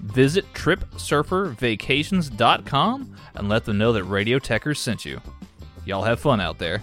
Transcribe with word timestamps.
Visit 0.00 0.52
TripSurferVacations.com 0.54 3.16
and 3.34 3.48
let 3.48 3.64
them 3.64 3.78
know 3.78 3.92
that 3.92 4.04
Radio 4.04 4.38
Techers 4.38 4.76
sent 4.78 5.04
you. 5.04 5.20
Y'all 5.84 6.02
have 6.02 6.20
fun 6.20 6.40
out 6.40 6.58
there. 6.58 6.82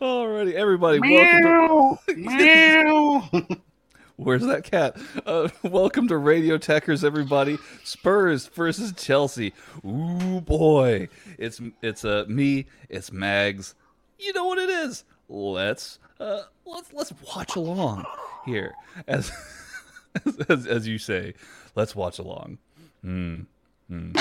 Alrighty, 0.00 0.52
everybody, 0.52 1.00
welcome 1.00 1.98
to 2.06 2.16
Meow. 2.16 3.28
Where's 4.22 4.42
that 4.42 4.64
cat? 4.64 4.98
Uh, 5.24 5.48
welcome 5.62 6.06
to 6.08 6.18
Radio 6.18 6.58
Techers, 6.58 7.02
everybody. 7.02 7.56
Spurs 7.84 8.48
versus 8.48 8.92
Chelsea. 8.92 9.54
Ooh 9.82 10.42
boy, 10.42 11.08
it's 11.38 11.58
it's 11.80 12.04
uh, 12.04 12.26
me. 12.28 12.66
It's 12.90 13.10
Mags. 13.10 13.74
You 14.18 14.34
know 14.34 14.44
what 14.44 14.58
it 14.58 14.68
is. 14.68 15.04
Let's 15.30 16.00
uh, 16.20 16.42
let's 16.66 16.92
let's 16.92 17.14
watch 17.34 17.56
along 17.56 18.04
here, 18.44 18.74
as 19.08 19.32
as, 20.50 20.66
as 20.66 20.86
you 20.86 20.98
say. 20.98 21.32
Let's 21.74 21.96
watch 21.96 22.18
along. 22.18 22.58
Hmm. 23.02 23.44
Radio 23.88 24.12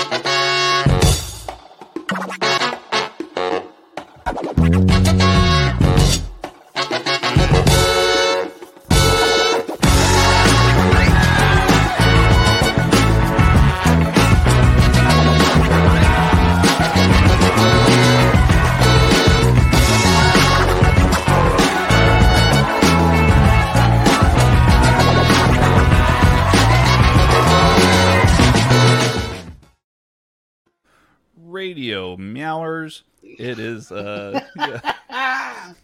It 33.49 33.57
is 33.57 33.91
uh 33.91 34.39
yeah. 34.55 34.93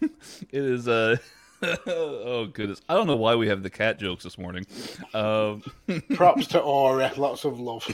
it 0.00 0.10
is 0.52 0.86
uh 0.86 1.16
oh 1.86 2.46
goodness. 2.52 2.80
I 2.88 2.94
don't 2.94 3.08
know 3.08 3.16
why 3.16 3.34
we 3.34 3.48
have 3.48 3.64
the 3.64 3.70
cat 3.70 3.98
jokes 3.98 4.22
this 4.22 4.38
morning. 4.38 4.66
Um 5.12 5.62
Props 6.14 6.46
to 6.48 6.60
Aura. 6.60 7.10
Lots 7.16 7.44
of 7.44 7.58
love. 7.58 7.84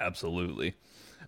absolutely. 0.00 0.74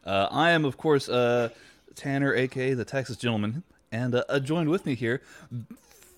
Uh 0.04 0.26
I 0.30 0.50
am 0.50 0.64
of 0.64 0.76
course 0.76 1.08
uh 1.08 1.50
Tanner 1.94 2.34
aka 2.34 2.74
the 2.74 2.84
Texas 2.84 3.16
gentleman 3.16 3.62
and 3.92 4.16
uh, 4.16 4.24
uh, 4.28 4.40
joined 4.40 4.68
with 4.68 4.84
me 4.84 4.96
here 4.96 5.22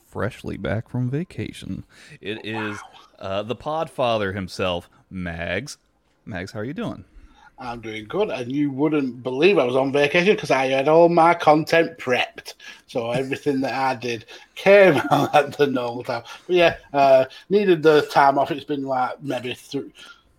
freshly 0.06 0.56
back 0.56 0.88
from 0.88 1.10
vacation. 1.10 1.84
It 2.22 2.44
is 2.44 2.78
uh 3.18 3.42
the 3.42 3.56
Podfather 3.56 4.34
himself, 4.34 4.88
Mags. 5.10 5.76
Mags, 6.24 6.52
how 6.52 6.60
are 6.60 6.64
you 6.64 6.74
doing? 6.74 7.04
I'm 7.60 7.80
doing 7.80 8.04
good, 8.04 8.30
and 8.30 8.52
you 8.52 8.70
wouldn't 8.70 9.22
believe 9.22 9.58
I 9.58 9.64
was 9.64 9.76
on 9.76 9.92
vacation 9.92 10.34
because 10.34 10.50
I 10.50 10.66
had 10.66 10.88
all 10.88 11.08
my 11.08 11.34
content 11.34 11.98
prepped. 11.98 12.54
So 12.86 13.10
everything 13.10 13.60
that 13.62 13.74
I 13.74 13.94
did 13.96 14.26
came 14.54 14.96
out 15.10 15.34
at 15.34 15.56
the 15.56 15.66
normal 15.66 16.04
time. 16.04 16.22
But 16.46 16.56
yeah, 16.56 16.76
uh, 16.92 17.24
needed 17.50 17.82
the 17.82 18.02
time 18.12 18.38
off. 18.38 18.50
It's 18.50 18.64
been 18.64 18.84
like 18.84 19.20
maybe 19.22 19.54
th- 19.54 19.86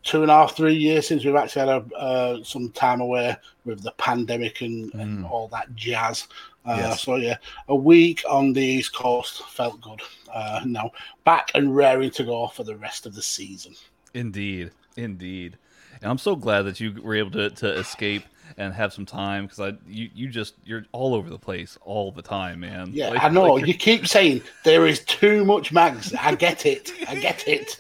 two 0.04 0.22
and 0.22 0.32
a 0.32 0.34
half, 0.34 0.56
three 0.56 0.74
years 0.76 1.08
since 1.08 1.26
we've 1.26 1.36
actually 1.36 1.68
had 1.68 1.84
a, 1.92 1.96
uh, 1.96 2.44
some 2.44 2.70
time 2.72 3.02
away 3.02 3.36
with 3.66 3.84
the 3.84 3.92
pandemic 3.98 4.62
and, 4.62 4.94
and 4.94 5.26
all 5.26 5.48
that 5.50 5.76
jazz. 5.76 6.28
Uh, 6.66 6.76
Yes. 6.78 7.02
So 7.02 7.16
yeah, 7.16 7.38
a 7.68 7.76
week 7.76 8.24
on 8.30 8.54
the 8.54 8.62
East 8.62 8.94
Coast 8.94 9.44
felt 9.50 9.82
good. 9.82 10.02
Uh, 10.32 10.62
now 10.66 10.92
back 11.26 11.52
and 11.56 11.76
raring 11.76 12.12
to 12.12 12.24
go 12.24 12.48
for 12.48 12.64
the 12.64 12.76
rest 12.78 13.06
of 13.06 13.16
the 13.16 13.22
season. 13.22 13.76
Indeed, 14.14 14.72
indeed. 14.96 15.58
And 16.02 16.10
I'm 16.12 16.18
so 16.18 16.36
glad 16.36 16.64
that 16.64 16.80
you 16.80 17.02
were 17.02 17.16
able 17.16 17.32
to, 17.32 17.50
to 17.50 17.74
escape 17.78 18.24
and 18.58 18.74
have 18.74 18.94
some 18.94 19.06
time 19.06 19.46
because 19.46 19.60
I 19.60 19.78
you, 19.88 20.10
you 20.14 20.28
just 20.30 20.56
you're 20.66 20.86
all 20.92 21.14
over 21.14 21.30
the 21.30 21.38
place 21.38 21.78
all 21.82 22.12
the 22.12 22.22
time, 22.22 22.62
man. 22.62 22.92
Yeah, 22.94 23.10
Like- 23.10 23.24
I 23.24 23.30
know. 23.30 23.54
like 23.54 23.68
you 23.68 23.74
keep 23.74 24.08
saying 24.08 24.42
there 24.64 24.88
is 24.88 25.00
too 25.06 25.46
much 25.46 25.72
mags. 25.72 26.14
I 26.16 26.36
get 26.36 26.66
it. 26.66 26.92
I 27.08 27.16
get 27.16 27.48
it. 27.48 27.76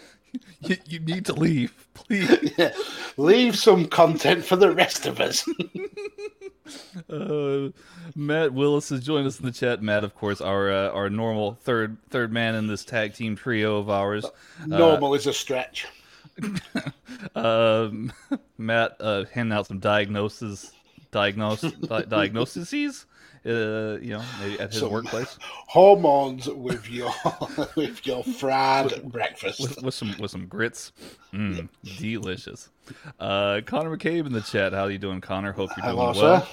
you, 0.60 0.76
you 0.86 1.00
need 1.00 1.24
to 1.26 1.32
leave, 1.32 1.72
please. 1.94 2.52
Yeah. 2.58 2.72
Leave 3.16 3.56
some 3.56 3.86
content 3.86 4.44
for 4.44 4.56
the 4.56 4.72
rest 4.72 5.06
of 5.06 5.20
us. 5.20 5.44
Uh, 7.08 7.70
Matt 8.14 8.52
Willis 8.52 8.90
has 8.90 9.02
joined 9.02 9.26
us 9.26 9.40
in 9.40 9.46
the 9.46 9.52
chat. 9.52 9.82
Matt, 9.82 10.04
of 10.04 10.14
course, 10.14 10.42
our 10.42 10.70
uh, 10.70 10.90
our 10.90 11.08
normal 11.08 11.54
third 11.62 11.96
third 12.10 12.30
man 12.30 12.54
in 12.54 12.66
this 12.66 12.84
tag 12.84 13.14
team 13.14 13.36
trio 13.36 13.78
of 13.78 13.88
ours. 13.88 14.26
Normal 14.66 15.14
is 15.14 15.26
a 15.26 15.32
stretch. 15.32 15.86
Um, 17.34 18.12
Matt 18.58 18.96
uh, 19.00 19.24
handing 19.32 19.56
out 19.56 19.66
some 19.66 19.78
diagnoses, 19.80 20.72
diagnose, 21.10 21.60
di- 21.62 22.02
diagnoses. 22.08 23.06
Uh, 23.46 23.98
you 24.00 24.10
know, 24.10 24.22
maybe 24.40 24.58
at 24.60 24.70
his 24.72 24.80
Some- 24.80 24.90
workplace. 24.90 25.38
Hormones 25.40 26.46
with 26.48 26.88
your 26.90 27.12
with 27.76 28.06
your 28.06 28.22
fried 28.24 29.02
breakfast. 29.10 29.60
with, 29.60 29.82
with 29.82 29.94
some 29.94 30.14
with 30.18 30.30
some 30.30 30.46
grits. 30.46 30.92
Mm, 31.32 31.68
delicious. 31.98 32.68
Uh, 33.18 33.60
Connor 33.66 33.96
McCabe 33.96 34.26
in 34.26 34.32
the 34.32 34.40
chat. 34.40 34.72
How 34.72 34.84
are 34.84 34.90
you 34.90 34.98
doing, 34.98 35.20
Connor? 35.20 35.52
Hope 35.52 35.70
you're 35.76 35.86
doing 35.86 35.96
Hello, 35.96 36.12
well. 36.20 36.42
sir. 36.42 36.48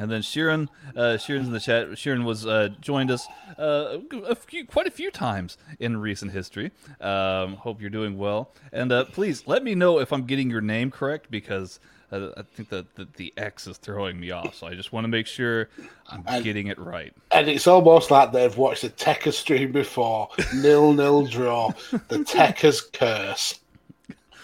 And 0.00 0.10
then 0.10 0.20
Sheeran, 0.22 0.68
uh, 0.96 1.16
Sheeran's 1.18 1.46
in 1.46 1.52
the 1.52 1.60
chat. 1.60 1.88
Sheeran 1.90 2.24
was 2.24 2.46
uh, 2.46 2.68
joined 2.80 3.10
us 3.10 3.26
uh, 3.58 3.98
a 4.26 4.34
few, 4.34 4.64
quite 4.66 4.86
a 4.86 4.90
few 4.90 5.10
times 5.10 5.56
in 5.80 5.96
recent 5.96 6.32
history. 6.32 6.70
Um, 7.00 7.54
hope 7.56 7.80
you're 7.80 7.90
doing 7.90 8.16
well. 8.18 8.50
And 8.72 8.92
uh, 8.92 9.04
please 9.06 9.44
let 9.46 9.62
me 9.64 9.74
know 9.74 9.98
if 9.98 10.12
I'm 10.12 10.24
getting 10.24 10.50
your 10.50 10.60
name 10.60 10.90
correct 10.90 11.30
because 11.30 11.80
uh, 12.12 12.30
I 12.36 12.42
think 12.54 12.68
that 12.70 12.94
the, 12.94 13.08
the 13.16 13.34
X 13.36 13.66
is 13.66 13.76
throwing 13.76 14.18
me 14.20 14.30
off. 14.30 14.54
So 14.54 14.66
I 14.66 14.74
just 14.74 14.92
want 14.92 15.04
to 15.04 15.08
make 15.08 15.26
sure 15.26 15.68
I'm 16.08 16.22
And- 16.26 16.44
getting 16.44 16.68
it 16.68 16.78
right. 16.78 17.12
And 17.32 17.48
it's 17.48 17.66
almost 17.66 18.10
like 18.10 18.32
they've 18.32 18.56
watched 18.56 18.82
the 18.82 18.90
Tekka 18.90 19.32
stream 19.32 19.72
before. 19.72 20.28
Nil 20.54 20.92
nil 20.92 21.26
draw. 21.26 21.72
The 22.08 22.18
Tekka's 22.18 22.80
curse. 22.80 23.58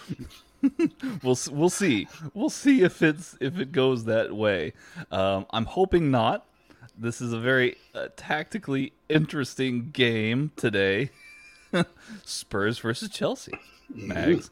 we'll 1.23 1.37
we'll 1.51 1.69
see. 1.69 2.07
We'll 2.33 2.49
see 2.49 2.81
if 2.83 3.01
it's 3.01 3.37
if 3.39 3.59
it 3.59 3.71
goes 3.71 4.05
that 4.05 4.35
way. 4.35 4.73
Um, 5.11 5.45
I'm 5.51 5.65
hoping 5.65 6.11
not. 6.11 6.45
This 6.97 7.19
is 7.21 7.33
a 7.33 7.39
very 7.39 7.75
uh, 7.93 8.07
tactically 8.15 8.93
interesting 9.09 9.89
game 9.91 10.51
today. 10.55 11.11
Spurs 12.23 12.79
versus 12.79 13.09
Chelsea. 13.09 13.53
Mags. 13.93 14.49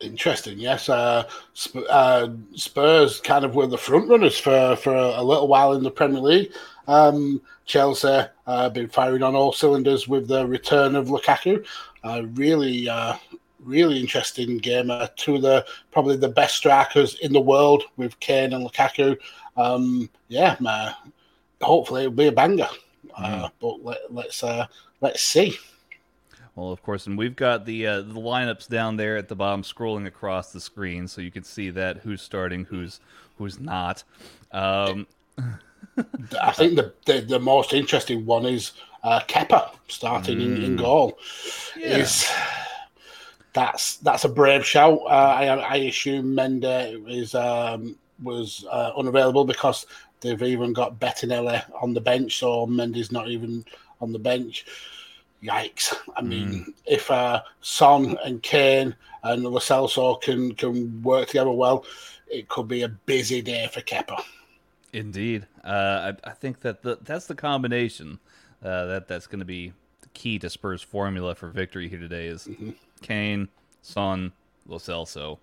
Interesting, 0.00 0.58
yes. 0.58 0.88
Uh, 0.88 1.24
Sp- 1.56 1.88
uh, 1.88 2.28
Spurs 2.54 3.20
kind 3.20 3.44
of 3.44 3.54
were 3.54 3.66
the 3.66 3.78
front 3.78 4.08
runners 4.08 4.38
for, 4.38 4.76
for 4.76 4.94
a, 4.94 5.20
a 5.20 5.24
little 5.24 5.48
while 5.48 5.72
in 5.72 5.82
the 5.82 5.90
Premier 5.90 6.20
League. 6.20 6.52
Um, 6.86 7.40
Chelsea 7.64 8.22
uh, 8.46 8.68
been 8.68 8.88
firing 8.88 9.22
on 9.22 9.34
all 9.34 9.52
cylinders 9.52 10.06
with 10.06 10.28
the 10.28 10.46
return 10.46 10.94
of 10.96 11.08
Lukaku. 11.08 11.66
Uh, 12.04 12.22
really, 12.34 12.88
uh, 12.88 13.16
really 13.66 14.00
interesting 14.00 14.58
game. 14.58 14.90
Uh, 14.90 15.08
two 15.16 15.36
of 15.36 15.42
the 15.42 15.66
probably 15.90 16.16
the 16.16 16.28
best 16.28 16.56
strikers 16.56 17.18
in 17.20 17.32
the 17.32 17.40
world 17.40 17.82
with 17.96 18.18
Kane 18.20 18.52
and 18.52 18.66
Lukaku. 18.66 19.18
Um, 19.56 20.08
yeah, 20.28 20.56
uh, 20.64 20.92
hopefully 21.60 22.02
it'll 22.02 22.14
be 22.14 22.28
a 22.28 22.32
banger. 22.32 22.68
Uh, 23.16 23.48
but 23.60 23.82
let, 23.82 23.98
let's 24.10 24.42
uh, 24.42 24.66
let's 25.00 25.22
see. 25.22 25.56
Well, 26.54 26.72
of 26.72 26.82
course, 26.82 27.06
and 27.06 27.18
we've 27.18 27.36
got 27.36 27.66
the 27.66 27.86
uh, 27.86 28.00
the 28.00 28.14
lineups 28.14 28.68
down 28.68 28.96
there 28.96 29.16
at 29.16 29.28
the 29.28 29.36
bottom, 29.36 29.62
scrolling 29.62 30.06
across 30.06 30.52
the 30.52 30.60
screen, 30.60 31.06
so 31.06 31.20
you 31.20 31.30
can 31.30 31.42
see 31.42 31.70
that 31.70 31.98
who's 31.98 32.22
starting, 32.22 32.64
who's 32.64 33.00
who's 33.36 33.60
not. 33.60 34.04
Um, 34.52 35.06
I 36.40 36.52
think 36.52 36.76
the, 36.76 36.94
the 37.04 37.20
the 37.20 37.38
most 37.38 37.74
interesting 37.74 38.24
one 38.24 38.46
is 38.46 38.72
uh, 39.04 39.20
Kepa 39.28 39.70
starting 39.88 40.40
in, 40.40 40.62
in 40.62 40.76
goal. 40.76 41.18
Yeah. 41.76 41.98
Is 41.98 42.30
that's 43.56 43.96
that's 43.96 44.24
a 44.24 44.28
brave 44.28 44.64
shout. 44.64 45.00
Uh, 45.06 45.34
I 45.40 45.46
I 45.46 45.76
assume 45.76 46.36
Mendy 46.36 47.02
is 47.08 47.34
um, 47.34 47.96
was 48.22 48.66
uh, 48.70 48.92
unavailable 48.96 49.46
because 49.46 49.86
they've 50.20 50.42
even 50.42 50.74
got 50.74 51.00
Bettinelli 51.00 51.64
on 51.80 51.94
the 51.94 52.00
bench, 52.00 52.38
so 52.38 52.66
Mendy's 52.66 53.10
not 53.10 53.28
even 53.28 53.64
on 54.02 54.12
the 54.12 54.18
bench. 54.18 54.66
Yikes! 55.42 55.96
I 56.16 56.20
mean, 56.20 56.48
mm. 56.48 56.74
if 56.84 57.10
uh, 57.10 57.42
Son 57.62 58.18
and 58.24 58.42
Kane 58.42 58.94
and 59.22 59.42
Lo 59.42 59.58
Celso 59.58 60.20
can 60.20 60.54
can 60.54 61.02
work 61.02 61.28
together 61.28 61.50
well, 61.50 61.86
it 62.28 62.48
could 62.48 62.68
be 62.68 62.82
a 62.82 62.88
busy 62.88 63.40
day 63.40 63.68
for 63.72 63.80
Kepa. 63.80 64.22
Indeed, 64.92 65.46
uh, 65.64 66.12
I, 66.24 66.30
I, 66.30 66.32
think 66.32 66.60
that 66.60 66.82
the, 66.82 66.98
that's 67.02 67.26
the 67.26 67.34
combination 67.34 68.18
uh, 68.62 68.86
that 68.86 69.08
that's 69.08 69.26
going 69.26 69.40
to 69.40 69.46
be 69.46 69.72
the 70.00 70.08
key 70.14 70.38
to 70.38 70.48
Spurs' 70.48 70.82
formula 70.82 71.34
for 71.34 71.48
victory 71.48 71.88
here 71.88 71.98
today. 71.98 72.26
Is 72.26 72.44
mm-hmm. 72.44 72.70
Kane, 73.02 73.48
Son, 73.82 74.32
Lo 74.66 74.78
Celso 74.78 75.38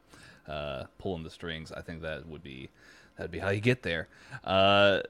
uh, 0.48 0.84
pulling 0.98 1.24
the 1.24 1.30
strings. 1.30 1.72
I 1.72 1.82
think 1.82 2.02
that 2.02 2.28
would 2.28 2.44
be 2.44 2.70
that'd 3.18 3.32
be 3.32 3.40
how 3.40 3.50
you 3.50 3.62
get 3.62 3.84
there. 3.84 4.08
Uh, 4.44 5.02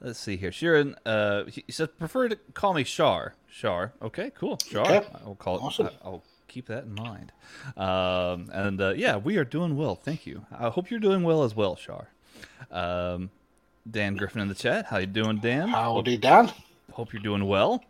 let's 0.00 0.18
see 0.18 0.36
here. 0.36 0.50
Sheeran, 0.50 0.94
uh, 1.06 1.44
he 1.44 1.64
says 1.70 1.88
prefer 1.98 2.28
to 2.28 2.36
call 2.54 2.74
me 2.74 2.84
Shar. 2.84 3.34
Shar. 3.48 3.92
Okay, 4.02 4.30
cool. 4.34 4.58
Shar. 4.68 4.84
Okay. 4.84 5.06
I'll 5.24 5.34
call 5.34 5.56
it. 5.56 5.62
Awesome. 5.62 5.90
I, 6.04 6.08
will 6.08 6.24
keep 6.48 6.66
that 6.66 6.84
in 6.84 6.94
mind. 6.94 7.32
Um, 7.76 8.50
and 8.52 8.80
uh, 8.80 8.94
yeah, 8.96 9.16
we 9.16 9.36
are 9.36 9.44
doing 9.44 9.76
well. 9.76 9.94
Thank 9.94 10.26
you. 10.26 10.46
I 10.56 10.68
hope 10.68 10.90
you're 10.90 11.00
doing 11.00 11.22
well 11.22 11.42
as 11.42 11.54
well, 11.54 11.76
Shar. 11.76 12.08
Um, 12.70 13.30
Dan 13.90 14.16
Griffin 14.16 14.40
in 14.40 14.48
the 14.48 14.54
chat. 14.54 14.86
How 14.86 14.98
you 14.98 15.06
doing, 15.06 15.38
Dan? 15.38 15.68
Howdy, 15.68 16.16
Dan. 16.16 16.50
Hope 16.92 17.12
you're 17.12 17.22
doing 17.22 17.46
well. 17.46 17.84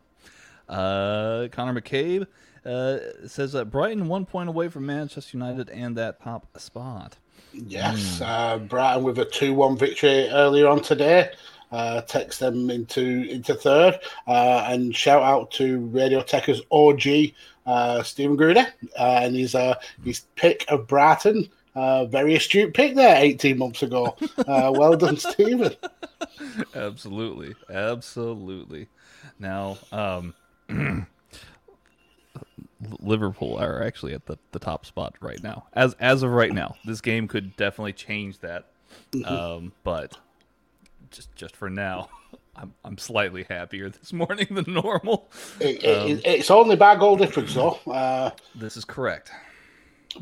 Uh, 0.69 1.49
Connor 1.53 1.79
McCabe 1.81 2.26
uh, 2.64 2.99
says 3.26 3.52
that 3.52 3.66
Brighton 3.66 4.08
one 4.08 4.26
point 4.26 4.49
away 4.49 4.69
from 4.69 4.87
Manchester 4.87 5.37
United 5.37 5.69
and 5.70 5.96
that 5.96 6.22
top 6.22 6.58
spot. 6.58 7.16
Yes, 7.52 8.19
mm. 8.19 8.26
uh, 8.26 8.58
Brighton 8.58 9.05
with 9.05 9.19
a 9.19 9.25
two-one 9.25 9.76
victory 9.76 10.28
earlier 10.28 10.66
on 10.66 10.81
today. 10.82 11.31
Uh, 11.72 12.00
takes 12.02 12.38
them 12.38 12.70
into 12.70 13.28
into 13.28 13.55
third. 13.55 13.99
Uh, 14.28 14.64
and 14.69 14.94
shout 14.94 15.22
out 15.22 15.50
to 15.52 15.81
Radio 15.87 16.20
Techers 16.22 16.61
OG 16.70 17.34
uh, 17.66 18.02
Stephen 18.02 18.37
Gruder 18.37 18.66
uh, 18.99 19.20
and 19.22 19.34
his 19.34 19.55
uh, 19.55 19.75
his 20.05 20.20
pick 20.37 20.64
of 20.69 20.87
Brighton. 20.87 21.49
Uh, 21.75 22.05
very 22.05 22.37
astute 22.37 22.72
pick 22.72 22.94
there 22.94 23.16
18 23.16 23.58
months 23.58 23.82
ago. 23.82 24.16
Uh, 24.38 24.72
well 24.72 24.96
done, 24.96 25.16
Stephen. 25.16 25.75
Absolutely. 26.75 27.55
Absolutely. 27.69 28.87
Now, 29.40 29.78
um, 29.90 30.34
Liverpool 33.01 33.57
are 33.59 33.83
actually 33.83 34.15
at 34.15 34.27
the, 34.27 34.39
the 34.53 34.59
top 34.59 34.87
spot 34.87 35.15
right 35.21 35.43
now. 35.43 35.67
As 35.73 35.95
as 35.95 36.23
of 36.23 36.31
right 36.31 36.53
now, 36.53 36.77
this 36.85 37.01
game 37.01 37.29
could 37.29 37.57
definitely 37.57 37.93
change 37.93 38.39
that. 38.41 38.71
Mm-hmm. 39.13 39.33
Um, 39.33 39.73
but 39.83 40.19
just 41.11 41.35
just 41.35 41.57
for 41.57 41.71
now, 41.71 42.09
I'm 42.57 42.75
I'm 42.85 42.99
slightly 42.99 43.47
happier 43.49 43.89
this 43.91 44.13
morning 44.13 44.49
than 44.51 44.73
normal. 44.73 45.31
It, 45.61 45.85
um, 45.85 46.09
it, 46.09 46.23
it's 46.25 46.51
only 46.51 46.77
by 46.77 46.97
goal 46.97 47.17
difference, 47.17 47.55
though. 47.55 47.79
Uh, 47.87 48.31
this 48.55 48.77
is 48.77 48.85
correct. 48.85 49.31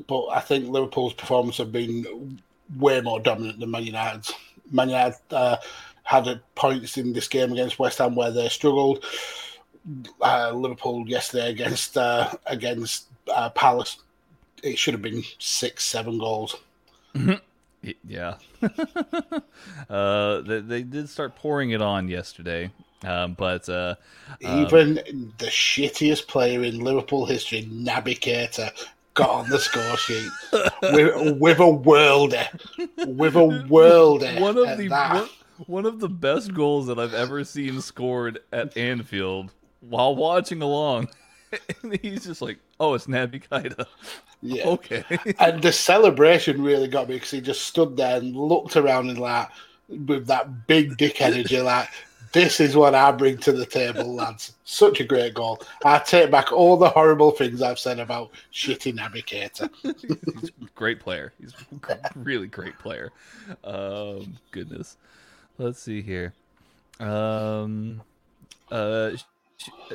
But 0.07 0.29
I 0.29 0.41
think 0.41 0.69
Liverpool's 0.69 1.13
performance 1.13 1.59
have 1.59 1.71
been 1.71 2.41
way 2.79 3.01
more 3.03 3.21
dominant 3.21 3.61
than 3.61 3.71
Man 3.71 3.85
United's. 3.85 4.33
Man 4.71 4.89
United 4.89 5.19
uh, 5.31 5.57
had 6.05 6.41
points 6.55 6.97
in 6.97 7.13
this 7.13 7.29
game 7.29 7.53
against 7.53 7.79
West 7.79 7.99
Ham 7.99 8.15
where 8.15 8.31
they 8.31 8.49
struggled 8.49 9.05
uh, 10.21 10.51
Liverpool 10.53 11.09
yesterday 11.09 11.51
against 11.51 11.97
uh, 11.97 12.33
against 12.47 13.07
uh, 13.33 13.51
Palace, 13.51 13.99
it 14.63 14.79
should 14.79 14.95
have 14.95 15.03
been 15.03 15.23
six, 15.39 15.85
seven 15.85 16.19
goals. 16.19 16.57
Yeah, 18.07 18.37
uh, 19.91 20.41
they, 20.43 20.61
they, 20.61 20.83
did 20.83 21.09
start 21.09 21.35
pouring 21.35 21.71
it 21.71 21.83
on 21.83 22.07
yesterday, 22.07 22.71
um, 23.05 23.35
but 23.35 23.69
uh, 23.69 23.97
even 24.41 25.01
um, 25.01 25.33
the 25.39 25.47
shittiest 25.47 26.29
player 26.29 26.63
in 26.63 26.79
Liverpool 26.79 27.27
history, 27.27 27.65
Naby 27.65 28.21
Keita, 28.21 28.71
got 29.15 29.31
on 29.31 29.51
the 29.51 29.59
score 29.59 29.97
sheet 29.97 30.31
with, 30.83 31.39
with 31.39 31.59
a 31.59 31.73
worlder, 31.73 32.47
with 33.09 33.35
a 33.35 33.67
worlder. 33.69 34.33
One 34.41 34.57
of 34.57 34.79
the 34.79 34.89
one, 34.89 35.29
one 35.67 35.87
of 35.87 35.99
the 35.99 36.09
best 36.09 36.55
goals 36.55 36.87
that 36.87 37.01
I've 37.01 37.15
ever 37.15 37.43
seen 37.43 37.81
scored 37.81 38.39
at 38.53 38.77
Anfield 38.77 39.51
while 39.83 40.15
watching 40.15 40.63
along. 40.63 41.09
and 41.83 41.99
he's 42.01 42.25
just 42.25 42.43
like, 42.43 42.59
"Oh, 42.81 42.95
it's 42.95 43.07
Naby 43.07 43.47
Keita." 43.49 43.87
Yeah. 44.41 44.67
Okay. 44.67 45.05
and 45.39 45.63
the 45.63 45.73
celebration 45.73 46.63
really 46.63 46.89
got 46.89 47.09
me 47.09 47.15
because 47.15 47.31
he 47.31 47.41
just 47.41 47.63
stood 47.63 47.97
there 47.97 48.17
and 48.17 48.35
looked 48.35 48.77
around 48.77 49.09
and 49.09 49.19
like 49.19 49.49
with 49.89 50.27
that 50.27 50.67
big 50.67 50.97
dick 50.97 51.21
energy, 51.21 51.61
like, 51.63 51.89
"This 52.33 52.59
is 52.59 52.75
what 52.75 52.95
I 52.95 53.13
bring 53.13 53.39
to 53.39 53.53
the 53.53 53.67
table, 53.67 54.15
lads." 54.15 54.55
Such 54.65 55.01
a 55.01 55.05
great 55.05 55.35
goal. 55.35 55.61
I 55.85 55.99
take 55.99 56.31
back 56.31 56.51
all 56.51 56.77
the 56.77 56.89
horrible 56.89 57.31
things 57.31 57.63
I've 57.63 57.79
said 57.79 58.01
about 58.01 58.31
shitty 58.53 58.95
Keita. 58.95 59.71
he's 60.41 60.49
a 60.49 60.71
great 60.75 60.99
player. 60.99 61.33
He's 61.39 61.53
a 61.89 61.99
really 62.17 62.49
great 62.49 62.79
player. 62.79 63.13
Um, 63.63 64.39
goodness. 64.51 64.97
Let's 65.59 65.81
see 65.81 66.01
here. 66.03 66.33
Um, 66.99 68.01
uh, 68.71 69.11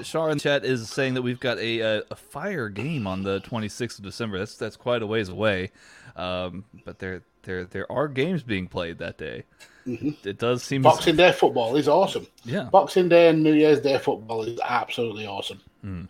Shar 0.02 0.30
in 0.30 0.38
the 0.38 0.42
chat 0.42 0.66
is 0.66 0.90
saying 0.90 1.16
that 1.16 1.22
we've 1.22 1.40
got 1.40 1.58
a, 1.58 1.80
a, 1.80 2.04
a 2.12 2.16
fire 2.16 2.69
game 2.69 3.08
on 3.08 3.24
the 3.24 3.42
26th 3.42 4.00
of 4.00 4.06
December. 4.06 4.40
That's 4.40 4.56
that's 4.56 4.75
quite 4.75 5.02
a 5.02 5.08
ways 5.08 5.30
away, 5.30 5.72
um, 6.16 6.66
but 6.86 7.00
there 7.00 7.24
there 7.44 7.66
there 7.66 7.92
are 7.92 8.08
games 8.08 8.44
being 8.44 8.68
played 8.68 9.00
that 9.00 9.18
day. 9.18 9.44
Mm-hmm. 9.88 10.28
It 10.28 10.38
does 10.38 10.64
seem 10.64 10.81
Boxing 10.81 11.16
Day 11.16 11.31
football 11.31 11.75
is 11.75 11.88
awesome. 11.88 12.28
Yeah, 12.44 12.64
Boxing 12.64 13.10
Day 13.10 13.30
and 13.30 13.42
New 13.42 13.54
Year's 13.54 13.80
Day 13.80 13.98
football 13.98 14.44
is 14.44 14.60
absolutely 14.64 15.25
awesome. 15.25 15.62
Mm. 15.84 16.08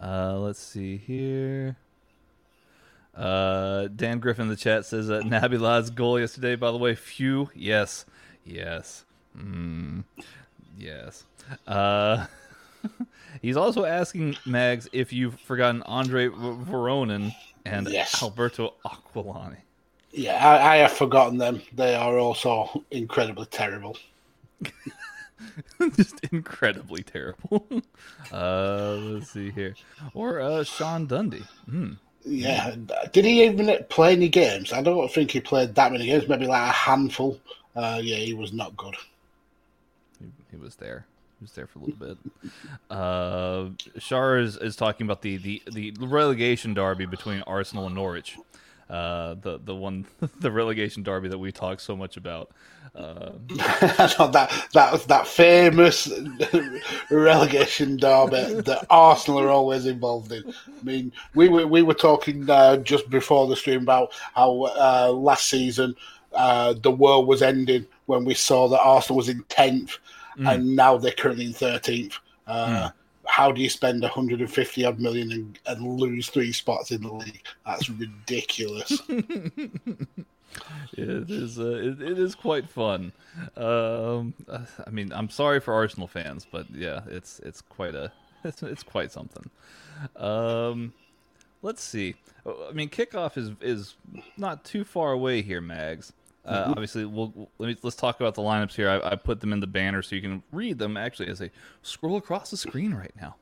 Uh, 0.00 0.38
let's 0.38 0.60
see 0.60 0.96
here. 0.96 1.76
Uh, 3.14 3.88
Dan 3.94 4.18
Griffin 4.18 4.42
in 4.42 4.48
the 4.48 4.56
chat 4.56 4.84
says 4.84 5.06
that 5.06 5.22
Naby's 5.24 5.90
goal 5.90 6.20
yesterday. 6.20 6.56
By 6.56 6.70
the 6.70 6.76
way, 6.76 6.94
phew. 6.94 7.50
Yes, 7.54 8.04
yes, 8.44 9.04
mm, 9.36 10.04
yes. 10.78 11.24
Uh, 11.66 12.26
he's 13.42 13.56
also 13.56 13.84
asking 13.84 14.36
Mags 14.44 14.88
if 14.92 15.12
you've 15.12 15.38
forgotten 15.40 15.82
Andre 15.84 16.28
Voronin 16.28 17.32
and 17.64 17.88
yes. 17.88 18.22
Alberto 18.22 18.74
Aquilani. 18.84 19.58
Yeah, 20.12 20.36
I, 20.36 20.74
I, 20.74 20.76
have 20.78 20.92
forgotten 20.92 21.36
them. 21.36 21.60
They 21.74 21.94
are 21.94 22.18
also 22.18 22.84
incredibly 22.90 23.44
terrible. 23.46 23.98
Just 25.94 26.20
incredibly 26.32 27.02
terrible. 27.02 27.66
uh, 28.32 28.94
let's 28.94 29.30
see 29.30 29.50
here. 29.50 29.74
Or 30.14 30.40
uh, 30.40 30.64
Sean 30.64 31.06
Dundee. 31.06 31.44
Hmm. 31.68 31.92
Yeah. 32.24 32.74
Did 33.12 33.24
he 33.26 33.44
even 33.44 33.84
play 33.90 34.12
any 34.12 34.28
games? 34.28 34.72
I 34.72 34.80
don't 34.82 35.12
think 35.12 35.30
he 35.30 35.40
played 35.40 35.74
that 35.74 35.92
many 35.92 36.06
games. 36.06 36.28
Maybe 36.28 36.46
like 36.46 36.70
a 36.70 36.72
handful. 36.72 37.38
Uh, 37.74 38.00
yeah, 38.02 38.16
he 38.16 38.32
was 38.32 38.52
not 38.54 38.76
good. 38.76 38.96
He, 40.50 40.56
was 40.56 40.76
there. 40.76 41.06
He 41.38 41.44
was 41.44 41.52
there 41.52 41.66
for 41.66 41.78
a 41.78 41.82
little 41.82 42.06
bit. 42.06 42.18
Uh, 42.90 43.70
Shar 43.98 44.38
is, 44.38 44.56
is 44.56 44.76
talking 44.76 45.06
about 45.06 45.22
the, 45.22 45.36
the, 45.38 45.62
the 45.70 45.92
relegation 46.00 46.72
derby 46.74 47.06
between 47.06 47.42
Arsenal 47.42 47.86
and 47.86 47.94
Norwich. 47.94 48.36
Uh, 48.88 49.34
the 49.42 49.58
the 49.64 49.74
one 49.74 50.06
the 50.40 50.50
relegation 50.50 51.02
derby 51.02 51.28
that 51.28 51.38
we 51.38 51.50
talk 51.50 51.80
so 51.80 51.96
much 51.96 52.16
about. 52.16 52.50
Uh, 52.96 53.32
that 54.28 54.68
that 54.72 55.02
that 55.06 55.26
famous 55.26 56.10
relegation 57.10 57.98
derby 57.98 58.62
that 58.62 58.86
Arsenal 58.88 59.40
are 59.40 59.50
always 59.50 59.84
involved 59.84 60.32
in. 60.32 60.42
I 60.48 60.82
mean, 60.82 61.12
we 61.34 61.50
were 61.50 61.66
we 61.66 61.82
were 61.82 61.92
talking 61.92 62.48
uh, 62.48 62.78
just 62.78 63.10
before 63.10 63.48
the 63.48 63.56
stream 63.56 63.82
about 63.82 64.12
how 64.34 64.62
uh, 64.62 65.12
last 65.12 65.48
season 65.48 65.94
uh, 66.32 66.72
the 66.72 66.90
world 66.90 67.26
was 67.26 67.42
ending 67.42 67.86
when 68.06 68.24
we 68.24 68.34
saw 68.34 68.68
that 68.68 68.80
Arsenal 68.80 69.16
was 69.16 69.28
in 69.28 69.42
tenth 69.48 69.98
mm. 70.38 70.52
and 70.52 70.76
now 70.76 70.96
they're 70.96 71.12
currently 71.12 71.46
in 71.46 71.52
13th. 71.52 72.14
Uh, 72.46 72.66
mm. 72.66 72.92
How 73.26 73.50
do 73.50 73.60
you 73.60 73.68
spend 73.68 74.02
150 74.02 74.84
odd 74.84 75.00
million 75.00 75.32
and, 75.32 75.58
and 75.66 76.00
lose 76.00 76.28
three 76.28 76.52
spots 76.52 76.92
in 76.92 77.02
the 77.02 77.12
league? 77.12 77.42
That's 77.66 77.90
ridiculous. 77.90 79.02
it 79.08 81.30
is 81.30 81.58
uh, 81.58 81.64
it, 81.64 82.00
it 82.00 82.18
is 82.18 82.36
quite 82.36 82.70
fun. 82.70 83.12
Um, 83.56 84.32
I 84.86 84.90
mean, 84.90 85.12
I'm 85.12 85.28
sorry 85.28 85.58
for 85.58 85.74
Arsenal 85.74 86.06
fans, 86.06 86.46
but 86.50 86.66
yeah, 86.72 87.00
it's 87.08 87.40
it's 87.40 87.60
quite 87.60 87.96
a 87.96 88.12
it's, 88.44 88.62
it's 88.62 88.84
quite 88.84 89.10
something. 89.10 89.50
Um, 90.16 90.92
let's 91.62 91.82
see. 91.82 92.14
I 92.46 92.72
mean, 92.72 92.88
kickoff 92.88 93.36
is 93.36 93.50
is 93.60 93.96
not 94.36 94.64
too 94.64 94.84
far 94.84 95.12
away 95.12 95.42
here, 95.42 95.60
Mags. 95.60 96.12
Uh, 96.46 96.62
mm-hmm. 96.62 96.70
Obviously, 96.70 97.04
we'll 97.04 97.50
let 97.58 97.66
me 97.66 97.76
let's 97.82 97.96
talk 97.96 98.20
about 98.20 98.34
the 98.34 98.42
lineups 98.42 98.74
here. 98.74 98.88
I, 98.88 99.12
I, 99.12 99.16
put 99.16 99.40
them 99.40 99.52
in 99.52 99.58
the 99.58 99.66
banner 99.66 100.00
so 100.00 100.14
you 100.14 100.22
can 100.22 100.44
read 100.52 100.78
them 100.78 100.96
actually 100.96 101.28
as 101.28 101.40
they 101.40 101.50
scroll 101.82 102.16
across 102.16 102.50
the 102.50 102.56
screen 102.56 102.94
right 102.94 103.12
now. 103.20 103.34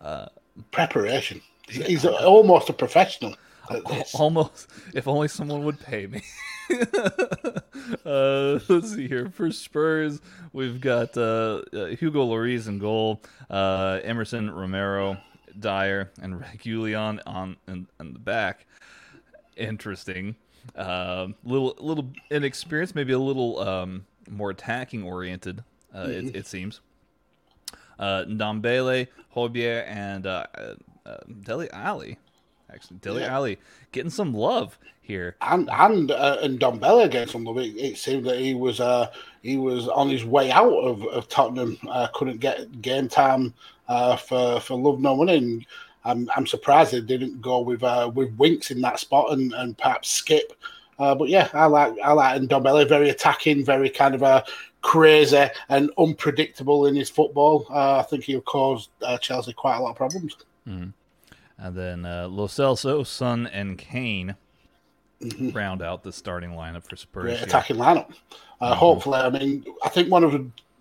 Uh, 0.00 0.26
Preparation. 0.70 1.40
He's 1.68 2.04
almost 2.04 2.68
a 2.68 2.72
professional. 2.72 3.34
Almost. 4.14 4.68
If 4.94 5.06
only 5.06 5.28
someone 5.28 5.64
would 5.64 5.78
pay 5.80 6.06
me. 6.06 6.22
uh, 8.04 8.58
let's 8.68 8.94
see 8.94 9.08
here. 9.08 9.30
For 9.30 9.50
Spurs, 9.50 10.20
we've 10.52 10.80
got 10.80 11.16
uh, 11.16 11.62
uh, 11.72 11.86
Hugo 11.86 12.26
Lloris 12.26 12.66
in 12.66 12.78
goal, 12.78 13.22
uh, 13.48 14.00
Emerson 14.02 14.50
Romero, 14.50 15.16
Dier, 15.58 16.10
and 16.20 16.40
Reguilon 16.40 17.20
on 17.26 17.56
in, 17.68 17.86
in 17.98 18.12
the 18.12 18.18
back. 18.18 18.66
Interesting. 19.56 20.36
Uh, 20.76 21.28
little 21.44 21.76
little 21.78 22.10
inexperienced, 22.30 22.94
maybe 22.94 23.12
a 23.12 23.18
little 23.18 23.58
um, 23.60 24.06
more 24.28 24.50
attacking 24.50 25.02
oriented. 25.02 25.62
Uh, 25.92 26.04
mm-hmm. 26.04 26.28
it, 26.28 26.36
it, 26.36 26.46
seems. 26.46 26.80
Uh, 27.98 28.24
Ndombele, 28.26 29.08
Højbjerg, 29.34 29.86
and 29.88 30.26
uh, 30.26 30.46
uh, 31.04 31.16
Dele 31.42 31.68
Alli 31.72 32.16
actually. 32.72 32.98
Dele 32.98 33.20
yeah. 33.20 33.34
Alli 33.34 33.58
getting 33.92 34.10
some 34.10 34.32
love 34.32 34.78
here, 35.02 35.36
and 35.40 35.68
and 35.70 36.10
uh, 36.10 36.38
and 36.42 36.58
getting 36.60 37.26
some 37.26 37.44
love. 37.44 37.58
It, 37.58 37.76
it, 37.76 37.98
seemed 37.98 38.26
that 38.26 38.38
he 38.38 38.54
was 38.54 38.80
uh, 38.80 39.10
he 39.42 39.56
was 39.56 39.88
on 39.88 40.08
his 40.08 40.24
way 40.24 40.50
out 40.50 40.72
of, 40.72 41.04
of 41.06 41.28
Tottenham. 41.28 41.78
Uh, 41.88 42.08
couldn't 42.14 42.40
get 42.40 42.80
game 42.80 43.08
time 43.08 43.54
uh, 43.88 44.16
for 44.16 44.60
for 44.60 44.78
love 44.78 45.00
no 45.00 45.16
money. 45.16 45.66
I'm 46.04 46.30
I'm 46.34 46.46
surprised 46.46 46.92
they 46.92 47.00
didn't 47.00 47.40
go 47.40 47.60
with 47.60 47.82
uh, 47.82 48.10
with 48.14 48.32
Winks 48.36 48.70
in 48.70 48.80
that 48.82 48.98
spot 48.98 49.32
and, 49.32 49.52
and 49.52 49.76
perhaps 49.76 50.10
Skip. 50.10 50.52
Uh, 50.98 51.14
but 51.14 51.28
yeah, 51.28 51.48
I 51.52 51.66
like 51.66 51.94
I 52.02 52.12
like 52.12 52.36
and 52.36 52.48
Ndombele. 52.48 52.88
Very 52.88 53.10
attacking, 53.10 53.64
very 53.64 53.90
kind 53.90 54.14
of 54.14 54.22
a 54.22 54.44
crazy 54.82 55.46
and 55.68 55.90
unpredictable 55.98 56.86
in 56.86 56.94
his 56.94 57.10
football. 57.10 57.66
Uh, 57.70 57.98
I 57.98 58.02
think 58.02 58.24
he'll 58.24 58.40
cause 58.40 58.88
uh, 59.02 59.18
Chelsea 59.18 59.52
quite 59.52 59.76
a 59.76 59.80
lot 59.80 59.90
of 59.90 59.96
problems. 59.96 60.36
Mm. 60.66 60.92
And 61.58 61.76
then 61.76 62.04
uh, 62.06 62.28
Lo 62.28 62.46
Celso, 62.46 63.06
Son, 63.06 63.46
and 63.48 63.76
Kane 63.76 64.34
mm-hmm. 65.22 65.50
round 65.50 65.82
out 65.82 66.02
the 66.02 66.12
starting 66.12 66.50
lineup 66.52 66.88
for 66.88 66.96
Spurs. 66.96 67.24
Great 67.24 67.42
attacking 67.42 67.76
lineup. 67.76 68.12
Uh, 68.60 68.70
mm-hmm. 68.70 68.78
Hopefully, 68.78 69.18
I 69.18 69.30
mean, 69.30 69.64
I 69.84 69.90
think 69.90 70.10
one 70.10 70.24
of 70.24 70.32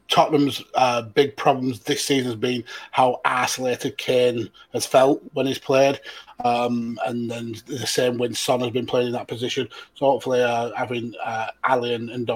Tottenham's 0.10 0.64
uh, 0.74 1.04
big 1.04 1.38
problems 1.38 1.82
this 1.82 2.04
season 2.04 2.32
has 2.32 2.40
been 2.40 2.64
how 2.92 3.22
isolated 3.26 3.98
Kane 3.98 4.50
has 4.74 4.86
felt 4.86 5.22
when 5.34 5.46
he's 5.46 5.60
played, 5.60 6.00
um, 6.44 7.00
and 7.06 7.30
then 7.30 7.56
the 7.68 7.86
same 7.86 8.18
when 8.18 8.34
Son 8.34 8.60
has 8.62 8.72
been 8.72 8.88
playing 8.88 9.08
in 9.08 9.14
that 9.14 9.28
position. 9.28 9.70
So 9.94 10.08
hopefully, 10.08 10.42
uh, 10.42 10.72
having 10.76 11.14
uh, 11.24 11.48
Alli 11.64 11.94
and, 11.94 12.10
and 12.10 12.30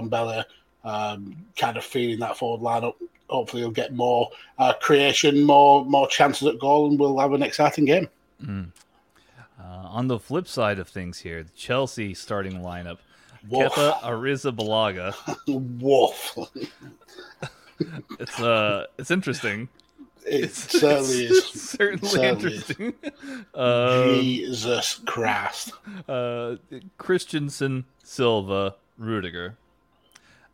um, 0.84 1.36
kind 1.58 1.78
of 1.78 1.84
feeding 1.84 2.20
that 2.20 2.38
forward 2.38 2.62
lineup, 2.62 2.96
hopefully 3.28 3.64
he'll 3.64 3.72
get 3.72 3.94
more 3.94 4.30
uh, 4.60 4.74
creation, 4.74 5.44
more 5.44 5.84
more 5.84 6.08
chances 6.08 6.48
at 6.48 6.60
goal, 6.60 6.90
and 6.90 7.00
we'll 7.00 7.18
have 7.18 7.34
an 7.34 7.42
exciting 7.42 7.86
game. 7.86 8.08
Mm. 8.44 8.72
Uh, 9.60 9.64
on 9.64 10.08
the 10.08 10.20
flip 10.20 10.48
side 10.48 10.78
of 10.78 10.88
things 10.88 11.20
here, 11.20 11.44
the 11.44 11.52
Chelsea 11.52 12.14
starting 12.14 12.60
lineup. 12.60 13.00
Wolf. 13.50 13.74
Kepa 13.74 14.00
Arrizabalaga. 14.02 15.14
Wolf. 15.82 16.38
it's 18.20 18.40
uh 18.40 18.86
it's 18.98 19.12
interesting. 19.12 19.70
It 20.26 20.46
it's, 20.46 20.58
certainly 20.80 21.26
it's, 21.26 21.56
is. 21.56 21.62
certainly, 21.62 22.08
certainly 22.08 22.30
interesting. 22.30 22.94
Uh, 23.54 24.16
Jesus 24.16 25.02
Christ. 25.06 25.74
Uh, 26.08 26.56
Christensen, 26.98 27.86
Silva, 28.04 28.76
Rudiger. 28.98 29.58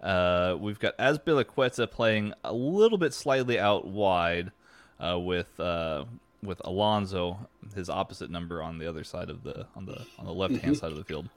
Uh, 0.01 0.55
we've 0.59 0.79
got 0.79 0.97
Azpilicueta 0.97 1.89
playing 1.89 2.33
a 2.43 2.53
little 2.53 2.97
bit 2.97 3.13
slightly 3.13 3.59
out 3.59 3.85
wide 3.85 4.51
uh, 4.99 5.19
with 5.19 5.59
uh, 5.59 6.05
with 6.41 6.61
Alonso, 6.63 7.47
his 7.75 7.89
opposite 7.89 8.29
number 8.29 8.61
on 8.61 8.77
the 8.77 8.87
other 8.87 9.03
side 9.03 9.29
of 9.29 9.43
the 9.43 9.67
on 9.75 9.85
the 9.85 10.05
on 10.17 10.25
the 10.25 10.33
left 10.33 10.53
hand 10.53 10.63
mm-hmm. 10.63 10.73
side 10.73 10.91
of 10.91 10.97
the 10.97 11.03
field. 11.03 11.27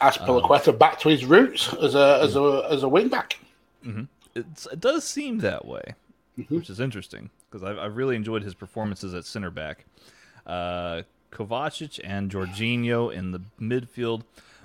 Azpilicueta 0.00 0.68
um, 0.68 0.78
back 0.78 0.98
to 1.00 1.08
his 1.08 1.24
roots 1.24 1.72
as 1.74 1.94
a 1.94 2.20
as 2.22 2.36
a 2.36 2.66
as 2.70 2.82
a 2.82 2.88
wing 2.88 3.08
back. 3.08 3.38
Mm-hmm. 3.84 4.04
It 4.34 4.80
does 4.80 5.04
seem 5.04 5.38
that 5.38 5.66
way, 5.66 5.94
mm-hmm. 6.38 6.56
which 6.56 6.70
is 6.70 6.80
interesting 6.80 7.30
because 7.50 7.62
I've, 7.62 7.78
I've 7.78 7.96
really 7.96 8.16
enjoyed 8.16 8.42
his 8.42 8.54
performances 8.54 9.14
at 9.14 9.24
center 9.24 9.50
back. 9.50 9.84
Uh, 10.46 11.02
Kovacic 11.30 12.00
and 12.02 12.30
Jorginho 12.30 13.12
in 13.12 13.32
the 13.32 13.40
midfield. 13.60 14.22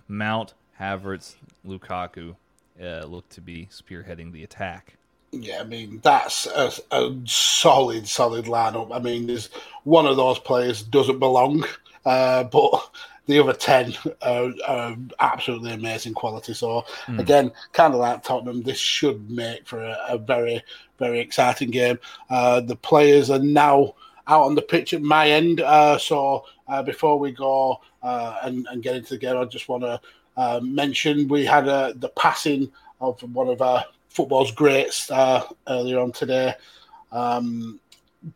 Mount, 0.08 0.54
Havertz, 0.80 1.36
Lukaku 1.66 2.36
uh, 2.82 3.06
look 3.06 3.28
to 3.30 3.42
be 3.42 3.68
spearheading 3.72 4.32
the 4.32 4.44
attack. 4.44 4.96
Yeah, 5.32 5.62
I 5.62 5.64
mean 5.64 6.00
that's 6.04 6.46
a, 6.46 6.72
a, 6.92 7.16
solid, 7.26 8.08
solid 8.08 8.46
lineup. 8.46 8.96
I 8.96 9.00
mean, 9.00 9.26
there's 9.26 9.50
one 9.84 10.06
of 10.06 10.16
those 10.16 10.38
players 10.38 10.84
doesn't 10.84 11.20
belong, 11.20 11.66
uh, 12.06 12.44
but 12.44 12.90
the 13.26 13.40
other 13.40 13.54
ten 13.54 13.94
are, 14.22 14.52
are 14.68 14.96
absolutely 15.20 15.72
amazing 15.72 16.14
quality. 16.14 16.54
So 16.54 16.86
mm. 17.06 17.20
again, 17.20 17.52
kind 17.72 17.94
of 17.94 18.00
like 18.00 18.24
Tottenham, 18.24 18.64
this 18.64 18.78
should 18.78 19.30
make 19.30 19.68
for 19.68 19.84
a, 19.84 19.98
a 20.10 20.18
very, 20.18 20.62
very 21.00 21.20
exciting 21.20 21.72
game. 21.72 22.00
Uh, 22.30 22.60
the 22.62 22.76
players 22.76 23.30
are 23.30 23.40
now 23.40 23.96
out 24.28 24.44
on 24.44 24.56
the 24.56 24.62
pitch 24.62 24.94
at 24.94 25.02
my 25.02 25.30
end. 25.30 25.62
Uh, 25.62 25.98
so 25.98 26.46
uh, 26.68 26.82
before 26.84 27.20
we 27.20 27.32
go 27.32 27.82
uh, 28.02 28.38
and, 28.44 28.68
and, 28.70 28.84
get 28.84 28.96
into 28.96 29.12
the 29.12 29.18
game, 29.18 29.38
I 29.38 29.46
just 29.46 29.68
want 29.68 29.84
to 29.84 30.00
uh, 30.38 30.60
mention 30.64 31.28
we 31.28 31.46
had 31.46 31.66
the 31.66 32.12
passing 32.16 32.72
of 33.02 33.22
one 33.34 33.50
of 33.50 33.62
our 33.62 33.86
football's 34.10 34.52
greats 34.52 35.10
uh, 35.12 35.46
earlier 35.68 36.00
on 36.00 36.12
today. 36.12 36.54
Um, 37.12 37.80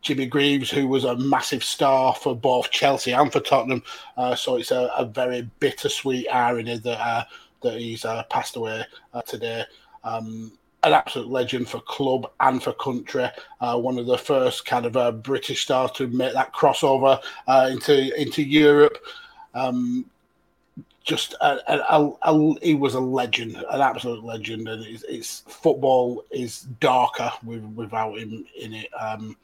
Jimmy 0.02 0.26
Greaves, 0.26 0.70
who 0.70 0.86
was 0.86 1.04
a 1.04 1.16
massive 1.16 1.64
star 1.64 2.14
for 2.14 2.36
both 2.36 2.70
Chelsea 2.70 3.12
and 3.12 3.32
for 3.32 3.40
Tottenham. 3.40 3.82
Uh, 4.16 4.34
so 4.34 4.56
it's 4.56 4.70
a, 4.70 4.90
a, 4.96 5.04
very 5.04 5.48
bittersweet 5.60 6.28
irony 6.28 6.78
that 6.78 7.00
uh, 7.00 7.24
that 7.62 7.78
he's 7.78 8.04
uh, 8.04 8.22
passed 8.24 8.56
away 8.56 8.84
uh, 9.14 9.22
today. 9.22 9.64
Um, 10.04 10.52
an 10.84 10.92
absolute 10.92 11.28
legend 11.28 11.68
for 11.68 11.80
club 11.80 12.30
and 12.40 12.62
for 12.62 12.72
country. 12.74 13.28
Uh, 13.60 13.78
one 13.78 13.98
of 13.98 14.06
the 14.06 14.18
first 14.18 14.64
kind 14.64 14.86
of 14.86 14.96
uh, 14.96 15.10
British 15.10 15.64
stars 15.64 15.90
to 15.92 16.06
make 16.08 16.32
that 16.34 16.54
crossover 16.54 17.20
into 17.70 18.20
into 18.20 18.42
Europe. 18.42 18.98
Um, 19.54 20.04
just 21.08 21.32
a, 21.40 21.58
a, 21.72 22.12
a, 22.22 22.54
he 22.60 22.74
was 22.74 22.94
a 22.94 23.00
legend, 23.00 23.56
an 23.70 23.80
absolute 23.80 24.22
legend, 24.22 24.68
and 24.68 24.84
it's, 24.84 25.04
it's 25.04 25.40
football 25.48 26.22
is 26.30 26.62
darker 26.80 27.32
with, 27.42 27.64
without 27.64 28.18
him 28.18 28.44
in 28.60 28.74
it. 28.74 28.88
Um, 28.92 29.34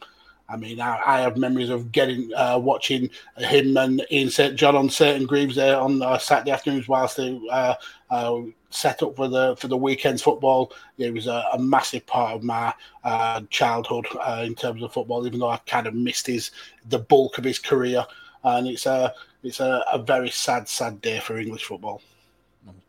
I 0.48 0.56
mean, 0.56 0.80
I, 0.80 1.00
I, 1.06 1.20
have 1.20 1.38
memories 1.38 1.70
of 1.70 1.90
getting 1.90 2.30
uh, 2.34 2.58
watching 2.58 3.08
him 3.38 3.76
and 3.78 4.04
Ian 4.10 4.28
St 4.28 4.56
John 4.56 4.76
on 4.76 4.90
St 4.90 5.26
Greaves 5.26 5.56
there 5.56 5.78
on 5.78 6.02
uh, 6.02 6.18
Saturday 6.18 6.50
afternoons 6.50 6.86
whilst 6.86 7.16
they 7.16 7.40
uh, 7.50 7.74
uh, 8.10 8.40
set 8.68 9.02
up 9.02 9.16
for 9.16 9.28
the 9.28 9.56
for 9.56 9.68
the 9.68 9.76
weekends 9.76 10.20
football. 10.20 10.72
It 10.98 11.14
was 11.14 11.28
a, 11.28 11.44
a 11.54 11.58
massive 11.58 12.04
part 12.06 12.34
of 12.34 12.42
my 12.42 12.74
uh, 13.04 13.40
childhood 13.48 14.06
uh, 14.20 14.42
in 14.44 14.54
terms 14.54 14.82
of 14.82 14.92
football, 14.92 15.26
even 15.26 15.38
though 15.38 15.48
I 15.48 15.56
kind 15.66 15.86
of 15.86 15.94
missed 15.94 16.26
his 16.26 16.50
the 16.90 16.98
bulk 16.98 17.38
of 17.38 17.44
his 17.44 17.58
career. 17.58 18.04
And 18.42 18.66
it's 18.66 18.84
a 18.84 19.14
it's 19.42 19.60
a, 19.60 19.84
a 19.92 19.98
very 19.98 20.30
sad, 20.30 20.68
sad 20.68 21.00
day 21.00 21.20
for 21.20 21.38
English 21.38 21.64
football. 21.64 22.02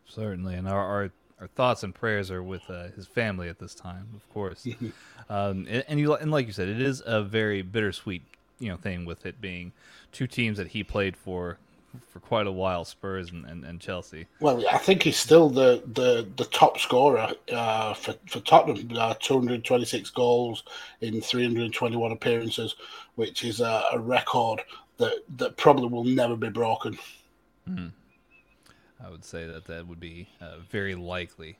Certainly, 0.08 0.54
and 0.54 0.68
our, 0.68 0.84
our, 0.84 1.10
our 1.40 1.46
thoughts 1.48 1.82
and 1.82 1.94
prayers 1.94 2.30
are 2.30 2.42
with 2.42 2.68
uh, 2.70 2.88
his 2.96 3.06
family 3.06 3.48
at 3.48 3.58
this 3.58 3.74
time, 3.74 4.08
of 4.14 4.28
course. 4.32 4.66
um, 5.28 5.66
and, 5.68 5.84
and, 5.88 6.00
you 6.00 6.14
and 6.14 6.30
like 6.30 6.46
you 6.46 6.52
said, 6.52 6.68
it 6.68 6.80
is 6.80 7.02
a 7.04 7.22
very 7.22 7.62
bittersweet 7.62 8.22
you 8.58 8.68
know 8.68 8.76
thing 8.76 9.04
with 9.04 9.26
it 9.26 9.40
being 9.40 9.72
two 10.12 10.26
teams 10.26 10.56
that 10.58 10.68
he 10.68 10.82
played 10.82 11.16
for 11.16 11.58
for 12.08 12.20
quite 12.20 12.46
a 12.46 12.52
while, 12.52 12.84
Spurs 12.84 13.30
and, 13.30 13.46
and, 13.46 13.64
and, 13.64 13.80
Chelsea. 13.80 14.26
Well, 14.40 14.62
I 14.70 14.76
think 14.76 15.02
he's 15.02 15.16
still 15.16 15.48
the 15.48 15.82
the, 15.94 16.28
the 16.36 16.44
top 16.44 16.78
scorer 16.78 17.32
uh, 17.50 17.94
for 17.94 18.14
for 18.26 18.40
Tottenham. 18.40 18.90
Uh, 18.96 19.14
226 19.20 20.10
goals 20.10 20.62
in 21.00 21.20
321 21.20 22.12
appearances, 22.12 22.74
which 23.14 23.44
is 23.44 23.60
a, 23.60 23.84
a 23.92 23.98
record 23.98 24.62
that 24.98 25.22
that 25.36 25.56
probably 25.56 25.88
will 25.88 26.04
never 26.04 26.36
be 26.36 26.50
broken. 26.50 26.98
Mm. 27.68 27.92
I 29.04 29.10
would 29.10 29.24
say 29.24 29.46
that 29.46 29.66
that 29.66 29.86
would 29.86 30.00
be 30.00 30.28
uh, 30.40 30.58
very 30.70 30.94
likely. 30.94 31.58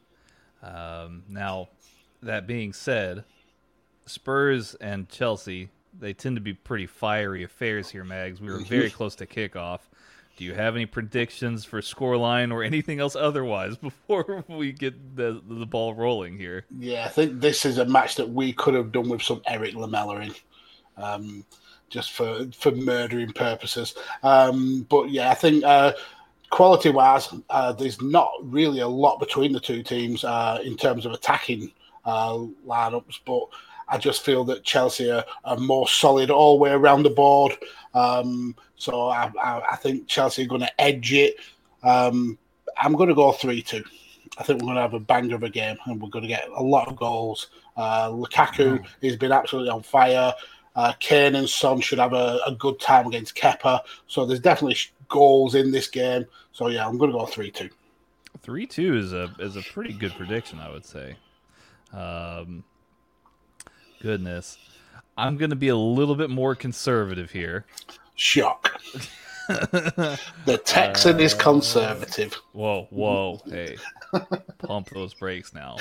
Um, 0.62 1.24
now, 1.28 1.68
that 2.22 2.46
being 2.46 2.72
said, 2.72 3.24
Spurs 4.06 4.74
and 4.76 5.08
Chelsea 5.08 5.70
they 6.00 6.12
tend 6.12 6.36
to 6.36 6.42
be 6.42 6.52
pretty 6.52 6.86
fiery 6.86 7.42
affairs 7.42 7.90
here, 7.90 8.04
Mags. 8.04 8.40
We 8.40 8.48
were 8.48 8.58
very 8.60 8.90
close 8.90 9.14
to 9.16 9.26
kickoff. 9.26 9.80
Do 10.36 10.44
you 10.44 10.54
have 10.54 10.74
any 10.74 10.84
predictions 10.84 11.64
for 11.64 11.80
scoreline 11.80 12.52
or 12.52 12.62
anything 12.62 13.00
else 13.00 13.16
otherwise 13.16 13.76
before 13.82 14.44
we 14.48 14.72
get 14.72 15.16
the 15.16 15.40
the 15.48 15.66
ball 15.66 15.94
rolling 15.94 16.38
here? 16.38 16.66
Yeah, 16.78 17.06
I 17.06 17.08
think 17.08 17.40
this 17.40 17.64
is 17.64 17.78
a 17.78 17.86
match 17.86 18.16
that 18.16 18.28
we 18.28 18.52
could 18.52 18.74
have 18.74 18.92
done 18.92 19.08
with 19.08 19.22
some 19.22 19.42
Erik 19.46 19.74
Lamela 19.74 20.20
in. 20.20 20.34
Um, 20.98 21.44
just 21.88 22.12
for 22.12 22.46
for 22.52 22.72
murdering 22.72 23.32
purposes. 23.32 23.94
Um, 24.22 24.86
but 24.88 25.10
yeah, 25.10 25.30
I 25.30 25.34
think 25.34 25.64
uh, 25.64 25.92
quality 26.50 26.90
wise, 26.90 27.32
uh, 27.50 27.72
there's 27.72 28.00
not 28.00 28.30
really 28.42 28.80
a 28.80 28.88
lot 28.88 29.18
between 29.18 29.52
the 29.52 29.60
two 29.60 29.82
teams 29.82 30.24
uh, 30.24 30.60
in 30.64 30.76
terms 30.76 31.06
of 31.06 31.12
attacking 31.12 31.72
uh, 32.04 32.38
lineups. 32.66 33.20
But 33.24 33.42
I 33.88 33.98
just 33.98 34.24
feel 34.24 34.44
that 34.44 34.64
Chelsea 34.64 35.10
are, 35.10 35.24
are 35.44 35.58
more 35.58 35.88
solid 35.88 36.30
all 36.30 36.56
the 36.56 36.62
way 36.62 36.70
around 36.70 37.02
the 37.02 37.10
board. 37.10 37.56
Um, 37.94 38.54
so 38.76 39.08
I, 39.08 39.30
I, 39.42 39.62
I, 39.72 39.76
think 39.76 40.06
Chelsea 40.06 40.44
are 40.44 40.48
going 40.48 40.60
to 40.60 40.80
edge 40.80 41.12
it. 41.12 41.36
Um, 41.82 42.38
I'm 42.76 42.94
going 42.94 43.08
to 43.08 43.14
go 43.14 43.32
3 43.32 43.62
2. 43.62 43.82
I 44.38 44.42
think 44.42 44.60
we're 44.60 44.66
going 44.66 44.76
to 44.76 44.82
have 44.82 44.94
a 44.94 45.00
banger 45.00 45.36
of 45.36 45.42
a 45.44 45.48
game 45.48 45.76
and 45.86 46.00
we're 46.00 46.10
going 46.10 46.24
to 46.24 46.28
get 46.28 46.48
a 46.54 46.62
lot 46.62 46.88
of 46.88 46.96
goals. 46.96 47.48
Uh, 47.76 48.08
Lukaku 48.08 48.78
mm. 48.78 48.86
has 49.02 49.16
been 49.16 49.32
absolutely 49.32 49.70
on 49.70 49.82
fire. 49.82 50.34
Uh, 50.74 50.92
Kane 51.00 51.36
and 51.36 51.48
Son 51.48 51.80
should 51.80 51.98
have 51.98 52.12
a, 52.12 52.38
a, 52.46 52.54
good 52.54 52.78
time 52.78 53.06
against 53.06 53.34
Kepa. 53.34 53.80
So 54.08 54.26
there's 54.26 54.40
definitely 54.40 54.76
goals 55.08 55.54
in 55.54 55.70
this 55.70 55.88
game. 55.88 56.26
So 56.52 56.68
yeah, 56.68 56.86
I'm 56.86 56.98
going 56.98 57.10
to 57.10 57.18
go 57.18 57.26
3 57.26 57.50
2. 57.50 57.68
Three 58.42 58.66
two 58.66 58.96
is 58.96 59.12
a 59.12 59.34
is 59.38 59.56
a 59.56 59.62
pretty 59.62 59.92
good 59.92 60.12
prediction, 60.12 60.60
I 60.60 60.70
would 60.70 60.84
say. 60.84 61.16
Um, 61.92 62.62
goodness, 64.00 64.58
I'm 65.16 65.36
going 65.36 65.50
to 65.50 65.56
be 65.56 65.68
a 65.68 65.76
little 65.76 66.14
bit 66.14 66.30
more 66.30 66.54
conservative 66.54 67.30
here. 67.30 67.64
Shock. 68.14 68.80
the 69.48 70.60
Texan 70.64 71.16
uh, 71.16 71.20
is 71.20 71.34
conservative. 71.34 72.34
Whoa, 72.52 72.86
whoa, 72.90 73.40
hey, 73.46 73.78
pump 74.58 74.90
those 74.90 75.14
brakes 75.14 75.54
now. 75.54 75.76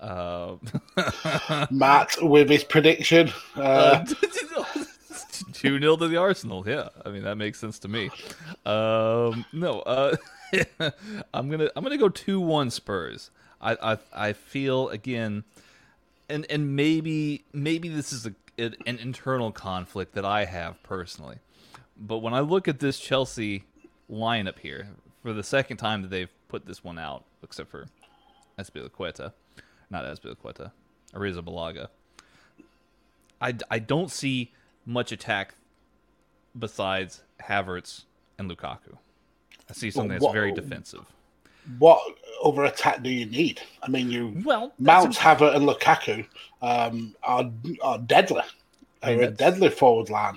Uh, 0.00 0.56
Matt 1.70 2.16
with 2.22 2.48
his 2.48 2.64
prediction. 2.64 3.30
Uh, 3.54 4.04
2 5.52 5.78
0 5.80 5.96
to 5.96 6.08
the 6.08 6.16
Arsenal. 6.16 6.68
Yeah, 6.68 6.88
I 7.04 7.10
mean 7.10 7.22
that 7.24 7.36
makes 7.36 7.58
sense 7.58 7.78
to 7.80 7.88
me. 7.88 8.10
Um, 8.66 9.44
no, 9.52 9.80
uh, 9.80 10.16
I'm 11.34 11.50
gonna 11.50 11.70
I'm 11.76 11.82
gonna 11.82 11.98
go 11.98 12.08
two 12.08 12.40
one 12.40 12.70
Spurs. 12.70 13.30
I, 13.60 13.76
I 13.92 13.98
I 14.28 14.32
feel 14.32 14.88
again, 14.88 15.44
and 16.28 16.46
and 16.50 16.74
maybe 16.74 17.44
maybe 17.52 17.88
this 17.88 18.12
is 18.12 18.26
a 18.26 18.34
an 18.58 18.98
internal 18.98 19.52
conflict 19.52 20.14
that 20.14 20.24
I 20.24 20.44
have 20.44 20.82
personally, 20.82 21.38
but 21.96 22.18
when 22.18 22.34
I 22.34 22.40
look 22.40 22.68
at 22.68 22.78
this 22.80 23.00
Chelsea 23.00 23.64
lineup 24.10 24.58
here 24.58 24.88
for 25.22 25.32
the 25.32 25.42
second 25.42 25.78
time 25.78 26.02
that 26.02 26.08
they've 26.08 26.30
put 26.48 26.66
this 26.66 26.84
one 26.84 26.98
out, 26.98 27.24
except 27.42 27.70
for 27.70 27.86
Azpilicueta, 28.58 29.32
not 29.88 30.04
Aspilicueta, 30.04 30.72
Ariza 31.14 31.42
Arrizabalaga. 31.42 31.88
I, 33.40 33.54
I 33.70 33.78
don't 33.78 34.10
see 34.10 34.52
much 34.90 35.12
attack 35.12 35.54
besides 36.58 37.22
Havertz 37.40 38.04
and 38.38 38.50
Lukaku. 38.50 38.96
I 39.68 39.72
see 39.72 39.90
something 39.90 40.10
well, 40.10 40.18
what, 40.18 40.28
that's 40.28 40.32
very 40.32 40.52
defensive. 40.52 41.06
What 41.78 42.00
other 42.44 42.64
attack 42.64 43.02
do 43.02 43.10
you 43.10 43.26
need? 43.26 43.60
I 43.82 43.88
mean, 43.88 44.10
you 44.10 44.42
well 44.44 44.72
Mount, 44.78 45.14
Havertz, 45.14 45.54
and 45.54 45.68
Lukaku 45.68 46.26
um, 46.60 47.14
are 47.22 47.50
are 47.82 47.98
deadly. 47.98 48.42
I 49.02 49.14
mean, 49.14 49.24
a 49.24 49.30
deadly 49.30 49.70
forward 49.70 50.10
line. 50.10 50.36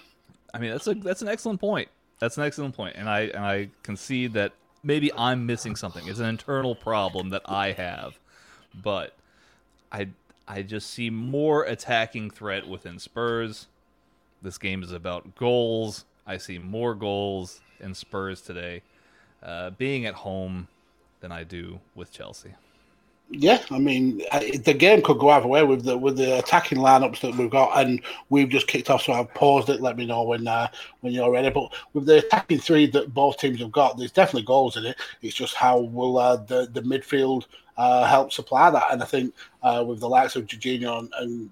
I 0.53 0.59
mean, 0.59 0.71
that's 0.71 0.87
a 0.87 0.93
that's 0.93 1.21
an 1.21 1.27
excellent 1.27 1.59
point. 1.59 1.89
That's 2.19 2.37
an 2.37 2.43
excellent 2.43 2.75
point, 2.75 2.95
and 2.95 3.09
I 3.09 3.21
and 3.21 3.43
I 3.43 3.69
concede 3.81 4.33
that 4.33 4.53
maybe 4.83 5.11
I'm 5.17 5.45
missing 5.45 5.75
something. 5.75 6.07
It's 6.07 6.19
an 6.19 6.27
internal 6.27 6.75
problem 6.75 7.29
that 7.29 7.41
I 7.45 7.71
have, 7.71 8.19
but 8.75 9.15
I 9.91 10.09
I 10.47 10.61
just 10.61 10.91
see 10.91 11.09
more 11.09 11.63
attacking 11.63 12.29
threat 12.29 12.67
within 12.67 12.99
Spurs. 12.99 13.67
This 14.43 14.57
game 14.57 14.83
is 14.83 14.91
about 14.91 15.35
goals. 15.35 16.05
I 16.27 16.37
see 16.37 16.57
more 16.57 16.93
goals 16.93 17.61
in 17.79 17.95
Spurs 17.95 18.41
today, 18.41 18.81
uh, 19.41 19.71
being 19.71 20.05
at 20.05 20.13
home, 20.13 20.67
than 21.21 21.31
I 21.31 21.43
do 21.45 21.79
with 21.95 22.11
Chelsea. 22.11 22.53
Yeah, 23.29 23.63
I 23.71 23.79
mean 23.79 24.17
the 24.63 24.75
game 24.77 25.01
could 25.01 25.17
go 25.17 25.29
either 25.29 25.47
way 25.47 25.63
with 25.63 25.85
the 25.85 25.97
with 25.97 26.17
the 26.17 26.37
attacking 26.37 26.77
lineups 26.77 27.21
that 27.21 27.35
we've 27.35 27.49
got, 27.49 27.79
and 27.79 28.01
we've 28.29 28.49
just 28.49 28.67
kicked 28.67 28.89
off. 28.89 29.01
So 29.01 29.13
I've 29.13 29.33
paused 29.33 29.69
it. 29.69 29.81
Let 29.81 29.97
me 29.97 30.05
know 30.05 30.23
when 30.23 30.45
uh, 30.45 30.67
when 30.99 31.13
you're 31.13 31.31
ready. 31.31 31.49
But 31.49 31.73
with 31.93 32.05
the 32.05 32.17
attacking 32.17 32.59
three 32.59 32.85
that 32.87 33.13
both 33.13 33.37
teams 33.37 33.59
have 33.61 33.71
got, 33.71 33.97
there's 33.97 34.11
definitely 34.11 34.45
goals 34.45 34.75
in 34.75 34.85
it. 34.85 34.97
It's 35.21 35.33
just 35.33 35.55
how 35.55 35.79
will 35.79 36.17
uh, 36.17 36.35
the 36.35 36.67
the 36.73 36.81
midfield 36.81 37.45
uh, 37.77 38.05
help 38.05 38.33
supply 38.33 38.69
that. 38.69 38.91
And 38.91 39.01
I 39.01 39.05
think 39.05 39.33
uh, 39.63 39.83
with 39.87 40.01
the 40.01 40.09
likes 40.09 40.35
of 40.35 40.45
Jorginho 40.45 40.99
and, 40.99 41.13
and 41.17 41.49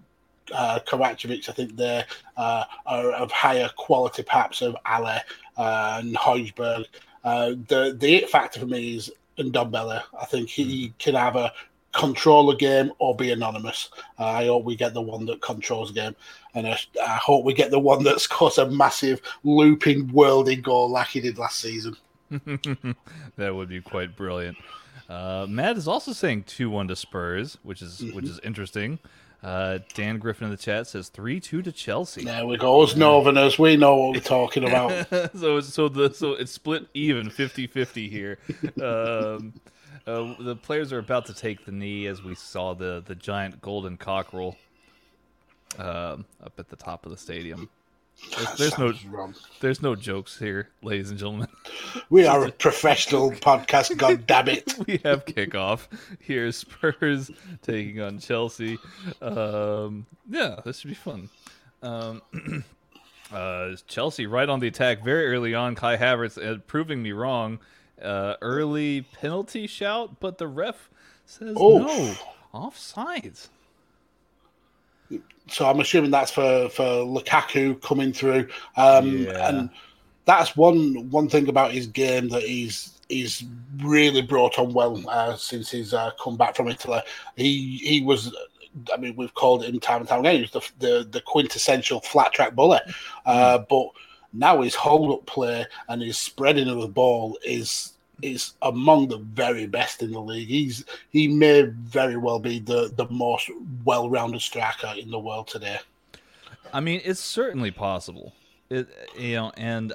uh, 0.54 0.80
Kovacevic, 0.88 1.50
I 1.50 1.52
think 1.54 1.76
they 1.76 2.04
uh, 2.38 2.64
are 2.86 3.12
of 3.12 3.32
higher 3.32 3.70
quality, 3.76 4.24
perhaps 4.24 4.62
of 4.62 4.76
Ale 4.88 5.22
uh, 5.58 6.00
and 6.02 6.16
Højbjerg. 6.16 6.86
Uh, 7.24 7.50
the 7.68 7.96
the 7.98 8.16
it 8.16 8.30
factor 8.30 8.60
for 8.60 8.66
me 8.66 8.96
is 8.96 9.12
Ndombele. 9.38 10.02
I 10.20 10.26
think 10.26 10.50
he 10.50 10.88
hmm. 10.88 10.94
can 11.00 11.16
have 11.16 11.36
a 11.36 11.54
control 11.94 12.48
the 12.48 12.56
game 12.56 12.92
or 13.00 13.16
be 13.16 13.32
anonymous. 13.32 13.90
Uh, 14.18 14.26
I 14.26 14.46
hope 14.46 14.64
we 14.64 14.76
get 14.76 14.94
the 14.94 15.02
one 15.02 15.26
that 15.26 15.42
controls 15.42 15.90
the 15.90 16.02
game, 16.02 16.16
and 16.54 16.68
I, 16.68 16.80
I, 17.06 17.16
hope 17.16 17.44
we 17.44 17.54
get 17.54 17.72
the 17.72 17.80
one 17.80 18.04
that 18.04 18.22
scores 18.22 18.58
a 18.58 18.70
massive 18.70 19.22
looping 19.44 20.12
worlding 20.14 20.62
goal 20.62 20.90
like 20.90 21.08
he 21.08 21.20
did 21.20 21.38
last 21.38 21.60
season. 21.60 21.96
that 23.36 23.54
would 23.54 23.70
be 23.70 23.82
quite 23.82 24.16
brilliant. 24.16 24.58
Uh, 25.10 25.46
Matt 25.50 25.76
is 25.76 25.88
also 25.88 26.14
saying 26.14 26.44
two 26.44 26.70
one 26.70 26.88
to 26.88 26.96
Spurs, 26.96 27.58
which 27.64 27.82
is 27.82 28.00
mm-hmm. 28.00 28.16
which 28.16 28.26
is 28.26 28.40
interesting. 28.44 29.00
Uh, 29.44 29.80
Dan 29.96 30.20
Griffin 30.20 30.46
in 30.46 30.52
the 30.52 30.58
chat 30.58 30.88
says 30.88 31.10
three 31.10 31.40
two 31.40 31.62
to 31.64 31.72
Chelsea. 31.72 32.24
There 32.24 32.46
we 32.46 32.58
go. 32.58 32.82
Us 32.82 32.96
Northerners, 32.96 33.58
we 33.58 33.76
know 33.76 33.96
what 33.96 34.14
we're 34.14 34.20
talking 34.22 34.64
about. 34.64 35.08
so 35.36 35.60
so 35.62 35.90
the 35.90 36.14
so 36.14 36.34
it's 36.34 36.52
split 36.52 36.88
even 36.94 37.30
50-50 37.30 38.10
here. 38.10 38.38
um, 38.82 39.54
uh, 40.06 40.36
the 40.40 40.56
players 40.56 40.94
are 40.94 41.00
about 41.00 41.26
to 41.26 41.34
take 41.34 41.66
the 41.66 41.72
knee 41.72 42.06
as 42.06 42.24
we 42.24 42.36
saw 42.36 42.74
the 42.76 43.04
the 43.06 43.16
giant 43.16 43.62
golden 43.62 43.98
cockerel 43.98 44.58
um, 45.80 46.26
up 46.44 46.54
at 46.60 46.70
the 46.70 46.76
top 46.76 47.06
of 47.06 47.12
the 47.12 47.18
stadium. 47.18 47.70
There's, 48.30 48.58
there's 48.58 48.78
no 48.78 48.94
wrong. 49.10 49.36
there's 49.60 49.82
no 49.82 49.96
jokes 49.96 50.38
here, 50.38 50.70
ladies 50.82 51.10
and 51.10 51.20
gentlemen. 51.20 51.48
We 52.10 52.26
are 52.26 52.46
a 52.46 52.52
professional 52.52 53.32
podcast. 53.32 53.98
God 53.98 54.26
damn 54.26 54.48
it! 54.48 54.74
we 54.88 55.00
have 55.04 55.26
kickoff 55.26 55.88
here. 56.20 56.52
Spurs 56.52 57.32
taking 57.62 58.00
on 58.00 58.20
Chelsea. 58.20 58.78
Um, 59.22 60.06
yeah, 60.30 60.62
this 60.64 60.80
should 60.80 60.90
be 60.90 60.96
fun. 60.96 61.30
Um, 61.82 62.22
uh, 63.34 63.72
Chelsea 63.88 64.28
right 64.28 64.48
on 64.48 64.60
the 64.60 64.68
attack 64.68 65.04
very 65.04 65.28
early 65.28 65.54
on. 65.54 65.76
Kai 65.76 65.98
Havertz 65.98 66.38
uh, 66.38 66.60
proving 66.68 67.04
me 67.04 67.12
wrong. 67.12 67.60
Uh, 68.02 68.36
early 68.42 69.02
penalty 69.02 69.68
shout, 69.68 70.20
but 70.20 70.38
the 70.38 70.48
ref 70.48 70.90
says 71.26 71.56
oh. 71.58 71.80
no 71.80 72.16
offsides 72.54 73.50
so 75.48 75.70
I'm 75.70 75.80
assuming 75.80 76.12
that's 76.12 76.32
for 76.32 76.70
for 76.70 76.84
Lukaku 76.84 77.82
coming 77.82 78.14
through. 78.14 78.48
Um, 78.78 79.24
yeah. 79.24 79.50
And 79.50 79.70
that's 80.26 80.56
one 80.56 81.10
one 81.10 81.30
thing 81.30 81.50
about 81.50 81.72
his 81.72 81.88
game 81.88 82.30
that 82.30 82.44
he's 82.44 83.00
he's 83.10 83.44
really 83.80 84.22
brought 84.22 84.58
on 84.58 84.74
well 84.74 85.04
uh, 85.10 85.36
since 85.36 85.70
he's 85.70 85.94
uh, 85.94 86.12
come 86.22 86.38
back 86.38 86.56
from 86.56 86.68
Italy. 86.68 87.02
He 87.36 87.78
he 87.84 88.02
was. 88.02 88.36
I 88.94 88.96
mean, 88.96 89.18
we've 89.18 89.34
called 89.34 89.66
him 89.66 89.82
time 89.82 90.00
and 90.00 90.08
time 90.08 90.22
again. 90.22 90.36
He 90.36 90.42
was 90.42 90.52
the 90.52 90.88
the, 90.88 91.08
the 91.12 91.22
quintessential 91.22 92.00
flat 92.00 92.32
track 92.32 92.56
bully, 92.56 92.80
uh, 93.26 93.60
mm. 93.60 93.68
but 93.68 93.90
now 94.34 94.62
his 94.62 94.76
hold 94.76 95.12
up 95.12 95.26
play 95.26 95.66
and 95.90 96.02
his 96.02 96.18
spreading 96.18 96.70
of 96.70 96.80
the 96.80 96.88
ball 96.88 97.38
is 97.44 97.94
is 98.22 98.54
among 98.62 99.08
the 99.08 99.18
very 99.18 99.68
best 99.68 100.02
in 100.02 100.12
the 100.12 100.20
league. 100.20 100.48
He's 100.48 100.86
he 101.10 101.28
may 101.28 101.64
very 101.64 102.18
well 102.18 102.40
be 102.40 102.60
the 102.60 102.92
the 102.96 103.08
most 103.10 103.50
well 103.86 104.10
rounded 104.10 104.42
striker 104.42 104.94
in 104.98 105.12
the 105.12 105.20
world 105.20 105.48
today. 105.48 105.80
I 106.74 106.80
mean, 106.80 107.02
it's 107.04 107.20
certainly 107.20 107.72
possible. 107.72 108.34
It, 108.70 108.88
you 109.18 109.36
know, 109.36 109.52
and 109.58 109.94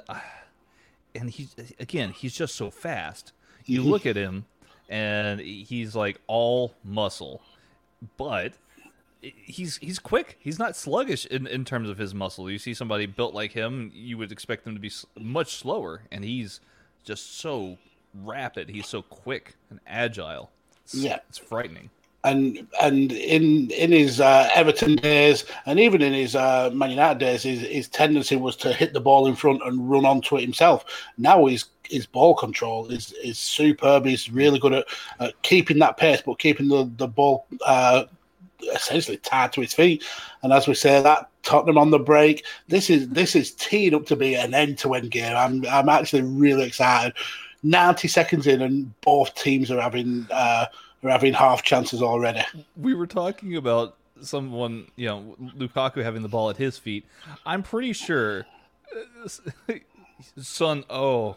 and 1.15 1.29
he's 1.29 1.55
again, 1.79 2.11
he's 2.11 2.35
just 2.35 2.55
so 2.55 2.69
fast. 2.69 3.33
You 3.65 3.81
mm-hmm. 3.81 3.89
look 3.89 4.05
at 4.05 4.15
him, 4.15 4.45
and 4.89 5.39
he's 5.39 5.95
like 5.95 6.19
all 6.27 6.73
muscle, 6.83 7.41
but 8.17 8.53
he's 9.21 9.77
he's 9.77 9.99
quick. 9.99 10.37
He's 10.39 10.59
not 10.59 10.75
sluggish 10.75 11.25
in, 11.25 11.47
in 11.47 11.65
terms 11.65 11.89
of 11.89 11.97
his 11.97 12.13
muscle. 12.13 12.49
You 12.49 12.59
see 12.59 12.73
somebody 12.73 13.05
built 13.05 13.33
like 13.33 13.51
him, 13.51 13.91
you 13.93 14.17
would 14.17 14.31
expect 14.31 14.63
them 14.63 14.75
to 14.75 14.79
be 14.79 14.91
much 15.19 15.55
slower, 15.55 16.03
and 16.11 16.23
he's 16.23 16.59
just 17.03 17.39
so 17.39 17.77
rapid. 18.23 18.69
He's 18.69 18.87
so 18.87 19.01
quick 19.01 19.55
and 19.69 19.79
agile. 19.87 20.51
It's, 20.83 20.95
yeah, 20.95 21.19
it's 21.29 21.37
frightening. 21.37 21.89
And 22.23 22.67
and 22.81 23.11
in 23.11 23.69
in 23.71 23.91
his 23.91 24.19
uh, 24.19 24.49
Everton 24.53 24.95
days, 24.95 25.45
and 25.65 25.79
even 25.79 26.01
in 26.01 26.13
his 26.13 26.35
uh, 26.35 26.71
Man 26.73 26.89
United 26.89 27.19
days, 27.19 27.43
his, 27.43 27.61
his 27.61 27.87
tendency 27.87 28.35
was 28.35 28.55
to 28.57 28.73
hit 28.73 28.93
the 28.93 28.99
ball 28.99 29.27
in 29.27 29.35
front 29.35 29.61
and 29.63 29.89
run 29.89 30.05
onto 30.05 30.35
it 30.35 30.41
himself. 30.41 30.85
Now 31.17 31.45
his 31.45 31.65
his 31.83 32.05
ball 32.05 32.35
control 32.35 32.87
is 32.87 33.13
is 33.23 33.37
superb. 33.37 34.05
He's 34.05 34.31
really 34.31 34.59
good 34.59 34.73
at, 34.73 34.87
at 35.19 35.41
keeping 35.43 35.79
that 35.79 35.97
pace, 35.97 36.21
but 36.25 36.39
keeping 36.39 36.67
the 36.67 36.89
the 36.97 37.07
ball 37.07 37.45
uh, 37.65 38.05
essentially 38.73 39.17
tied 39.17 39.53
to 39.53 39.61
his 39.61 39.73
feet. 39.73 40.03
And 40.43 40.51
as 40.51 40.67
we 40.67 40.73
say, 40.73 41.01
that 41.01 41.29
Tottenham 41.43 41.77
on 41.77 41.91
the 41.91 41.99
break. 41.99 42.45
This 42.67 42.89
is 42.89 43.07
this 43.09 43.35
is 43.35 43.51
teed 43.51 43.93
up 43.93 44.05
to 44.07 44.15
be 44.15 44.35
an 44.35 44.53
end 44.53 44.77
to 44.79 44.95
end 44.95 45.11
game. 45.11 45.35
I'm 45.35 45.65
I'm 45.67 45.87
actually 45.87 46.23
really 46.23 46.65
excited 46.65 47.13
90 47.63 48.07
seconds 48.07 48.47
in, 48.47 48.61
and 48.61 48.99
both 49.01 49.33
teams 49.35 49.71
are 49.71 49.81
having 49.81 50.27
uh, 50.31 50.65
are 51.03 51.09
having 51.09 51.33
half 51.33 51.63
chances 51.63 52.01
already. 52.01 52.41
We 52.75 52.93
were 52.93 53.07
talking 53.07 53.55
about 53.55 53.95
someone, 54.21 54.87
you 54.95 55.07
know, 55.07 55.35
Lukaku 55.57 56.03
having 56.03 56.21
the 56.21 56.29
ball 56.29 56.49
at 56.49 56.57
his 56.57 56.77
feet. 56.77 57.05
I'm 57.45 57.63
pretty 57.63 57.93
sure 57.93 58.45
uh, 59.25 59.29
Son. 60.37 60.83
Oh, 60.89 61.35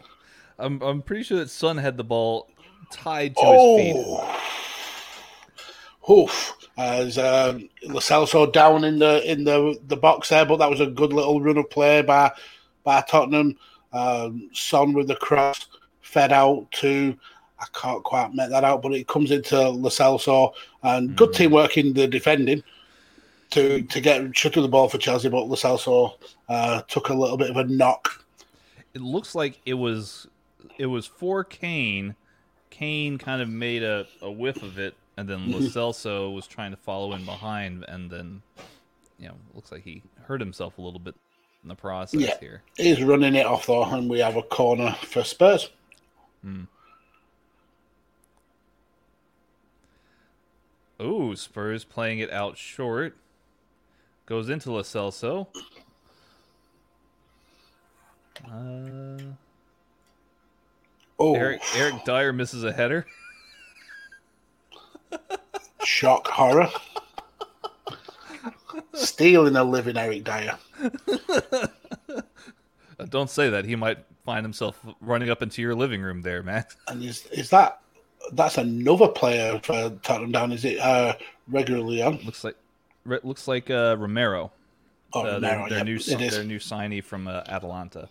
I'm 0.57 0.81
I'm 0.81 1.01
pretty 1.01 1.23
sure 1.23 1.37
that 1.39 1.49
Son 1.49 1.77
had 1.77 1.97
the 1.97 2.03
ball 2.03 2.49
tied 2.91 3.35
to 3.35 3.41
oh. 3.43 3.77
his 3.77 3.85
feet. 3.85 4.05
Oh. 4.05 4.37
Oof. 6.09 6.57
As 6.77 7.17
um, 7.17 7.69
Lo 7.83 7.99
Celso 7.99 8.51
down 8.51 8.83
in 8.83 8.99
the 8.99 9.29
in 9.29 9.43
the 9.43 9.79
the 9.87 9.97
box 9.97 10.29
there, 10.29 10.45
but 10.45 10.57
that 10.57 10.69
was 10.69 10.79
a 10.79 10.87
good 10.87 11.13
little 11.13 11.41
run 11.41 11.57
of 11.57 11.69
play 11.69 12.01
by 12.01 12.31
by 12.83 13.01
Tottenham. 13.01 13.57
Um, 13.93 14.49
Son 14.53 14.93
with 14.93 15.07
the 15.07 15.17
cross 15.17 15.67
fed 16.11 16.33
out 16.33 16.69
to 16.71 17.17
I 17.59 17.65
can't 17.73 18.03
quite 18.03 18.33
make 18.33 18.49
that 18.49 18.63
out, 18.63 18.81
but 18.81 18.93
it 18.93 19.07
comes 19.07 19.31
into 19.31 19.55
Celso 19.55 20.53
and 20.83 21.09
mm-hmm. 21.09 21.15
good 21.15 21.33
teamwork 21.33 21.77
in 21.77 21.93
the 21.93 22.07
defending 22.07 22.63
to 23.51 23.83
to 23.83 24.01
get 24.01 24.35
shut 24.35 24.57
of 24.57 24.63
the 24.63 24.69
ball 24.69 24.89
for 24.89 24.97
Chelsea, 24.97 25.29
but 25.29 25.45
Celso 25.45 26.15
uh, 26.49 26.81
took 26.87 27.09
a 27.09 27.13
little 27.13 27.37
bit 27.37 27.49
of 27.49 27.57
a 27.57 27.63
knock. 27.65 28.25
It 28.93 29.01
looks 29.01 29.35
like 29.35 29.59
it 29.65 29.75
was 29.75 30.27
it 30.77 30.87
was 30.87 31.05
for 31.05 31.43
Kane. 31.43 32.15
Kane 32.71 33.17
kind 33.17 33.41
of 33.41 33.49
made 33.49 33.83
a, 33.83 34.07
a 34.21 34.31
whiff 34.31 34.63
of 34.63 34.79
it, 34.79 34.95
and 35.17 35.29
then 35.29 35.47
Celso 35.53 36.33
was 36.33 36.47
trying 36.47 36.71
to 36.71 36.77
follow 36.77 37.13
in 37.13 37.25
behind, 37.25 37.85
and 37.87 38.09
then 38.09 38.41
you 39.19 39.27
know, 39.27 39.35
looks 39.53 39.71
like 39.71 39.83
he 39.83 40.01
hurt 40.23 40.41
himself 40.41 40.77
a 40.77 40.81
little 40.81 40.99
bit 40.99 41.15
in 41.61 41.69
the 41.69 41.75
process 41.75 42.19
yeah, 42.19 42.39
here. 42.39 42.63
He's 42.75 43.03
running 43.03 43.35
it 43.35 43.45
off 43.45 43.67
though, 43.67 43.83
and 43.83 44.09
we 44.09 44.19
have 44.19 44.35
a 44.35 44.41
corner 44.41 44.95
for 45.03 45.23
Spurs. 45.23 45.69
Hmm. 46.43 46.63
Oh, 50.99 51.33
Spurs 51.33 51.83
playing 51.83 52.19
it 52.19 52.31
out 52.31 52.57
short. 52.57 53.17
Goes 54.27 54.49
into 54.49 54.71
Lo 54.71 54.81
Celso. 54.81 55.47
Uh, 58.45 59.33
oh. 61.19 61.35
Eric, 61.35 61.61
Eric 61.75 62.05
Dier 62.05 62.33
misses 62.33 62.63
a 62.63 62.71
header. 62.71 63.05
Shock 65.83 66.27
horror. 66.27 66.69
Stealing 68.93 69.55
a 69.55 69.63
living 69.63 69.97
Eric 69.97 70.23
Dier. 70.23 70.57
Don't 73.09 73.29
say 73.29 73.49
that. 73.49 73.65
He 73.65 73.75
might 73.75 73.97
find 74.25 74.43
himself 74.43 74.79
running 74.99 75.29
up 75.29 75.41
into 75.41 75.61
your 75.61 75.75
living 75.75 76.01
room 76.01 76.21
there, 76.21 76.43
Mags. 76.43 76.75
And 76.87 77.03
is 77.03 77.25
is 77.27 77.49
that 77.49 77.81
that's 78.33 78.57
another 78.57 79.07
player 79.07 79.59
for 79.63 79.91
Tottenham 80.03 80.31
down. 80.31 80.51
Is 80.51 80.65
it 80.65 80.79
uh, 80.79 81.15
Reguilon? 81.51 82.23
Looks 82.25 82.43
like 82.43 82.55
looks 83.05 83.47
like 83.47 83.69
uh, 83.69 83.95
Romero. 83.97 84.51
Oh, 85.13 85.21
uh, 85.21 85.33
Romero, 85.33 85.69
their, 85.69 85.83
their 85.83 85.85
new 85.85 85.99
their 85.99 86.43
new 86.43 86.59
signee 86.59 87.03
from 87.03 87.27
uh, 87.27 87.43
Atalanta. 87.47 88.09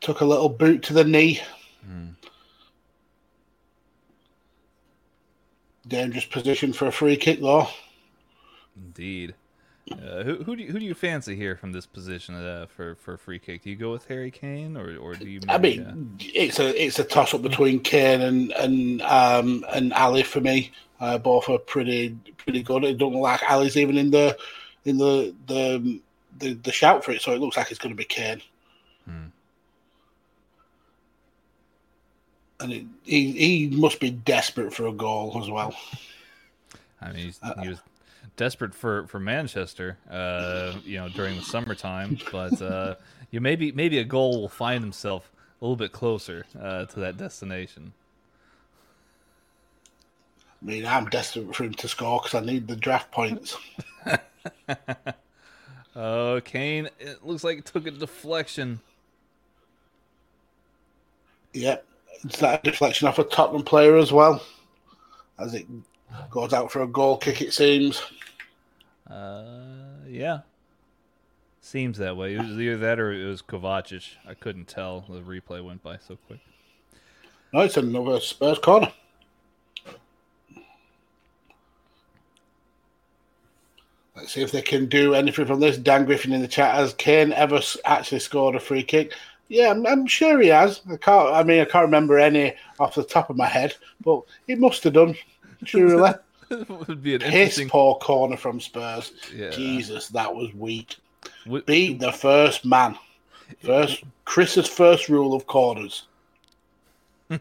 Took 0.00 0.20
a 0.20 0.24
little 0.24 0.48
boot 0.48 0.82
to 0.84 0.92
the 0.92 1.04
knee. 1.04 1.40
Hmm. 1.84 2.10
Dangerous 5.88 6.26
position 6.26 6.72
for 6.72 6.86
a 6.86 6.92
free 6.92 7.16
kick, 7.16 7.40
though. 7.40 7.66
Indeed. 8.76 9.34
Uh, 9.92 10.22
who 10.22 10.42
who 10.44 10.56
do 10.56 10.62
you, 10.62 10.70
who 10.70 10.78
do 10.78 10.84
you 10.84 10.94
fancy 10.94 11.34
here 11.34 11.56
from 11.56 11.72
this 11.72 11.84
position 11.84 12.34
uh, 12.34 12.66
for 12.74 12.94
for 12.94 13.16
free 13.16 13.38
kick? 13.38 13.62
Do 13.62 13.70
you 13.70 13.76
go 13.76 13.90
with 13.90 14.06
Harry 14.06 14.30
Kane 14.30 14.76
or 14.76 14.96
or 14.96 15.14
do 15.14 15.28
you? 15.28 15.40
I 15.48 15.58
mean, 15.58 15.80
uh... 15.82 15.94
it's 16.20 16.58
a 16.58 16.82
it's 16.82 16.98
a 16.98 17.04
toss 17.04 17.34
up 17.34 17.42
between 17.42 17.80
Kane 17.80 18.20
and 18.20 18.52
and 18.52 19.02
um 19.02 19.64
and 19.72 19.92
Alli 19.92 20.22
for 20.22 20.40
me. 20.40 20.70
Uh, 21.00 21.18
both 21.18 21.48
are 21.48 21.58
pretty 21.58 22.16
pretty 22.36 22.62
good. 22.62 22.84
It 22.84 22.98
don't 22.98 23.12
look 23.12 23.22
like 23.22 23.42
Alli's 23.42 23.76
even 23.76 23.96
in 23.98 24.10
the 24.10 24.36
in 24.84 24.96
the 24.96 25.34
the 25.46 26.00
the, 26.38 26.54
the 26.54 26.72
shout 26.72 27.04
for 27.04 27.12
it, 27.12 27.20
so 27.20 27.32
it 27.32 27.40
looks 27.40 27.56
like 27.56 27.70
it's 27.70 27.80
going 27.80 27.94
to 27.94 27.96
be 27.96 28.04
Kane. 28.04 28.40
Hmm. 29.04 29.26
And 32.60 32.72
it, 32.72 32.84
he 33.04 33.32
he 33.32 33.76
must 33.76 34.00
be 34.00 34.10
desperate 34.10 34.72
for 34.72 34.86
a 34.86 34.92
goal 34.92 35.40
as 35.42 35.50
well. 35.50 35.74
I 37.02 37.12
mean, 37.12 37.32
he 37.62 37.68
was 37.68 37.80
desperate 38.40 38.74
for 38.74 39.06
for 39.06 39.20
Manchester, 39.20 39.98
uh, 40.10 40.72
you 40.82 40.96
know, 40.96 41.10
during 41.10 41.36
the 41.36 41.42
summertime. 41.42 42.16
But 42.32 42.62
uh, 42.62 42.94
you 43.30 43.38
maybe 43.38 43.70
maybe 43.70 43.98
a 43.98 44.04
goal 44.04 44.40
will 44.40 44.48
find 44.48 44.82
himself 44.82 45.30
a 45.60 45.64
little 45.64 45.76
bit 45.76 45.92
closer 45.92 46.46
uh, 46.58 46.86
to 46.86 47.00
that 47.00 47.18
destination. 47.18 47.92
I 50.62 50.64
mean, 50.64 50.86
I'm 50.86 51.04
desperate 51.10 51.54
for 51.54 51.64
him 51.64 51.74
to 51.74 51.86
score 51.86 52.18
because 52.18 52.34
I 52.34 52.44
need 52.44 52.66
the 52.66 52.76
draft 52.76 53.12
points. 53.12 53.58
oh, 55.94 56.40
Kane! 56.42 56.88
It 56.98 57.22
looks 57.22 57.44
like 57.44 57.58
it 57.58 57.66
took 57.66 57.86
a 57.86 57.90
deflection. 57.90 58.80
Yep, 61.52 61.84
it's 62.24 62.38
that 62.38 62.64
deflection 62.64 63.06
off 63.06 63.18
a 63.18 63.24
Tottenham 63.24 63.64
player 63.64 63.98
as 63.98 64.12
well, 64.12 64.42
as 65.38 65.52
it 65.52 65.66
goes 66.30 66.54
out 66.54 66.72
for 66.72 66.82
a 66.82 66.86
goal 66.86 67.18
kick. 67.18 67.42
It 67.42 67.52
seems. 67.52 68.02
Uh, 69.10 69.44
yeah. 70.08 70.40
Seems 71.60 71.98
that 71.98 72.16
way. 72.16 72.34
It 72.34 72.40
was 72.40 72.58
either 72.58 72.78
that 72.78 72.98
or 72.98 73.12
it 73.12 73.26
was 73.26 73.42
Kovacic. 73.42 74.14
I 74.26 74.34
couldn't 74.34 74.66
tell. 74.66 75.04
The 75.08 75.20
replay 75.20 75.62
went 75.62 75.82
by 75.82 75.98
so 75.98 76.16
quick. 76.26 76.40
No, 77.52 77.60
it's 77.60 77.76
another 77.76 78.20
Spurs 78.20 78.58
corner. 78.58 78.92
Let's 84.16 84.32
see 84.32 84.42
if 84.42 84.52
they 84.52 84.62
can 84.62 84.86
do 84.86 85.14
anything 85.14 85.46
from 85.46 85.60
this. 85.60 85.76
Dan 85.76 86.04
Griffin 86.04 86.32
in 86.32 86.42
the 86.42 86.48
chat 86.48 86.74
has 86.74 86.94
Kane 86.94 87.32
ever 87.32 87.60
actually 87.84 88.20
scored 88.20 88.54
a 88.54 88.60
free 88.60 88.82
kick? 88.82 89.14
Yeah, 89.48 89.70
I'm, 89.70 89.86
I'm, 89.86 90.06
sure 90.06 90.40
he 90.40 90.48
has. 90.48 90.82
I 90.90 90.96
can't. 90.96 91.34
I 91.34 91.42
mean, 91.42 91.60
I 91.60 91.64
can't 91.64 91.84
remember 91.86 92.18
any 92.18 92.54
off 92.78 92.94
the 92.94 93.02
top 93.02 93.30
of 93.30 93.36
my 93.36 93.46
head, 93.46 93.74
but 94.04 94.22
he 94.46 94.54
must 94.54 94.84
have 94.84 94.92
done. 94.92 95.16
Surely. 95.64 96.12
would 96.68 97.02
be 97.02 97.14
an 97.14 97.22
interesting... 97.22 97.68
poor 97.68 97.96
corner 97.96 98.36
from 98.36 98.60
Spurs. 98.60 99.12
Yeah. 99.34 99.50
Jesus, 99.50 100.08
that 100.08 100.34
was 100.34 100.52
weak. 100.54 100.96
Would... 101.46 101.66
Beat 101.66 102.00
the 102.00 102.12
first 102.12 102.64
man. 102.64 102.98
First 103.62 104.04
Chris's 104.24 104.68
first 104.68 105.08
rule 105.08 105.34
of 105.34 105.46
corners. 105.46 106.06
it, 107.30 107.40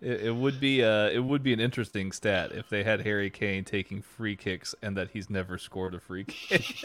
it, 0.00 0.34
would 0.34 0.60
be 0.60 0.82
uh, 0.82 1.08
it 1.08 1.20
would 1.20 1.42
be 1.42 1.52
an 1.52 1.60
interesting 1.60 2.12
stat 2.12 2.52
if 2.52 2.68
they 2.68 2.84
had 2.84 3.02
Harry 3.02 3.30
Kane 3.30 3.64
taking 3.64 4.02
free 4.02 4.36
kicks 4.36 4.74
and 4.82 4.96
that 4.96 5.10
he's 5.12 5.30
never 5.30 5.58
scored 5.58 5.94
a 5.94 6.00
free 6.00 6.24
kick. 6.24 6.84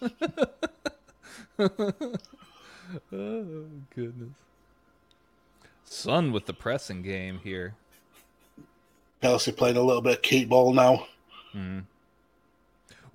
oh 1.58 1.70
goodness. 3.94 4.34
Son 5.84 6.32
with 6.32 6.46
the 6.46 6.54
pressing 6.54 7.02
game 7.02 7.40
here. 7.42 7.74
Chelsea 9.24 9.52
playing 9.52 9.78
a 9.78 9.82
little 9.82 10.02
bit 10.02 10.16
of 10.16 10.22
keep 10.22 10.50
ball 10.50 10.74
now. 10.74 11.06
Mm. 11.54 11.84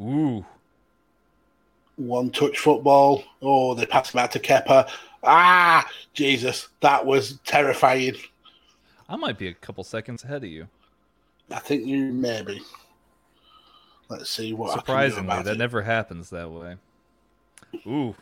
Ooh. 0.02 0.44
One 1.98 2.32
touch 2.32 2.58
football. 2.58 3.24
Oh, 3.44 3.76
they 3.76 3.86
passed 3.86 4.16
back 4.16 4.32
to 4.32 4.40
Kepa. 4.40 4.90
Ah, 5.24 5.88
Jesus, 6.16 6.70
that 6.80 7.06
was 7.06 7.38
terrifying. 7.46 8.16
I 9.08 9.18
might 9.18 9.38
be 9.38 9.50
a 9.50 9.54
couple 9.54 9.84
seconds 9.84 10.24
ahead 10.24 10.44
of 10.44 10.50
you. 10.50 10.68
I 11.52 11.60
think 11.60 11.86
you 11.86 12.06
maybe. 12.06 12.60
Let's 14.10 14.32
see 14.32 14.54
what. 14.54 14.74
Surprisingly, 14.74 15.44
that 15.44 15.46
it. 15.46 15.58
never 15.60 15.84
happens 15.84 16.32
that 16.32 16.50
way. 16.50 16.78
Ooh, 17.86 18.16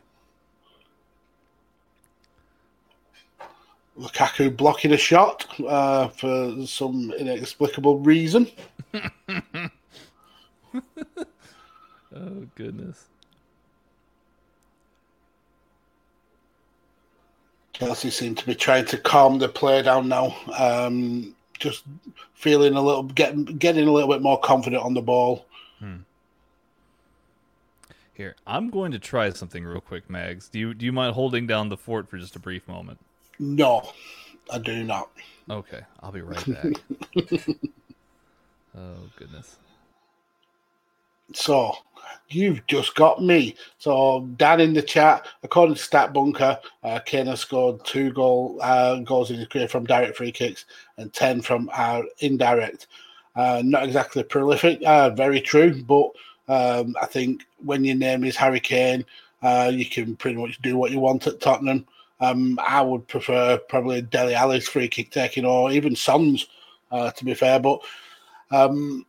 Lukaku 4.00 4.56
blocking 4.56 4.92
a 4.94 4.98
shot 4.98 5.48
uh, 5.68 6.08
for 6.10 6.66
some 6.66 7.12
inexplicable 7.14 8.00
reason. 8.00 8.48
oh 8.94 9.72
goodness! 12.56 13.08
Chelsea 17.74 18.10
seem 18.10 18.36
to 18.36 18.46
be 18.46 18.56
trying 18.56 18.86
to 18.86 18.98
calm 18.98 19.40
the 19.40 19.50
play 19.50 19.82
down 19.82 20.08
now. 20.08 20.36
Um, 20.58 21.36
just 21.60 21.84
feeling 22.34 22.76
a 22.76 22.82
little, 22.82 23.04
getting 23.04 23.46
getting 23.46 23.88
a 23.88 23.92
little 23.92 24.10
bit 24.10 24.22
more 24.22 24.40
confident 24.40 24.84
on 24.84 24.94
the 24.94 25.02
ball. 25.02 25.46
Hmm. 25.80 25.98
Here, 28.14 28.36
I'm 28.48 28.70
going 28.70 28.92
to 28.92 29.00
try 29.00 29.30
something 29.30 29.64
real 29.64 29.82
quick, 29.82 30.10
Mags. 30.10 30.50
Do 30.50 30.60
you 30.60 30.74
do 30.74 30.86
you 30.86 30.92
mind 30.92 31.14
holding 31.14 31.48
down 31.48 31.70
the 31.70 31.78
fort 31.78 32.10
for 32.10 32.18
just 32.18 32.36
a 32.36 32.40
brief 32.40 32.68
moment? 32.68 33.00
No, 33.40 33.92
I 34.52 34.58
do 34.60 34.84
not. 34.84 35.10
Okay, 35.50 35.82
I'll 36.02 36.12
be 36.12 36.22
right 36.22 36.46
back. 36.46 36.74
oh 38.78 38.96
goodness. 39.18 39.58
So 41.34 41.74
you've 42.30 42.66
just 42.68 42.96
got 42.96 43.22
me. 43.24 43.56
So 43.78 44.28
Dan 44.38 44.60
in 44.62 44.74
the 44.74 44.82
chat, 44.82 45.28
according 45.44 45.76
to 45.76 45.82
Stat 45.82 46.14
Bunker, 46.14 46.60
uh, 46.84 47.00
Kane 47.00 47.28
has 47.28 47.40
scored 47.42 47.84
two 47.86 48.12
goal 48.12 48.58
uh, 48.62 48.98
goals 49.00 49.32
in 49.32 49.38
his 49.38 49.48
career 49.48 49.68
from 49.68 49.86
direct 49.86 50.18
free 50.18 50.32
kicks 50.32 50.66
and 50.98 51.14
ten 51.14 51.42
from 51.42 51.70
uh, 51.74 52.02
indirect. 52.20 52.88
Uh, 53.36 53.62
not 53.64 53.84
exactly 53.84 54.24
prolific, 54.24 54.82
uh, 54.86 55.10
very 55.12 55.40
true, 55.42 55.84
but 55.84 56.12
Um, 56.50 56.96
I 57.02 57.06
think 57.06 57.46
when 57.58 57.84
your 57.84 57.96
name 57.98 58.24
is 58.24 58.36
Harry 58.38 58.60
Kane, 58.62 59.04
uh, 59.44 59.70
you 59.74 59.86
can 59.86 60.16
pretty 60.16 60.38
much 60.38 60.62
do 60.62 60.78
what 60.78 60.92
you 60.92 61.00
want 61.00 61.28
at 61.28 61.42
Tottenham. 61.42 61.86
Um, 62.20 62.60
I 62.66 62.82
would 62.82 63.08
prefer 63.08 63.58
probably 63.58 64.02
Dele 64.02 64.34
Alli's 64.34 64.68
free 64.68 64.88
kick 64.88 65.12
taking 65.12 65.46
or 65.46 65.72
even 65.72 65.96
Son's, 65.96 66.48
uh, 66.92 67.12
to 67.12 67.26
be 67.26 67.34
fair. 67.34 67.60
But 67.60 67.82
um, 68.52 69.06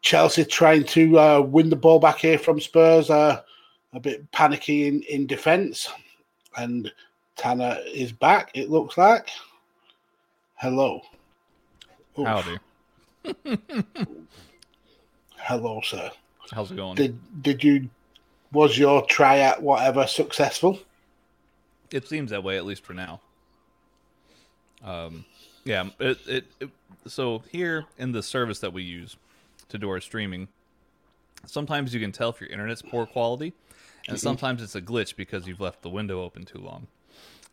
Chelsea 0.00 0.44
trying 0.44 0.84
to 0.84 1.18
uh, 1.18 1.40
win 1.40 1.70
the 1.70 1.76
ball 1.76 1.98
back 1.98 2.18
here 2.18 2.38
from 2.38 2.60
Spurs, 2.60 3.10
uh, 3.10 3.42
a 3.92 4.00
bit 4.00 4.30
panicky 4.32 4.86
in, 4.86 5.02
in 5.02 5.26
defence. 5.26 5.90
And 6.56 6.90
Tanner 7.36 7.78
is 7.86 8.12
back, 8.12 8.50
it 8.54 8.70
looks 8.70 8.96
like. 8.96 9.28
Hello. 10.54 11.02
Oof. 12.18 12.26
Howdy. 12.26 12.58
Hello, 15.36 15.80
sir. 15.84 16.10
How's 16.50 16.70
it 16.70 16.76
going? 16.76 16.94
Did 16.96 17.42
did 17.42 17.62
you 17.62 17.88
was 18.52 18.78
your 18.78 19.04
try 19.06 19.38
at 19.38 19.62
whatever 19.62 20.06
successful? 20.06 20.80
It 21.90 22.06
seems 22.06 22.30
that 22.30 22.42
way, 22.42 22.56
at 22.56 22.64
least 22.64 22.84
for 22.84 22.94
now. 22.94 23.20
Um, 24.84 25.24
yeah. 25.64 25.88
It, 25.98 26.18
it, 26.26 26.44
it 26.60 26.70
so 27.06 27.42
here 27.50 27.86
in 27.96 28.12
the 28.12 28.22
service 28.22 28.58
that 28.60 28.72
we 28.72 28.82
use 28.82 29.16
to 29.68 29.78
do 29.78 29.88
our 29.88 30.00
streaming, 30.00 30.48
sometimes 31.46 31.94
you 31.94 32.00
can 32.00 32.12
tell 32.12 32.30
if 32.30 32.40
your 32.40 32.50
internet's 32.50 32.82
poor 32.82 33.06
quality, 33.06 33.52
and 34.06 34.16
mm-hmm. 34.16 34.22
sometimes 34.22 34.62
it's 34.62 34.74
a 34.74 34.82
glitch 34.82 35.16
because 35.16 35.46
you've 35.46 35.60
left 35.60 35.82
the 35.82 35.90
window 35.90 36.22
open 36.22 36.44
too 36.44 36.58
long. 36.58 36.86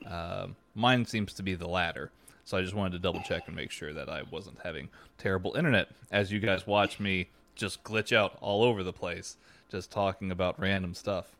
Uh, 0.05 0.47
mine 0.73 1.05
seems 1.05 1.33
to 1.33 1.43
be 1.43 1.55
the 1.55 1.67
latter. 1.67 2.11
So 2.43 2.57
I 2.57 2.61
just 2.61 2.75
wanted 2.75 2.93
to 2.93 2.99
double 2.99 3.21
check 3.21 3.47
and 3.47 3.55
make 3.55 3.71
sure 3.71 3.91
that 3.93 4.07
I 4.07 4.21
wasn't 4.29 4.59
having 4.63 4.89
terrible 5.17 5.55
internet 5.55 5.89
as 6.11 6.31
you 6.31 6.39
guys 6.39 6.67
watch 6.67 6.99
me 6.99 7.29
just 7.55 7.83
glitch 7.83 8.15
out 8.15 8.37
all 8.39 8.63
over 8.63 8.83
the 8.83 8.93
place, 8.93 9.37
just 9.71 9.89
talking 9.89 10.29
about 10.29 10.59
random 10.59 10.93
stuff. 10.93 11.35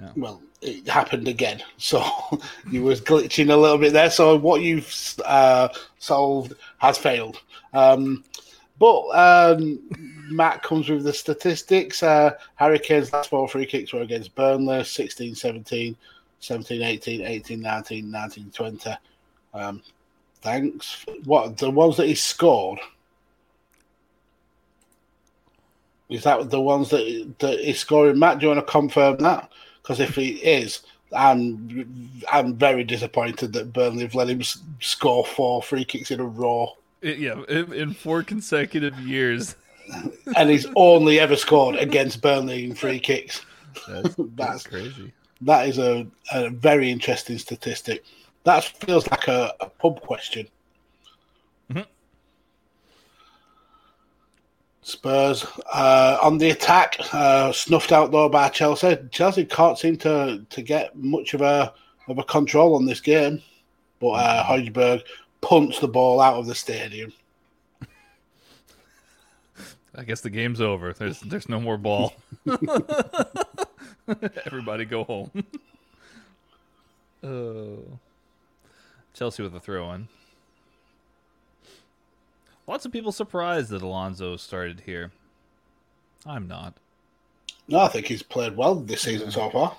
Yeah. 0.00 0.10
Well, 0.16 0.42
it 0.60 0.88
happened 0.88 1.28
again. 1.28 1.62
So 1.76 2.04
you 2.70 2.82
was 2.82 3.00
glitching 3.00 3.50
a 3.50 3.56
little 3.56 3.78
bit 3.78 3.92
there. 3.92 4.10
So 4.10 4.36
what 4.36 4.62
you've 4.62 5.14
uh, 5.24 5.68
solved 5.98 6.54
has 6.78 6.98
failed. 6.98 7.40
Um, 7.72 8.24
but 8.78 9.08
um, 9.08 9.80
Matt 10.30 10.62
comes 10.62 10.88
with 10.88 11.02
the 11.02 11.12
statistics. 11.12 12.02
Uh, 12.02 12.30
Harry 12.54 12.78
Kane's 12.78 13.12
last 13.12 13.30
four 13.30 13.48
free 13.48 13.66
kicks 13.66 13.92
were 13.92 14.02
against 14.02 14.34
Burnley, 14.34 14.84
16 14.84 15.34
17, 15.34 15.96
17 16.40 16.82
18, 16.82 17.22
18 17.22 17.60
19, 17.60 18.10
19 18.10 18.50
20. 18.50 18.90
Um, 19.54 19.82
thanks. 20.42 21.04
What, 21.24 21.56
the 21.56 21.70
ones 21.70 21.96
that 21.96 22.06
he 22.06 22.14
scored? 22.14 22.78
Is 26.08 26.22
that 26.22 26.48
the 26.48 26.60
ones 26.60 26.90
that, 26.90 27.34
that 27.40 27.58
he's 27.58 27.80
scoring? 27.80 28.18
Matt, 28.18 28.38
do 28.38 28.46
you 28.46 28.54
want 28.54 28.66
to 28.66 28.72
confirm 28.72 29.18
that? 29.18 29.50
Because 29.88 30.00
if 30.00 30.16
he 30.16 30.32
is, 30.32 30.82
I'm 31.16 32.20
I'm 32.30 32.54
very 32.56 32.84
disappointed 32.84 33.54
that 33.54 33.72
Burnley 33.72 34.02
have 34.02 34.14
let 34.14 34.28
him 34.28 34.42
score 34.80 35.24
four 35.24 35.62
free 35.62 35.86
kicks 35.86 36.10
in 36.10 36.20
a 36.20 36.26
row. 36.26 36.76
Yeah, 37.00 37.42
in 37.48 37.94
four 37.94 38.22
consecutive 38.22 38.98
years. 39.00 39.56
and 40.36 40.50
he's 40.50 40.66
only 40.76 41.18
ever 41.18 41.36
scored 41.36 41.76
against 41.76 42.20
Burnley 42.20 42.66
in 42.66 42.74
free 42.74 43.00
kicks. 43.00 43.40
That's, 43.88 44.14
that's, 44.14 44.30
that's 44.34 44.66
crazy. 44.66 45.10
That 45.40 45.66
is 45.66 45.78
a, 45.78 46.06
a 46.34 46.50
very 46.50 46.90
interesting 46.90 47.38
statistic. 47.38 48.04
That 48.44 48.64
feels 48.64 49.10
like 49.10 49.26
a, 49.28 49.54
a 49.60 49.70
pub 49.70 50.02
question. 50.02 50.48
Spurs 54.88 55.44
uh, 55.72 56.18
on 56.22 56.38
the 56.38 56.48
attack, 56.48 56.96
uh, 57.12 57.52
snuffed 57.52 57.92
out 57.92 58.10
though 58.10 58.30
by 58.30 58.48
Chelsea. 58.48 58.96
Chelsea 59.10 59.44
can't 59.44 59.78
seem 59.78 59.98
to, 59.98 60.44
to 60.48 60.62
get 60.62 60.96
much 60.96 61.34
of 61.34 61.42
a 61.42 61.74
of 62.08 62.16
a 62.16 62.24
control 62.24 62.74
on 62.74 62.86
this 62.86 63.00
game, 63.00 63.42
but 64.00 64.12
uh, 64.12 64.44
Højbjerg 64.44 65.02
punts 65.42 65.78
the 65.78 65.88
ball 65.88 66.22
out 66.22 66.36
of 66.36 66.46
the 66.46 66.54
stadium. 66.54 67.12
I 69.94 70.04
guess 70.04 70.22
the 70.22 70.30
game's 70.30 70.62
over. 70.62 70.94
There's 70.94 71.20
there's 71.20 71.50
no 71.50 71.60
more 71.60 71.76
ball. 71.76 72.14
Everybody 74.46 74.86
go 74.86 75.04
home. 75.04 75.30
oh. 77.22 77.78
Chelsea 79.12 79.42
with 79.42 79.54
a 79.54 79.60
throw 79.60 79.92
in. 79.92 80.08
Lots 82.68 82.84
of 82.84 82.92
people 82.92 83.10
surprised 83.12 83.70
that 83.70 83.80
Alonso 83.80 84.36
started 84.36 84.82
here. 84.84 85.10
I'm 86.26 86.46
not. 86.46 86.74
No, 87.66 87.78
I 87.78 87.88
think 87.88 88.04
he's 88.06 88.22
played 88.22 88.54
well 88.58 88.74
this 88.74 89.00
season 89.00 89.30
so 89.30 89.48
far. 89.48 89.74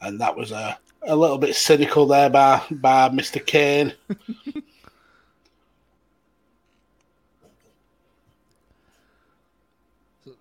And 0.00 0.18
that 0.18 0.34
was 0.34 0.50
a, 0.50 0.78
a 1.02 1.14
little 1.14 1.36
bit 1.36 1.54
cynical 1.54 2.06
there 2.06 2.30
by, 2.30 2.62
by 2.70 3.10
Mr. 3.10 3.44
Kane. 3.44 3.92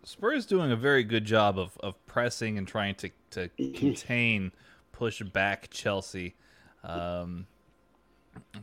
Spurs 0.06 0.46
doing 0.46 0.72
a 0.72 0.78
very 0.78 1.04
good 1.04 1.26
job 1.26 1.60
of, 1.60 1.78
of 1.82 2.06
pressing 2.06 2.58
and 2.58 2.66
trying 2.66 2.96
to, 2.96 3.10
to 3.32 3.50
contain, 3.76 4.54
push 4.94 5.22
back 5.22 5.70
Chelsea. 5.72 6.36
Um, 6.86 7.48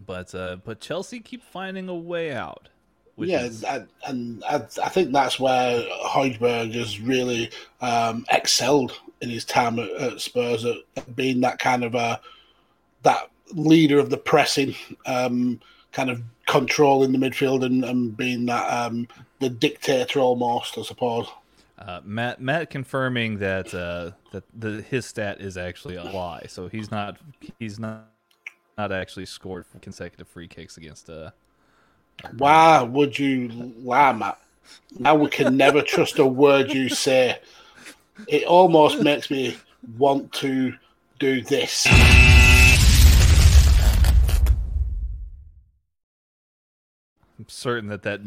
but 0.07 0.35
uh, 0.35 0.57
but 0.65 0.81
Chelsea 0.81 1.21
keep 1.21 1.43
finding 1.43 1.89
a 1.89 1.95
way 1.95 2.33
out. 2.33 2.69
yeah, 3.17 3.45
is... 3.45 3.65
and 4.07 4.45
I, 4.45 4.57
I, 4.83 4.89
think 4.89 5.13
that's 5.13 5.41
where 5.41 5.83
Højbjerg 6.07 6.75
has 6.75 7.01
really 7.01 7.51
um, 7.81 8.27
excelled 8.31 8.93
in 9.21 9.31
his 9.31 9.45
time 9.45 9.79
at, 9.79 9.91
at 9.91 10.21
Spurs, 10.21 10.65
at, 10.65 10.77
at, 10.97 11.17
being 11.17 11.41
that 11.41 11.59
kind 11.59 11.85
of 11.85 11.95
a 11.95 12.21
that 13.03 13.31
leader 13.53 13.99
of 13.99 14.11
the 14.11 14.17
pressing, 14.17 14.75
um, 15.07 15.61
kind 15.93 16.11
of 16.11 16.23
controlling 16.47 17.13
the 17.13 17.19
midfield 17.19 17.65
and, 17.65 17.85
and 17.85 18.17
being 18.17 18.47
that 18.47 18.67
um, 18.69 19.09
the 19.41 19.49
dictator 19.49 20.21
almost, 20.21 20.79
I 20.79 20.83
suppose. 20.83 21.29
Uh, 21.79 22.01
Matt 22.05 22.41
Matt 22.41 22.71
confirming 22.71 23.39
that 23.39 23.75
uh, 23.75 24.13
that 24.33 24.45
the 24.55 24.83
his 24.83 25.05
stat 25.05 25.41
is 25.41 25.57
actually 25.57 25.97
a 25.97 26.05
lie. 26.05 26.47
So 26.49 26.69
he's 26.69 26.91
not 26.91 27.19
he's 27.59 27.79
not 27.79 28.07
not 28.79 28.93
actually 28.93 29.25
scored 29.25 29.65
consecutive 29.81 30.29
free 30.29 30.47
kicks 30.47 30.77
against. 30.77 31.09
Uh, 31.09 31.31
Why 32.37 32.83
would 32.83 33.19
you 33.19 33.73
lie, 33.79 34.13
Matt? 34.13 34.39
Now 34.99 35.15
we 35.15 35.31
can 35.31 35.57
never 35.57 35.81
trust 35.81 36.19
a 36.19 36.27
word 36.27 36.73
you 36.73 36.91
say. 36.91 37.39
It 38.29 38.45
almost 38.45 39.01
makes 39.01 39.31
me 39.31 39.57
want 39.97 40.31
to 40.35 40.75
do 41.19 41.41
this. 41.41 41.87
I'm 47.39 47.49
certain 47.49 47.89
that 47.89 48.03
that 48.03 48.21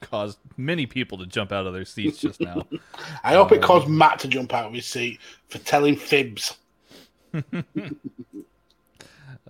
caused 0.00 0.38
many 0.56 0.86
people 0.86 1.18
to 1.18 1.26
jump 1.26 1.50
out 1.50 1.66
of 1.66 1.72
their 1.72 1.84
seats 1.84 2.18
just 2.18 2.40
now. 2.40 2.64
I 3.24 3.34
hope 3.34 3.50
it 3.50 3.62
caused 3.62 3.88
Matt 3.88 4.20
to 4.20 4.28
jump 4.28 4.54
out 4.54 4.66
of 4.66 4.72
his 4.72 4.86
seat 4.86 5.18
for 5.48 5.58
telling 5.58 5.96
fibs. 5.96 6.58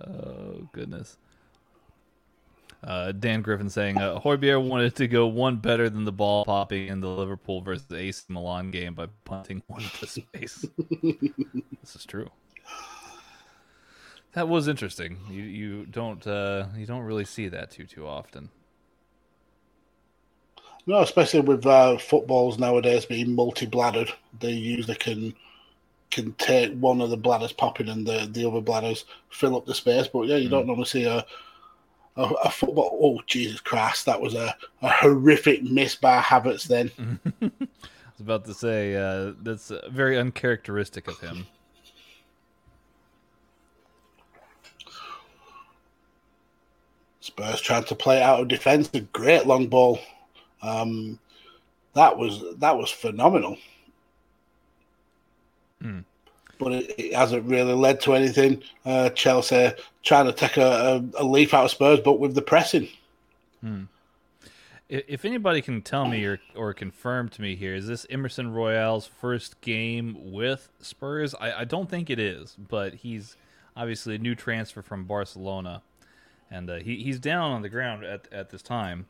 oh 0.07 0.67
goodness. 0.73 1.17
Uh, 2.83 3.11
Dan 3.11 3.43
Griffin 3.43 3.69
saying 3.69 3.99
uh, 3.99 4.19
Højbjerg 4.19 4.67
wanted 4.67 4.95
to 4.95 5.07
go 5.07 5.27
one 5.27 5.57
better 5.57 5.87
than 5.87 6.03
the 6.03 6.11
ball 6.11 6.45
popping 6.45 6.87
in 6.87 6.99
the 6.99 7.07
Liverpool 7.07 7.61
versus 7.61 7.85
AC 7.91 8.23
Milan 8.27 8.71
game 8.71 8.95
by 8.95 9.07
punting 9.23 9.61
one 9.67 9.83
to 9.99 10.07
space. 10.07 10.65
this 11.03 11.95
is 11.95 12.05
true. 12.05 12.29
That 14.33 14.47
was 14.47 14.67
interesting. 14.67 15.17
You 15.29 15.43
you 15.43 15.85
don't 15.85 16.25
uh, 16.25 16.67
you 16.75 16.85
don't 16.85 17.03
really 17.03 17.25
see 17.25 17.49
that 17.49 17.69
too 17.69 17.85
too 17.85 18.07
often. 18.07 18.49
No, 20.87 21.01
especially 21.01 21.41
with 21.41 21.65
uh, 21.65 21.97
footballs 21.99 22.57
nowadays 22.57 23.05
being 23.05 23.35
multi-bladdered, 23.35 24.11
they 24.39 24.51
usually 24.51 24.95
can 24.95 25.35
can 26.11 26.33
take 26.33 26.73
one 26.73 27.01
of 27.01 27.09
the 27.09 27.17
bladders 27.17 27.53
popping 27.53 27.89
and 27.89 28.05
the, 28.05 28.29
the 28.31 28.47
other 28.47 28.61
bladders 28.61 29.05
fill 29.29 29.55
up 29.55 29.65
the 29.65 29.73
space. 29.73 30.07
But 30.07 30.27
yeah, 30.27 30.37
you 30.37 30.47
mm. 30.47 30.51
don't 30.51 30.67
normally 30.67 30.85
see 30.85 31.05
a, 31.05 31.25
a, 32.17 32.23
a 32.23 32.51
football. 32.51 32.97
Oh 33.01 33.21
Jesus 33.25 33.59
Christ, 33.61 34.05
that 34.05 34.21
was 34.21 34.35
a, 34.35 34.55
a 34.81 34.89
horrific 34.89 35.63
miss 35.63 35.95
by 35.95 36.19
Havertz. 36.19 36.67
Then 36.67 36.91
I 37.41 37.51
was 37.59 38.19
about 38.19 38.45
to 38.45 38.53
say 38.53 38.95
uh, 38.95 39.33
that's 39.41 39.71
very 39.89 40.17
uncharacteristic 40.17 41.07
of 41.07 41.19
him. 41.19 41.47
Spurs 47.21 47.61
trying 47.61 47.83
to 47.85 47.95
play 47.95 48.21
out 48.21 48.41
of 48.41 48.47
defence. 48.47 48.89
A 48.93 49.01
great 49.01 49.45
long 49.45 49.67
ball. 49.67 49.99
Um, 50.63 51.19
that 51.93 52.17
was 52.17 52.43
that 52.57 52.77
was 52.77 52.89
phenomenal. 52.89 53.57
Mm. 55.81 56.03
But 56.59 56.73
it, 56.73 56.95
it, 56.97 57.13
hasn't 57.13 57.45
really 57.45 57.73
led 57.73 58.01
to 58.01 58.13
anything. 58.13 58.61
Uh, 58.85 59.09
Chelsea 59.09 59.71
trying 60.03 60.27
to 60.27 60.33
take 60.33 60.57
a, 60.57 61.03
a, 61.17 61.23
a, 61.23 61.25
leaf 61.25 61.53
out 61.53 61.65
of 61.65 61.71
Spurs, 61.71 61.99
but 62.03 62.19
with 62.19 62.35
the 62.35 62.41
pressing. 62.41 62.87
Mm. 63.63 63.87
If, 64.89 65.23
anybody 65.23 65.61
can 65.61 65.81
tell 65.81 66.05
me 66.05 66.25
or, 66.25 66.39
or 66.53 66.73
confirm 66.73 67.29
to 67.29 67.41
me 67.41 67.55
here, 67.55 67.73
is 67.73 67.87
this 67.87 68.05
Emerson 68.09 68.53
Royale's 68.53 69.07
first 69.07 69.61
game 69.61 70.33
with 70.33 70.67
Spurs? 70.81 71.33
I, 71.35 71.61
I 71.61 71.63
don't 71.63 71.89
think 71.89 72.09
it 72.09 72.19
is, 72.19 72.57
but 72.57 72.95
he's 72.95 73.37
obviously 73.75 74.15
a 74.15 74.19
new 74.19 74.35
transfer 74.35 74.81
from 74.81 75.05
Barcelona, 75.05 75.81
and 76.49 76.69
uh, 76.69 76.75
he 76.75 76.97
he's 76.97 77.19
down 77.19 77.51
on 77.51 77.61
the 77.61 77.69
ground 77.69 78.03
at 78.03 78.27
at 78.33 78.49
this 78.49 78.61
time. 78.61 79.05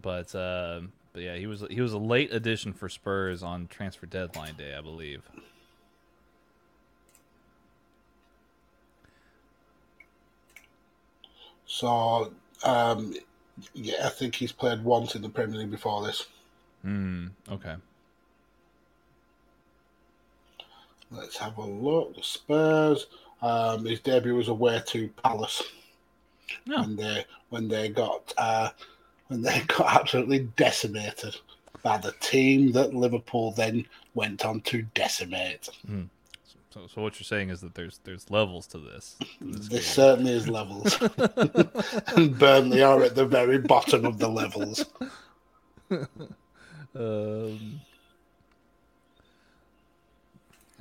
But 0.00 0.32
uh, 0.32 0.82
but 1.12 1.22
yeah, 1.22 1.36
he 1.36 1.46
was 1.46 1.64
he 1.70 1.80
was 1.80 1.92
a 1.92 1.98
late 1.98 2.32
addition 2.32 2.72
for 2.72 2.88
Spurs 2.88 3.42
on 3.42 3.66
transfer 3.66 4.06
deadline 4.06 4.54
day, 4.54 4.74
I 4.76 4.80
believe. 4.80 5.28
So, 11.72 12.32
um, 12.64 13.14
yeah, 13.74 14.04
I 14.04 14.08
think 14.08 14.34
he's 14.34 14.50
played 14.50 14.82
once 14.82 15.14
in 15.14 15.22
the 15.22 15.28
Premier 15.28 15.60
League 15.60 15.70
before 15.70 16.04
this. 16.04 16.26
Hmm. 16.82 17.28
Okay. 17.48 17.76
Let's 21.12 21.36
have 21.38 21.58
a 21.58 21.64
look. 21.64 22.16
The 22.16 22.22
Spurs. 22.24 23.06
Um, 23.40 23.84
his 23.84 24.00
debut 24.00 24.34
was 24.34 24.48
away 24.48 24.82
to 24.88 25.08
Palace 25.22 25.62
No. 26.66 26.80
when 26.80 26.96
they 26.96 27.24
when 27.50 27.68
they 27.68 27.88
got 27.88 28.34
uh, 28.36 28.70
when 29.28 29.40
they 29.40 29.60
got 29.68 30.00
absolutely 30.00 30.40
decimated 30.56 31.36
by 31.84 31.98
the 31.98 32.12
team 32.20 32.72
that 32.72 32.94
Liverpool 32.94 33.52
then 33.52 33.86
went 34.14 34.44
on 34.44 34.60
to 34.62 34.82
decimate. 34.94 35.68
So, 36.72 36.86
so 36.86 37.02
what 37.02 37.18
you're 37.18 37.24
saying 37.24 37.50
is 37.50 37.60
that 37.62 37.74
there's 37.74 37.98
there's 38.04 38.30
levels 38.30 38.66
to 38.68 38.78
this. 38.78 39.16
this 39.40 39.68
There 39.68 39.78
game. 39.80 39.82
certainly 39.82 40.32
is 40.32 40.48
levels, 40.48 40.96
and 42.16 42.38
Burnley 42.38 42.80
are 42.82 43.02
at 43.02 43.16
the 43.16 43.26
very 43.26 43.58
bottom 43.58 44.04
of 44.04 44.18
the 44.18 44.28
levels. 44.28 44.84
Um, 46.94 47.80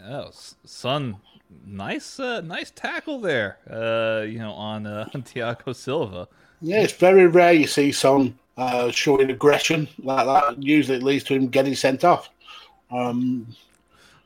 oh, 0.06 0.30
Son, 0.66 1.18
nice, 1.66 2.20
uh, 2.20 2.42
nice 2.42 2.72
tackle 2.72 3.20
there. 3.20 3.58
Uh, 3.70 4.24
you 4.26 4.38
know, 4.40 4.52
on 4.52 4.86
uh, 4.86 5.10
on 5.16 5.24
Thiago 5.24 5.76
Silva. 5.76 6.28
Yeah, 6.62 6.82
it's 6.82 6.94
very 6.94 7.26
rare 7.26 7.54
you 7.54 7.66
see 7.68 7.92
Son 7.92 8.38
uh, 8.58 8.92
showing 8.92 9.32
aggression 9.32 9.88
like 10.04 10.26
that. 10.26 10.62
Usually, 10.62 10.98
it 10.98 11.04
leads 11.04 11.24
to 11.26 11.34
him 11.36 11.48
getting 11.48 11.74
sent 11.76 12.04
off. 12.04 12.30
Um, 12.92 13.48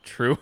True. 0.03 0.37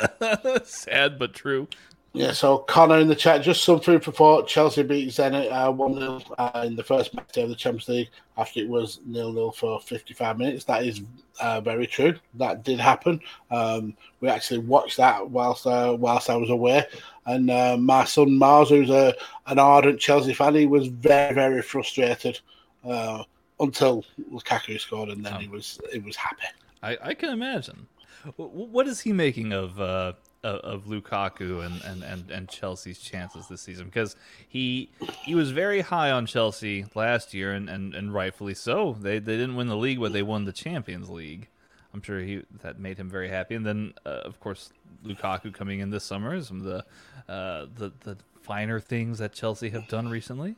Sad 0.64 1.18
but 1.18 1.34
true. 1.34 1.68
Yeah, 2.16 2.30
so 2.30 2.58
Connor 2.58 2.98
in 2.98 3.08
the 3.08 3.16
chat, 3.16 3.42
just 3.42 3.64
some 3.64 3.80
food 3.80 4.04
for 4.04 4.12
thought. 4.12 4.46
Chelsea 4.46 4.84
beat 4.84 5.08
Zenit 5.08 5.50
uh, 5.50 5.72
1 5.72 5.94
0 5.98 6.20
uh, 6.38 6.62
in 6.64 6.76
the 6.76 6.84
first 6.84 7.12
match 7.12 7.36
of 7.38 7.48
the 7.48 7.56
Champions 7.56 7.88
League 7.88 8.10
after 8.36 8.60
it 8.60 8.68
was 8.68 9.00
nil 9.04 9.32
nil 9.32 9.50
for 9.50 9.80
55 9.80 10.38
minutes. 10.38 10.62
That 10.64 10.84
is 10.84 11.02
uh, 11.40 11.60
very 11.60 11.88
true. 11.88 12.14
That 12.34 12.62
did 12.62 12.78
happen. 12.78 13.20
Um, 13.50 13.96
we 14.20 14.28
actually 14.28 14.60
watched 14.60 14.96
that 14.98 15.28
whilst 15.28 15.66
uh, 15.66 15.96
whilst 15.98 16.30
I 16.30 16.36
was 16.36 16.50
away. 16.50 16.86
And 17.26 17.50
uh, 17.50 17.76
my 17.78 18.04
son 18.04 18.38
Mars, 18.38 18.68
who's 18.68 18.90
a, 18.90 19.12
an 19.48 19.58
ardent 19.58 19.98
Chelsea 19.98 20.34
fan, 20.34 20.54
he 20.54 20.66
was 20.66 20.86
very, 20.86 21.34
very 21.34 21.62
frustrated 21.62 22.38
uh, 22.84 23.24
until 23.58 24.04
Lukaku 24.32 24.78
scored, 24.78 25.08
and 25.08 25.26
then 25.26 25.34
Oh. 25.34 25.38
he 25.38 25.48
was 25.48 25.80
he 25.92 25.98
was 25.98 26.14
happy. 26.14 26.46
I, 26.80 26.96
I 27.02 27.14
can 27.14 27.30
imagine. 27.30 27.88
What 28.36 28.86
is 28.86 29.00
he 29.00 29.12
making 29.12 29.52
of 29.52 29.80
uh, 29.80 30.12
of- 30.42 30.84
Lukaku 30.84 31.64
and, 31.64 31.80
and, 31.82 32.02
and, 32.02 32.30
and 32.30 32.48
Chelsea's 32.48 32.98
chances 32.98 33.48
this 33.48 33.60
season? 33.62 33.86
Because 33.86 34.16
he 34.48 34.90
he 35.22 35.34
was 35.34 35.50
very 35.50 35.80
high 35.80 36.10
on 36.10 36.26
Chelsea 36.26 36.86
last 36.94 37.34
year, 37.34 37.52
and, 37.52 37.68
and, 37.68 37.94
and 37.94 38.12
rightfully 38.12 38.54
so. 38.54 38.96
They 39.00 39.18
they 39.18 39.36
didn't 39.36 39.56
win 39.56 39.68
the 39.68 39.76
league, 39.76 40.00
but 40.00 40.12
they 40.12 40.22
won 40.22 40.44
the 40.44 40.52
Champions 40.52 41.08
League. 41.10 41.48
I'm 41.92 42.02
sure 42.02 42.20
he 42.20 42.42
that 42.62 42.78
made 42.78 42.98
him 42.98 43.08
very 43.08 43.28
happy. 43.28 43.54
And 43.54 43.64
then, 43.64 43.94
uh, 44.04 44.20
of 44.24 44.40
course, 44.40 44.72
Lukaku 45.04 45.52
coming 45.54 45.80
in 45.80 45.90
this 45.90 46.04
summer 46.04 46.34
is 46.34 46.48
some 46.48 46.58
of 46.58 46.64
the 46.64 47.32
uh, 47.32 47.66
the 47.76 47.92
the 48.00 48.16
finer 48.42 48.80
things 48.80 49.18
that 49.18 49.32
Chelsea 49.32 49.70
have 49.70 49.86
done 49.88 50.08
recently. 50.08 50.56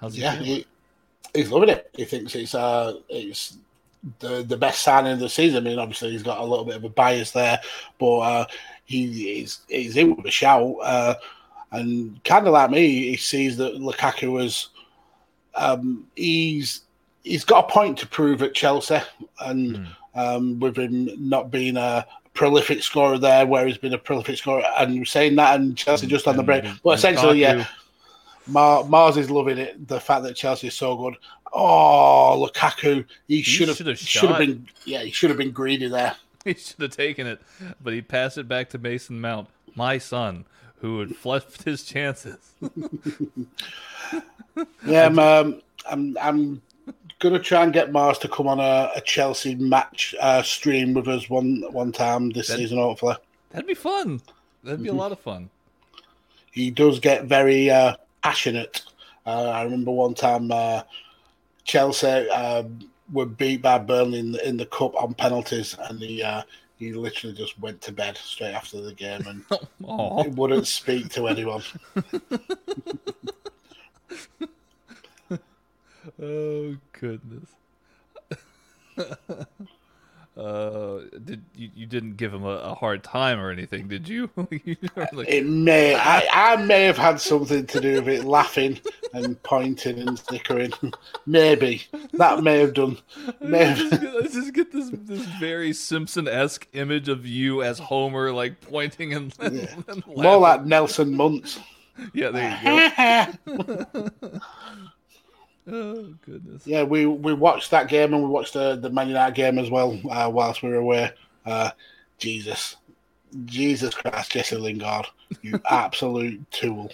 How's 0.00 0.14
he 0.14 0.22
Yeah, 0.22 0.36
he, 0.36 0.66
he's 1.34 1.50
loving 1.50 1.68
it. 1.68 1.90
He 1.94 2.04
thinks 2.04 2.34
it's 2.34 2.54
uh 2.54 2.98
it's 3.08 3.58
the 4.20 4.42
the 4.42 4.56
best 4.56 4.82
signing 4.82 5.12
of 5.12 5.18
the 5.18 5.28
season. 5.28 5.66
I 5.66 5.70
mean, 5.70 5.78
obviously 5.78 6.10
he's 6.10 6.22
got 6.22 6.38
a 6.38 6.44
little 6.44 6.64
bit 6.64 6.76
of 6.76 6.84
a 6.84 6.88
bias 6.88 7.30
there, 7.32 7.58
but 7.98 8.18
uh, 8.18 8.46
he 8.84 9.40
is 9.40 9.60
he's 9.68 9.96
in 9.96 10.16
with 10.16 10.26
a 10.26 10.30
shout. 10.30 10.76
Uh, 10.82 11.14
and 11.72 12.22
kind 12.24 12.46
of 12.46 12.52
like 12.52 12.70
me, 12.70 13.10
he 13.10 13.16
sees 13.16 13.56
that 13.58 13.76
Lukaku 13.76 14.32
was 14.32 14.70
um, 15.54 16.06
he's 16.16 16.82
he's 17.22 17.44
got 17.44 17.68
a 17.68 17.72
point 17.72 17.98
to 17.98 18.06
prove 18.06 18.42
at 18.42 18.54
Chelsea, 18.54 18.98
and 19.40 19.76
Mm. 19.76 19.86
um, 20.14 20.60
with 20.60 20.76
him 20.76 21.10
not 21.18 21.50
being 21.50 21.76
a 21.76 22.06
prolific 22.34 22.82
scorer 22.82 23.18
there, 23.18 23.46
where 23.46 23.66
he's 23.66 23.78
been 23.78 23.94
a 23.94 23.98
prolific 23.98 24.36
scorer, 24.38 24.62
and 24.78 25.06
saying 25.06 25.36
that, 25.36 25.60
and 25.60 25.76
Chelsea 25.76 26.06
just 26.06 26.26
on 26.26 26.36
the 26.36 26.42
break. 26.42 26.64
But 26.82 26.98
essentially, 26.98 27.40
yeah, 27.40 27.54
Lukaku- 27.54 27.66
Mar- 28.46 28.84
Mars 28.84 29.16
is 29.16 29.30
loving 29.30 29.58
it. 29.58 29.86
The 29.86 30.00
fact 30.00 30.22
that 30.24 30.34
Chelsea 30.34 30.68
is 30.68 30.74
so 30.74 30.96
good. 30.96 31.16
Oh, 31.52 32.48
Lukaku! 32.54 33.04
He 33.28 33.42
should 33.42 33.68
have 33.68 33.76
should 33.76 33.86
have 33.88 33.98
should 33.98 34.28
have 34.30 34.38
been. 34.38 34.68
Yeah, 34.84 35.02
he 35.02 35.10
should 35.10 35.30
have 35.30 35.38
been 35.38 35.50
greedy 35.52 35.88
there. 35.88 36.14
He 36.44 36.54
should 36.54 36.80
have 36.80 36.96
taken 36.96 37.26
it, 37.26 37.38
but 37.82 37.92
he 37.92 38.00
passed 38.00 38.38
it 38.38 38.48
back 38.48 38.70
to 38.70 38.78
Mason 38.78 39.20
Mount, 39.20 39.48
my 39.74 39.98
son, 39.98 40.46
who 40.80 40.98
had 41.00 41.14
fluffed 41.14 41.62
his 41.64 41.82
chances. 41.84 42.52
Yeah, 44.86 45.06
I'm, 45.06 45.18
um, 45.18 45.62
I'm. 45.88 46.16
I'm 46.20 46.62
gonna 47.18 47.38
try 47.38 47.62
and 47.62 47.72
get 47.72 47.92
Mars 47.92 48.18
to 48.18 48.28
come 48.28 48.46
on 48.48 48.58
a, 48.60 48.90
a 48.96 49.00
Chelsea 49.02 49.54
match 49.54 50.14
uh, 50.20 50.42
stream 50.42 50.94
with 50.94 51.06
us 51.08 51.28
one 51.30 51.62
one 51.70 51.92
time 51.92 52.30
this 52.30 52.48
That- 52.48 52.56
season. 52.58 52.78
Hopefully, 52.78 53.16
That'd 53.50 53.66
be 53.66 53.74
fun. 53.74 54.20
That'd 54.64 54.82
be 54.82 54.88
a 54.88 54.94
lot 54.94 55.12
of 55.12 55.20
fun. 55.20 55.50
he 56.52 56.70
does 56.70 56.98
get 57.00 57.24
very 57.24 57.70
uh, 57.70 57.94
passionate. 58.22 58.82
Uh, 59.26 59.48
I 59.50 59.62
remember 59.62 59.90
one 59.92 60.14
time 60.14 60.50
uh, 60.50 60.82
Chelsea 61.70 62.28
um, 62.30 62.80
were 63.12 63.26
beat 63.26 63.62
by 63.62 63.78
Burnley 63.78 64.18
in 64.18 64.32
the, 64.32 64.48
in 64.48 64.56
the 64.56 64.66
cup 64.66 65.00
on 65.00 65.14
penalties, 65.14 65.76
and 65.78 66.00
he 66.00 66.20
uh, 66.20 66.42
he 66.80 66.92
literally 66.92 67.36
just 67.36 67.56
went 67.60 67.80
to 67.82 67.92
bed 67.92 68.16
straight 68.16 68.54
after 68.54 68.80
the 68.80 68.92
game 68.92 69.22
and 69.28 69.44
he 70.24 70.30
wouldn't 70.30 70.66
speak 70.66 71.10
to 71.10 71.28
anyone. 71.28 71.62
oh 76.20 76.76
goodness. 76.92 77.54
uh, 80.36 81.00
did 81.24 81.42
you, 81.54 81.70
you 81.74 81.86
didn't 81.86 82.16
give 82.16 82.32
him 82.32 82.44
a, 82.44 82.56
a 82.58 82.74
hard 82.74 83.02
time 83.02 83.40
or 83.40 83.50
anything, 83.50 83.88
did 83.88 84.08
you? 84.08 84.30
You 84.64 84.76
like, 85.12 85.28
It 85.28 85.44
may 85.46 85.94
I, 85.94 86.26
I 86.32 86.56
may 86.56 86.84
have 86.84 86.96
had 86.96 87.20
something 87.20 87.66
to 87.66 87.80
do 87.80 87.94
with 87.96 88.08
it, 88.08 88.24
laughing 88.24 88.80
and 89.12 89.40
pointing 89.42 89.98
and 89.98 90.18
snickering. 90.18 90.72
Maybe 91.26 91.82
that 92.14 92.42
may 92.42 92.58
have 92.60 92.74
done. 92.74 92.98
May 93.40 93.74
let's, 93.74 93.80
have, 93.80 93.90
just 93.90 94.02
get, 94.02 94.32
just 94.32 94.52
get 94.52 94.72
this 94.72 94.90
this 94.92 95.26
very 95.40 95.72
Simpson 95.72 96.28
esque 96.28 96.68
image 96.72 97.08
of 97.08 97.26
you 97.26 97.62
as 97.62 97.78
Homer, 97.78 98.32
like 98.32 98.60
pointing 98.60 99.12
and, 99.14 99.34
and, 99.40 99.56
Yeah. 99.56 99.74
and 99.88 100.06
more 100.06 100.38
like 100.38 100.64
Nelson 100.64 101.14
Muntz. 101.14 101.58
yeah, 102.14 102.30
there 102.30 103.32
you 103.46 103.60
go. 103.60 104.10
Oh 105.70 106.14
goodness. 106.24 106.66
Yeah, 106.66 106.82
we, 106.82 107.06
we 107.06 107.32
watched 107.32 107.70
that 107.70 107.88
game 107.88 108.12
and 108.12 108.22
we 108.22 108.28
watched 108.28 108.54
the, 108.54 108.76
the 108.76 108.90
Man 108.90 109.08
United 109.08 109.34
game 109.34 109.58
as 109.58 109.70
well 109.70 109.98
uh, 110.10 110.30
whilst 110.32 110.62
we 110.62 110.70
were 110.70 110.76
away. 110.76 111.12
Uh, 111.46 111.70
Jesus. 112.18 112.76
Jesus 113.44 113.94
Christ, 113.94 114.32
Jesse 114.32 114.56
Lingard, 114.56 115.06
you 115.42 115.60
absolute 115.70 116.50
tool. 116.50 116.90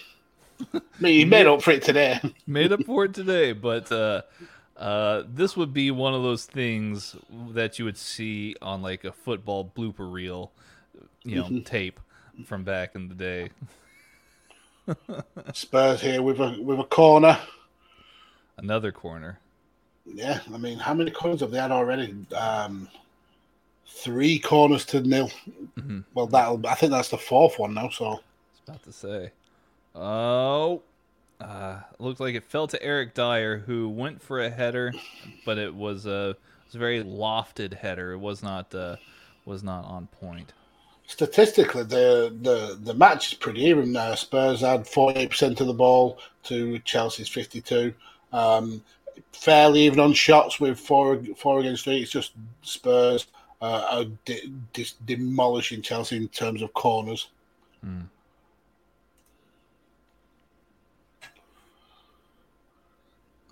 Me, 0.99 1.17
he 1.19 1.25
made 1.25 1.47
up 1.47 1.61
for 1.61 1.71
it 1.71 1.83
today. 1.83 2.19
Made 2.47 2.71
up 2.71 2.83
for 2.83 3.05
it 3.05 3.13
today, 3.13 3.53
but 3.53 3.91
uh, 3.91 4.23
uh, 4.75 5.23
this 5.27 5.55
would 5.55 5.71
be 5.71 5.91
one 5.91 6.15
of 6.15 6.23
those 6.23 6.45
things 6.45 7.15
that 7.51 7.77
you 7.77 7.85
would 7.85 7.97
see 7.97 8.55
on 8.61 8.81
like 8.81 9.03
a 9.03 9.11
football 9.11 9.71
blooper 9.75 10.11
reel, 10.11 10.51
you 11.23 11.35
know, 11.35 11.59
tape 11.65 11.99
from 12.45 12.63
back 12.63 12.95
in 12.95 13.07
the 13.07 13.15
day. 13.15 13.49
Spurs 15.53 16.01
here 16.01 16.23
with 16.23 16.39
a 16.39 16.59
with 16.59 16.79
a 16.79 16.83
corner. 16.85 17.37
Another 18.57 18.91
corner. 18.91 19.39
Yeah, 20.05 20.39
I 20.53 20.57
mean, 20.57 20.77
how 20.79 20.93
many 20.93 21.11
corners 21.11 21.41
have 21.41 21.51
they 21.51 21.59
had 21.59 21.71
already? 21.71 22.15
Um, 22.35 22.87
three 23.87 24.39
corners 24.39 24.85
to 24.85 25.01
nil. 25.01 25.31
Mhm. 25.77 26.03
Well, 26.13 26.27
that'll. 26.27 26.65
I 26.67 26.75
think 26.75 26.91
that's 26.91 27.09
the 27.09 27.17
fourth 27.17 27.59
one 27.59 27.73
now. 27.73 27.89
So 27.89 28.05
I 28.05 28.09
was 28.09 28.21
about 28.67 28.83
to 28.83 28.91
say. 28.93 29.31
Oh, 29.95 30.81
uh, 31.41 31.79
looked 31.99 32.19
like 32.19 32.35
it 32.35 32.43
fell 32.43 32.67
to 32.67 32.81
Eric 32.83 33.13
Dier, 33.13 33.59
who 33.65 33.89
went 33.89 34.21
for 34.21 34.39
a 34.39 34.49
header, 34.49 34.93
but 35.45 35.57
it 35.57 35.73
was 35.73 36.05
a, 36.05 36.29
it 36.31 36.37
was 36.67 36.75
a 36.75 36.79
very 36.79 37.03
lofted 37.03 37.73
header. 37.73 38.13
It 38.13 38.19
was 38.19 38.41
not 38.43 38.73
uh, 38.73 38.95
was 39.45 39.63
not 39.63 39.85
on 39.85 40.07
point. 40.07 40.53
statistically, 41.07 41.83
the 41.83 42.35
the 42.41 42.77
the 42.81 42.93
match 42.93 43.33
is 43.33 43.33
pretty 43.37 43.63
even. 43.65 43.95
Uh, 43.95 44.15
Spurs 44.15 44.61
had 44.61 44.87
forty 44.87 45.19
eight 45.21 45.29
percent 45.31 45.59
of 45.61 45.67
the 45.67 45.73
ball 45.73 46.19
to 46.43 46.79
Chelsea's 46.79 47.29
fifty 47.29 47.61
two. 47.61 47.93
Um, 48.33 48.83
fairly 49.31 49.81
even 49.81 49.99
on 49.99 50.13
shots 50.13 50.59
with 50.59 50.79
four 50.79 51.21
four 51.35 51.59
against 51.59 51.83
three. 51.83 52.01
It's 52.01 52.11
just 52.11 52.33
Spurs 52.61 53.27
uh, 53.61 53.87
are 53.89 54.05
de- 54.25 54.51
de- 54.73 54.85
demolishing 55.05 55.81
Chelsea 55.81 56.17
in 56.17 56.27
terms 56.27 56.61
of 56.61 56.73
corners. 56.73 57.29
Hmm. 57.83 58.01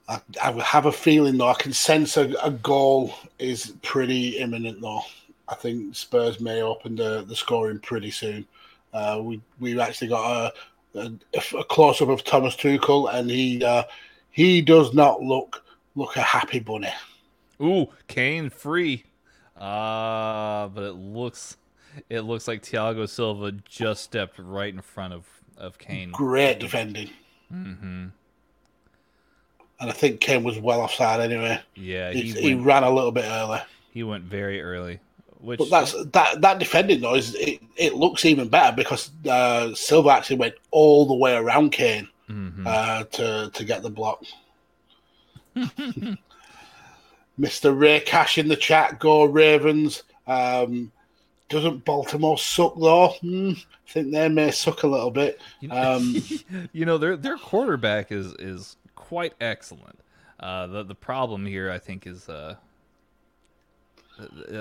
I, 0.07 0.21
I 0.43 0.51
have 0.61 0.85
a 0.85 0.91
feeling 0.91 1.37
though 1.37 1.47
I 1.47 1.55
can 1.55 1.73
sense 1.73 2.17
a, 2.17 2.33
a 2.43 2.51
goal 2.51 3.13
is 3.39 3.73
pretty 3.81 4.37
imminent 4.37 4.81
though. 4.81 5.01
I 5.47 5.55
think 5.55 5.95
Spurs 5.95 6.39
may 6.39 6.61
open 6.61 6.95
the, 6.95 7.23
the 7.27 7.35
scoring 7.35 7.79
pretty 7.79 8.11
soon. 8.11 8.45
Uh, 8.93 9.19
we 9.21 9.41
we've 9.59 9.79
actually 9.79 10.07
got 10.07 10.53
a, 10.95 10.99
a, 10.99 11.11
a 11.59 11.63
close 11.65 12.01
up 12.01 12.09
of 12.09 12.23
Thomas 12.23 12.55
Tuchel, 12.55 13.13
and 13.13 13.29
he 13.29 13.63
uh, 13.63 13.83
he 14.35 14.61
does 14.61 14.93
not 14.93 15.21
look 15.23 15.63
look 15.95 16.17
a 16.17 16.21
happy 16.21 16.59
bunny. 16.59 16.93
Ooh, 17.61 17.87
Kane 18.07 18.49
free. 18.49 19.05
Uh 19.55 20.67
but 20.67 20.83
it 20.83 20.95
looks 20.95 21.55
it 22.09 22.21
looks 22.21 22.45
like 22.45 22.61
Thiago 22.61 23.07
Silva 23.07 23.53
just 23.53 24.03
stepped 24.03 24.37
right 24.37 24.73
in 24.73 24.81
front 24.81 25.13
of 25.13 25.23
of 25.57 25.77
Kane. 25.77 26.11
Great 26.11 26.59
defending, 26.59 27.09
hmm 27.49 28.07
and 29.79 29.89
I 29.89 29.93
think 29.93 30.19
Kane 30.19 30.43
was 30.43 30.59
well 30.59 30.81
offside 30.81 31.19
anyway. 31.21 31.61
Yeah, 31.75 32.11
He, 32.11 32.23
he 32.23 32.41
he 32.41 32.53
ran 32.55 32.83
a 32.83 32.89
little 32.89 33.11
bit 33.13 33.25
early, 33.25 33.61
he 33.91 34.03
went 34.03 34.25
very 34.25 34.61
early, 34.61 34.99
which 35.39 35.59
but 35.59 35.69
that's 35.69 35.93
that 36.11 36.41
that 36.41 36.59
defending 36.59 36.99
though 36.99 37.15
is 37.15 37.35
it, 37.35 37.61
it 37.77 37.93
looks 37.93 38.25
even 38.25 38.49
better 38.49 38.75
because 38.75 39.11
uh, 39.29 39.73
Silva 39.73 40.09
actually 40.09 40.37
went 40.37 40.55
all 40.71 41.05
the 41.05 41.13
way 41.15 41.35
around 41.37 41.71
Kane. 41.71 42.09
Mhm. 42.29 42.65
uh, 42.65 43.03
to 43.03 43.49
to 43.53 43.63
get 43.63 43.81
the 43.83 43.89
block. 43.89 44.23
Mr. 47.39 47.77
Ray 47.77 47.99
Cash 47.99 48.37
in 48.37 48.47
the 48.47 48.55
chat, 48.55 48.99
go 48.99 49.25
Ravens. 49.25 50.03
Um, 50.27 50.91
doesn't 51.49 51.85
Baltimore 51.85 52.37
suck 52.37 52.75
though? 52.79 53.09
Hmm, 53.21 53.51
I 53.51 53.91
think 53.91 54.11
they 54.11 54.29
may 54.29 54.51
suck 54.51 54.83
a 54.83 54.87
little 54.87 55.11
bit. 55.11 55.39
You 55.59 55.67
know, 55.69 55.95
Um, 55.97 56.15
you 56.73 56.85
know 56.85 56.97
their 56.97 57.15
their 57.17 57.37
quarterback 57.37 58.11
is 58.11 58.33
is 58.39 58.77
quite 58.95 59.33
excellent. 59.39 59.99
Uh, 60.39 60.67
the 60.67 60.83
the 60.83 60.95
problem 60.95 61.45
here, 61.45 61.69
I 61.71 61.77
think, 61.77 62.07
is 62.07 62.27
uh, 62.29 62.55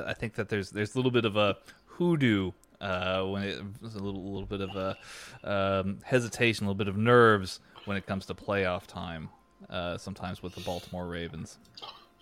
I 0.06 0.12
think 0.14 0.34
that 0.34 0.48
there's 0.48 0.70
there's 0.70 0.94
a 0.94 0.98
little 0.98 1.10
bit 1.10 1.24
of 1.24 1.36
a 1.36 1.56
hoodoo 1.86 2.52
uh, 2.84 3.24
when 3.24 3.42
it 3.42 3.60
a 3.82 3.98
little 3.98 4.22
little 4.22 4.46
bit 4.46 4.60
of 4.60 4.76
a 4.76 4.96
um, 5.42 5.98
hesitation, 6.04 6.66
a 6.66 6.68
little 6.68 6.78
bit 6.78 6.88
of 6.88 6.96
nerves 6.96 7.60
when 7.86 7.96
it 7.96 8.06
comes 8.06 8.26
to 8.26 8.34
playoff 8.34 8.86
time. 8.86 9.28
Uh, 9.70 9.96
sometimes 9.96 10.42
with 10.42 10.54
the 10.54 10.60
Baltimore 10.60 11.06
Ravens. 11.06 11.56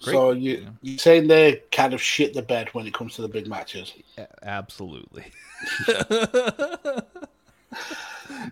Great. 0.03 0.15
so 0.15 0.31
you 0.33 0.69
you 0.83 0.99
saying 0.99 1.29
they 1.29 1.63
kind 1.73 1.95
of 1.95 2.01
shit 2.03 2.35
the 2.35 2.43
bed 2.43 2.69
when 2.73 2.87
it 2.87 2.95
comes 2.95 3.15
to 3.17 3.23
the 3.23 3.29
big 3.29 3.47
matches? 3.49 3.93
Absolutely. 4.43 5.25
you 5.89 6.03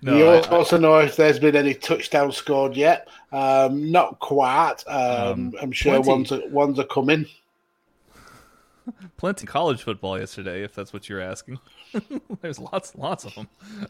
no, 0.02 0.32
I- 0.32 0.38
I- 0.38 0.48
also 0.48 0.76
know 0.78 0.98
if 0.98 1.16
there's 1.16 1.38
been 1.38 1.56
any 1.56 1.74
touchdowns 1.74 2.36
scored 2.36 2.76
yet? 2.76 3.08
Um, 3.32 3.90
not 3.90 4.18
quite. 4.18 4.76
Um, 4.86 4.98
Um, 4.98 5.54
I'm 5.60 5.72
sure 5.72 5.94
plenty. 5.94 6.08
ones 6.08 6.32
are, 6.32 6.48
ones 6.48 6.78
are 6.78 6.84
coming. 6.86 7.26
plenty 9.16 9.46
college 9.46 9.82
football 9.82 10.18
yesterday, 10.18 10.62
if 10.62 10.74
that's 10.74 10.92
what 10.92 11.08
you're 11.08 11.20
asking. 11.20 11.58
There's 12.42 12.58
lots, 12.58 12.94
lots 12.94 13.24
of 13.24 13.34
them. 13.34 13.48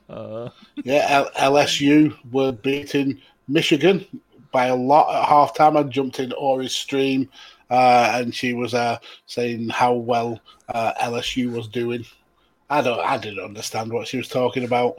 Uh, 0.09 0.48
Yeah, 0.84 1.07
L- 1.36 1.53
LSU 1.53 2.16
were 2.32 2.53
beating 2.53 3.20
Michigan 3.48 4.05
by 4.53 4.66
a 4.66 4.74
lot 4.76 5.14
at 5.14 5.28
halftime. 5.28 5.76
I 5.78 5.82
jumped 5.84 6.18
in 6.20 6.32
Ori's 6.32 6.72
stream, 6.72 7.28
uh, 7.70 8.12
and 8.14 8.34
she 8.34 8.53
was 8.55 8.74
uh, 8.74 8.98
saying 9.26 9.68
how 9.68 9.94
well 9.94 10.40
uh, 10.68 10.92
LSU 11.01 11.53
was 11.55 11.68
doing. 11.68 12.05
I 12.68 12.82
don't, 12.82 13.01
I 13.01 13.18
didn't 13.18 13.44
understand 13.44 13.92
what 13.92 14.07
she 14.09 14.16
was 14.16 14.28
talking 14.28 14.64
about. 14.64 14.96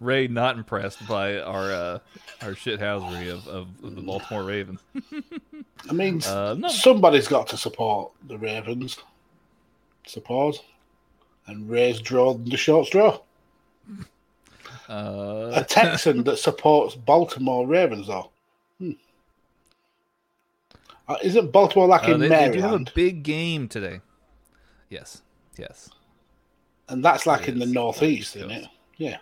Ray 0.00 0.28
not 0.28 0.56
impressed 0.56 1.06
by 1.06 1.38
our 1.40 1.70
uh, 1.70 1.98
our 2.40 2.52
shithousery 2.52 3.30
of, 3.30 3.46
of, 3.46 3.68
of 3.84 3.94
the 3.94 4.00
Baltimore 4.00 4.42
Ravens. 4.42 4.80
I 5.90 5.92
mean, 5.92 6.22
Uh, 6.24 6.54
no. 6.58 6.68
somebody's 6.68 7.28
got 7.28 7.48
to 7.48 7.58
support 7.58 8.12
the 8.26 8.38
Ravens. 8.38 8.96
Suppose, 10.06 10.60
and 11.46 11.68
Ray's 11.68 12.00
drawn 12.00 12.44
the 12.44 12.56
short 12.56 12.86
straw. 12.86 13.20
Uh, 14.88 15.50
A 15.54 15.64
Texan 15.64 16.24
that 16.24 16.36
supports 16.38 16.94
Baltimore 16.94 17.66
Ravens, 17.66 18.06
though. 18.08 18.30
Hmm. 18.78 18.92
Uh, 21.08 21.16
isn't 21.22 21.52
Baltimore 21.52 21.86
like 21.88 22.08
uh, 22.08 22.12
in 22.12 22.20
they, 22.20 22.28
they 22.28 22.34
do 22.34 22.34
have 22.36 22.54
a 22.54 22.58
Maryland? 22.60 22.92
big 22.94 23.22
game 23.22 23.68
today. 23.68 24.00
Yes, 24.90 25.22
yes, 25.58 25.90
And 26.88 27.04
that's 27.04 27.26
like 27.26 27.48
in 27.48 27.58
the 27.58 27.66
Yes. 27.66 27.74
northeast, 27.74 28.36
isn't 28.36 28.50
it? 28.50 28.68
Yeah. 28.98 29.16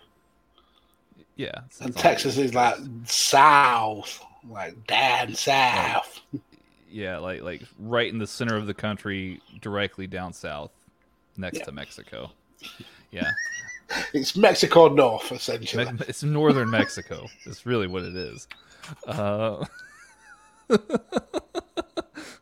yeah. 1.35 1.61
And 1.81 1.95
Texas 1.95 2.37
is 2.37 2.53
like 2.53 2.75
south, 3.05 4.23
like 4.47 4.85
down 4.85 5.33
south. 5.33 6.19
yeah, 6.33 6.39
like 6.93 7.41
like 7.41 7.63
right 7.79 8.11
in 8.11 8.19
the 8.19 8.27
center 8.27 8.55
of 8.55 8.67
the 8.67 8.73
country, 8.73 9.41
directly 9.61 10.07
down 10.07 10.33
south, 10.33 10.71
next 11.37 11.59
Yeah. 11.59 11.65
to 11.65 11.71
Mexico. 11.71 12.31
Yeah, 13.11 13.31
It's 14.13 14.35
Mexico 14.35 14.87
north, 14.89 15.31
essentially. 15.31 15.85
Me- 15.85 15.99
it's 16.07 16.23
northern 16.23 16.69
Mexico. 16.69 17.27
It's 17.45 17.65
really 17.65 17.87
what 17.87 18.03
it 18.03 18.15
is. 18.15 18.47
Uh, 19.07 19.65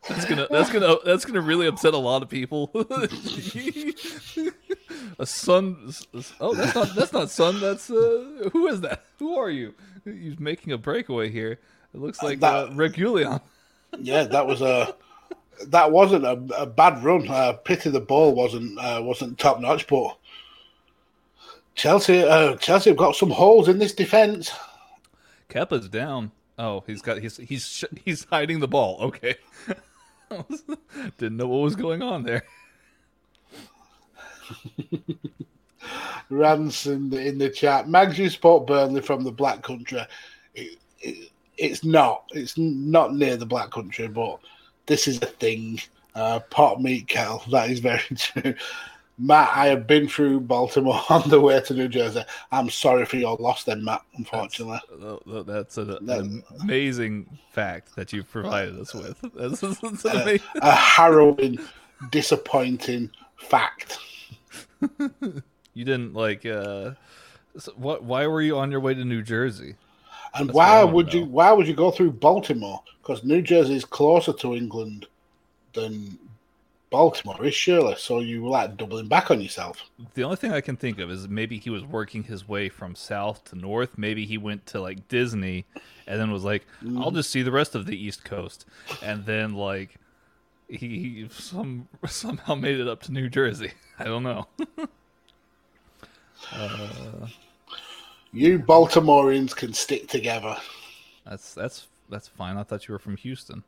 that's 0.08 0.24
gonna 0.28 0.46
that's 0.50 0.70
gonna 0.70 0.96
that's 1.04 1.24
gonna 1.24 1.40
really 1.40 1.66
upset 1.66 1.94
a 1.94 1.98
lot 1.98 2.22
of 2.22 2.28
people. 2.28 2.70
a 5.18 5.26
son. 5.26 5.92
Oh, 6.40 6.54
that's 6.54 6.74
not 6.74 6.94
that's 6.94 7.12
not 7.12 7.30
son. 7.30 7.60
That's 7.60 7.90
uh, 7.90 8.48
who 8.52 8.66
is 8.68 8.80
that? 8.82 9.04
Who 9.18 9.36
are 9.36 9.50
you? 9.50 9.74
He's 10.04 10.38
making 10.40 10.72
a 10.72 10.78
breakaway 10.78 11.30
here. 11.30 11.58
It 11.94 12.00
looks 12.00 12.22
like 12.22 12.42
uh, 12.42 12.66
that- 12.66 12.74
Reguilon. 12.76 13.40
Yeah, 13.98 14.24
that 14.24 14.46
was 14.46 14.62
a 14.62 14.94
that 15.68 15.90
wasn't 15.90 16.24
a, 16.24 16.40
a 16.56 16.66
bad 16.66 17.02
run. 17.02 17.28
Uh, 17.28 17.52
pity 17.52 17.90
the 17.90 18.00
ball 18.00 18.34
wasn't 18.34 18.78
uh, 18.78 19.00
wasn't 19.02 19.38
top 19.38 19.60
notch, 19.60 19.86
but 19.86 20.16
Chelsea 21.74 22.22
uh, 22.22 22.56
Chelsea 22.56 22.90
have 22.90 22.96
got 22.96 23.16
some 23.16 23.30
holes 23.30 23.68
in 23.68 23.78
this 23.78 23.94
defense. 23.94 24.52
Kepa's 25.48 25.88
down. 25.88 26.32
Oh, 26.58 26.82
he's 26.86 27.02
got 27.02 27.18
he's 27.18 27.36
he's 27.36 27.66
sh- 27.66 27.84
he's 28.04 28.24
hiding 28.24 28.60
the 28.60 28.68
ball. 28.68 28.98
Okay. 29.02 29.36
Didn't 31.18 31.36
know 31.36 31.46
what 31.46 31.62
was 31.62 31.76
going 31.76 32.02
on 32.02 32.22
there. 32.22 32.42
Ransom 36.30 36.92
in 36.92 37.10
the, 37.10 37.26
in 37.28 37.38
the 37.38 37.50
chat. 37.50 37.88
Mags, 37.88 38.18
you 38.18 38.30
support 38.30 38.66
Burnley 38.66 39.02
from 39.02 39.24
the 39.24 39.32
Black 39.32 39.62
Country. 39.62 40.00
It, 40.54 40.78
it, 41.00 41.31
it's 41.58 41.84
not. 41.84 42.24
It's 42.32 42.56
not 42.58 43.14
near 43.14 43.36
the 43.36 43.46
Black 43.46 43.70
Country, 43.70 44.08
but 44.08 44.38
this 44.86 45.06
is 45.08 45.18
a 45.22 45.26
thing. 45.26 45.80
Uh, 46.14 46.40
pot 46.50 46.82
meat 46.82 47.08
kettle. 47.08 47.42
That 47.50 47.70
is 47.70 47.78
very 47.80 48.00
true. 48.16 48.54
Matt, 49.18 49.50
I 49.54 49.66
have 49.66 49.86
been 49.86 50.08
through 50.08 50.40
Baltimore 50.40 51.00
on 51.10 51.28
the 51.28 51.40
way 51.40 51.60
to 51.60 51.74
New 51.74 51.86
Jersey. 51.88 52.22
I'm 52.50 52.68
sorry 52.70 53.04
for 53.04 53.16
your 53.16 53.36
loss, 53.36 53.64
then, 53.64 53.84
Matt. 53.84 54.02
Unfortunately, 54.16 54.80
That's 55.46 55.76
a, 55.78 55.84
That- 55.84 56.00
an 56.20 56.42
amazing 56.60 57.26
fact 57.52 57.94
that 57.96 58.12
you've 58.12 58.30
provided 58.30 58.78
us 58.78 58.94
with. 58.94 59.18
That's, 59.34 59.60
that's 59.60 60.04
an 60.06 60.10
Uh, 60.16 60.38
a 60.62 60.70
harrowing, 60.74 61.58
disappointing 62.10 63.10
fact. 63.36 63.98
You 64.80 65.84
didn't 65.84 66.14
like. 66.14 66.44
Uh, 66.44 66.92
so 67.56 67.72
what? 67.76 68.02
Why 68.02 68.26
were 68.26 68.42
you 68.42 68.58
on 68.58 68.70
your 68.70 68.80
way 68.80 68.94
to 68.94 69.04
New 69.04 69.22
Jersey? 69.22 69.76
And 70.34 70.48
That's 70.48 70.56
why 70.56 70.82
would 70.84 71.12
you? 71.12 71.24
Why 71.24 71.52
would 71.52 71.66
you 71.66 71.74
go 71.74 71.90
through 71.90 72.12
Baltimore? 72.12 72.82
Because 73.02 73.24
New 73.24 73.42
Jersey 73.42 73.76
is 73.76 73.84
closer 73.84 74.32
to 74.32 74.54
England 74.54 75.06
than 75.74 76.18
Baltimore 76.90 77.44
is, 77.44 77.54
surely. 77.54 77.96
So 77.98 78.20
you 78.20 78.42
were 78.42 78.50
like 78.50 78.76
doubling 78.76 79.08
back 79.08 79.30
on 79.30 79.40
yourself. 79.40 79.82
The 80.14 80.24
only 80.24 80.36
thing 80.36 80.52
I 80.52 80.60
can 80.60 80.76
think 80.76 80.98
of 80.98 81.10
is 81.10 81.28
maybe 81.28 81.58
he 81.58 81.70
was 81.70 81.84
working 81.84 82.24
his 82.24 82.46
way 82.48 82.68
from 82.68 82.94
south 82.94 83.44
to 83.46 83.56
north. 83.56 83.98
Maybe 83.98 84.26
he 84.26 84.38
went 84.38 84.66
to 84.66 84.80
like 84.80 85.08
Disney, 85.08 85.66
and 86.06 86.20
then 86.20 86.30
was 86.30 86.44
like, 86.44 86.66
"I'll 86.96 87.10
Mm. 87.10 87.16
just 87.16 87.30
see 87.30 87.42
the 87.42 87.52
rest 87.52 87.74
of 87.74 87.86
the 87.86 87.96
East 87.96 88.24
Coast," 88.24 88.66
and 89.02 89.24
then 89.26 89.54
like 89.54 89.96
he, 90.68 90.76
he 90.76 91.28
some 91.30 91.88
somehow 92.06 92.54
made 92.54 92.80
it 92.80 92.88
up 92.88 93.02
to 93.02 93.12
New 93.12 93.28
Jersey. 93.28 93.72
I 93.98 94.04
don't 94.04 94.22
know. 94.22 94.46
uh, 96.52 97.26
You 98.32 98.58
Baltimoreans 98.58 99.54
can 99.54 99.74
stick 99.74 100.08
together. 100.08 100.56
That's 101.26 101.54
that's 101.54 101.88
that's 102.08 102.28
fine. 102.28 102.56
I 102.56 102.62
thought 102.62 102.88
you 102.88 102.92
were 102.92 102.98
from 102.98 103.16
Houston. 103.18 103.62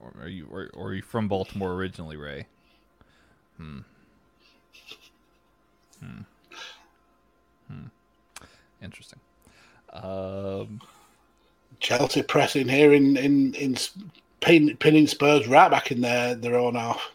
Or 0.00 0.14
are 0.20 0.28
you 0.28 0.46
or, 0.50 0.70
or 0.72 0.88
are 0.88 0.94
you 0.94 1.02
from 1.02 1.28
Baltimore 1.28 1.72
originally, 1.72 2.16
Ray? 2.16 2.46
Hmm. 3.58 3.80
Hmm. 6.00 6.20
Hmm. 7.68 7.86
Interesting. 8.82 9.20
Um 9.92 10.80
Chelsea 11.80 12.22
pressing 12.22 12.68
here 12.68 12.94
in 12.94 13.16
in 13.18 13.54
in 13.54 13.76
pin, 14.40 14.76
pinning 14.78 15.06
Spurs 15.06 15.46
right 15.48 15.70
back 15.70 15.92
in 15.92 16.00
their 16.00 16.34
their 16.34 16.56
own 16.56 16.76
half. 16.76 17.12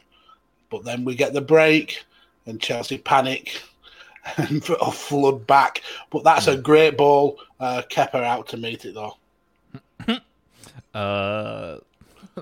But 0.69 0.83
then 0.83 1.05
we 1.05 1.15
get 1.15 1.33
the 1.33 1.41
break, 1.41 2.03
and 2.45 2.61
Chelsea 2.61 2.97
panic 2.97 3.63
and 4.37 4.63
flood 4.63 5.47
back. 5.47 5.81
But 6.09 6.23
that's 6.23 6.47
a 6.47 6.57
great 6.57 6.97
ball. 6.97 7.39
Uh, 7.59 7.83
Kepa 7.89 8.23
out 8.23 8.47
to 8.49 8.57
meet 8.57 8.85
it 8.85 8.95
though. 8.95 9.17
uh, 10.93 11.77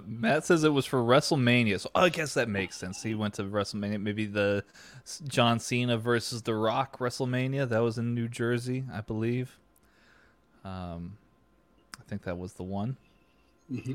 Matt 0.06 0.46
says 0.46 0.64
it 0.64 0.70
was 0.70 0.86
for 0.86 1.00
WrestleMania, 1.02 1.80
so 1.80 1.90
I 1.96 2.10
guess 2.10 2.34
that 2.34 2.50
makes 2.50 2.78
sense. 2.78 3.02
He 3.02 3.16
went 3.16 3.36
to 3.36 3.44
WrestleMania, 3.44 4.02
maybe 4.02 4.26
the 4.26 4.64
John 5.28 5.60
Cena 5.60 5.98
versus 5.98 6.42
The 6.42 6.54
Rock 6.54 7.00
WrestleMania. 7.00 7.70
That 7.70 7.80
was 7.80 7.98
in 7.98 8.14
New 8.14 8.28
Jersey, 8.28 8.84
I 8.94 9.02
believe. 9.02 9.58
Um, 10.66 11.18
I 11.98 12.04
think 12.10 12.24
that 12.24 12.38
was 12.38 12.54
the 12.54 12.64
one. 12.64 12.98
Mm-hmm. 13.72 13.94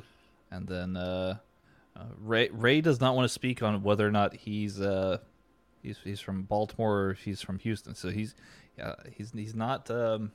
And 0.50 0.66
then 0.66 0.96
uh, 0.96 1.36
uh, 1.96 2.04
Ray 2.20 2.48
Ray 2.50 2.80
does 2.80 3.00
not 3.00 3.14
want 3.14 3.24
to 3.24 3.28
speak 3.28 3.62
on 3.62 3.82
whether 3.82 4.06
or 4.06 4.10
not 4.10 4.34
he's 4.34 4.80
uh, 4.80 5.18
he's 5.82 5.98
he's 6.04 6.20
from 6.20 6.42
Baltimore 6.42 7.00
or 7.00 7.14
he's 7.14 7.42
from 7.42 7.58
Houston. 7.60 7.94
So 7.94 8.10
he's 8.10 8.34
yeah 8.78 8.94
he's 9.16 9.32
he's 9.32 9.54
not 9.54 9.90
um, 9.90 10.32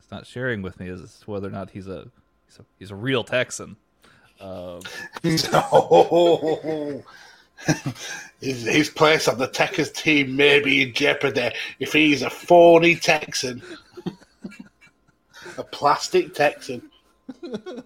he's 0.00 0.10
not 0.10 0.26
sharing 0.26 0.62
with 0.62 0.78
me 0.80 0.88
as 0.88 1.22
whether 1.26 1.48
or 1.48 1.52
not 1.52 1.70
he's 1.70 1.88
a 1.88 2.10
he's 2.46 2.58
a, 2.58 2.64
he's 2.78 2.90
a 2.90 2.96
real 2.96 3.24
Texan. 3.24 3.76
Um, 4.40 4.80
no. 5.24 7.04
his, 8.40 8.64
his 8.64 8.90
place 8.90 9.28
on 9.28 9.38
the 9.38 9.46
Texas 9.46 9.90
team 9.90 10.34
may 10.36 10.60
be 10.60 10.82
in 10.82 10.92
jeopardy 10.92 11.50
if 11.78 11.92
he's 11.92 12.22
a 12.22 12.30
phony 12.30 12.96
Texan, 12.96 13.62
a 15.58 15.64
plastic 15.64 16.34
Texan. 16.34 16.90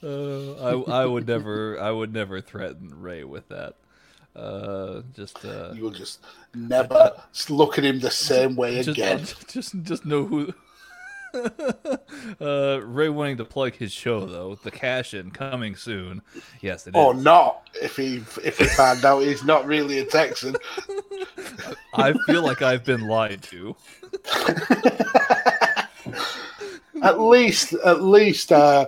Uh, 0.00 0.52
I 0.86 1.00
I 1.02 1.06
would 1.06 1.26
never 1.26 1.76
I 1.80 1.90
would 1.90 2.12
never 2.12 2.40
threaten 2.40 3.00
Ray 3.00 3.24
with 3.24 3.48
that. 3.48 3.74
Uh, 4.38 5.02
just 5.14 5.44
uh, 5.44 5.72
you 5.74 5.82
will 5.82 5.90
just 5.90 6.20
never 6.54 7.12
look 7.48 7.76
at 7.76 7.84
him 7.84 7.98
the 7.98 8.10
same 8.30 8.54
way 8.54 8.76
just, 8.76 8.88
again. 8.90 9.18
Just 9.48 9.82
just 9.82 10.06
know 10.06 10.24
who. 10.24 10.54
uh, 12.40 12.80
Ray 12.82 13.10
wanting 13.10 13.36
to 13.36 13.44
plug 13.44 13.74
his 13.74 13.92
show 13.92 14.24
though, 14.24 14.54
the 14.54 14.70
cash 14.70 15.12
in 15.12 15.30
coming 15.30 15.76
soon. 15.76 16.22
Yes, 16.60 16.86
it 16.86 16.94
or 16.94 17.14
is. 17.14 17.22
not 17.22 17.68
if 17.82 17.96
he 17.96 18.22
if 18.42 18.58
he 18.58 18.64
found 18.64 19.04
out 19.04 19.20
he's 19.20 19.44
not 19.44 19.66
really 19.66 19.98
a 19.98 20.04
Texan. 20.04 20.56
I 21.94 22.14
feel 22.26 22.42
like 22.42 22.62
I've 22.62 22.84
been 22.84 23.08
lied 23.08 23.42
to. 23.44 23.76
at 27.02 27.20
least, 27.20 27.74
at 27.74 28.02
least, 28.02 28.52
uh, 28.52 28.86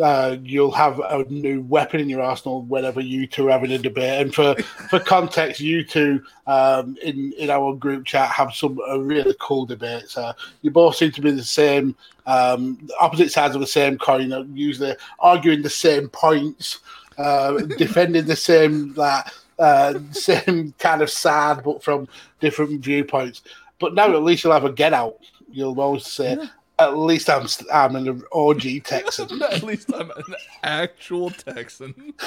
uh, 0.00 0.36
you'll 0.42 0.70
have 0.70 0.98
a 0.98 1.24
new 1.24 1.60
weapon 1.62 2.00
in 2.00 2.08
your 2.08 2.22
arsenal 2.22 2.62
whenever 2.62 3.00
you 3.00 3.26
two 3.26 3.48
are 3.48 3.52
having 3.52 3.72
a 3.72 3.78
debate. 3.78 4.22
And 4.22 4.34
for, 4.34 4.54
for 4.88 4.98
context, 4.98 5.60
you 5.60 5.84
two 5.84 6.22
um, 6.46 6.96
in 7.02 7.32
in 7.34 7.50
our 7.50 7.74
group 7.74 8.06
chat 8.06 8.30
have 8.30 8.54
some 8.54 8.78
uh, 8.88 8.98
really 8.98 9.34
cool 9.40 9.66
debates. 9.66 10.16
Uh, 10.16 10.32
you 10.62 10.70
both 10.70 10.96
seem 10.96 11.12
to 11.12 11.20
be 11.20 11.30
the 11.30 11.44
same, 11.44 11.94
um, 12.26 12.88
opposite 13.00 13.30
sides 13.30 13.54
of 13.54 13.60
the 13.60 13.66
same 13.66 13.98
coin, 13.98 14.32
uh, 14.32 14.44
usually 14.54 14.94
arguing 15.18 15.62
the 15.62 15.70
same 15.70 16.08
points, 16.08 16.80
uh, 17.18 17.52
defending 17.78 18.24
the 18.24 18.36
same 18.36 18.94
that 18.94 19.32
uh, 19.58 19.98
same 20.12 20.74
kind 20.78 21.02
of 21.02 21.10
sad, 21.10 21.62
but 21.62 21.82
from 21.82 22.08
different 22.40 22.80
viewpoints. 22.80 23.42
But 23.78 23.94
now 23.94 24.12
at 24.12 24.22
least 24.22 24.44
you'll 24.44 24.52
have 24.52 24.64
a 24.64 24.72
get 24.72 24.94
out. 24.94 25.18
You'll 25.50 25.78
always 25.78 26.06
say, 26.06 26.36
yeah. 26.40 26.46
At 26.88 26.98
least 26.98 27.28
I'm 27.30 27.46
I'm 27.72 27.96
an 27.96 28.22
OG 28.32 28.62
Texan. 28.84 29.42
At 29.50 29.62
least 29.62 29.92
I'm 29.94 30.10
an 30.10 30.34
actual 30.62 31.30
Texan. 31.30 31.94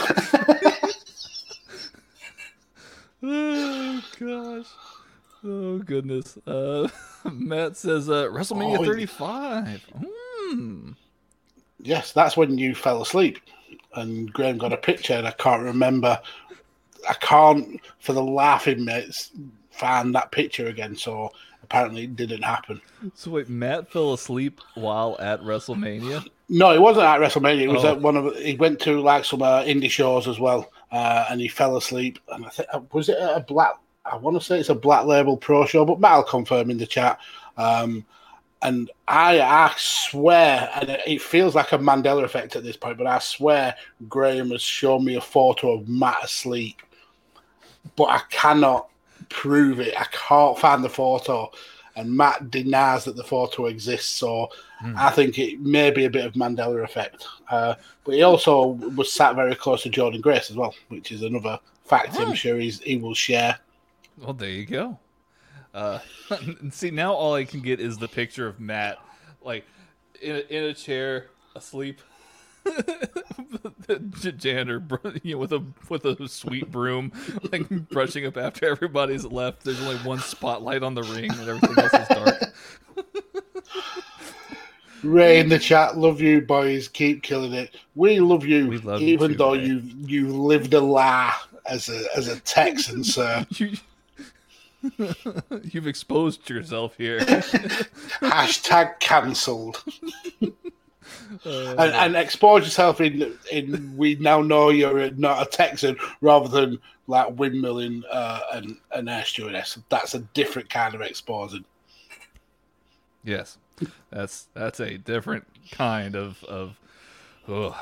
oh 3.24 4.02
gosh. 4.20 4.68
Oh 5.44 5.78
goodness. 5.80 6.38
Uh, 6.48 6.88
Matt 7.32 7.78
says 7.78 8.10
uh, 8.10 8.26
WrestleMania 8.26 8.80
oh, 8.80 8.86
35. 8.86 9.86
Hmm. 9.96 10.92
Yes, 11.80 12.12
that's 12.14 12.36
when 12.36 12.58
you 12.58 12.74
fell 12.74 13.02
asleep, 13.04 13.40
and 13.94 14.34
Graham 14.34 14.58
got 14.58 14.74
a 14.74 14.78
picture, 14.78 15.14
and 15.14 15.28
I 15.28 15.32
can't 15.32 15.62
remember. 15.62 16.20
I 17.08 17.14
can't, 17.16 17.80
for 18.00 18.14
the 18.14 18.24
laughing 18.24 18.84
mates, 18.84 19.30
find 19.70 20.16
that 20.16 20.32
picture 20.32 20.68
again. 20.68 20.96
So 20.96 21.32
apparently 21.66 22.04
it 22.04 22.16
didn't 22.16 22.44
happen. 22.44 22.82
So 23.16 23.32
wait, 23.32 23.50
Matt 23.50 23.92
fell 23.92 24.14
asleep 24.14 24.62
while 24.76 25.18
at 25.20 25.42
WrestleMania? 25.42 26.28
No, 26.48 26.72
it 26.72 26.82
wasn't 26.82 27.06
at 27.06 27.20
WrestleMania. 27.20 27.62
It 27.62 27.68
was 27.70 27.84
oh. 27.84 27.94
at 27.94 28.02
one 28.02 28.16
of. 28.16 28.36
He 28.38 28.56
went 28.56 28.80
to 28.82 29.02
like 29.02 29.26
some 29.26 29.42
uh, 29.42 29.64
indie 29.64 29.90
shows 29.90 30.28
as 30.28 30.40
well, 30.40 30.72
uh, 30.92 31.26
and 31.30 31.42
he 31.42 31.48
fell 31.48 31.76
asleep. 31.76 32.20
And 32.30 32.46
I 32.46 32.50
think 32.50 32.70
uh, 32.72 32.82
was 32.94 33.10
it 33.10 33.18
a 33.20 33.40
black? 33.40 33.74
I 34.06 34.16
want 34.18 34.40
to 34.40 34.46
say 34.46 34.60
it's 34.60 34.70
a 34.70 34.76
black 34.76 35.06
label 35.06 35.38
pro 35.38 35.66
show, 35.66 35.84
but 35.86 36.00
Matt'll 36.00 36.24
confirm 36.24 36.70
in 36.70 36.78
the 36.78 36.86
chat. 36.86 37.20
Um, 37.58 38.06
and 38.62 38.90
I, 39.08 39.42
I 39.42 39.74
swear, 39.78 40.70
and 40.76 40.90
it 41.06 41.22
feels 41.22 41.56
like 41.56 41.72
a 41.72 41.78
Mandela 41.78 42.24
effect 42.24 42.56
at 42.56 42.64
this 42.64 42.78
point, 42.78 42.98
but 42.98 43.08
I 43.08 43.20
swear 43.20 43.76
Graham 44.08 44.52
has 44.52 44.62
shown 44.62 45.04
me 45.04 45.16
a 45.16 45.22
photo 45.22 45.74
of 45.74 45.88
Matt 45.88 46.24
asleep, 46.24 46.82
but 47.96 48.06
I 48.06 48.22
cannot 48.30 48.90
prove 49.30 49.80
it. 49.80 49.94
I 50.00 50.06
can't 50.06 50.58
find 50.58 50.84
the 50.84 50.90
photo, 50.90 51.52
and 51.96 52.16
Matt 52.16 52.52
denies 52.52 53.06
that 53.06 53.16
the 53.16 53.24
photo 53.24 53.66
exists. 53.68 54.16
So 54.16 54.50
mm. 54.84 54.96
I 54.98 55.12
think 55.12 55.40
it 55.40 55.60
may 55.60 55.92
be 55.92 56.06
a 56.06 56.10
bit 56.10 56.26
of 56.26 56.34
Mandela 56.34 56.84
effect. 56.84 57.26
Uh, 57.50 57.76
but 58.04 58.16
he 58.16 58.24
also 58.24 58.68
was 58.96 59.12
sat 59.12 59.36
very 59.36 59.56
close 59.56 59.84
to 59.84 59.90
Jordynne 59.90 60.22
Grace 60.22 60.50
as 60.50 60.58
well, 60.58 60.74
which 60.90 61.12
is 61.12 61.22
another 61.22 61.60
fact 61.84 62.20
I'm 62.20 62.34
sure 62.34 62.58
he's, 62.58 62.80
he 62.82 62.98
will 62.98 63.14
share. 63.14 63.60
Well, 64.18 64.34
there 64.34 64.50
you 64.50 64.66
go. 64.66 65.00
Uh, 65.74 66.00
see, 66.72 66.92
now 66.92 67.14
all 67.14 67.34
I 67.34 67.46
can 67.46 67.62
get 67.62 67.80
is 67.80 67.98
the 67.98 68.08
picture 68.08 68.48
of 68.48 68.60
Matt, 68.60 68.98
like 69.44 69.66
in 70.22 70.36
a, 70.38 70.40
in 70.58 70.64
a 70.66 70.74
chair, 70.74 71.28
asleep. 71.56 72.02
Janitor 74.38 74.82
you 75.24 75.36
know, 75.36 75.40
with 75.40 75.54
a 75.54 75.64
with 75.90 76.06
a 76.06 76.28
sweet 76.28 76.72
broom, 76.72 77.12
like 77.52 77.70
brushing 77.90 78.26
up 78.26 78.38
after 78.38 78.70
everybody's 78.70 79.26
left. 79.26 79.64
There's 79.64 79.82
only 79.82 79.98
one 79.98 80.20
spotlight 80.20 80.84
on 80.84 80.96
the 80.96 81.04
ring, 81.04 81.32
and 81.32 81.50
everything 81.50 81.78
else 81.78 81.94
is 81.94 82.08
dark. 82.08 82.54
Ray 85.04 85.40
in 85.40 85.50
the 85.50 85.60
chat, 85.60 85.98
love 85.98 86.20
you 86.20 86.42
boys, 86.42 86.88
keep 86.88 87.22
killing 87.22 87.54
it. 87.54 87.76
We 87.94 88.20
love 88.20 88.46
you, 88.46 88.68
we 88.68 88.80
love 88.80 89.02
even 89.02 89.32
you 89.32 89.36
too, 89.36 89.38
though 89.38 89.54
you 89.54 89.82
you 90.02 90.30
lived 90.30 90.74
a 90.74 90.82
lie 90.82 91.34
as 91.68 91.90
a 91.90 92.06
as 92.18 92.28
a 92.28 92.40
Texan, 92.42 93.04
sir. 93.04 93.46
You, 93.52 93.78
You've 95.64 95.88
exposed 95.88 96.48
yourself 96.50 96.96
here. 96.98 97.20
Hashtag 98.22 99.00
cancelled. 99.00 99.84
Uh, 101.46 101.76
and, 101.78 101.92
and, 101.94 102.16
expose 102.16 102.64
yourself 102.64 103.02
in 103.02 103.38
in 103.52 103.96
we 103.98 104.16
now 104.16 104.42
know 104.42 104.70
you're 104.70 105.12
not 105.12 105.46
a 105.46 105.50
Texan 105.50 105.98
rather 106.22 106.48
than 106.48 106.80
like 107.08 107.36
windmilling 107.36 108.04
uh, 108.12 108.40
and 108.54 108.78
an 108.92 109.08
air 109.08 109.26
stewardess. 109.26 109.78
That's 109.90 110.14
a 110.16 110.20
different 110.20 110.70
kind 110.70 110.96
of 110.96 111.02
exposing. 111.02 111.66
Yes, 113.24 113.58
that's 114.10 114.48
that's 114.54 114.80
a 114.80 114.98
different 114.98 115.46
kind 115.72 116.16
of 116.16 116.44
of 116.46 116.80
oh, 117.48 117.78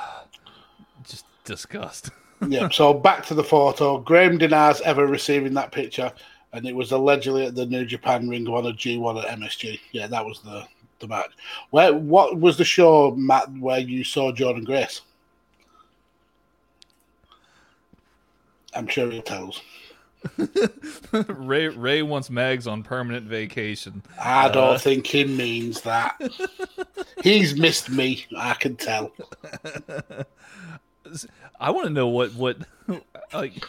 just 1.08 1.26
disgust. 1.44 2.10
yeah. 2.48 2.70
So 2.72 2.94
back 2.94 3.26
to 3.28 3.34
the 3.34 3.44
photo. 3.44 4.00
Graham 4.00 4.38
denies 4.38 4.82
ever 4.82 5.06
receiving 5.08 5.54
that 5.56 5.72
picture, 5.72 6.12
and 6.54 6.66
it 6.66 6.76
was 6.76 6.92
allegedly 6.92 7.46
at 7.46 7.56
the 7.56 7.66
New 7.66 7.86
Japan 7.86 8.30
Ring 8.30 8.48
of 8.48 8.54
Honor 8.54 8.72
G1 8.72 9.24
at 9.24 9.40
MSG. 9.40 9.80
Yeah, 9.92 10.08
that 10.08 10.26
was 10.26 10.42
the 10.42 10.66
the 11.04 11.08
match. 11.08 11.32
Where 11.70 11.94
what 11.94 12.40
was 12.40 12.58
the 12.58 12.66
show, 12.66 13.12
Matt, 13.12 13.52
where 13.58 13.80
you 13.80 14.04
saw 14.04 14.32
Jordynne 14.32 14.66
Grace? 14.66 15.02
I'm 18.74 18.88
sure 18.88 19.12
he 19.12 19.22
tells. 19.22 19.62
Ray 21.12 21.68
Ray 21.68 22.02
wants 22.02 22.30
Mags 22.30 22.66
on 22.66 22.82
permanent 22.82 23.28
vacation. 23.28 24.02
I 24.20 24.48
don't 24.50 24.76
uh, 24.76 24.78
think 24.78 25.06
he 25.06 25.26
means 25.26 25.82
that. 25.82 26.20
He's 27.24 27.60
missed 27.60 27.90
me. 27.90 28.26
I 28.38 28.54
can 28.54 28.78
tell. 28.78 29.12
I 31.60 31.72
want 31.72 31.88
to 31.88 31.94
know 31.94 32.08
what 32.08 32.34
what 32.34 32.58
like 33.34 33.64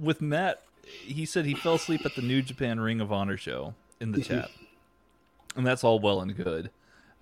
with 0.00 0.22
Matt. 0.22 0.62
He 0.82 1.26
said 1.26 1.44
he 1.44 1.54
fell 1.54 1.74
asleep 1.74 2.06
at 2.06 2.14
the 2.14 2.22
New 2.22 2.40
Japan 2.42 2.80
Ring 2.80 3.00
of 3.00 3.12
Honor 3.12 3.36
show 3.36 3.74
in 4.00 4.12
the 4.12 4.22
chat 4.22 4.50
and 5.56 5.66
that's 5.66 5.84
all 5.84 5.98
well 5.98 6.20
and 6.20 6.36
good. 6.36 6.70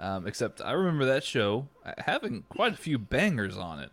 Um, 0.01 0.26
except 0.26 0.61
I 0.61 0.72
remember 0.72 1.05
that 1.07 1.22
show 1.22 1.68
having 1.99 2.45
quite 2.49 2.72
a 2.72 2.76
few 2.76 2.99
bangers 2.99 3.57
on 3.57 3.78
it. 3.78 3.91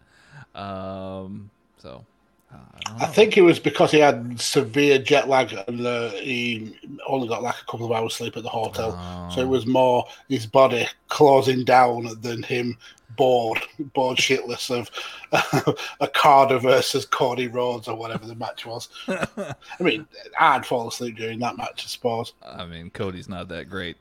Um, 0.59 1.51
so 1.77 2.05
I, 2.51 3.05
I, 3.05 3.05
think 3.05 3.37
it 3.37 3.41
was 3.41 3.59
because 3.59 3.91
he 3.91 3.99
had 3.99 4.39
severe 4.39 4.97
jet 4.97 5.29
lag 5.29 5.53
and 5.67 5.85
uh, 5.85 6.09
he 6.09 6.75
only 7.07 7.27
got 7.27 7.43
like 7.43 7.55
a 7.61 7.71
couple 7.71 7.85
of 7.85 7.91
hours 7.91 8.15
sleep 8.15 8.35
at 8.35 8.43
the 8.43 8.49
hotel. 8.49 8.97
Oh. 8.97 9.35
So 9.35 9.41
it 9.41 9.47
was 9.47 9.65
more 9.65 10.05
his 10.27 10.45
body 10.45 10.87
closing 11.07 11.63
down 11.63 12.09
than 12.21 12.43
him 12.43 12.77
bored, 13.16 13.59
bored 13.93 14.18
shitless 14.18 14.70
of 14.70 14.89
uh, 15.32 15.74
Okada 16.01 16.59
versus 16.59 17.05
Cody 17.05 17.47
Rhodes 17.47 17.88
or 17.88 17.95
whatever 17.95 18.26
the 18.26 18.36
match 18.36 18.66
was. 18.66 18.89
I 19.07 19.55
mean, 19.80 20.07
I'd 20.39 20.66
fall 20.66 20.88
asleep 20.88 21.18
during 21.18 21.39
that 21.39 21.57
match, 21.57 21.84
I 21.86 21.88
suppose. 21.88 22.34
I 22.45 22.66
mean, 22.66 22.89
Cody's 22.89 23.30
not 23.30 23.47
that 23.49 23.70
great. 23.70 23.97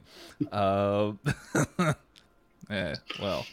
Uh, 0.53 1.13
yeah, 2.71 2.95
well, 3.21 3.47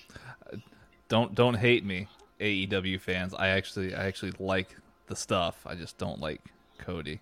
don't 1.10 1.34
don't 1.36 1.56
hate 1.56 1.86
me, 1.86 2.08
AEW 2.40 3.00
fans. 3.00 3.34
I 3.34 3.50
actually 3.50 3.94
I 3.96 4.08
actually 4.08 4.34
like 4.40 4.76
the 5.08 5.16
stuff. 5.16 5.66
I 5.66 5.76
just 5.76 5.98
don't 5.98 6.20
like 6.20 6.42
Cody. 6.80 7.20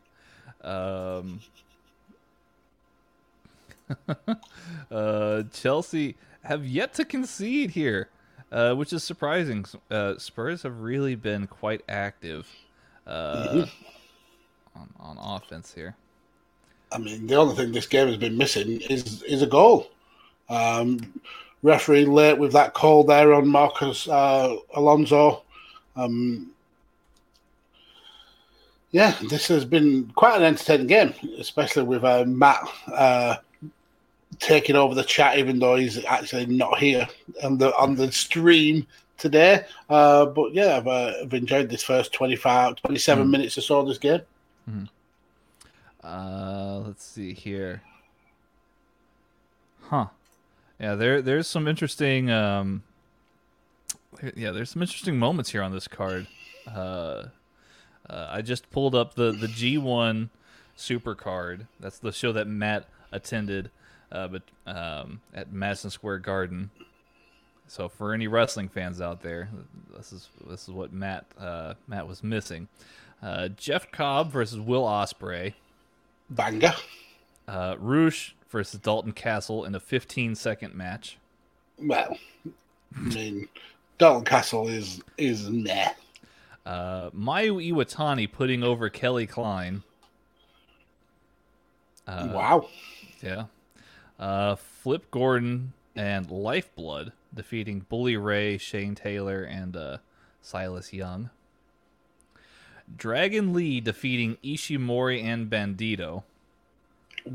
Um, 0.64 1.42
uh, 4.92 5.44
Chelsea 5.54 6.16
have 6.44 6.66
yet 6.66 6.94
to 6.96 7.06
concede 7.06 7.72
here, 7.72 8.10
uh, 8.56 8.74
which 8.74 8.94
is 8.94 9.04
surprising. 9.04 9.66
Uh, 9.92 10.18
Spurs 10.18 10.64
have 10.64 10.80
really 10.80 11.16
been 11.16 11.46
quite 11.46 11.82
active 11.90 12.48
uh, 13.06 13.48
mm-hmm. 13.48 14.80
on, 14.80 14.90
on 15.00 15.18
offense 15.20 15.74
here. 15.74 15.96
I 16.92 16.98
mean, 16.98 17.28
the 17.28 17.36
only 17.36 17.56
thing 17.56 17.74
this 17.74 17.86
game 17.86 18.08
has 18.08 18.18
been 18.18 18.38
missing 18.38 18.80
is 18.90 19.22
is 19.24 19.42
a 19.42 19.48
goal. 19.48 19.90
Um, 20.48 21.20
referee 21.64 22.06
late 22.06 22.38
with 22.38 22.54
that 22.54 22.74
call 22.74 23.04
there 23.04 23.34
on 23.34 23.48
Marcos 23.48 24.08
uh, 24.08 24.56
Alonso. 24.76 25.44
Um, 25.98 26.52
yeah, 28.92 29.16
this 29.30 29.48
has 29.50 29.66
been 29.66 30.12
quite 30.16 30.38
an 30.38 30.44
entertaining 30.44 30.88
game, 30.88 31.14
especially 31.38 31.84
with 31.84 32.06
uh, 32.06 32.24
Matt 32.26 32.62
uh, 32.88 33.36
taking 34.40 34.76
over 34.76 34.96
the 34.96 35.04
chat, 35.04 35.38
even 35.38 35.60
though 35.60 35.76
he's 35.76 36.04
actually 36.06 36.46
not 36.46 36.78
here 36.80 37.08
on 37.44 37.58
the 37.58 37.76
on 37.78 37.96
the 37.96 38.12
stream 38.12 38.86
today. 39.18 39.66
Uh, 39.90 40.26
but 40.26 40.54
yeah, 40.54 40.78
I've, 40.78 40.88
uh, 40.88 41.14
I've, 41.22 41.34
enjoyed 41.34 41.70
this 41.70 41.84
first 41.84 42.14
25, 42.14 42.76
27 42.78 43.26
mm. 43.26 43.30
minutes 43.30 43.58
or 43.58 43.62
so 43.62 43.80
of 43.80 43.88
this 43.88 43.98
game. 43.98 44.22
Mm. 44.70 44.90
Uh, 46.04 46.80
let's 46.86 47.04
see 47.04 47.34
here. 47.34 47.82
Huh. 49.82 50.08
Yeah, 50.80 50.96
there 50.96 51.22
there's 51.22 51.48
some 51.48 51.68
interesting 51.68 52.30
um 52.30 52.84
yeah, 54.36 54.52
there's 54.52 54.70
some 54.70 54.82
interesting 54.82 55.18
moments 55.18 55.52
here 55.52 55.62
on 55.62 55.72
this 55.72 55.88
card. 55.88 56.28
Uh 56.68 57.26
uh, 58.10 58.28
I 58.30 58.42
just 58.42 58.70
pulled 58.70 58.96
up 58.96 59.16
the 59.16 59.32
the 59.32 59.48
G1 59.48 60.30
Super 60.76 61.16
Card. 61.16 61.68
That's 61.80 62.00
the 62.00 62.12
show 62.12 62.32
that 62.34 62.48
Matt 62.48 62.88
attended, 63.12 63.72
uh, 64.12 64.28
but 64.28 64.44
um, 64.66 65.22
at 65.34 65.52
Madison 65.52 65.90
Square 65.90 66.20
Garden. 66.20 66.70
So 67.68 67.90
for 67.90 68.14
any 68.14 68.28
wrestling 68.28 68.70
fans 68.70 69.02
out 69.02 69.22
there, 69.22 69.50
this 69.96 70.14
is 70.14 70.30
this 70.48 70.64
is 70.64 70.70
what 70.70 70.94
Matt 70.94 71.26
uh, 71.40 71.74
Matt 71.88 72.08
was 72.08 72.24
missing. 72.24 72.68
Uh, 73.22 73.50
Jeff 73.50 73.92
Cobb 73.92 74.32
versus 74.32 74.60
Will 74.60 74.84
Ospreay. 74.84 75.54
Banger. 76.30 76.74
Uh, 77.48 77.76
Rush 77.80 78.36
versus 78.50 78.80
Dalton 78.80 79.12
Castle 79.14 79.66
in 79.66 79.76
a 79.76 79.80
15 79.80 80.36
second 80.36 80.76
match. 80.76 81.18
Well, 81.80 82.18
I 82.96 83.00
mean, 83.00 83.48
Dalton 83.98 84.26
Castle 84.26 84.68
is 84.68 85.02
is 85.18 85.50
meh. 85.50 85.92
Uh, 86.66 87.10
Mayu 87.12 87.72
Iwatani 87.72 88.32
putting 88.32 88.64
over 88.64 88.90
Kelly 88.90 89.28
Klein. 89.28 89.84
Uh, 92.08 92.30
wow. 92.32 92.70
Yeah. 93.22 93.46
Uh, 94.20 94.56
Flip 94.56 95.10
Gordon 95.12 95.74
and 95.96 96.30
Lifeblood 96.30 97.12
defeating 97.34 97.86
Bully 97.90 98.18
Ray, 98.18 98.58
Shane 98.58 98.96
Taylor, 98.96 99.44
and 99.44 99.76
uh, 99.76 99.98
Silas 100.42 100.94
Young. 100.94 101.30
Dragon 102.96 103.54
Lee 103.54 103.82
defeating 103.82 104.38
Ishimori 104.44 105.24
and 105.24 105.50
Bandito. 105.50 106.24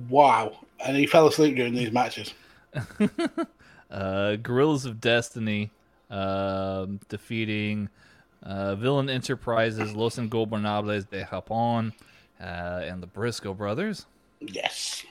Wow. 0.09 0.59
And 0.85 0.97
he 0.97 1.07
fell 1.07 1.26
asleep 1.26 1.57
during 1.57 1.74
these 1.74 1.91
matches. 1.91 2.33
uh, 3.91 4.37
Guerrillas 4.37 4.85
of 4.85 5.01
Destiny 5.01 5.70
uh, 6.11 6.87
defeating 7.09 7.89
uh, 8.43 8.74
Villain 8.76 9.11
Enterprises, 9.11 9.95
Los 9.95 10.16
Ingobernables 10.16 11.09
de 11.11 11.24
Japón, 11.24 11.93
uh, 12.41 12.45
and 12.85 13.03
the 13.03 13.07
Briscoe 13.07 13.55
brothers. 13.55 14.07
Yes. 14.41 15.05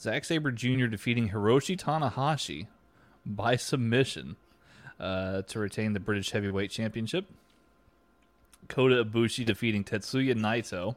Zack 0.00 0.24
Sabre 0.24 0.52
Jr. 0.52 0.86
defeating 0.86 1.30
Hiroshi 1.30 1.76
Tanahashi 1.76 2.68
by 3.26 3.56
submission 3.56 4.36
uh, 5.00 5.42
to 5.42 5.58
retain 5.58 5.92
the 5.92 6.00
British 6.00 6.30
Heavyweight 6.30 6.70
Championship. 6.70 7.26
Kota 8.68 9.04
Ibushi 9.04 9.44
defeating 9.44 9.84
Tetsuya 9.84 10.34
Naito. 10.34 10.96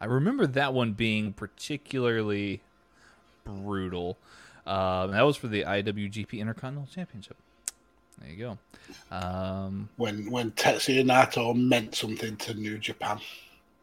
I 0.00 0.04
remember 0.06 0.46
that 0.46 0.72
one 0.72 0.92
being 0.92 1.32
particularly 1.32 2.62
brutal. 3.44 4.16
Uh, 4.66 5.08
that 5.08 5.22
was 5.22 5.36
for 5.36 5.48
the 5.48 5.64
IWGP 5.64 6.38
Intercontinental 6.38 6.92
Championship. 6.92 7.36
There 8.20 8.30
you 8.30 8.36
go. 8.36 8.58
Um, 9.10 9.88
when 9.96 10.30
when 10.30 10.50
Tetsuya 10.52 11.04
Naito 11.04 11.56
meant 11.56 11.94
something 11.94 12.36
to 12.36 12.54
New 12.54 12.78
Japan, 12.78 13.18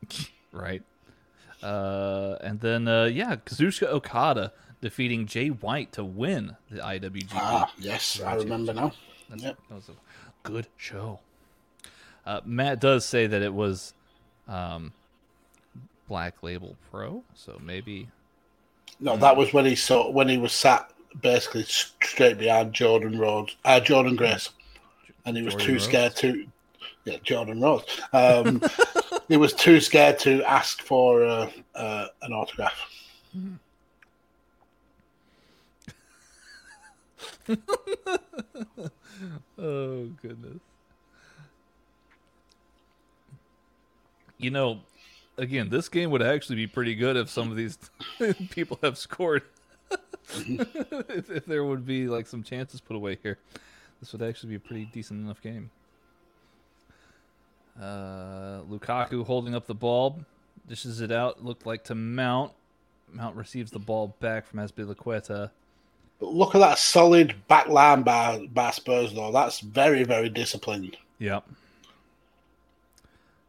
right? 0.51 0.83
Uh, 1.61 2.35
and 2.41 2.59
then 2.59 2.87
uh, 2.87 3.05
yeah, 3.05 3.35
Kazuchika 3.37 3.87
Okada 3.87 4.51
defeating 4.81 5.25
Jay 5.25 5.47
White 5.49 5.91
to 5.93 6.03
win 6.03 6.55
the 6.69 6.79
IWGP. 6.81 7.29
Ah, 7.33 7.71
yes, 7.79 8.21
I 8.21 8.35
remember 8.35 8.73
now. 8.73 8.91
Yep. 9.35 9.57
That 9.69 9.75
was 9.75 9.89
a 9.89 9.93
good 10.47 10.67
show. 10.77 11.19
Uh, 12.25 12.41
Matt 12.45 12.79
does 12.79 13.05
say 13.05 13.25
that 13.27 13.41
it 13.41 13.53
was 13.53 13.93
um, 14.47 14.93
Black 16.07 16.43
Label 16.43 16.75
Pro, 16.91 17.23
so 17.33 17.59
maybe. 17.63 18.09
No, 18.99 19.17
that 19.17 19.35
was 19.35 19.53
when 19.53 19.65
he 19.65 19.75
saw 19.75 20.09
when 20.11 20.27
he 20.29 20.37
was 20.37 20.51
sat 20.51 20.91
basically 21.21 21.63
straight 21.63 22.37
behind 22.37 22.73
Jordan 22.73 23.17
Rhodes, 23.17 23.55
uh, 23.65 23.79
Jordynne 23.83 24.17
Grace, 24.17 24.49
and 25.25 25.37
he 25.37 25.43
was 25.43 25.53
Jordan 25.53 25.67
too 25.67 25.73
Rhodes. 25.73 25.85
scared 25.85 26.15
to. 26.17 26.47
Yeah, 27.05 27.17
Jordan 27.23 27.61
Rhodes. 27.61 28.01
Um, 28.11 28.61
he 29.27 29.37
was 29.37 29.53
too 29.53 29.79
scared 29.79 30.19
to 30.19 30.43
ask 30.43 30.81
for 30.81 31.23
uh, 31.23 31.49
uh, 31.75 32.07
an 32.21 32.33
autograph. 32.33 32.79
oh 39.57 40.05
goodness. 40.21 40.59
You 44.37 44.51
know, 44.51 44.81
again, 45.37 45.69
this 45.69 45.89
game 45.89 46.11
would 46.11 46.21
actually 46.21 46.57
be 46.57 46.67
pretty 46.67 46.95
good 46.95 47.17
if 47.17 47.29
some 47.29 47.49
of 47.49 47.57
these 47.57 47.77
people 48.49 48.79
have 48.83 48.97
scored. 48.97 49.43
if, 50.29 51.29
if, 51.31 51.45
there 51.45 51.63
would 51.63 51.85
be 51.85 52.07
like 52.07 52.27
some 52.27 52.43
chances 52.43 52.81
put 52.81 52.95
away 52.95 53.17
here, 53.23 53.39
this 53.99 54.11
would 54.11 54.21
actually 54.21 54.49
be 54.49 54.55
a 54.55 54.59
pretty 54.59 54.85
decent 54.85 55.23
enough 55.23 55.41
game. 55.41 55.71
Uh, 57.79 58.61
Lukaku 58.69 59.25
holding 59.25 59.53
up 59.53 59.67
the 59.67 59.75
ball, 59.75 60.19
dishes 60.67 61.01
it 61.01 61.11
out. 61.11 61.43
Looked 61.43 61.65
like 61.65 61.83
to 61.85 61.95
Mount. 61.95 62.51
Mount 63.13 63.35
receives 63.35 63.71
the 63.71 63.79
ball 63.79 64.15
back 64.19 64.45
from 64.45 64.59
Azpilicueta. 64.59 65.51
Look 66.19 66.55
at 66.55 66.59
that 66.59 66.79
solid 66.79 67.35
back 67.47 67.67
line 67.67 68.01
by, 68.01 68.47
by 68.51 68.71
Spurs, 68.71 69.13
though. 69.13 69.31
That's 69.31 69.59
very, 69.59 70.03
very 70.03 70.29
disciplined. 70.29 70.97
Yep. 71.19 71.47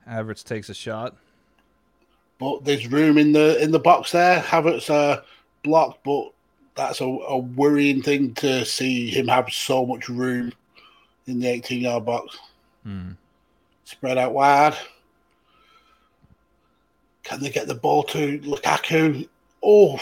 Havertz 0.09 0.45
takes 0.45 0.69
a 0.69 0.75
shot. 0.75 1.17
But 2.39 2.65
there's 2.65 2.87
room 2.87 3.19
in 3.19 3.33
the 3.33 3.61
in 3.61 3.73
the 3.73 3.81
box 3.81 4.13
there. 4.13 4.41
Havertz 4.41 4.89
uh, 4.91 5.23
blocked, 5.65 6.05
but 6.05 6.31
that's 6.77 7.01
a, 7.01 7.05
a 7.05 7.39
worrying 7.39 8.01
thing 8.01 8.35
to 8.35 8.65
see 8.65 9.11
him 9.11 9.27
have 9.29 9.53
so 9.53 9.85
much 9.85 10.09
room 10.09 10.53
in 11.27 11.41
the 11.41 11.49
18 11.49 11.81
yard 11.83 12.07
box. 12.07 12.39
Hmm. 12.85 13.13
Spread 13.89 14.19
out 14.19 14.35
wide. 14.35 14.77
Can 17.23 17.41
they 17.41 17.49
get 17.49 17.69
the 17.69 17.75
ball 17.75 18.03
to 18.03 18.39
Lukaku? 18.41 19.27
Oh, 19.63 19.99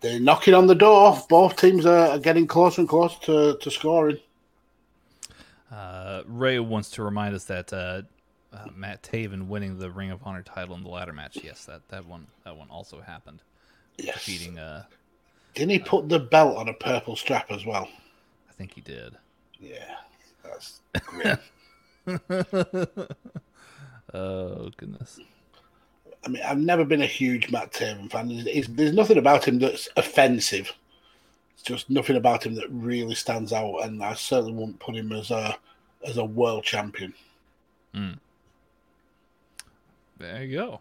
they're 0.00 0.20
knocking 0.20 0.54
on 0.54 0.68
the 0.68 0.74
door. 0.76 1.20
Both 1.28 1.56
teams 1.56 1.84
are, 1.84 2.16
getting 2.20 2.46
closer 2.46 2.82
and 2.82 2.88
closer 2.88 3.18
to, 3.22 3.58
to 3.60 3.70
scoring. 3.72 4.18
Uh, 5.72 6.22
Ray 6.28 6.60
wants 6.60 6.90
to 6.90 7.02
remind 7.02 7.34
us 7.34 7.42
that 7.46 7.72
uh, 7.72 8.02
uh, 8.52 8.66
Matt 8.72 9.02
Taven 9.02 9.48
winning 9.48 9.80
the 9.80 9.90
Ring 9.90 10.12
of 10.12 10.20
Honor 10.24 10.44
title 10.44 10.76
in 10.76 10.84
the 10.84 10.90
ladder 10.90 11.12
match. 11.12 11.38
Yes, 11.42 11.64
that, 11.64 11.88
that 11.88 12.06
one 12.06 12.28
that 12.44 12.56
one 12.56 12.70
also 12.70 13.00
happened. 13.00 13.42
Yes. 13.96 14.14
Defeating 14.14 14.60
uh, 14.60 14.84
didn't 15.56 15.72
he 15.72 15.80
put 15.80 16.08
the 16.08 16.20
belt 16.20 16.56
on 16.56 16.68
a 16.68 16.74
purple 16.74 17.16
strap 17.16 17.50
as 17.50 17.66
well? 17.66 17.88
I 18.48 18.52
think 18.52 18.74
he 18.74 18.80
did. 18.80 19.16
Yeah, 19.58 19.96
that's 20.44 20.82
great. 21.04 21.38
Oh 24.14 24.70
goodness. 24.76 25.20
I 26.24 26.28
mean, 26.28 26.42
I've 26.42 26.58
never 26.58 26.84
been 26.84 27.02
a 27.02 27.06
huge 27.06 27.50
Matt 27.50 27.72
Taven 27.72 28.10
fan. 28.10 28.44
There's, 28.44 28.66
there's 28.68 28.92
nothing 28.92 29.18
about 29.18 29.46
him 29.46 29.58
that's 29.58 29.88
offensive. 29.96 30.72
It's 31.54 31.62
just 31.62 31.90
nothing 31.90 32.16
about 32.16 32.44
him 32.44 32.54
that 32.54 32.70
really 32.70 33.14
stands 33.14 33.52
out, 33.52 33.78
and 33.80 34.02
I 34.02 34.14
certainly 34.14 34.52
wouldn't 34.52 34.80
put 34.80 34.96
him 34.96 35.12
as 35.12 35.30
a 35.30 35.56
as 36.06 36.16
a 36.16 36.24
world 36.24 36.64
champion. 36.64 37.14
Mm. 37.94 38.18
There 40.18 40.44
you 40.44 40.56
go. 40.56 40.80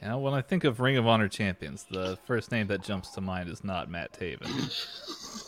You 0.00 0.08
know, 0.08 0.18
when 0.18 0.34
I 0.34 0.40
think 0.40 0.64
of 0.64 0.80
Ring 0.80 0.96
of 0.96 1.06
Honor 1.06 1.28
champions, 1.28 1.84
the 1.90 2.18
first 2.24 2.52
name 2.52 2.68
that 2.68 2.82
jumps 2.82 3.10
to 3.10 3.20
mind 3.20 3.48
is 3.48 3.64
not 3.64 3.90
Matt 3.90 4.12
Taven. 4.12 4.46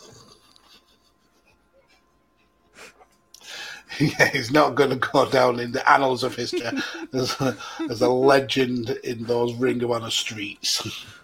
yeah, 4.19 4.29
he's 4.29 4.51
not 4.51 4.73
going 4.73 4.89
to 4.89 4.95
go 4.95 5.29
down 5.29 5.59
in 5.59 5.71
the 5.71 5.89
annals 5.89 6.23
of 6.23 6.35
history 6.35 6.61
as, 7.13 7.39
a, 7.39 7.55
as 7.89 8.01
a 8.01 8.09
legend 8.09 8.89
in 9.03 9.23
those 9.25 9.53
Ring 9.53 9.81
of 9.83 9.91
Honor 9.91 10.09
streets. 10.09 11.05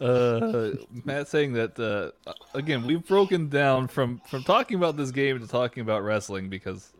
Uh, 0.00 0.70
Matt 1.04 1.26
saying 1.26 1.54
that 1.54 1.76
uh, 1.76 2.32
again, 2.54 2.86
we've 2.86 3.04
broken 3.04 3.48
down 3.48 3.88
from 3.88 4.20
from 4.28 4.44
talking 4.44 4.76
about 4.76 4.96
this 4.96 5.10
game 5.10 5.40
to 5.40 5.46
talking 5.48 5.80
about 5.80 6.04
wrestling 6.04 6.48
because 6.48 6.92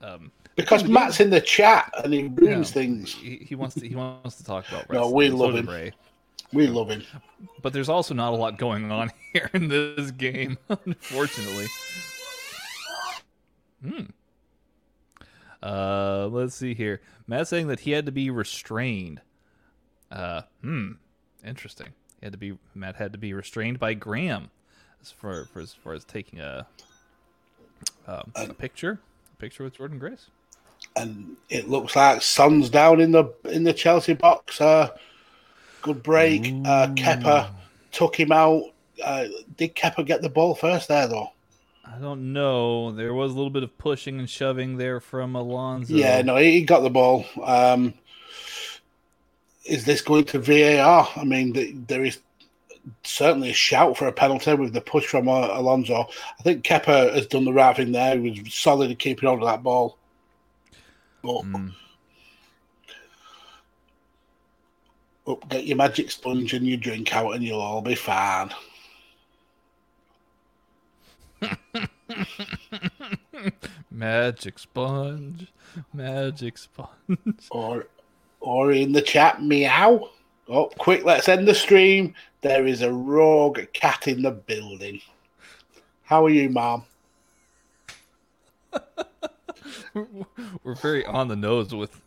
um, 0.00 0.32
because 0.56 0.84
Matt's 0.84 1.20
in 1.20 1.28
the 1.28 1.42
chat 1.42 1.92
and 2.02 2.14
he 2.14 2.22
ruins 2.22 2.70
yeah, 2.70 2.74
things. 2.74 3.12
He, 3.12 3.44
he, 3.46 3.54
wants 3.54 3.74
to 3.74 3.86
he 3.86 3.94
wants 3.94 4.36
to 4.36 4.44
talk 4.44 4.66
about 4.68 4.88
wrestling. 4.88 5.10
No, 5.10 5.10
we 5.10 5.28
love 5.28 5.54
him. 5.54 5.68
Ray. 5.68 5.92
We 6.54 6.66
love 6.66 6.88
him. 6.88 7.02
But 7.60 7.74
there's 7.74 7.90
also 7.90 8.14
not 8.14 8.32
a 8.32 8.36
lot 8.36 8.56
going 8.56 8.90
on 8.90 9.12
here 9.34 9.50
in 9.52 9.68
this 9.68 10.10
game, 10.10 10.56
unfortunately. 10.70 11.66
Hmm. 13.86 14.04
Uh, 15.62 16.28
let's 16.30 16.54
see 16.54 16.74
here. 16.74 17.00
Matt 17.26 17.48
saying 17.48 17.68
that 17.68 17.80
he 17.80 17.92
had 17.92 18.06
to 18.06 18.12
be 18.12 18.30
restrained. 18.30 19.20
Uh, 20.10 20.42
hmm. 20.60 20.92
Interesting. 21.44 21.88
He 22.20 22.26
had 22.26 22.32
to 22.32 22.38
be 22.38 22.56
Matt 22.74 22.96
had 22.96 23.12
to 23.12 23.18
be 23.18 23.32
restrained 23.32 23.78
by 23.78 23.94
Graham, 23.94 24.50
as 25.02 25.10
far, 25.10 25.44
for 25.46 25.60
as 25.60 25.72
far 25.72 25.92
as 25.92 26.04
taking 26.04 26.40
a 26.40 26.66
um, 28.06 28.32
a 28.34 28.52
picture, 28.52 28.98
a 29.32 29.36
picture 29.36 29.64
with 29.64 29.76
Jordynne 29.76 29.98
Grace. 29.98 30.26
And 30.96 31.36
it 31.48 31.68
looks 31.68 31.96
like 31.96 32.22
Son's 32.22 32.70
down 32.70 33.00
in 33.00 33.12
the 33.12 33.32
in 33.44 33.64
the 33.64 33.72
Chelsea 33.72 34.14
box. 34.14 34.60
Uh, 34.60 34.90
good 35.82 36.02
break. 36.02 36.46
Ooh. 36.46 36.62
Uh, 36.64 36.88
Kepa 36.88 37.50
took 37.92 38.18
him 38.18 38.32
out. 38.32 38.64
Uh, 39.02 39.26
did 39.56 39.74
Kepa 39.74 40.06
get 40.06 40.22
the 40.22 40.28
ball 40.28 40.54
first 40.54 40.88
there 40.88 41.06
though? 41.06 41.30
I 41.86 41.98
don't 41.98 42.32
know. 42.32 42.92
There 42.92 43.14
was 43.14 43.32
a 43.32 43.34
little 43.34 43.50
bit 43.50 43.62
of 43.62 43.76
pushing 43.78 44.18
and 44.18 44.28
shoving 44.28 44.78
there 44.78 45.00
from 45.00 45.36
Alonso. 45.36 45.94
Yeah, 45.94 46.22
no, 46.22 46.36
he 46.36 46.62
got 46.62 46.80
the 46.80 46.90
ball. 46.90 47.24
Um, 47.42 47.94
is 49.64 49.84
this 49.84 50.00
going 50.00 50.24
to 50.26 50.38
VAR? 50.38 51.08
I 51.16 51.24
mean, 51.24 51.84
there 51.86 52.04
is 52.04 52.18
certainly 53.02 53.50
a 53.50 53.54
shout 53.54 53.96
for 53.96 54.06
a 54.06 54.12
penalty 54.12 54.54
with 54.54 54.72
the 54.72 54.80
push 54.80 55.06
from 55.06 55.28
uh, 55.28 55.48
Alonso. 55.52 56.06
I 56.38 56.42
think 56.42 56.64
Kepa 56.64 57.14
has 57.14 57.26
done 57.26 57.44
the 57.44 57.52
right 57.52 57.76
thing 57.76 57.92
there. 57.92 58.18
He 58.18 58.40
was 58.42 58.54
solid 58.54 58.90
in 58.90 58.96
keeping 58.96 59.28
hold 59.28 59.42
of 59.42 59.48
that 59.48 59.62
ball. 59.62 59.98
But, 61.22 61.42
mm. 61.42 61.72
Up, 65.26 65.48
get 65.48 65.64
your 65.64 65.76
magic 65.76 66.10
sponge 66.10 66.52
and 66.52 66.66
your 66.66 66.76
drink 66.76 67.14
out, 67.14 67.34
and 67.34 67.42
you'll 67.42 67.60
all 67.60 67.80
be 67.80 67.94
fine. 67.94 68.50
magic 73.90 74.58
sponge, 74.58 75.46
magic 75.92 76.58
sponge. 76.58 76.88
Or, 77.50 77.86
or 78.40 78.72
in 78.72 78.92
the 78.92 79.02
chat, 79.02 79.42
meow. 79.42 80.10
Oh, 80.48 80.70
quick! 80.78 81.04
Let's 81.04 81.28
end 81.28 81.48
the 81.48 81.54
stream. 81.54 82.14
There 82.42 82.66
is 82.66 82.82
a 82.82 82.92
rogue 82.92 83.60
cat 83.72 84.06
in 84.06 84.22
the 84.22 84.30
building. 84.30 85.00
How 86.02 86.26
are 86.26 86.30
you, 86.30 86.50
Mom? 86.50 86.84
We're 90.62 90.74
very 90.74 91.06
on 91.06 91.28
the 91.28 91.36
nose 91.36 91.74
with 91.74 91.98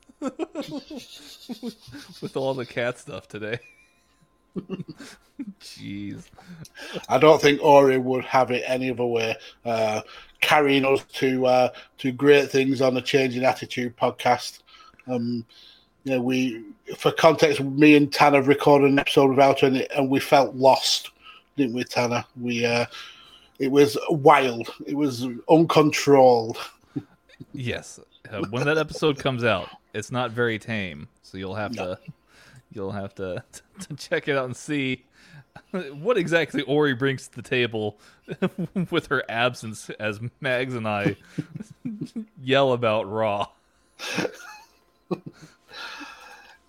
with 2.21 2.37
all 2.37 2.53
the 2.53 2.65
cat 2.65 2.99
stuff 2.99 3.27
today. 3.27 3.59
Jeez. 5.61 6.29
I 7.09 7.17
don't 7.17 7.41
think 7.41 7.61
Ori 7.61 7.97
would 7.97 8.25
have 8.25 8.51
it 8.51 8.63
any 8.65 8.89
other 8.89 9.05
way. 9.05 9.35
Uh, 9.65 10.01
carrying 10.41 10.85
us 10.85 11.03
to 11.13 11.45
uh, 11.45 11.69
to 11.99 12.11
great 12.11 12.49
things 12.49 12.81
on 12.81 12.93
the 12.93 13.01
Changing 13.01 13.43
Attitude 13.43 13.95
podcast. 13.97 14.59
Um, 15.07 15.45
you 16.03 16.13
know, 16.13 16.21
we 16.21 16.63
for 16.97 17.11
context, 17.11 17.61
me 17.61 17.95
and 17.95 18.11
Tanner 18.11 18.41
recorded 18.41 18.91
an 18.91 18.99
episode 18.99 19.29
without 19.29 19.63
it, 19.63 19.91
and 19.95 20.09
we 20.09 20.19
felt 20.19 20.55
lost, 20.55 21.11
didn't 21.55 21.75
we, 21.75 21.83
Tanner? 21.83 22.23
We 22.39 22.65
uh, 22.65 22.85
it 23.59 23.71
was 23.71 23.97
wild. 24.09 24.69
It 24.85 24.95
was 24.95 25.27
uncontrolled. 25.49 26.57
yes, 27.53 27.99
uh, 28.31 28.43
when 28.49 28.65
that 28.65 28.77
episode 28.77 29.19
comes 29.19 29.43
out, 29.43 29.69
it's 29.93 30.11
not 30.11 30.31
very 30.31 30.59
tame. 30.59 31.07
So 31.23 31.37
you'll 31.37 31.55
have 31.55 31.75
no. 31.75 31.95
to 31.95 31.99
you'll 32.71 32.91
have 32.91 33.15
to, 33.15 33.43
to 33.79 33.95
check 33.95 34.27
it 34.27 34.37
out 34.37 34.45
and 34.45 34.55
see 34.55 35.03
what 35.71 36.17
exactly 36.17 36.61
Ori 36.63 36.93
brings 36.93 37.27
to 37.27 37.35
the 37.35 37.41
table 37.41 37.97
with 38.91 39.07
her 39.07 39.23
absence 39.29 39.89
as 39.99 40.19
Mags 40.39 40.75
and 40.75 40.87
I 40.87 41.15
yell 42.41 42.73
about 42.73 43.09
Raw. 43.09 43.47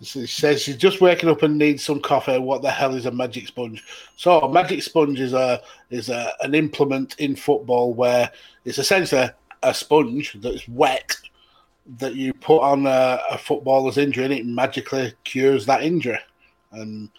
She 0.01 0.25
says 0.27 0.61
she's 0.61 0.77
just 0.77 1.01
waking 1.01 1.29
up 1.29 1.43
and 1.43 1.57
needs 1.57 1.83
some 1.83 1.99
coffee. 1.99 2.39
What 2.39 2.61
the 2.61 2.71
hell 2.71 2.95
is 2.95 3.05
a 3.05 3.11
magic 3.11 3.47
sponge? 3.47 3.83
So, 4.15 4.39
a 4.39 4.51
magic 4.51 4.81
sponge 4.81 5.19
is 5.19 5.33
a 5.33 5.61
is 5.89 6.07
a, 6.07 6.31
an 6.39 6.55
implement 6.55 7.19
in 7.19 7.35
football 7.35 7.93
where 7.93 8.31
it's 8.63 8.77
essentially 8.77 9.29
a 9.61 9.73
sponge 9.73 10.37
that's 10.39 10.65
wet 10.69 11.17
that 11.97 12.15
you 12.15 12.33
put 12.33 12.61
on 12.61 12.85
a, 12.85 13.19
a 13.31 13.37
footballer's 13.37 13.97
injury 13.97 14.25
and 14.25 14.33
it 14.33 14.45
magically 14.45 15.13
cures 15.23 15.65
that 15.65 15.83
injury. 15.83 16.19
And 16.71 17.09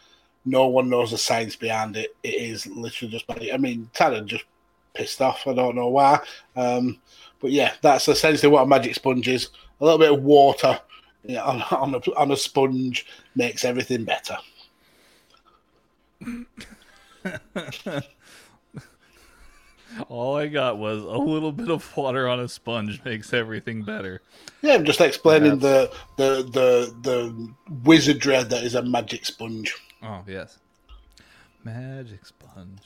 no 0.44 0.68
one 0.68 0.88
knows 0.88 1.10
the 1.10 1.18
science 1.18 1.56
behind 1.56 1.96
it. 1.96 2.14
It 2.22 2.34
is 2.34 2.66
literally 2.66 3.12
just, 3.12 3.24
I 3.52 3.56
mean, 3.56 3.90
Tanner 3.92 4.22
just 4.22 4.44
pissed 4.94 5.20
off. 5.20 5.46
I 5.46 5.54
don't 5.54 5.74
know 5.74 5.88
why. 5.88 6.20
Um, 6.56 7.00
but 7.40 7.50
yeah, 7.50 7.74
that's 7.82 8.06
essentially 8.08 8.50
what 8.50 8.62
a 8.62 8.66
magic 8.66 8.94
sponge 8.94 9.28
is. 9.28 9.48
A 9.80 9.84
little 9.84 9.98
bit 9.98 10.12
of 10.12 10.22
water 10.22 10.78
yeah, 11.24 11.42
on, 11.44 11.62
on, 11.70 11.94
a, 11.94 12.14
on 12.14 12.30
a 12.30 12.36
sponge 12.36 13.06
makes 13.34 13.64
everything 13.64 14.04
better. 14.04 14.36
All 20.08 20.36
I 20.36 20.46
got 20.46 20.78
was 20.78 21.02
a 21.02 21.18
little 21.18 21.52
bit 21.52 21.70
of 21.70 21.96
water 21.96 22.28
on 22.28 22.40
a 22.40 22.48
sponge 22.48 23.02
makes 23.04 23.32
everything 23.32 23.82
better. 23.82 24.22
Yeah, 24.62 24.74
I'm 24.74 24.84
just 24.84 25.00
explaining 25.00 25.58
the, 25.58 25.92
the 26.16 26.42
the 26.42 26.94
the 27.02 27.52
wizardry 27.84 28.42
that 28.42 28.62
is 28.62 28.74
a 28.74 28.82
magic 28.82 29.26
sponge. 29.26 29.74
Oh 30.02 30.22
yes, 30.26 30.58
magic 31.64 32.24
sponge. 32.24 32.80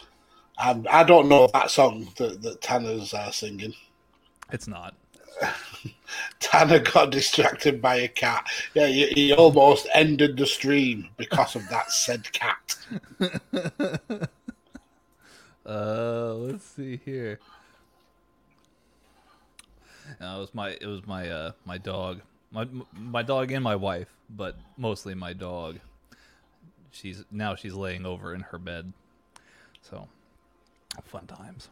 Um, 0.59 0.87
I 0.91 1.03
don't 1.03 1.29
know 1.29 1.49
that 1.53 1.71
song 1.71 2.09
that, 2.17 2.41
that 2.43 2.61
Tanner's 2.61 3.13
uh, 3.13 3.31
singing. 3.31 3.75
It's 4.53 4.69
not. 4.69 4.95
Tanner 6.41 6.79
got 6.79 7.11
distracted 7.11 7.83
by 7.83 7.97
a 7.97 8.09
cat. 8.09 8.47
Yeah, 8.75 8.87
he, 8.87 9.07
he 9.09 9.33
almost 9.33 9.89
ended 9.93 10.37
the 10.37 10.47
stream 10.47 11.09
because 11.17 11.57
of 11.57 11.69
that 11.71 11.91
said 11.91 12.31
cat. 12.33 12.77
uh, 15.67 16.35
let's 16.35 16.65
see 16.65 17.01
here. 17.05 17.39
No, 20.21 20.37
it 20.37 20.41
was 20.41 20.55
my 20.55 20.71
it 20.71 20.87
was 20.87 21.07
my 21.07 21.29
uh 21.29 21.53
my 21.65 21.79
dog 21.79 22.21
my 22.51 22.67
my 22.95 23.23
dog 23.23 23.53
and 23.53 23.65
my 23.65 23.77
wife, 23.77 24.15
but 24.29 24.57
mostly 24.77 25.15
my 25.15 25.33
dog. 25.33 25.79
She's 26.91 27.25
now 27.31 27.55
she's 27.55 27.75
laying 27.75 28.07
over 28.07 28.35
in 28.35 28.41
her 28.41 28.59
bed, 28.59 28.93
so 29.83 30.09
fun 31.05 31.27
times 31.27 31.69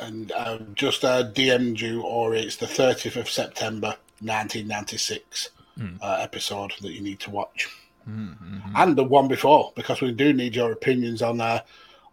and 0.00 0.32
uh, 0.32 0.58
just 0.74 1.04
uh, 1.04 1.24
DM'd 1.24 1.80
you, 1.80 2.02
or 2.02 2.34
it's 2.34 2.56
the 2.56 2.66
30th 2.66 3.16
of 3.16 3.28
September 3.28 3.88
1996 4.20 5.50
mm. 5.78 5.98
uh, 6.02 6.18
episode 6.20 6.72
that 6.80 6.92
you 6.92 7.00
need 7.00 7.20
to 7.20 7.30
watch. 7.30 7.68
Mm-hmm. 8.08 8.74
And 8.74 8.96
the 8.96 9.04
one 9.04 9.28
before, 9.28 9.72
because 9.76 10.00
we 10.00 10.12
do 10.12 10.32
need 10.32 10.56
your 10.56 10.72
opinions 10.72 11.22
on 11.22 11.40
uh, 11.40 11.60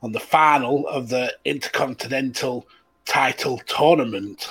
on 0.02 0.12
the 0.12 0.20
final 0.20 0.88
of 0.88 1.10
the 1.10 1.34
Intercontinental 1.46 2.68
title 3.06 3.60
tournament. 3.68 4.50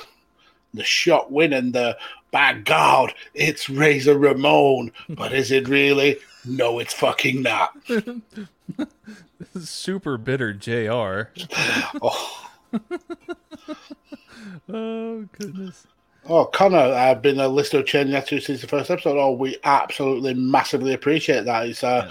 The 0.75 0.85
shot 0.85 1.31
win 1.33 1.53
and 1.53 1.73
the 1.73 1.97
by 2.31 2.55
God, 2.55 3.15
it's 3.35 3.71
Razor 3.71 4.19
Ramon, 4.19 4.93
but 5.09 5.33
is 5.33 5.51
it 5.51 5.69
really? 5.69 6.19
No, 6.45 6.79
it's 6.79 6.93
fucking 6.93 7.43
not. 7.43 7.75
Super 9.59 10.19
bitter 10.19 10.53
JR. 10.53 11.31
oh 12.03 12.47
oh 14.69 15.29
goodness. 15.39 15.87
Oh, 16.29 16.45
Connor, 16.45 16.79
I've 16.79 17.23
been 17.23 17.39
a 17.39 17.47
listener 17.47 17.81
of 17.81 17.87
Changing 17.87 18.17
Attitude 18.17 18.43
since 18.43 18.61
the 18.61 18.67
first 18.67 18.91
episode. 18.91 19.17
Oh, 19.17 19.31
we 19.33 19.57
absolutely 19.63 20.35
massively 20.35 20.93
appreciate 20.93 21.45
that. 21.45 21.69
It's 21.69 21.85
uh, 21.85 22.11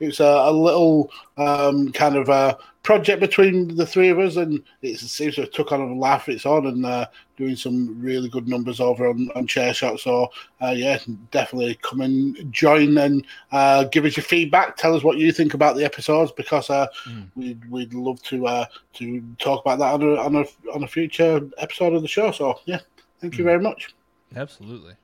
it's 0.00 0.20
a, 0.20 0.24
a 0.24 0.52
little 0.52 1.10
um, 1.36 1.92
kind 1.92 2.16
of 2.16 2.28
a 2.28 2.58
project 2.82 3.18
between 3.18 3.74
the 3.76 3.86
three 3.86 4.10
of 4.10 4.18
us, 4.18 4.36
and 4.36 4.62
it 4.82 4.98
seems 4.98 5.34
to 5.34 5.42
have 5.42 5.50
took 5.50 5.72
on 5.72 5.80
a 5.80 5.94
laugh 5.94 6.28
its 6.28 6.44
on 6.46 6.66
and 6.66 6.84
uh, 6.84 7.06
doing 7.36 7.56
some 7.56 8.00
really 8.00 8.28
good 8.28 8.46
numbers 8.46 8.78
over 8.78 9.08
on, 9.08 9.30
on 9.34 9.46
Chair 9.46 9.72
Shot. 9.72 9.98
So, 9.98 10.30
uh, 10.60 10.74
yeah, 10.76 10.98
definitely 11.30 11.78
come 11.82 12.02
and 12.02 12.52
join 12.52 12.98
and 12.98 13.26
uh, 13.52 13.84
give 13.84 14.04
us 14.04 14.16
your 14.16 14.24
feedback. 14.24 14.76
Tell 14.76 14.94
us 14.94 15.02
what 15.02 15.16
you 15.16 15.32
think 15.32 15.54
about 15.54 15.76
the 15.76 15.84
episodes 15.84 16.30
because 16.32 16.70
uh, 16.70 16.86
mm. 17.08 17.28
we'd, 17.34 17.70
we'd 17.70 17.94
love 17.94 18.22
to 18.24 18.46
uh, 18.46 18.66
to 18.94 19.22
talk 19.38 19.64
about 19.64 19.78
that 19.78 19.94
on 19.94 20.02
a, 20.02 20.20
on 20.20 20.36
a 20.36 20.72
on 20.72 20.84
a 20.84 20.88
future 20.88 21.40
episode 21.58 21.94
of 21.94 22.02
the 22.02 22.08
show. 22.08 22.30
So, 22.30 22.60
yeah, 22.66 22.80
thank 23.20 23.38
you 23.38 23.44
mm. 23.44 23.48
very 23.48 23.60
much. 23.60 23.94
Absolutely, 24.36 24.94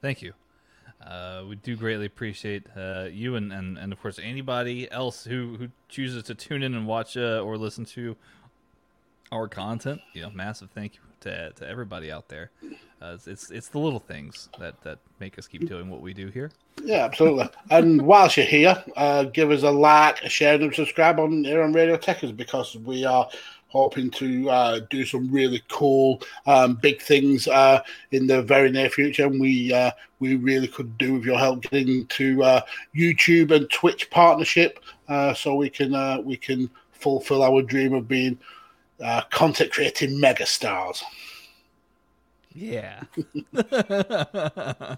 thank 0.00 0.22
you. 0.22 0.32
Uh, 1.04 1.44
we 1.48 1.56
do 1.56 1.76
greatly 1.76 2.06
appreciate 2.06 2.64
uh, 2.76 3.06
you 3.10 3.36
and, 3.36 3.52
and, 3.52 3.78
and 3.78 3.92
of 3.92 4.00
course 4.00 4.18
anybody 4.22 4.90
else 4.90 5.24
who, 5.24 5.56
who 5.56 5.68
chooses 5.88 6.22
to 6.24 6.34
tune 6.34 6.62
in 6.62 6.74
and 6.74 6.86
watch 6.86 7.16
uh, 7.16 7.40
or 7.40 7.56
listen 7.56 7.84
to 7.84 8.16
our 9.30 9.46
content. 9.48 10.00
You 10.14 10.22
know, 10.22 10.30
massive 10.30 10.70
thank 10.70 10.94
you 10.94 11.00
to, 11.20 11.52
to 11.52 11.68
everybody 11.68 12.10
out 12.10 12.28
there. 12.28 12.50
Uh, 13.00 13.12
it's, 13.14 13.26
it's, 13.26 13.50
it's 13.50 13.68
the 13.68 13.78
little 13.78 13.98
things 14.00 14.48
that 14.58 14.80
that 14.82 14.98
make 15.20 15.38
us 15.38 15.46
keep 15.46 15.68
doing 15.68 15.90
what 15.90 16.00
we 16.00 16.14
do 16.14 16.28
here. 16.28 16.50
Yeah, 16.82 17.04
absolutely. 17.04 17.48
and 17.70 18.02
whilst 18.02 18.36
you're 18.36 18.46
here, 18.46 18.82
uh, 18.96 19.24
give 19.24 19.50
us 19.50 19.62
a 19.62 19.70
like, 19.70 20.22
a 20.22 20.28
share, 20.28 20.54
and 20.54 20.74
subscribe 20.74 21.18
on 21.18 21.44
here 21.44 21.62
on 21.62 21.72
Radio 21.72 21.96
Techers 21.96 22.36
because 22.36 22.76
we 22.76 23.04
are 23.04 23.28
hoping 23.76 24.10
to 24.10 24.48
uh, 24.50 24.80
do 24.90 25.04
some 25.04 25.30
really 25.30 25.62
cool, 25.68 26.22
um, 26.46 26.74
big 26.74 27.00
things 27.00 27.46
uh, 27.48 27.80
in 28.10 28.26
the 28.26 28.42
very 28.42 28.70
near 28.70 28.88
future. 28.90 29.26
And 29.26 29.40
we 29.40 29.72
uh, 29.72 29.90
we 30.18 30.36
really 30.36 30.68
could 30.68 30.96
do 30.98 31.14
with 31.14 31.24
your 31.24 31.38
help 31.38 31.62
getting 31.62 32.06
to 32.06 32.42
uh, 32.42 32.60
YouTube 32.94 33.50
and 33.50 33.70
Twitch 33.70 34.10
partnership, 34.10 34.80
uh, 35.08 35.34
so 35.34 35.54
we 35.54 35.70
can 35.70 35.94
uh, 35.94 36.20
we 36.20 36.36
can 36.36 36.70
fulfill 36.92 37.42
our 37.42 37.62
dream 37.62 37.94
of 37.94 38.08
being 38.08 38.38
content 39.30 39.70
creating 39.72 40.18
megastars. 40.20 41.02
Yeah. 42.54 43.02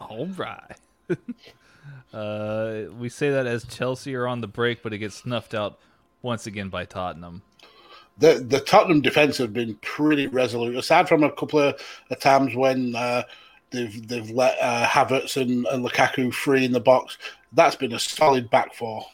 All 0.00 0.26
right. 0.26 0.76
we 2.98 3.08
say 3.08 3.30
that 3.30 3.46
as 3.46 3.64
Chelsea 3.64 4.14
are 4.14 4.28
on 4.28 4.40
the 4.40 4.46
break, 4.46 4.82
but 4.82 4.92
it 4.92 4.98
gets 4.98 5.16
snuffed 5.16 5.54
out 5.54 5.80
once 6.22 6.46
again 6.46 6.68
by 6.68 6.84
Tottenham 6.84 7.42
the 8.18 8.44
the 8.46 8.60
Tottenham 8.60 9.00
defense 9.00 9.38
have 9.38 9.52
been 9.52 9.74
pretty 9.76 10.26
resolute. 10.26 10.76
Aside 10.76 11.08
from 11.08 11.24
a 11.24 11.32
couple 11.32 11.60
of, 11.60 11.80
of 12.10 12.20
times 12.20 12.54
when 12.54 12.94
uh, 12.94 13.22
they've 13.70 14.06
they've 14.08 14.30
let 14.30 14.56
uh, 14.60 14.86
Havertz 14.86 15.40
and, 15.40 15.66
and, 15.66 15.84
Lukaku 15.84 16.32
free 16.32 16.64
in 16.64 16.72
the 16.72 16.80
box, 16.80 17.18
that's 17.52 17.76
been 17.76 17.92
a 17.92 17.98
solid 17.98 18.50
back 18.50 18.74
four. 18.74 19.06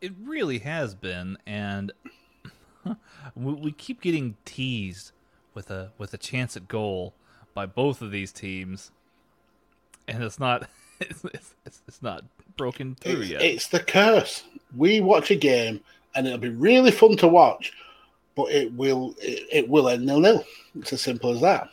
It 0.00 0.12
really 0.22 0.58
has 0.58 0.94
been, 0.94 1.38
and 1.46 1.92
we, 3.34 3.52
we 3.54 3.72
keep 3.72 4.00
getting 4.02 4.36
teased 4.44 5.12
with 5.54 5.70
a 5.70 5.92
with 5.98 6.12
a 6.12 6.18
chance 6.18 6.56
at 6.56 6.68
goal 6.68 7.14
by 7.54 7.64
both 7.64 8.02
of 8.02 8.10
these 8.10 8.32
teams, 8.32 8.90
and 10.06 10.22
it's 10.22 10.38
not 10.38 10.68
it's, 11.00 11.24
it's, 11.64 11.82
it's 11.88 12.02
not 12.02 12.24
broken 12.56 12.94
through 12.96 13.22
it's, 13.22 13.30
yet. 13.30 13.42
It's 13.42 13.68
the 13.68 13.80
curse. 13.80 14.44
We 14.76 15.00
watch 15.00 15.30
a 15.30 15.36
game 15.36 15.80
and 16.16 16.26
it'll 16.26 16.38
be 16.38 16.48
really 16.48 16.90
fun 16.90 17.16
to 17.18 17.28
watch. 17.28 17.72
But 18.34 18.50
it 18.50 18.72
will 18.72 19.14
it, 19.18 19.46
it 19.52 19.68
will 19.68 19.88
end 19.88 20.04
nil 20.04 20.20
nil. 20.20 20.44
It's 20.78 20.92
as 20.92 21.00
simple 21.00 21.30
as 21.30 21.40
that. 21.40 21.70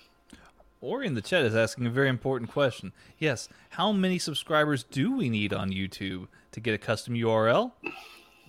Ori 0.82 1.08
in 1.08 1.16
the 1.16 1.22
chat 1.22 1.46
is 1.46 1.56
asking 1.56 1.86
a 1.86 1.90
very 1.90 2.10
important 2.10 2.52
question. 2.52 2.92
Yes, 3.18 3.48
how 3.70 3.94
many 3.94 4.20
subscribers 4.20 4.84
do 4.84 5.16
we 5.16 5.30
need 5.30 5.54
on 5.54 5.72
YouTube 5.72 6.28
to 6.52 6.60
get 6.60 6.74
a 6.74 6.78
custom 6.78 7.14
URL? 7.14 7.72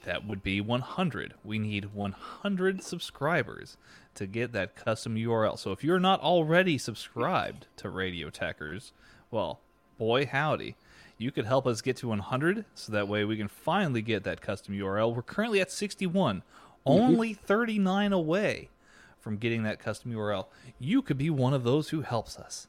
That 0.04 0.26
would 0.26 0.42
be 0.42 0.60
100. 0.60 1.34
We 1.44 1.58
need 1.60 1.94
100 1.94 2.82
subscribers 2.82 3.76
to 4.16 4.26
get 4.26 4.52
that 4.52 4.74
custom 4.74 5.14
URL. 5.14 5.58
So 5.58 5.70
if 5.70 5.84
you're 5.84 6.00
not 6.00 6.20
already 6.20 6.76
subscribed 6.76 7.68
to 7.76 7.88
Radio 7.88 8.30
Techers, 8.30 8.90
well, 9.30 9.60
boy 9.96 10.26
howdy 10.26 10.76
you 11.18 11.30
could 11.30 11.46
help 11.46 11.66
us 11.66 11.80
get 11.80 11.96
to 11.98 12.08
100 12.08 12.64
so 12.74 12.92
that 12.92 13.08
way 13.08 13.24
we 13.24 13.36
can 13.36 13.48
finally 13.48 14.02
get 14.02 14.24
that 14.24 14.40
custom 14.40 14.74
URL. 14.74 15.14
We're 15.14 15.22
currently 15.22 15.60
at 15.60 15.70
61, 15.70 16.38
mm-hmm. 16.38 16.42
only 16.84 17.34
39 17.34 18.12
away 18.12 18.68
from 19.20 19.38
getting 19.38 19.62
that 19.62 19.78
custom 19.78 20.12
URL. 20.12 20.46
You 20.78 21.00
could 21.00 21.16
be 21.16 21.30
one 21.30 21.54
of 21.54 21.64
those 21.64 21.88
who 21.88 22.02
helps 22.02 22.38
us. 22.38 22.68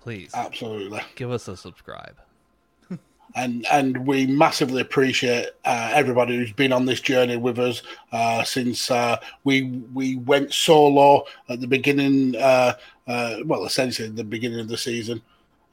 Please. 0.00 0.32
Absolutely. 0.34 1.00
Give 1.14 1.30
us 1.30 1.46
a 1.46 1.56
subscribe. 1.56 2.16
and 3.36 3.64
and 3.70 4.04
we 4.04 4.26
massively 4.26 4.80
appreciate 4.82 5.50
uh, 5.64 5.92
everybody 5.94 6.36
who's 6.36 6.52
been 6.52 6.72
on 6.72 6.86
this 6.86 7.00
journey 7.00 7.36
with 7.36 7.58
us 7.60 7.82
uh, 8.10 8.42
since 8.42 8.90
uh, 8.90 9.16
we 9.44 9.62
we 9.94 10.16
went 10.16 10.52
solo 10.52 11.24
at 11.48 11.60
the 11.60 11.68
beginning. 11.68 12.34
Uh, 12.34 12.74
uh, 13.06 13.36
well, 13.44 13.64
essentially 13.64 14.08
the 14.08 14.24
beginning 14.24 14.58
of 14.58 14.66
the 14.66 14.76
season. 14.76 15.22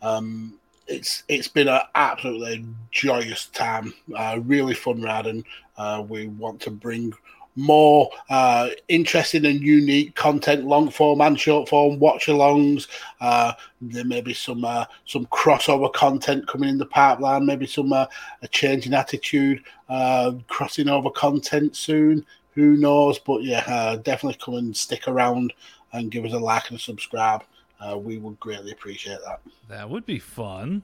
Um, 0.04 0.59
it's 0.90 1.24
it's 1.28 1.48
been 1.48 1.68
an 1.68 1.82
absolutely 1.96 2.66
joyous 2.92 3.48
time, 3.48 3.94
uh, 4.16 4.40
really 4.44 4.74
fun 4.74 5.02
ride, 5.02 5.28
and 5.28 5.46
uh, 5.78 6.04
we 6.08 6.28
want 6.28 6.60
to 6.62 6.72
bring 6.72 7.14
more 7.56 8.10
uh, 8.30 8.70
interesting 8.88 9.46
and 9.46 9.62
unique 9.62 10.16
content, 10.16 10.66
long 10.66 10.90
form 10.90 11.22
and 11.22 11.40
short 11.40 11.70
form 11.70 12.00
watch 12.00 12.28
alongs. 12.28 12.88
Uh, 13.22 13.54
there 13.82 14.06
may 14.06 14.22
be 14.22 14.34
some 14.34 14.66
uh, 14.66 14.86
some 15.06 15.26
crossover 15.28 15.92
content 15.94 16.48
coming 16.48 16.70
in 16.70 16.78
the 16.78 16.86
pipeline, 16.86 17.46
maybe 17.46 17.68
some 17.68 17.94
uh, 17.94 18.06
a 18.42 18.48
change 18.48 18.88
in 18.88 18.94
attitude, 18.94 19.64
uh, 19.90 20.32
crossing 20.48 20.90
over 20.90 21.10
content 21.10 21.76
soon. 21.76 22.26
Who 22.56 22.78
knows? 22.78 23.20
But 23.20 23.44
yeah, 23.44 23.64
uh, 23.68 23.98
definitely 23.98 24.40
come 24.44 24.56
and 24.56 24.76
stick 24.76 25.08
around 25.08 25.54
and 25.94 26.12
give 26.12 26.26
us 26.26 26.34
a 26.34 26.40
like 26.40 26.70
and 26.70 26.78
a 26.78 26.82
subscribe 26.82 27.44
uh, 27.80 27.98
we 27.98 28.18
would 28.18 28.40
greatly 28.40 28.72
appreciate 28.72 29.20
that. 29.26 29.42
That 29.70 29.90
would 29.90 30.06
be 30.06 30.20
fun. 30.20 30.84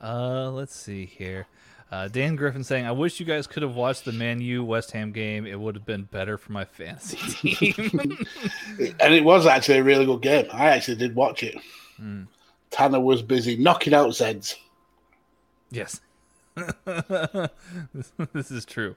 Uh, 0.00 0.50
let's 0.50 0.74
see 0.74 1.06
here. 1.06 1.46
Uh, 1.90 2.06
Dan 2.06 2.36
Griffin 2.36 2.62
saying, 2.64 2.84
"I 2.84 2.92
wish 2.92 3.18
you 3.18 3.24
guys 3.24 3.46
could 3.46 3.62
have 3.62 3.74
watched 3.74 4.04
the 4.04 4.12
Man 4.12 4.40
U 4.42 4.62
West 4.62 4.90
Ham 4.92 5.10
game. 5.10 5.46
It 5.46 5.58
would 5.58 5.74
have 5.74 5.86
been 5.86 6.02
better 6.02 6.36
for 6.36 6.52
my 6.52 6.64
fantasy 6.64 7.16
team." 7.54 7.90
and 9.00 9.14
it 9.14 9.24
was 9.24 9.46
actually 9.46 9.78
a 9.78 9.84
really 9.84 10.04
good 10.04 10.20
game. 10.20 10.46
I 10.52 10.68
actually 10.68 10.96
did 10.96 11.14
watch 11.14 11.42
it. 11.42 11.56
Mm. 12.00 12.26
Tanner 12.70 13.00
was 13.00 13.22
busy 13.22 13.56
knocking 13.56 13.94
out 13.94 14.10
Zeds. 14.10 14.56
Yes, 15.70 16.00
this 18.32 18.50
is 18.50 18.66
true. 18.66 18.94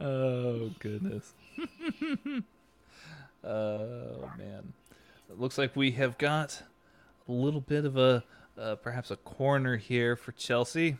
Oh 0.00 0.70
goodness. 0.80 1.34
oh 3.44 4.30
man. 4.36 4.72
It 5.32 5.40
looks 5.40 5.56
like 5.56 5.74
we 5.74 5.92
have 5.92 6.18
got 6.18 6.62
a 7.26 7.32
little 7.32 7.62
bit 7.62 7.86
of 7.86 7.96
a 7.96 8.22
uh, 8.60 8.74
perhaps 8.74 9.10
a 9.10 9.16
corner 9.16 9.78
here 9.78 10.14
for 10.14 10.32
Chelsea. 10.32 10.98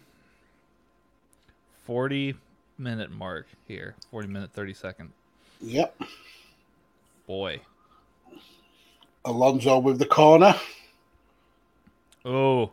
40 1.85 2.37
minute 2.79 3.11
mark 3.11 3.47
here. 3.69 3.95
40 4.11 4.29
minute 4.29 4.51
30 4.55 4.73
second. 4.73 5.13
Yep. 5.61 6.01
Boy. 7.27 7.61
Alonso 9.27 9.79
with 9.79 9.99
the 9.99 10.07
corner. 10.07 10.55
Oh. 12.25 12.73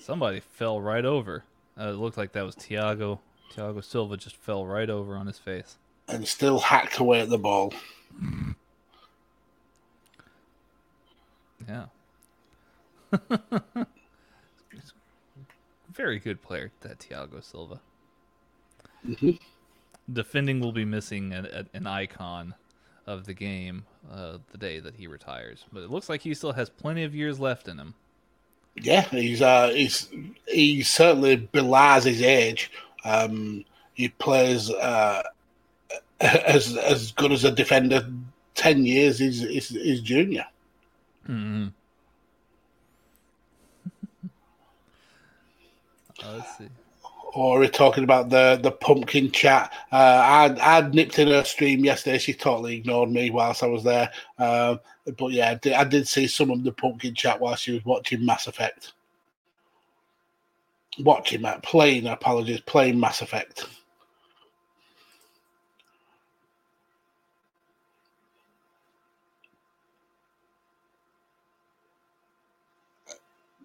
Somebody 0.00 0.38
fell 0.38 0.80
right 0.80 1.04
over. 1.04 1.42
Uh, 1.78 1.88
it 1.88 1.96
looked 1.96 2.16
like 2.16 2.32
that 2.32 2.44
was 2.44 2.54
Thiago. 2.54 3.18
Thiago 3.52 3.82
Silva 3.82 4.16
just 4.16 4.36
fell 4.36 4.64
right 4.64 4.88
over 4.88 5.16
on 5.16 5.26
his 5.26 5.38
face. 5.38 5.76
And 6.06 6.28
still 6.28 6.60
hacked 6.60 6.98
away 6.98 7.20
at 7.20 7.30
the 7.30 7.38
ball. 7.38 7.74
Yeah. 11.70 11.86
Very 15.92 16.18
good 16.18 16.42
player, 16.42 16.72
that 16.80 16.98
Thiago 16.98 17.42
Silva. 17.42 17.80
Mm-hmm. 19.06 19.32
Defending 20.12 20.60
will 20.60 20.72
be 20.72 20.84
missing 20.84 21.32
an, 21.32 21.68
an 21.72 21.86
icon 21.86 22.54
of 23.06 23.26
the 23.26 23.34
game 23.34 23.84
uh, 24.10 24.38
the 24.52 24.58
day 24.58 24.80
that 24.80 24.96
he 24.96 25.06
retires, 25.06 25.64
but 25.72 25.82
it 25.82 25.90
looks 25.90 26.08
like 26.08 26.22
he 26.22 26.34
still 26.34 26.52
has 26.52 26.68
plenty 26.68 27.04
of 27.04 27.14
years 27.14 27.38
left 27.38 27.68
in 27.68 27.78
him. 27.78 27.94
Yeah, 28.76 29.02
he's 29.02 29.42
uh, 29.42 29.68
he's 29.68 30.08
he 30.46 30.82
certainly 30.82 31.36
belies 31.36 32.04
his 32.04 32.22
age. 32.22 32.70
Um, 33.04 33.64
he 33.94 34.08
plays 34.08 34.70
uh, 34.70 35.22
as 36.20 36.76
as 36.76 37.12
good 37.12 37.32
as 37.32 37.44
a 37.44 37.50
defender 37.50 38.08
ten 38.54 38.84
years 38.84 39.18
his 39.18 39.40
his, 39.40 39.68
his 39.68 40.00
junior. 40.00 40.46
Uh, 46.22 46.34
let's 46.34 46.58
see. 46.58 46.68
or 47.32 47.58
we're 47.60 47.68
talking 47.68 48.04
about 48.04 48.28
the 48.28 48.58
the 48.62 48.70
pumpkin 48.70 49.30
chat. 49.30 49.72
Uh, 49.90 49.96
I 49.96 50.78
I 50.78 50.88
nipped 50.90 51.18
in 51.18 51.28
her 51.28 51.44
stream 51.44 51.84
yesterday. 51.84 52.18
She 52.18 52.34
totally 52.34 52.76
ignored 52.76 53.10
me 53.10 53.30
whilst 53.30 53.62
I 53.62 53.66
was 53.68 53.84
there. 53.84 54.10
Uh, 54.38 54.76
but 55.16 55.32
yeah, 55.32 55.50
I 55.50 55.54
did, 55.54 55.72
I 55.72 55.84
did 55.84 56.06
see 56.06 56.26
some 56.26 56.50
of 56.50 56.62
the 56.62 56.72
pumpkin 56.72 57.14
chat 57.14 57.40
while 57.40 57.56
she 57.56 57.72
was 57.72 57.84
watching 57.86 58.24
Mass 58.24 58.46
Effect. 58.46 58.92
Watching 60.98 61.42
that, 61.42 61.62
playing. 61.62 62.06
Apologies, 62.06 62.60
playing 62.60 63.00
Mass 63.00 63.22
Effect. 63.22 63.66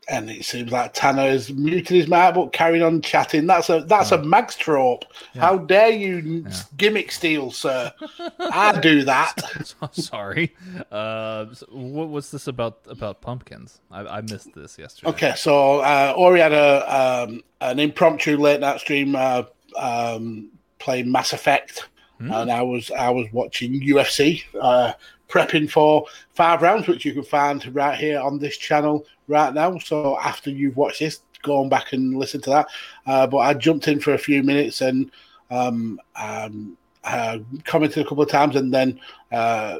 And 0.07 0.29
it 0.29 0.45
seems 0.45 0.71
like 0.71 0.93
Tanner 0.93 1.23
has 1.23 1.51
muted 1.51 1.95
his 1.95 2.07
mic 2.07 2.35
but 2.35 2.53
carrying 2.53 2.83
on 2.83 3.01
chatting. 3.01 3.47
That's 3.47 3.69
a 3.69 3.81
that's 3.87 4.11
oh. 4.11 4.19
a 4.19 4.23
Mags 4.23 4.55
trope. 4.55 5.05
Yeah. 5.33 5.41
How 5.41 5.57
dare 5.57 5.89
you 5.89 6.45
yeah. 6.47 6.61
gimmick 6.77 7.11
steal, 7.11 7.51
sir? 7.51 7.91
I 8.39 8.79
do 8.79 9.03
that. 9.03 9.35
Sorry. 9.91 10.55
Uh, 10.91 11.53
so 11.53 11.65
what, 11.71 12.09
was 12.09 12.31
this 12.31 12.47
about 12.47 12.79
about 12.87 13.21
pumpkins? 13.21 13.79
I, 13.91 14.01
I 14.05 14.21
missed 14.21 14.53
this 14.53 14.77
yesterday. 14.77 15.09
Okay, 15.09 15.33
so 15.35 15.79
uh, 15.79 16.13
Ori 16.15 16.39
had 16.39 16.53
a 16.53 17.25
um, 17.27 17.43
an 17.61 17.79
impromptu 17.79 18.37
late 18.37 18.59
night 18.59 18.79
stream 18.79 19.15
uh, 19.15 19.43
um, 19.77 20.51
playing 20.79 21.11
Mass 21.11 21.33
Effect, 21.33 21.87
mm. 22.21 22.33
and 22.33 22.51
I 22.51 22.61
was 22.61 22.91
I 22.91 23.09
was 23.09 23.27
watching 23.31 23.81
UFC. 23.81 24.43
Uh, 24.59 24.93
prepping 25.27 25.67
for 25.67 26.05
five 26.35 26.61
rounds, 26.61 26.87
which 26.87 27.03
you 27.03 27.11
can 27.11 27.23
find 27.23 27.73
right 27.75 27.97
here 27.97 28.19
on 28.19 28.37
this 28.37 28.57
channel 28.57 29.05
right 29.27 29.53
now. 29.53 29.77
So 29.79 30.17
after 30.19 30.49
you've 30.49 30.77
watched 30.77 30.99
this, 30.99 31.21
go 31.41 31.61
on 31.61 31.69
back 31.69 31.93
and 31.93 32.15
listen 32.15 32.41
to 32.41 32.49
that. 32.49 32.67
Uh, 33.05 33.27
but 33.27 33.37
I 33.37 33.53
jumped 33.53 33.87
in 33.87 33.99
for 33.99 34.13
a 34.13 34.17
few 34.17 34.43
minutes 34.43 34.81
and 34.81 35.11
um, 35.49 35.99
um, 36.15 36.77
uh, 37.03 37.39
commented 37.63 38.05
a 38.05 38.07
couple 38.07 38.23
of 38.23 38.29
times, 38.29 38.55
and 38.55 38.73
then 38.73 38.99
uh, 39.31 39.77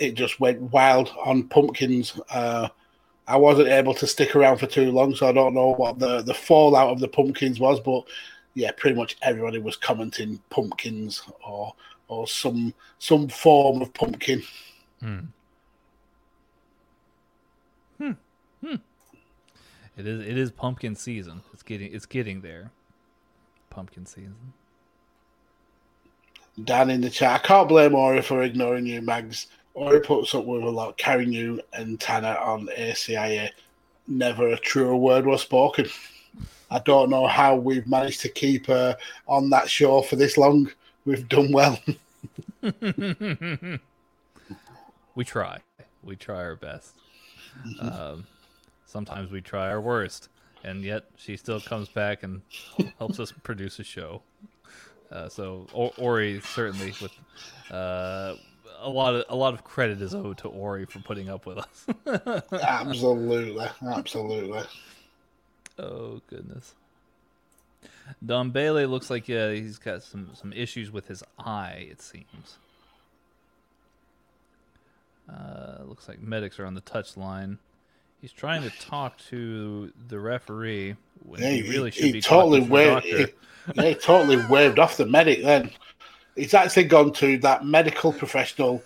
it 0.00 0.14
just 0.14 0.40
went 0.40 0.60
wild 0.60 1.12
on 1.24 1.48
pumpkins. 1.48 2.18
Uh, 2.30 2.68
I 3.26 3.36
wasn't 3.36 3.68
able 3.68 3.94
to 3.94 4.06
stick 4.06 4.36
around 4.36 4.58
for 4.58 4.66
too 4.66 4.90
long, 4.90 5.14
so 5.14 5.28
I 5.28 5.32
don't 5.32 5.54
know 5.54 5.74
what 5.74 5.98
the, 5.98 6.20
the 6.22 6.34
fallout 6.34 6.90
of 6.90 7.00
the 7.00 7.08
pumpkins 7.08 7.58
was, 7.58 7.80
but 7.80 8.04
yeah, 8.54 8.70
pretty 8.76 8.96
much 8.96 9.16
everybody 9.22 9.58
was 9.58 9.76
commenting 9.76 10.40
pumpkins 10.50 11.22
or 11.46 11.74
or 12.08 12.28
some 12.28 12.74
some 12.98 13.28
form 13.28 13.82
of 13.82 13.92
pumpkin. 13.94 14.42
Hmm. 15.00 15.18
Hmm. 17.98 18.12
Hmm. 18.64 18.76
It 19.96 20.06
is 20.06 20.20
it 20.26 20.38
is 20.38 20.50
pumpkin 20.50 20.96
season. 20.96 21.42
It's 21.52 21.62
getting 21.62 21.92
it's 21.92 22.06
getting 22.06 22.40
there. 22.40 22.70
Pumpkin 23.70 24.06
season. 24.06 24.54
Dan 26.62 26.90
in 26.90 27.00
the 27.00 27.10
chat. 27.10 27.40
I 27.40 27.46
can't 27.46 27.68
blame 27.68 27.94
Ori 27.94 28.22
for 28.22 28.42
ignoring 28.42 28.86
you, 28.86 29.02
Mags. 29.02 29.48
Ori 29.74 30.00
puts 30.00 30.34
up 30.34 30.44
with 30.44 30.62
a 30.62 30.70
lot, 30.70 30.96
carrying 30.96 31.32
you 31.32 31.60
and 31.72 32.00
Tanner 32.00 32.36
on 32.38 32.68
ACIA. 32.78 33.50
Never 34.06 34.48
a 34.48 34.58
truer 34.58 34.94
word 34.96 35.26
was 35.26 35.42
spoken. 35.42 35.86
I 36.70 36.78
don't 36.80 37.10
know 37.10 37.26
how 37.26 37.56
we've 37.56 37.86
managed 37.86 38.20
to 38.20 38.28
keep 38.28 38.66
her 38.66 38.96
on 39.26 39.50
that 39.50 39.68
show 39.68 40.02
for 40.02 40.14
this 40.16 40.38
long. 40.38 40.70
We've 41.04 41.28
done 41.28 41.52
well. 41.52 41.78
we 45.14 45.24
try. 45.24 45.58
We 46.02 46.16
try 46.16 46.36
our 46.36 46.56
best. 46.56 46.94
Um, 47.80 48.26
sometimes 48.94 49.32
we 49.32 49.40
try 49.40 49.68
our 49.68 49.80
worst, 49.80 50.28
and 50.62 50.84
yet 50.84 51.04
she 51.16 51.36
still 51.36 51.60
comes 51.60 51.88
back 51.88 52.22
and 52.22 52.42
helps 52.98 53.18
us 53.18 53.32
produce 53.42 53.80
a 53.80 53.84
show. 53.84 54.22
Uh, 55.10 55.28
so 55.28 55.66
o- 55.74 55.92
Ori 55.98 56.40
certainly 56.40 56.94
with 57.02 57.12
uh, 57.72 58.34
a 58.80 58.88
lot 58.88 59.16
of 59.16 59.24
a 59.28 59.34
lot 59.36 59.52
of 59.52 59.64
credit 59.64 60.00
is 60.00 60.14
owed 60.14 60.38
to 60.38 60.48
Ori 60.48 60.86
for 60.86 61.00
putting 61.00 61.28
up 61.28 61.44
with 61.44 61.58
us. 61.58 61.86
absolutely, 62.62 63.66
absolutely. 63.84 64.62
Oh 65.76 66.20
goodness. 66.30 66.74
Don 68.24 68.50
Bailey 68.50 68.86
looks 68.86 69.10
like 69.10 69.28
uh, 69.28 69.50
he's 69.50 69.78
got 69.78 70.04
some 70.04 70.30
some 70.34 70.52
issues 70.52 70.92
with 70.92 71.08
his 71.08 71.24
eye. 71.38 71.88
It 71.90 72.00
seems. 72.00 72.58
Uh, 75.28 75.82
looks 75.84 76.06
like 76.06 76.20
medics 76.20 76.60
are 76.60 76.66
on 76.66 76.74
the 76.74 76.80
touch 76.82 77.16
line. 77.16 77.58
He's 78.24 78.32
trying 78.32 78.62
to 78.62 78.70
talk 78.80 79.18
to 79.28 79.92
the 80.08 80.18
referee 80.18 80.96
when 81.26 81.42
yeah, 81.42 81.50
he 81.50 81.68
really 81.68 81.90
should 81.90 82.06
he 82.06 82.12
be 82.12 82.22
totally 82.22 82.62
waved, 82.62 83.04
he, 83.04 83.26
yeah, 83.74 83.82
he 83.82 83.94
totally 83.94 84.42
waved 84.46 84.78
off 84.78 84.96
the 84.96 85.04
medic. 85.04 85.42
Then 85.42 85.70
he's 86.34 86.54
actually 86.54 86.84
gone 86.84 87.12
to 87.12 87.36
that 87.40 87.66
medical 87.66 88.14
professional 88.14 88.82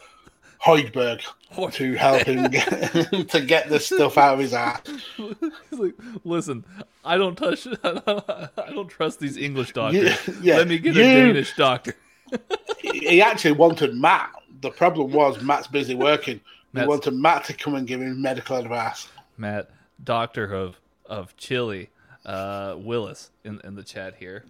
Højbjerg 0.64 1.22
to 1.70 1.94
help 1.94 2.22
him 2.22 2.42
get, 2.50 2.68
to 3.28 3.40
get 3.40 3.68
the 3.68 3.78
stuff 3.78 4.18
out 4.18 4.34
of 4.34 4.40
his 4.40 4.52
ass. 4.52 4.80
He's 5.16 5.78
like, 5.78 5.94
listen, 6.24 6.64
I 7.04 7.16
don't 7.16 7.36
touch, 7.36 7.68
I 7.84 8.70
don't 8.72 8.88
trust 8.88 9.20
these 9.20 9.36
English 9.36 9.72
doctors. 9.72 10.18
Yeah, 10.42 10.56
Let 10.56 10.66
me 10.66 10.80
get 10.80 10.96
you, 10.96 11.02
a 11.02 11.04
Danish 11.04 11.54
doctor. 11.54 11.94
he 12.80 13.22
actually 13.22 13.52
wanted 13.52 13.94
Matt 13.94 14.32
the 14.62 14.70
problem 14.70 15.12
was 15.12 15.40
Matt's 15.40 15.68
busy 15.68 15.94
working. 15.94 16.40
We 16.74 16.84
wanted 16.84 17.14
Matt 17.14 17.44
to 17.44 17.54
come 17.54 17.76
and 17.76 17.86
give 17.86 18.02
him 18.02 18.20
medical 18.20 18.56
advice. 18.56 19.08
Matt, 19.38 19.70
doctor 20.02 20.52
of 20.52 20.80
of 21.06 21.36
Chile, 21.36 21.90
uh, 22.26 22.74
Willis 22.76 23.30
in 23.44 23.60
in 23.64 23.74
the 23.74 23.82
chat 23.82 24.16
here. 24.16 24.44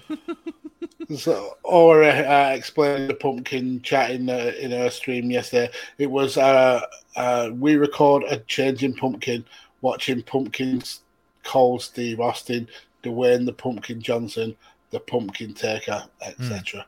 so, 1.16 1.56
or 1.62 2.02
uh, 2.02 2.50
explained 2.50 3.10
the 3.10 3.14
pumpkin 3.14 3.82
chat 3.82 4.10
in 4.12 4.30
uh, 4.30 4.52
in 4.58 4.72
our 4.72 4.90
stream 4.90 5.30
yesterday. 5.30 5.70
It 5.98 6.10
was 6.10 6.36
uh, 6.36 6.80
uh, 7.16 7.50
we 7.52 7.76
record 7.76 8.24
a 8.24 8.38
changing 8.38 8.94
pumpkin, 8.94 9.44
watching 9.80 10.22
pumpkins 10.22 11.00
call 11.44 11.78
Steve 11.78 12.20
Austin, 12.20 12.68
Dwayne 13.02 13.44
the 13.46 13.52
Pumpkin 13.52 14.00
Johnson, 14.00 14.56
the 14.90 15.00
Pumpkin 15.00 15.54
Taker, 15.54 16.04
etc. 16.22 16.86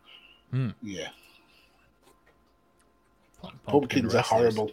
Mm. 0.52 0.66
Mm. 0.66 0.74
Yeah. 0.82 1.08
Pumpkin 3.42 3.60
Pumpkins 3.66 4.14
are 4.14 4.22
horrible. 4.22 4.70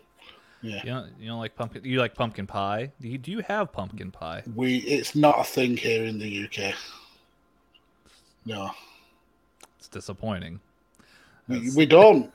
Yeah. 0.61 0.81
You 0.83 0.89
don't, 0.89 1.09
you 1.19 1.27
don't 1.27 1.39
like 1.39 1.55
pumpkin. 1.55 1.83
You 1.83 1.99
like 1.99 2.13
pumpkin 2.13 2.47
pie? 2.47 2.91
Do 3.01 3.07
you, 3.07 3.17
do 3.17 3.31
you 3.31 3.39
have 3.47 3.71
pumpkin 3.71 4.11
pie? 4.11 4.43
We 4.55 4.77
it's 4.77 5.15
not 5.15 5.39
a 5.39 5.43
thing 5.43 5.77
here 5.77 6.05
in 6.05 6.19
the 6.19 6.45
UK. 6.45 6.75
No. 8.45 8.71
It's 9.79 9.87
disappointing. 9.87 10.59
We, 11.47 11.71
we 11.75 11.85
don't 11.85 12.31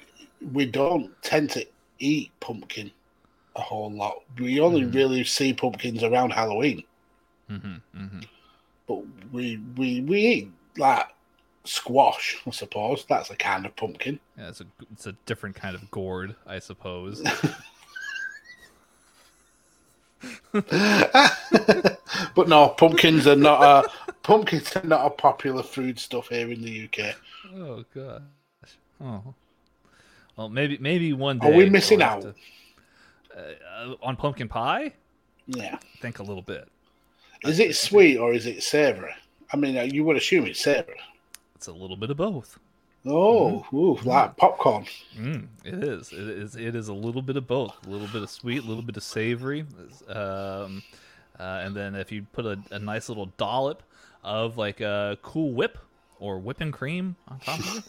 we 0.52 0.66
don't 0.66 1.10
tend 1.22 1.50
to 1.50 1.66
eat 1.98 2.30
pumpkin 2.40 2.90
a 3.54 3.60
whole 3.60 3.90
lot. 3.90 4.22
We 4.38 4.60
only 4.60 4.82
mm-hmm. 4.82 4.96
really 4.96 5.24
see 5.24 5.52
pumpkins 5.52 6.02
around 6.02 6.32
Halloween. 6.32 6.82
Mm-hmm, 7.50 7.98
mm-hmm. 7.98 8.20
But 8.86 9.02
we 9.32 9.60
we 9.76 10.00
we 10.00 10.20
eat 10.20 10.52
like 10.76 11.06
squash, 11.64 12.42
I 12.46 12.50
suppose. 12.50 13.04
That's 13.08 13.30
a 13.30 13.36
kind 13.36 13.66
of 13.66 13.74
pumpkin. 13.76 14.20
Yeah, 14.36 14.48
it's 14.48 14.60
a 14.60 14.66
it's 14.92 15.06
a 15.06 15.12
different 15.26 15.56
kind 15.56 15.74
of 15.74 15.90
gourd, 15.90 16.34
I 16.46 16.58
suppose. 16.58 17.22
but 20.52 22.48
no, 22.48 22.68
pumpkins 22.70 23.26
are 23.26 23.36
not 23.36 23.62
a 23.62 24.12
pumpkins 24.22 24.74
are 24.76 24.84
not 24.84 25.06
a 25.06 25.10
popular 25.10 25.62
food 25.62 25.98
stuff 25.98 26.28
here 26.28 26.50
in 26.50 26.62
the 26.62 26.84
UK. 26.84 27.14
Oh 27.54 27.84
gosh. 27.94 28.22
Oh. 29.00 29.34
Well, 30.36 30.48
maybe 30.48 30.78
maybe 30.78 31.12
one 31.12 31.38
day. 31.38 31.48
Are 31.48 31.56
we 31.56 31.70
missing 31.70 32.02
out 32.02 32.22
to, 32.22 32.34
uh, 33.36 33.94
on 34.02 34.16
pumpkin 34.16 34.48
pie? 34.48 34.92
Yeah, 35.46 35.78
think 36.00 36.18
a 36.18 36.22
little 36.22 36.42
bit. 36.42 36.68
Is 37.44 37.60
it 37.60 37.76
sweet 37.76 38.18
or 38.18 38.32
is 38.32 38.46
it 38.46 38.62
savory? 38.62 39.14
I 39.52 39.56
mean, 39.56 39.78
uh, 39.78 39.82
you 39.82 40.04
would 40.04 40.16
assume 40.16 40.46
it's 40.46 40.60
savory. 40.60 41.00
It's 41.54 41.68
a 41.68 41.72
little 41.72 41.96
bit 41.96 42.10
of 42.10 42.16
both. 42.16 42.58
Oh, 43.06 43.64
mm. 43.70 43.74
ooh, 43.74 44.08
like 44.08 44.36
popcorn. 44.36 44.86
Mm, 45.16 45.46
it 45.64 45.84
is. 45.84 46.12
It 46.12 46.28
is. 46.28 46.56
It 46.56 46.74
is 46.74 46.88
a 46.88 46.94
little 46.94 47.22
bit 47.22 47.36
of 47.36 47.46
both. 47.46 47.74
A 47.86 47.90
little 47.90 48.08
bit 48.08 48.22
of 48.22 48.30
sweet, 48.30 48.64
a 48.64 48.66
little 48.66 48.82
bit 48.82 48.96
of 48.96 49.02
savory, 49.02 49.64
um, 50.08 50.82
uh, 51.38 51.60
and 51.62 51.74
then 51.74 51.94
if 51.94 52.10
you 52.10 52.26
put 52.32 52.44
a, 52.46 52.58
a, 52.72 52.78
nice 52.78 53.08
little 53.08 53.26
dollop 53.36 53.82
of 54.24 54.58
like 54.58 54.80
a 54.80 55.18
Cool 55.22 55.52
Whip 55.52 55.78
or 56.18 56.38
whipping 56.38 56.72
cream 56.72 57.14
on 57.28 57.38
top 57.38 57.60
of 57.60 57.78
it. 57.78 57.84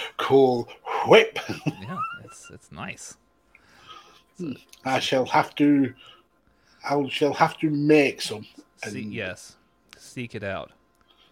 cool 0.16 0.68
Whip. 1.06 1.38
yeah, 1.66 1.98
it's 2.24 2.50
it's 2.50 2.72
nice. 2.72 3.16
It's 4.38 4.58
a, 4.84 4.88
I 4.88 5.00
shall 5.00 5.26
have 5.26 5.54
to. 5.56 5.92
I 6.88 7.06
shall 7.08 7.34
have 7.34 7.58
to 7.58 7.68
make 7.68 8.22
some. 8.22 8.46
And... 8.82 8.92
See, 8.92 9.02
yes, 9.02 9.56
seek 9.98 10.34
it 10.34 10.42
out. 10.42 10.72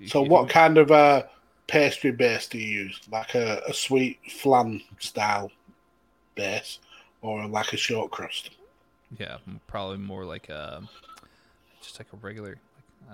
So, 0.07 0.21
what 0.21 0.49
kind 0.49 0.77
of 0.77 0.91
uh, 0.91 1.23
pastry 1.67 2.11
base 2.13 2.47
do 2.47 2.59
you 2.59 2.85
use? 2.85 3.01
Like 3.11 3.35
a, 3.35 3.63
a 3.69 3.73
sweet 3.75 4.19
flan 4.31 4.83
style 4.99 5.51
base 6.35 6.79
or 7.23 7.47
like 7.47 7.73
a 7.73 7.77
short 7.77 8.11
crust? 8.11 8.51
Yeah, 9.19 9.39
probably 9.67 9.99
more 9.99 10.25
like 10.25 10.49
a 10.49 10.83
just 11.81 11.99
like 12.01 12.09
a 12.13 12.17
regular 12.17 12.59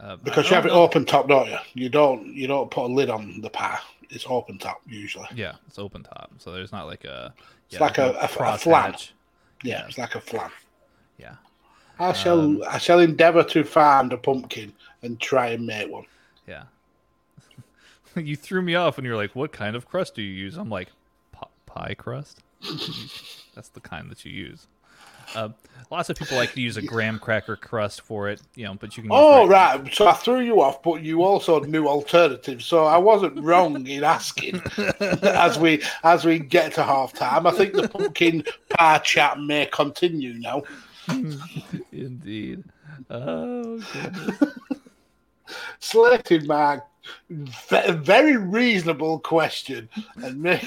Uh, 0.00 0.16
Because 0.16 0.48
you 0.48 0.54
have 0.54 0.66
it 0.66 0.72
open 0.72 1.04
top, 1.04 1.28
don't 1.28 1.48
you? 1.50 1.58
You 1.74 1.88
don't 1.88 2.26
you 2.34 2.46
don't 2.46 2.70
put 2.70 2.84
a 2.90 2.92
lid 2.92 3.10
on 3.10 3.40
the 3.40 3.50
pie. 3.50 3.78
It's 4.08 4.24
open 4.28 4.58
top 4.58 4.80
usually. 4.86 5.26
Yeah, 5.34 5.54
it's 5.66 5.78
open 5.78 6.02
top, 6.02 6.30
so 6.38 6.52
there's 6.52 6.72
not 6.72 6.86
like 6.86 7.04
a. 7.04 7.32
It's 7.66 7.74
yeah, 7.74 7.80
like 7.80 7.98
a- 7.98 8.12
a- 8.20 8.24
a 8.54 8.58
flan. 8.58 8.92
hatch. 8.92 9.12
Yeah, 9.62 9.86
it's 9.86 9.98
like 9.98 10.14
a 10.16 10.20
flan. 10.20 10.50
Yeah. 11.18 11.34
I 11.98 12.12
shall 12.14 12.40
Um, 12.40 12.62
I 12.68 12.78
shall 12.78 12.98
endeavour 13.00 13.44
to 13.44 13.62
find 13.62 14.12
a 14.12 14.16
pumpkin 14.16 14.72
and 15.02 15.20
try 15.20 15.48
and 15.48 15.66
make 15.66 15.88
one. 15.90 16.06
Yeah. 16.48 16.64
you 18.16 18.36
threw 18.36 18.62
me 18.62 18.74
off 18.74 18.96
when 18.96 19.04
you 19.04 19.10
were 19.10 19.16
like, 19.16 19.34
"What 19.34 19.52
kind 19.52 19.76
of 19.76 19.88
crust 19.88 20.14
do 20.14 20.22
you 20.22 20.32
use?" 20.32 20.56
I'm 20.56 20.70
like, 20.70 20.88
"Pi- 21.32 21.46
"Pie 21.66 21.94
crust." 21.94 22.42
That's 23.54 23.68
the 23.68 23.80
kind 23.80 24.10
that 24.10 24.24
you 24.24 24.32
use. 24.32 24.66
Uh, 25.34 25.50
lots 25.90 26.10
of 26.10 26.16
people 26.16 26.36
like 26.36 26.52
to 26.52 26.60
use 26.60 26.76
a 26.76 26.82
graham 26.82 27.18
cracker 27.18 27.56
crust 27.56 28.00
for 28.00 28.28
it, 28.28 28.40
you 28.56 28.64
know, 28.64 28.74
but 28.74 28.96
you 28.96 29.02
can. 29.02 29.12
Oh 29.12 29.46
right, 29.46 29.92
so 29.94 30.08
I 30.08 30.12
threw 30.12 30.40
you 30.40 30.60
off, 30.60 30.82
but 30.82 31.02
you 31.02 31.22
also 31.22 31.60
knew 31.60 31.86
alternatives, 31.86 32.66
so 32.66 32.84
I 32.84 32.98
wasn't 32.98 33.40
wrong 33.40 33.86
in 33.86 34.04
asking. 34.04 34.60
as 35.22 35.58
we 35.58 35.82
as 36.02 36.24
we 36.24 36.38
get 36.40 36.74
to 36.74 36.82
half 36.82 37.12
time, 37.12 37.46
I 37.46 37.52
think 37.52 37.74
the 37.74 37.88
pumpkin 37.88 38.44
pie 38.70 38.98
chat 38.98 39.38
may 39.40 39.66
continue 39.66 40.34
now. 40.34 40.62
Indeed. 41.92 42.64
Oh 43.08 43.80
goodness. 43.92 44.79
Slated 45.78 46.46
my 46.46 46.80
ve- 47.30 47.92
very 47.92 48.36
reasonable 48.36 49.18
question 49.20 49.88
and 50.22 50.40
make, 50.42 50.64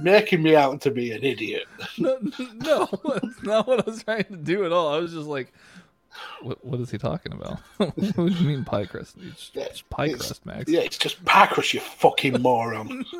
making 0.00 0.42
me 0.42 0.56
out 0.56 0.80
to 0.82 0.90
be 0.90 1.12
an 1.12 1.22
idiot. 1.22 1.64
no, 1.98 2.18
no, 2.54 2.88
that's 3.04 3.42
not 3.42 3.66
what 3.66 3.86
I 3.86 3.90
was 3.90 4.02
trying 4.02 4.24
to 4.24 4.36
do 4.36 4.64
at 4.64 4.72
all. 4.72 4.94
I 4.94 4.98
was 4.98 5.12
just 5.12 5.26
like, 5.28 5.52
"What? 6.42 6.64
What 6.64 6.80
is 6.80 6.90
he 6.90 6.98
talking 6.98 7.32
about? 7.32 7.58
what 7.76 7.96
do 7.96 8.24
you 8.26 8.46
mean 8.48 8.64
pie 8.64 8.86
crust? 8.86 9.16
It's, 9.20 9.50
it's 9.54 9.82
pie 9.82 10.06
It's- 10.06 10.26
crust, 10.26 10.46
Max." 10.46 10.70
Yeah, 10.70 10.80
it's 10.80 10.98
just 10.98 11.24
pie 11.24 11.46
crust, 11.46 11.74
you 11.74 11.80
fucking 11.80 12.40
moron. 12.42 13.04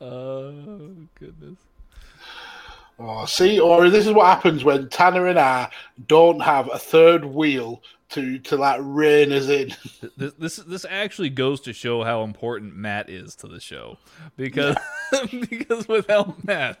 Oh 0.00 0.90
goodness. 1.14 1.56
Oh, 2.98 3.24
see, 3.24 3.58
or 3.58 3.88
this 3.90 4.06
is 4.06 4.12
what 4.12 4.26
happens 4.26 4.62
when 4.64 4.88
Tanner 4.88 5.26
and 5.26 5.38
I 5.38 5.70
don't 6.06 6.40
have 6.40 6.68
a 6.72 6.78
third 6.78 7.24
wheel 7.24 7.82
to 8.14 8.38
to 8.38 8.56
like 8.56 8.80
rein 8.82 9.32
us 9.32 9.48
in. 9.48 9.74
This, 10.16 10.32
this 10.38 10.56
this 10.56 10.86
actually 10.88 11.30
goes 11.30 11.60
to 11.62 11.72
show 11.72 12.04
how 12.04 12.22
important 12.22 12.76
Matt 12.76 13.10
is 13.10 13.34
to 13.36 13.48
the 13.48 13.58
show 13.58 13.98
because 14.36 14.76
because 15.50 15.88
without 15.88 16.44
Matt, 16.44 16.80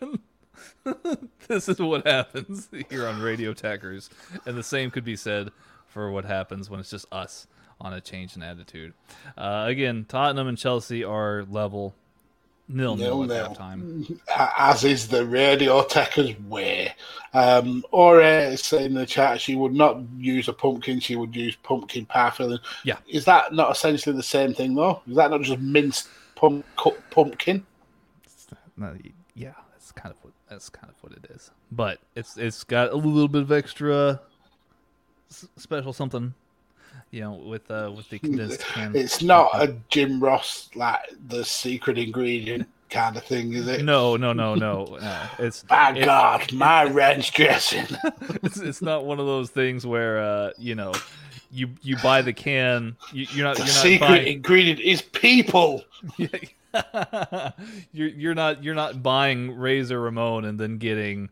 this 1.48 1.68
is 1.68 1.80
what 1.80 2.06
happens 2.06 2.68
here 2.90 3.08
on 3.08 3.20
Radio 3.20 3.52
Tackers, 3.54 4.10
and 4.46 4.56
the 4.56 4.62
same 4.62 4.90
could 4.90 5.04
be 5.04 5.16
said 5.16 5.50
for 5.86 6.10
what 6.10 6.24
happens 6.24 6.70
when 6.70 6.80
it's 6.80 6.90
just 6.90 7.06
us 7.10 7.46
on 7.80 7.92
a 7.92 8.00
change 8.00 8.36
in 8.36 8.42
attitude. 8.42 8.94
Uh, 9.36 9.64
again, 9.66 10.06
Tottenham 10.08 10.46
and 10.46 10.58
Chelsea 10.58 11.02
are 11.02 11.44
level 11.50 11.94
nil 12.68 12.96
nil 12.96 13.24
Nil-nil. 13.24 13.54
Mm. 13.54 13.56
halftime. 13.56 14.20
as 14.58 14.84
is 14.84 15.08
the 15.08 15.26
Radio 15.26 15.82
Techers 15.82 16.42
way. 16.48 16.94
Um, 17.32 17.84
Ori 17.90 18.24
is 18.26 18.62
saying 18.62 18.86
in 18.86 18.94
the 18.94 19.06
chat 19.06 19.40
she 19.40 19.56
would 19.56 19.74
not 19.74 19.98
use 20.16 20.48
a 20.48 20.52
pumpkin, 20.52 21.00
she 21.00 21.16
would 21.16 21.34
use 21.34 21.56
pumpkin 21.56 22.06
pie 22.06 22.30
filling. 22.30 22.60
Yeah. 22.84 22.98
Is 23.08 23.24
that 23.24 23.52
not 23.52 23.72
essentially 23.72 24.16
the 24.16 24.22
same 24.22 24.54
thing, 24.54 24.74
though? 24.74 25.02
Is 25.08 25.16
that 25.16 25.30
not 25.30 25.42
just 25.42 25.60
minced 25.60 26.08
pump, 26.36 26.64
cut 26.76 26.96
pumpkin? 27.10 27.66
No, 28.76 28.96
yeah, 29.34 29.52
that's 29.72 29.92
kind 29.92 30.14
of 30.14 30.22
what 30.24 30.32
that's 30.48 30.68
kind 30.68 30.92
of 30.92 30.96
what 31.02 31.12
it 31.12 31.30
is. 31.30 31.50
But 31.70 31.98
it's 32.14 32.36
it's 32.36 32.64
got 32.64 32.92
a 32.92 32.96
little 32.96 33.28
bit 33.28 33.42
of 33.42 33.52
extra 33.52 34.20
special 35.56 35.92
something, 35.92 36.34
you 37.14 37.20
know, 37.20 37.32
with 37.34 37.70
uh 37.70 37.92
with 37.96 38.08
the 38.10 38.18
condensed. 38.20 38.64
It's 38.76 39.22
not 39.22 39.50
a 39.54 39.76
Jim 39.88 40.18
Ross, 40.20 40.68
like 40.74 40.98
the 41.28 41.44
secret 41.44 41.96
ingredient 41.96 42.68
kind 42.90 43.16
of 43.16 43.22
thing, 43.22 43.52
is 43.52 43.68
it? 43.68 43.84
No, 43.84 44.16
no, 44.16 44.32
no, 44.32 44.56
no, 44.56 44.84
no. 44.84 45.26
It's 45.38 45.62
By 45.68 45.92
it- 45.96 46.04
God, 46.04 46.52
my 46.52 46.84
ranch 46.84 47.32
dressing. 47.32 47.86
it's 48.42 48.58
it's 48.58 48.82
not 48.82 49.04
one 49.04 49.20
of 49.20 49.26
those 49.26 49.50
things 49.50 49.86
where 49.86 50.18
uh 50.18 50.50
you 50.58 50.74
know 50.74 50.92
you 51.52 51.70
you 51.82 51.96
buy 51.98 52.20
the 52.20 52.32
can 52.32 52.96
you, 53.12 53.26
you're 53.30 53.44
not 53.44 53.56
the 53.56 53.62
you're 53.64 53.74
not 53.74 53.82
secret 53.82 54.08
buying 54.08 54.26
ingredient 54.26 54.80
is 54.80 55.00
people. 55.00 55.84
you're 57.92 58.08
you're 58.08 58.34
not 58.34 58.64
you're 58.64 58.74
not 58.74 59.04
buying 59.04 59.56
Razor 59.56 60.00
Ramon 60.00 60.44
and 60.44 60.58
then 60.58 60.78
getting 60.78 61.30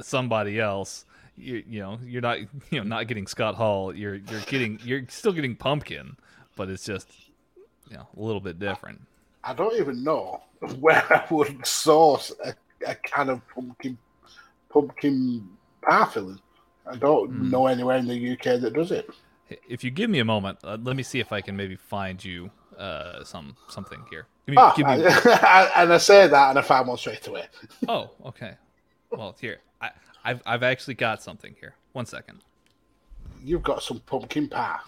somebody 0.00 0.58
else. 0.58 1.04
You 1.38 1.62
you 1.68 1.80
know 1.80 1.98
you're 2.04 2.22
not 2.22 2.38
you 2.70 2.78
know 2.78 2.82
not 2.82 3.06
getting 3.08 3.26
Scott 3.26 3.54
Hall. 3.54 3.94
You're 3.94 4.16
you're 4.16 4.40
getting 4.46 4.78
you're 4.84 5.02
still 5.08 5.32
getting 5.32 5.56
Pumpkin, 5.56 6.16
but 6.56 6.68
it's 6.68 6.84
just 6.84 7.08
you 7.90 7.96
know 7.96 8.08
a 8.16 8.20
little 8.20 8.40
bit 8.40 8.58
different. 8.58 9.00
I 9.44 9.54
don't 9.54 9.74
even 9.78 10.02
know 10.02 10.42
where 10.80 11.04
I 11.10 11.24
would 11.32 11.64
source 11.66 12.32
a, 12.44 12.54
a 12.86 12.94
can 12.96 13.30
of 13.30 13.40
pumpkin 13.54 13.96
pumpkin 14.72 15.48
pie 15.82 16.06
filling. 16.06 16.40
I 16.90 16.96
don't 16.96 17.30
Hmm. 17.30 17.50
know 17.50 17.66
anywhere 17.66 17.98
in 17.98 18.06
the 18.06 18.32
UK 18.32 18.60
that 18.60 18.72
does 18.74 18.90
it. 18.92 19.08
If 19.68 19.82
you 19.84 19.90
give 19.90 20.10
me 20.10 20.18
a 20.18 20.24
moment, 20.24 20.58
uh, 20.64 20.76
let 20.82 20.96
me 20.96 21.02
see 21.02 21.20
if 21.20 21.32
I 21.32 21.40
can 21.40 21.56
maybe 21.56 21.76
find 21.76 22.22
you 22.22 22.50
uh 22.78 23.24
some 23.24 23.56
something 23.68 24.00
here. 24.10 24.26
Give 24.46 24.54
me, 24.54 24.56
Ah, 24.58 24.72
give 24.76 24.86
me 24.86 24.92
I- 25.06 25.70
and 25.82 25.92
I 25.92 25.98
say 25.98 26.26
that 26.28 26.50
and 26.50 26.58
I 26.58 26.62
find 26.62 26.86
one 26.86 26.96
straight 26.96 27.26
away. 27.26 27.44
Oh, 27.88 28.10
okay. 28.26 28.54
Well, 29.10 29.36
here 29.40 29.58
I 29.80 29.90
I've 30.28 30.42
I've 30.44 30.62
actually 30.62 30.92
got 30.92 31.22
something 31.22 31.56
here. 31.58 31.74
One 31.94 32.04
second. 32.04 32.42
You've 33.42 33.62
got 33.62 33.82
some 33.82 34.00
pumpkin 34.00 34.46
pie. 34.48 34.80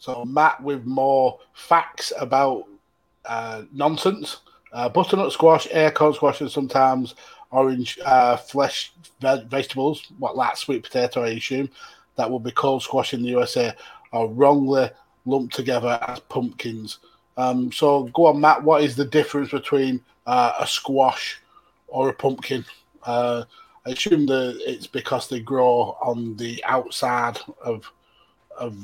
So 0.00 0.24
Matt 0.24 0.60
with 0.60 0.84
more 0.86 1.38
facts 1.52 2.12
about 2.18 2.64
uh, 3.24 3.62
nonsense. 3.72 4.38
Uh, 4.72 4.88
butternut 4.88 5.30
squash, 5.30 5.68
acorn 5.72 6.14
squash, 6.14 6.40
and 6.40 6.50
sometimes 6.50 7.14
orange 7.52 7.96
uh, 8.04 8.36
flesh 8.36 8.92
ve- 9.20 9.44
vegetables, 9.48 10.10
what 10.18 10.36
like 10.36 10.56
sweet 10.56 10.82
potato, 10.82 11.22
I 11.22 11.28
assume, 11.28 11.68
that 12.16 12.28
will 12.28 12.40
be 12.40 12.50
called 12.52 12.82
squash 12.82 13.12
in 13.12 13.22
the 13.22 13.28
USA, 13.28 13.74
are 14.12 14.26
wrongly 14.26 14.90
lumped 15.24 15.54
together 15.54 15.98
as 16.08 16.20
pumpkins. 16.20 16.98
Um, 17.36 17.72
so 17.72 18.04
go 18.14 18.26
on, 18.26 18.40
Matt. 18.40 18.62
What 18.62 18.82
is 18.82 18.96
the 18.96 19.04
difference 19.04 19.50
between 19.50 20.02
uh, 20.26 20.52
a 20.58 20.66
squash 20.66 21.40
or 21.88 22.10
a 22.10 22.14
pumpkin? 22.14 22.64
Uh, 23.04 23.44
I 23.86 23.90
assume 23.90 24.26
that 24.26 24.60
it's 24.66 24.86
because 24.86 25.28
they 25.28 25.40
grow 25.40 25.96
on 26.02 26.36
the 26.36 26.62
outside 26.64 27.38
of 27.62 27.90
of 28.58 28.76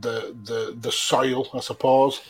the 0.00 0.36
the 0.44 0.76
the 0.80 0.92
soil, 0.92 1.48
I 1.54 1.60
suppose. 1.60 2.20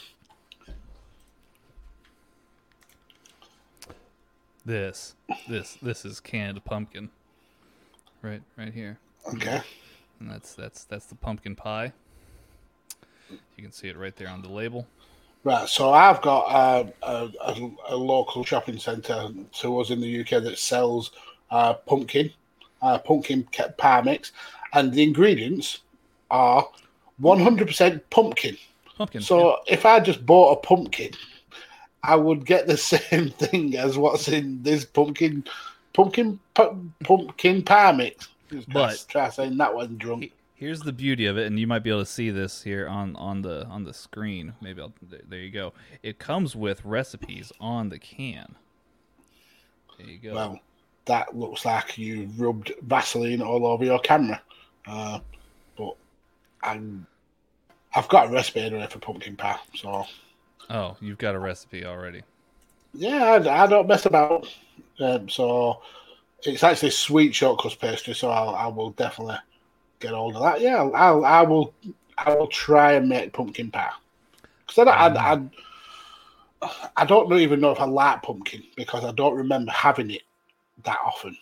This 4.65 5.17
this 5.49 5.79
this 5.83 6.05
is 6.05 6.21
canned 6.21 6.65
pumpkin. 6.65 7.11
Right 8.23 8.43
right 8.57 8.73
here. 8.73 8.99
Okay. 9.35 9.61
And 10.21 10.31
that's 10.31 10.55
that's 10.55 10.85
that's 10.85 11.07
the 11.07 11.15
pumpkin 11.15 11.57
pie. 11.57 11.93
You 13.31 13.63
can 13.63 13.73
see 13.73 13.89
it 13.89 13.97
right 13.97 14.15
there 14.17 14.29
on 14.29 14.43
the 14.43 14.49
label. 14.49 14.87
Right, 15.45 15.69
so 15.69 15.93
I've 15.93 16.21
got 16.21 16.41
uh, 16.43 16.85
a, 17.03 17.29
a, 17.41 17.71
a 17.91 17.97
local 17.97 18.45
shopping 18.45 18.79
centre 18.79 19.29
to 19.61 19.81
us 19.81 19.91
in 19.91 20.01
the 20.01 20.21
UK 20.21 20.43
that 20.43 20.59
sells 20.59 21.13
uh, 21.51 21.75
pumpkin, 21.75 22.31
uh, 22.83 22.99
pumpkin 22.99 23.47
pie 23.79 24.03
mix, 24.03 24.33
and 24.73 24.93
the 24.93 25.03
ingredients 25.03 25.81
are 26.31 26.69
100% 27.23 28.01
pumpkin. 28.11 28.57
Pumpkin. 28.97 29.21
So 29.23 29.59
if 29.67 29.87
I 29.87 30.01
just 30.01 30.27
bought 30.27 30.59
a 30.59 30.67
pumpkin, 30.67 31.13
I 32.03 32.17
would 32.17 32.45
get 32.45 32.67
the 32.67 32.77
same 32.77 33.31
thing 33.31 33.77
as 33.77 33.97
what's 33.97 34.29
in 34.29 34.63
this 34.63 34.85
pumpkin, 34.85 35.45
pumpkin, 35.93 36.39
pu- 36.55 36.91
pumpkin 37.05 37.63
pie 37.63 37.93
mix. 37.93 38.29
But- 38.73 39.05
try 39.09 39.31
saying 39.31 39.57
that 39.59 39.75
one 39.75 39.99
drunk. 39.99 40.33
He- 40.59 40.65
Here's 40.65 40.81
the 40.81 40.93
beauty 40.93 41.27
of 41.27 41.39
it, 41.39 41.47
and 41.47 41.59
you 41.59 41.67
might 41.67 41.83
be 41.85 41.91
able 41.91 42.01
to 42.01 42.07
see 42.07 42.31
this 42.31 42.63
here 42.63 42.89
on, 42.89 43.15
on 43.17 43.43
the 43.43 43.65
on 43.67 43.85
the 43.85 43.95
screen. 43.95 44.55
Maybe 44.61 44.81
I'll, 44.83 44.93
there, 45.03 45.21
there 45.29 45.39
you 45.41 45.51
go. 45.51 45.73
It 46.03 46.19
comes 46.19 46.57
with 46.57 46.85
recipes 46.85 47.53
on 47.61 47.89
the 47.89 47.99
can. 47.99 48.57
There 49.99 50.07
you 50.07 50.19
go. 50.19 50.35
Well, 50.35 50.61
that 51.07 51.37
looks 51.37 51.65
like 51.65 51.97
you 51.99 52.29
rubbed 52.37 52.73
Vaseline 52.83 53.41
all 53.43 53.67
over 53.67 53.85
your 53.85 53.99
camera. 54.01 54.41
Uh, 54.87 55.21
but 55.77 55.97
I'm, 56.63 57.07
I've 57.95 58.09
got 58.09 58.29
a 58.29 58.31
recipe 58.31 58.61
anyway 58.61 58.87
for 58.91 58.99
pumpkin 58.99 59.37
pie. 59.37 59.59
So, 59.75 60.05
oh, 60.71 60.97
you've 61.01 61.19
got 61.19 61.35
a 61.35 61.39
recipe 61.39 61.85
already. 61.85 62.23
yeah, 62.95 63.25
I, 63.25 63.65
I 63.65 63.67
don't 63.67 63.89
mess 63.89 64.07
about. 64.07 64.49
Um, 65.01 65.29
so, 65.29 65.83
it's 66.45 66.63
actually 66.63 66.91
sweet 66.91 67.33
shortcrust 67.33 67.79
pastry. 67.81 68.15
So, 68.15 68.31
I'll, 68.31 68.55
I 68.55 68.67
will 68.67 68.91
definitely 68.91 69.37
get 70.01 70.13
hold 70.13 70.37
of 70.37 70.43
that. 70.43 70.61
Yeah, 70.61 70.83
I'll, 70.83 71.25
I 71.25 71.43
will 71.43 71.75
I 72.17 72.35
will 72.35 72.47
try 72.49 72.93
and 72.93 73.09
make 73.09 73.33
pumpkin 73.33 73.71
pie. 73.71 73.91
Because 74.67 74.87
I, 74.87 74.93
I, 74.93 75.41
I, 76.63 76.91
I 76.97 77.05
don't 77.05 77.33
even 77.33 77.61
know 77.61 77.71
if 77.71 77.81
I 77.81 77.85
like 77.85 78.23
pumpkin 78.23 78.63
because 78.77 79.05
I 79.05 79.13
don't 79.13 79.37
remember 79.37 79.71
having 79.73 80.11
it 80.11 80.23
that 80.85 80.99
often. 81.05 81.37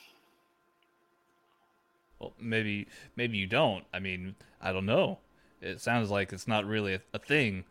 Well, 2.18 2.32
maybe 2.40 2.86
maybe 3.16 3.36
you 3.38 3.46
don't. 3.46 3.84
I 3.92 3.98
mean, 3.98 4.34
I 4.60 4.72
don't 4.72 4.86
know. 4.86 5.18
It 5.60 5.80
sounds 5.80 6.10
like 6.10 6.32
it's 6.32 6.46
not 6.46 6.66
really 6.66 6.94
a, 6.94 7.00
a 7.14 7.18
thing 7.18 7.64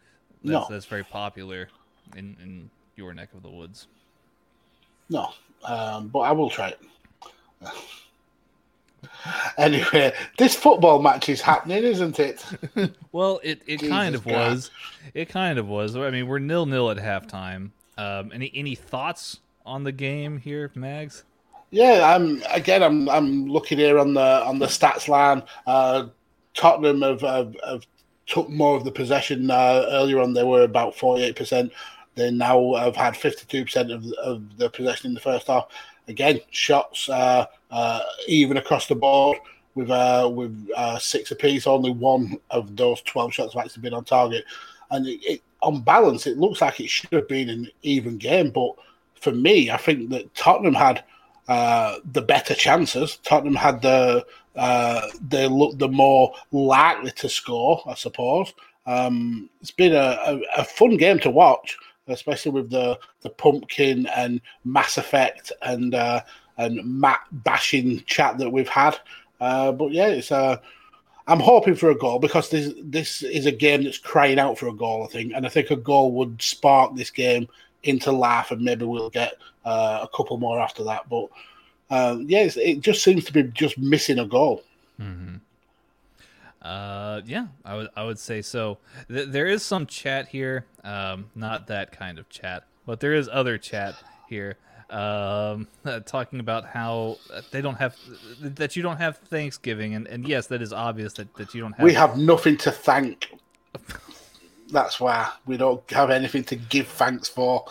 that's, 0.43 0.51
No. 0.51 0.67
that's 0.69 0.85
very 0.85 1.03
popular 1.03 1.69
in, 2.15 2.35
in 2.41 2.69
your 2.95 3.13
neck 3.13 3.29
of 3.33 3.43
the 3.43 3.49
woods. 3.49 3.87
No, 5.09 5.31
um, 5.63 6.07
but 6.07 6.19
I 6.19 6.31
will 6.31 6.49
try 6.49 6.69
it. 6.69 6.79
Anyway, 9.57 10.13
this 10.37 10.55
football 10.55 11.01
match 11.01 11.29
is 11.29 11.41
happening, 11.41 11.83
isn't 11.83 12.19
it? 12.19 12.45
Well, 13.11 13.39
it, 13.43 13.61
it 13.65 13.77
kind 13.77 14.13
of 14.13 14.25
God. 14.25 14.33
was. 14.33 14.71
It 15.13 15.29
kind 15.29 15.57
of 15.57 15.69
was. 15.69 15.95
I 15.95 16.09
mean, 16.09 16.27
we're 16.27 16.39
nil 16.39 16.65
nil 16.65 16.91
at 16.91 16.97
halftime. 16.97 17.71
Um, 17.97 18.31
any 18.33 18.51
any 18.53 18.75
thoughts 18.75 19.39
on 19.65 19.85
the 19.85 19.93
game 19.93 20.37
here, 20.37 20.69
Mags? 20.75 21.23
Yeah, 21.71 22.13
I'm 22.13 22.43
again. 22.51 22.83
I'm 22.83 23.09
I'm 23.09 23.47
looking 23.47 23.77
here 23.77 23.99
on 23.99 24.13
the 24.13 24.43
on 24.43 24.59
the 24.59 24.65
stats 24.65 25.07
line. 25.07 25.43
Uh, 25.65 26.07
Tottenham 26.53 27.01
have, 27.01 27.21
have, 27.21 27.55
have 27.65 27.87
took 28.27 28.49
more 28.49 28.75
of 28.75 28.83
the 28.83 28.91
possession. 28.91 29.49
Uh, 29.49 29.85
earlier 29.89 30.19
on, 30.19 30.33
they 30.33 30.43
were 30.43 30.63
about 30.63 30.95
forty 30.95 31.23
eight 31.23 31.35
percent. 31.35 31.71
They 32.15 32.31
now 32.31 32.75
have 32.75 32.95
had 32.95 33.15
fifty 33.15 33.45
two 33.45 33.65
percent 33.65 33.91
of 33.91 34.05
of 34.23 34.57
the 34.57 34.69
possession 34.69 35.09
in 35.11 35.13
the 35.13 35.21
first 35.21 35.47
half. 35.47 35.67
Again, 36.07 36.39
shots 36.51 37.09
uh, 37.09 37.45
uh, 37.75 37.99
even 38.27 38.55
across 38.55 38.87
the 38.87 38.95
board 38.95 39.37
with 39.75 39.91
uh, 39.91 40.31
with 40.33 40.69
uh, 40.77 40.97
six 40.97 41.31
apiece. 41.31 41.67
Only 41.67 41.91
one 41.91 42.39
of 42.49 42.75
those 42.75 43.01
twelve 43.01 43.33
shots 43.33 43.53
have 43.53 43.65
actually 43.65 43.81
been 43.81 43.93
on 43.93 44.05
target. 44.05 44.45
And 44.91 45.05
it, 45.05 45.19
it, 45.25 45.41
on 45.61 45.81
balance, 45.81 46.25
it 46.25 46.37
looks 46.37 46.61
like 46.61 46.79
it 46.79 46.89
should 46.89 47.11
have 47.11 47.27
been 47.27 47.49
an 47.49 47.69
even 47.81 48.17
game. 48.17 48.51
But 48.51 48.71
for 49.19 49.33
me, 49.33 49.69
I 49.69 49.77
think 49.77 50.09
that 50.11 50.33
Tottenham 50.35 50.75
had 50.75 51.03
uh, 51.49 51.97
the 52.13 52.21
better 52.21 52.53
chances. 52.53 53.17
Tottenham 53.23 53.55
had 53.55 53.81
the 53.81 54.25
uh, 54.55 55.01
they 55.27 55.47
looked 55.47 55.79
the 55.79 55.89
more 55.89 56.33
likely 56.53 57.11
to 57.11 57.27
score, 57.27 57.83
I 57.85 57.95
suppose. 57.95 58.53
Um, 58.85 59.49
it's 59.59 59.71
been 59.71 59.93
a, 59.93 60.17
a, 60.25 60.39
a 60.59 60.63
fun 60.63 60.95
game 60.95 61.19
to 61.19 61.29
watch, 61.29 61.77
especially 62.07 62.51
with 62.51 62.69
the 62.69 62.97
the 63.21 63.31
pumpkin 63.31 64.07
and 64.15 64.39
Mass 64.63 64.97
Effect 64.97 65.51
and 65.61 65.93
uh, 65.93 66.21
and 66.57 66.83
Matt 66.85 67.21
bashing 67.31 68.03
chat 68.05 68.37
that 68.37 68.49
we've 68.49 68.69
had. 68.69 68.97
Uh, 69.39 69.71
but 69.71 69.91
yeah, 69.91 70.07
it's 70.07 70.31
uh, 70.31 70.57
I'm 71.27 71.39
hoping 71.39 71.75
for 71.75 71.89
a 71.89 71.97
goal 71.97 72.19
because 72.19 72.49
this 72.49 72.73
this 72.81 73.23
is 73.23 73.45
a 73.45 73.51
game 73.51 73.83
that's 73.83 73.97
crying 73.97 74.39
out 74.39 74.57
for 74.57 74.67
a 74.67 74.73
goal. 74.73 75.03
I 75.03 75.07
think, 75.07 75.33
and 75.33 75.45
I 75.45 75.49
think 75.49 75.71
a 75.71 75.75
goal 75.75 76.11
would 76.13 76.41
spark 76.41 76.95
this 76.95 77.09
game 77.09 77.47
into 77.83 78.11
life, 78.11 78.51
and 78.51 78.61
maybe 78.61 78.85
we'll 78.85 79.09
get 79.09 79.33
uh, 79.65 79.99
a 80.03 80.15
couple 80.15 80.37
more 80.37 80.59
after 80.59 80.83
that. 80.85 81.09
But 81.09 81.27
uh, 81.89 82.17
yeah, 82.21 82.41
it's, 82.41 82.57
it 82.57 82.81
just 82.81 83.03
seems 83.03 83.25
to 83.25 83.33
be 83.33 83.43
just 83.43 83.77
missing 83.77 84.19
a 84.19 84.25
goal. 84.25 84.63
Mm-hmm. 84.99 85.35
Uh, 86.61 87.21
yeah, 87.25 87.47
I 87.63 87.75
would 87.75 87.89
I 87.95 88.03
would 88.03 88.19
say 88.19 88.41
so. 88.41 88.77
Th- 89.07 89.27
there 89.27 89.47
is 89.47 89.63
some 89.63 89.85
chat 89.85 90.27
here, 90.27 90.65
um, 90.83 91.29
not 91.35 91.67
that 91.67 91.91
kind 91.91 92.17
of 92.17 92.29
chat, 92.29 92.63
but 92.85 92.99
there 92.99 93.13
is 93.13 93.29
other 93.31 93.57
chat 93.57 93.95
here, 94.27 94.57
um, 94.89 95.67
talking 96.05 96.39
about 96.39 96.65
how 96.65 97.17
they 97.51 97.61
don't 97.61 97.75
have 97.75 97.95
that 98.41 98.75
you 98.75 98.83
don't 98.83 98.97
have 98.97 99.17
Thanksgiving, 99.17 99.95
and, 99.95 100.07
and 100.07 100.27
yes, 100.27 100.47
that 100.47 100.61
is 100.61 100.73
obvious 100.73 101.13
that, 101.13 101.33
that 101.35 101.53
you 101.53 101.61
don't 101.61 101.73
have. 101.73 101.83
We 101.83 101.93
have 101.93 102.17
nothing 102.17 102.57
to 102.57 102.71
thank. 102.71 103.31
That's 104.71 104.99
why 104.99 105.31
we 105.45 105.57
don't 105.57 105.89
have 105.91 106.09
anything 106.09 106.43
to 106.45 106.55
give 106.55 106.87
thanks 106.87 107.29
for. 107.29 107.65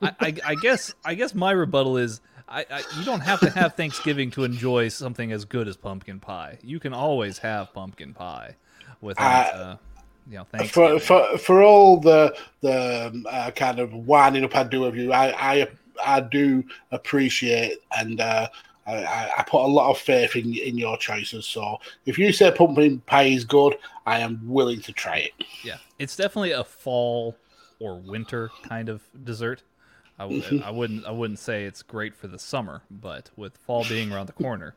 I, 0.00 0.14
I, 0.20 0.34
I 0.46 0.54
guess 0.56 0.94
I 1.04 1.14
guess 1.14 1.34
my 1.34 1.50
rebuttal 1.50 1.96
is 1.96 2.20
I, 2.50 2.66
I 2.70 2.82
you 2.98 3.04
don't 3.04 3.20
have 3.20 3.40
to 3.40 3.50
have 3.50 3.74
Thanksgiving 3.74 4.30
to 4.32 4.44
enjoy 4.44 4.88
something 4.88 5.30
as 5.32 5.44
good 5.44 5.68
as 5.68 5.76
pumpkin 5.76 6.18
pie. 6.18 6.58
You 6.62 6.80
can 6.80 6.92
always 6.92 7.38
have 7.38 7.72
pumpkin 7.72 8.12
pie 8.12 8.56
without 9.00 9.54
Uh, 9.54 9.58
uh, 9.58 9.76
you 10.28 10.36
know 10.36 10.44
for 10.44 10.58
Thanksgiving. 10.58 11.00
for 11.00 11.38
for 11.38 11.62
all 11.62 11.98
the 11.98 12.36
the 12.60 13.06
um, 13.06 13.26
uh, 13.28 13.50
kind 13.52 13.78
of 13.78 13.92
winding 13.94 14.44
up 14.44 14.54
I 14.56 14.64
do 14.64 14.84
of 14.84 14.96
you, 14.96 15.12
I 15.12 15.52
I, 15.52 15.68
I 16.04 16.20
do 16.20 16.64
appreciate 16.92 17.78
and 17.96 18.20
uh, 18.20 18.48
I- 18.86 19.30
I, 19.38 19.42
put 19.46 19.62
a 19.64 19.66
lot 19.68 19.90
of 19.90 19.98
faith 19.98 20.34
in 20.36 20.54
in 20.54 20.76
your 20.78 20.96
choices. 20.96 21.46
So 21.46 21.78
if 22.06 22.18
you 22.18 22.32
say 22.32 22.50
pumpkin 22.50 23.00
pie 23.00 23.24
is 23.24 23.44
good, 23.44 23.76
I 24.06 24.18
am 24.20 24.40
willing 24.48 24.80
to 24.82 24.92
try 24.92 25.18
it. 25.18 25.32
Yeah, 25.64 25.76
it's 25.98 26.16
definitely 26.16 26.52
a 26.52 26.64
fall 26.64 27.36
or 27.78 27.96
winter 27.96 28.50
kind 28.62 28.88
of 28.88 29.02
dessert. 29.24 29.62
I, 30.18 30.24
w- 30.24 30.62
I 30.64 30.70
wouldn't 30.70 31.06
I 31.06 31.10
wouldn't 31.12 31.38
say 31.38 31.64
it's 31.64 31.82
great 31.82 32.14
for 32.14 32.26
the 32.28 32.38
summer, 32.38 32.82
but 32.90 33.30
with 33.36 33.56
fall 33.56 33.84
being 33.88 34.12
around 34.12 34.26
the 34.26 34.32
corner, 34.34 34.74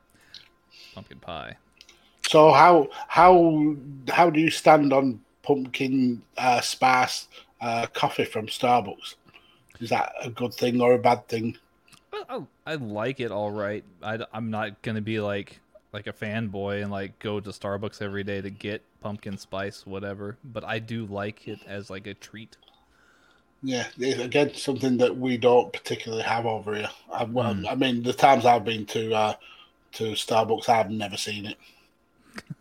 pumpkin 0.93 1.19
pie. 1.19 1.57
So 2.29 2.51
how 2.51 2.87
how 3.07 3.75
how 4.09 4.29
do 4.29 4.39
you 4.39 4.49
stand 4.49 4.93
on 4.93 5.19
pumpkin 5.41 6.21
uh, 6.37 6.61
spice 6.61 7.27
uh, 7.61 7.87
coffee 7.93 8.25
from 8.25 8.47
Starbucks? 8.47 9.15
Is 9.83 9.89
that 9.89 10.13
a 10.21 10.29
good 10.29 10.53
thing 10.53 10.79
or 10.79 10.93
a 10.93 10.97
bad 10.97 11.27
thing? 11.27 11.57
I, 12.29 12.41
I 12.65 12.75
like 12.75 13.19
it 13.19 13.31
all 13.31 13.51
right. 13.51 13.83
I, 14.01 14.25
am 14.33 14.49
not 14.49 14.81
gonna 14.81 15.01
be 15.01 15.19
like 15.19 15.59
like 15.91 16.07
a 16.07 16.13
fanboy 16.13 16.81
and 16.81 16.89
like 16.89 17.19
go 17.19 17.39
to 17.41 17.49
Starbucks 17.49 18.01
every 18.01 18.23
day 18.23 18.39
to 18.39 18.49
get 18.49 18.81
pumpkin 19.01 19.37
spice 19.37 19.85
whatever. 19.85 20.37
But 20.43 20.63
I 20.63 20.79
do 20.79 21.05
like 21.05 21.47
it 21.49 21.59
as 21.67 21.89
like 21.89 22.07
a 22.07 22.13
treat. 22.13 22.55
Yeah, 23.61 23.87
again, 23.99 24.53
something 24.55 24.97
that 24.97 25.17
we 25.17 25.37
don't 25.37 25.71
particularly 25.73 26.23
have 26.23 26.45
over 26.45 26.75
here. 26.75 26.89
I, 27.11 27.25
well, 27.25 27.53
Hmm. 27.53 27.67
I 27.67 27.75
mean, 27.75 28.03
the 28.03 28.13
times 28.13 28.45
I've 28.45 28.63
been 28.65 28.85
to 28.87 29.13
uh, 29.13 29.33
to 29.93 30.11
Starbucks, 30.13 30.69
I've 30.69 30.91
never 30.91 31.17
seen 31.17 31.45
it. 31.45 31.57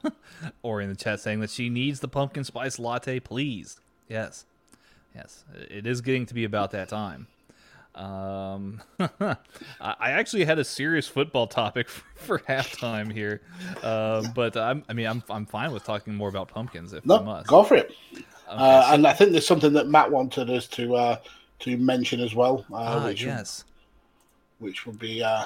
Or 0.63 0.81
in 0.81 0.89
the 0.89 0.97
chat 0.97 1.21
saying 1.21 1.39
that 1.41 1.51
she 1.51 1.69
needs 1.69 2.01
the 2.01 2.09
pumpkin 2.09 2.43
spice 2.43 2.81
latte, 2.81 3.21
please. 3.21 3.81
Yes, 4.09 4.45
yes, 5.15 5.45
it 5.55 5.87
is 5.87 6.01
getting 6.01 6.27
to 6.27 6.35
be 6.35 6.45
about 6.45 6.71
that 6.73 6.89
time. 6.89 7.27
Um, 7.95 8.81
I 8.99 9.37
I 9.81 10.11
actually 10.13 10.45
had 10.45 10.59
a 10.59 10.65
serious 10.65 11.07
football 11.07 11.47
topic 11.47 11.89
for, 11.91 12.05
for 12.15 12.39
halftime 12.41 13.13
here, 13.13 13.43
um, 13.83 14.33
but 14.35 14.57
I'm, 14.57 14.83
I 14.89 14.93
mean, 14.95 15.07
I'm 15.07 15.23
I'm 15.29 15.47
fine 15.47 15.73
with 15.73 15.85
talking 15.85 16.15
more 16.15 16.29
about 16.29 16.49
pumpkins 16.49 16.93
if 16.93 17.05
No, 17.05 17.19
we 17.19 17.25
must. 17.25 17.49
go 17.49 17.63
for 17.63 17.75
it. 17.75 17.93
Okay, 18.15 18.25
uh, 18.49 18.83
so- 18.89 18.95
and 18.95 19.07
I 19.07 19.13
think 19.13 19.33
there's 19.33 19.47
something 19.47 19.75
that 19.75 19.89
Matt 19.89 20.11
wanted 20.11 20.49
us 20.51 20.67
to 20.69 20.95
uh, 20.95 21.17
to 21.61 21.77
mention 21.77 22.21
as 22.21 22.35
well, 22.35 22.65
uh, 22.73 22.77
ah, 22.77 23.07
which 23.07 23.25
yes. 23.25 23.65
would, 24.61 24.69
which 24.69 24.87
would 24.87 24.99
be 24.99 25.23
uh, 25.23 25.45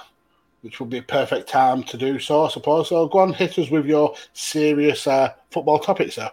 which 0.63 0.81
would 0.81 0.91
be 0.91 0.99
a 0.99 1.03
perfect 1.03 1.49
time 1.49 1.83
to 1.85 1.97
do 1.97 2.19
so, 2.19 2.45
I 2.45 2.49
suppose. 2.49 2.89
So 2.89 3.07
go 3.09 3.19
on, 3.21 3.33
hit 3.33 3.59
us 3.59 3.71
with 3.71 3.87
your 3.87 4.15
serious 4.33 5.07
uh, 5.07 5.33
football 5.51 5.79
topic, 5.79 6.13
sir. 6.13 6.31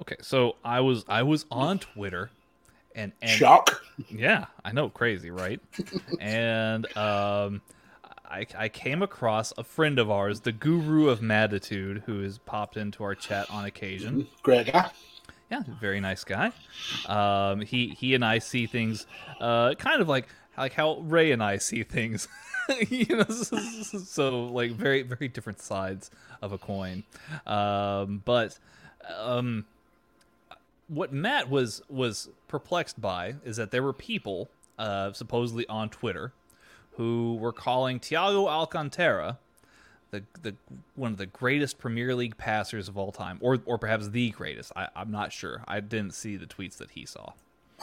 Okay, 0.00 0.16
so 0.20 0.56
I 0.64 0.80
was 0.80 1.04
I 1.08 1.22
was 1.22 1.46
on 1.50 1.78
Twitter, 1.78 2.30
and 2.94 3.12
and 3.20 3.30
Shock. 3.30 3.82
yeah, 4.08 4.46
I 4.64 4.72
know, 4.72 4.88
crazy, 4.88 5.30
right? 5.30 5.60
and 6.20 6.86
um, 6.96 7.62
I 8.24 8.46
I 8.56 8.68
came 8.68 9.02
across 9.02 9.52
a 9.58 9.64
friend 9.64 9.98
of 9.98 10.10
ours, 10.10 10.40
the 10.40 10.52
Guru 10.52 11.08
of 11.08 11.20
Matitude, 11.20 12.02
who 12.06 12.22
has 12.22 12.38
popped 12.38 12.76
into 12.76 13.04
our 13.04 13.14
chat 13.14 13.50
on 13.50 13.64
occasion. 13.64 14.26
Great 14.42 14.72
guy. 14.72 14.90
Yeah, 15.50 15.62
very 15.80 16.00
nice 16.00 16.24
guy. 16.24 16.50
Um, 17.06 17.60
he 17.60 17.88
he 17.88 18.14
and 18.14 18.24
I 18.24 18.38
see 18.38 18.66
things, 18.66 19.06
uh, 19.40 19.74
kind 19.74 20.00
of 20.00 20.08
like 20.08 20.28
like 20.56 20.72
how 20.72 20.98
Ray 21.00 21.32
and 21.32 21.42
I 21.42 21.58
see 21.58 21.82
things. 21.82 22.26
you 22.88 23.16
know, 23.16 23.24
so 23.24 24.46
like 24.46 24.72
very 24.72 25.02
very 25.02 25.28
different 25.28 25.60
sides 25.60 26.10
of 26.40 26.52
a 26.52 26.58
coin. 26.58 27.04
Um, 27.46 28.22
but 28.24 28.58
um, 29.18 29.66
what 30.92 31.12
Matt 31.12 31.48
was 31.48 31.82
was 31.88 32.28
perplexed 32.48 33.00
by 33.00 33.36
is 33.44 33.56
that 33.56 33.70
there 33.70 33.82
were 33.82 33.92
people, 33.92 34.50
uh, 34.78 35.12
supposedly 35.12 35.66
on 35.68 35.88
Twitter, 35.88 36.32
who 36.92 37.36
were 37.36 37.52
calling 37.52 37.98
Thiago 37.98 38.48
Alcantara 38.48 39.38
the 40.10 40.22
the 40.42 40.54
one 40.94 41.10
of 41.12 41.18
the 41.18 41.26
greatest 41.26 41.78
Premier 41.78 42.14
League 42.14 42.36
passers 42.36 42.88
of 42.88 42.96
all 42.96 43.10
time, 43.10 43.38
or 43.40 43.58
or 43.64 43.78
perhaps 43.78 44.08
the 44.08 44.30
greatest. 44.30 44.70
I, 44.76 44.88
I'm 44.94 45.10
not 45.10 45.32
sure. 45.32 45.64
I 45.66 45.80
didn't 45.80 46.14
see 46.14 46.36
the 46.36 46.46
tweets 46.46 46.76
that 46.76 46.92
he 46.92 47.06
saw. 47.06 47.32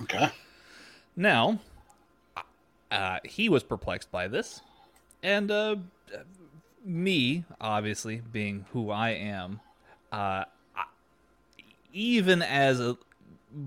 Okay. 0.03 0.29
Now, 1.15 1.59
uh, 2.91 3.19
he 3.25 3.49
was 3.49 3.63
perplexed 3.63 4.11
by 4.11 4.27
this, 4.27 4.61
and 5.23 5.51
uh, 5.51 5.75
me, 6.85 7.43
obviously 7.59 8.21
being 8.31 8.65
who 8.71 8.91
I 8.91 9.09
am, 9.09 9.59
uh, 10.11 10.45
even 11.93 12.41
as 12.41 12.79
a 12.79 12.97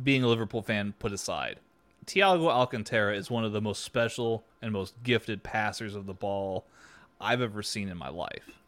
being 0.03 0.23
a 0.23 0.29
Liverpool 0.29 0.63
fan 0.63 0.95
put 0.99 1.13
aside, 1.13 1.59
Thiago 2.07 2.49
Alcantara 2.51 3.17
is 3.17 3.31
one 3.31 3.45
of 3.45 3.53
the 3.53 3.61
most 3.61 3.85
special 3.85 4.45
and 4.61 4.73
most 4.73 4.95
gifted 5.03 5.43
passers 5.43 5.95
of 5.95 6.07
the 6.07 6.15
ball 6.15 6.65
I've 7.21 7.41
ever 7.41 7.63
seen 7.63 7.89
in 7.89 7.97
my 7.97 8.09
life. 8.09 8.59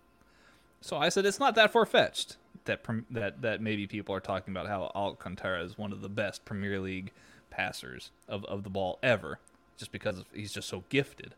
So 0.81 0.97
I 0.97 1.09
said 1.09 1.27
it's 1.27 1.41
not 1.41 1.55
that 1.55 1.73
far 1.73 1.87
fetched 1.87 2.37
that 2.65 2.81
that 3.11 3.43
that 3.43 3.61
maybe 3.61 3.87
people 3.87 4.15
are 4.15 4.21
talking 4.21 4.53
about 4.53 4.69
how 4.69 4.91
Alcantara 4.95 5.63
is 5.63 5.79
one 5.79 5.93
of 5.93 6.01
the 6.01 6.09
best 6.09 6.45
Premier 6.45 6.81
League 6.81 7.13
passers 7.51 8.11
of, 8.29 8.45
of 8.47 8.65
the 8.65 8.71
ball 8.71 8.99
ever, 9.03 9.39
just 9.77 9.93
because 9.93 10.19
of, 10.19 10.27
he's 10.33 10.53
just 10.53 10.69
so 10.69 10.85
gifted. 10.89 11.35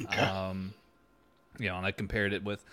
Okay. 0.00 0.20
Um, 0.20 0.74
you 1.58 1.68
know, 1.68 1.76
and 1.76 1.86
I 1.86 1.92
compared 1.92 2.32
it 2.32 2.42
with 2.42 2.64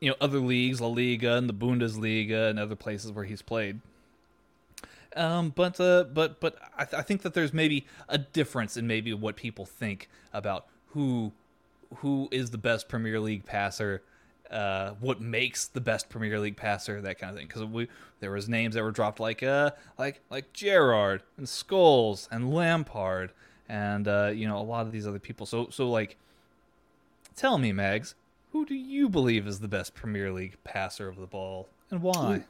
you 0.00 0.10
know 0.10 0.16
other 0.20 0.38
leagues, 0.38 0.80
La 0.80 0.88
Liga 0.88 1.36
and 1.36 1.48
the 1.48 1.54
Bundesliga 1.54 2.50
and 2.50 2.58
other 2.58 2.76
places 2.76 3.12
where 3.12 3.24
he's 3.24 3.42
played. 3.42 3.80
Um, 5.16 5.50
but 5.50 5.80
uh, 5.80 6.04
but 6.04 6.40
but 6.40 6.56
I, 6.76 6.84
th- 6.84 6.98
I 7.00 7.02
think 7.02 7.22
that 7.22 7.34
there's 7.34 7.52
maybe 7.52 7.86
a 8.08 8.18
difference 8.18 8.76
in 8.76 8.86
maybe 8.86 9.12
what 9.14 9.36
people 9.36 9.64
think 9.64 10.08
about 10.32 10.66
who 10.88 11.32
who 11.96 12.28
is 12.30 12.50
the 12.50 12.58
best 12.58 12.88
Premier 12.88 13.18
League 13.18 13.46
passer, 13.46 14.02
uh, 14.50 14.90
what 15.00 15.20
makes 15.20 15.66
the 15.66 15.80
best 15.80 16.08
Premier 16.08 16.38
League 16.38 16.56
passer, 16.56 17.00
that 17.00 17.18
kind 17.18 17.30
of 17.30 17.36
thing. 17.38 17.46
Because 17.46 17.64
we 17.64 17.88
there 18.20 18.30
was 18.30 18.48
names 18.48 18.74
that 18.74 18.82
were 18.82 18.90
dropped 18.90 19.20
like 19.20 19.42
uh 19.42 19.70
like 19.98 20.20
like 20.30 20.52
Gerrard 20.52 21.22
and 21.36 21.46
Scholes 21.46 22.28
and 22.30 22.52
Lampard 22.52 23.32
and 23.68 24.08
uh, 24.08 24.30
you 24.34 24.46
know 24.46 24.58
a 24.58 24.62
lot 24.62 24.86
of 24.86 24.92
these 24.92 25.06
other 25.06 25.18
people. 25.18 25.46
So 25.46 25.68
so 25.70 25.88
like, 25.88 26.16
tell 27.36 27.58
me, 27.58 27.72
Mags, 27.72 28.14
who 28.52 28.64
do 28.64 28.74
you 28.74 29.08
believe 29.08 29.46
is 29.46 29.60
the 29.60 29.68
best 29.68 29.94
Premier 29.94 30.32
League 30.32 30.56
passer 30.64 31.08
of 31.08 31.16
the 31.16 31.26
ball 31.26 31.68
and 31.90 32.02
why? 32.02 32.44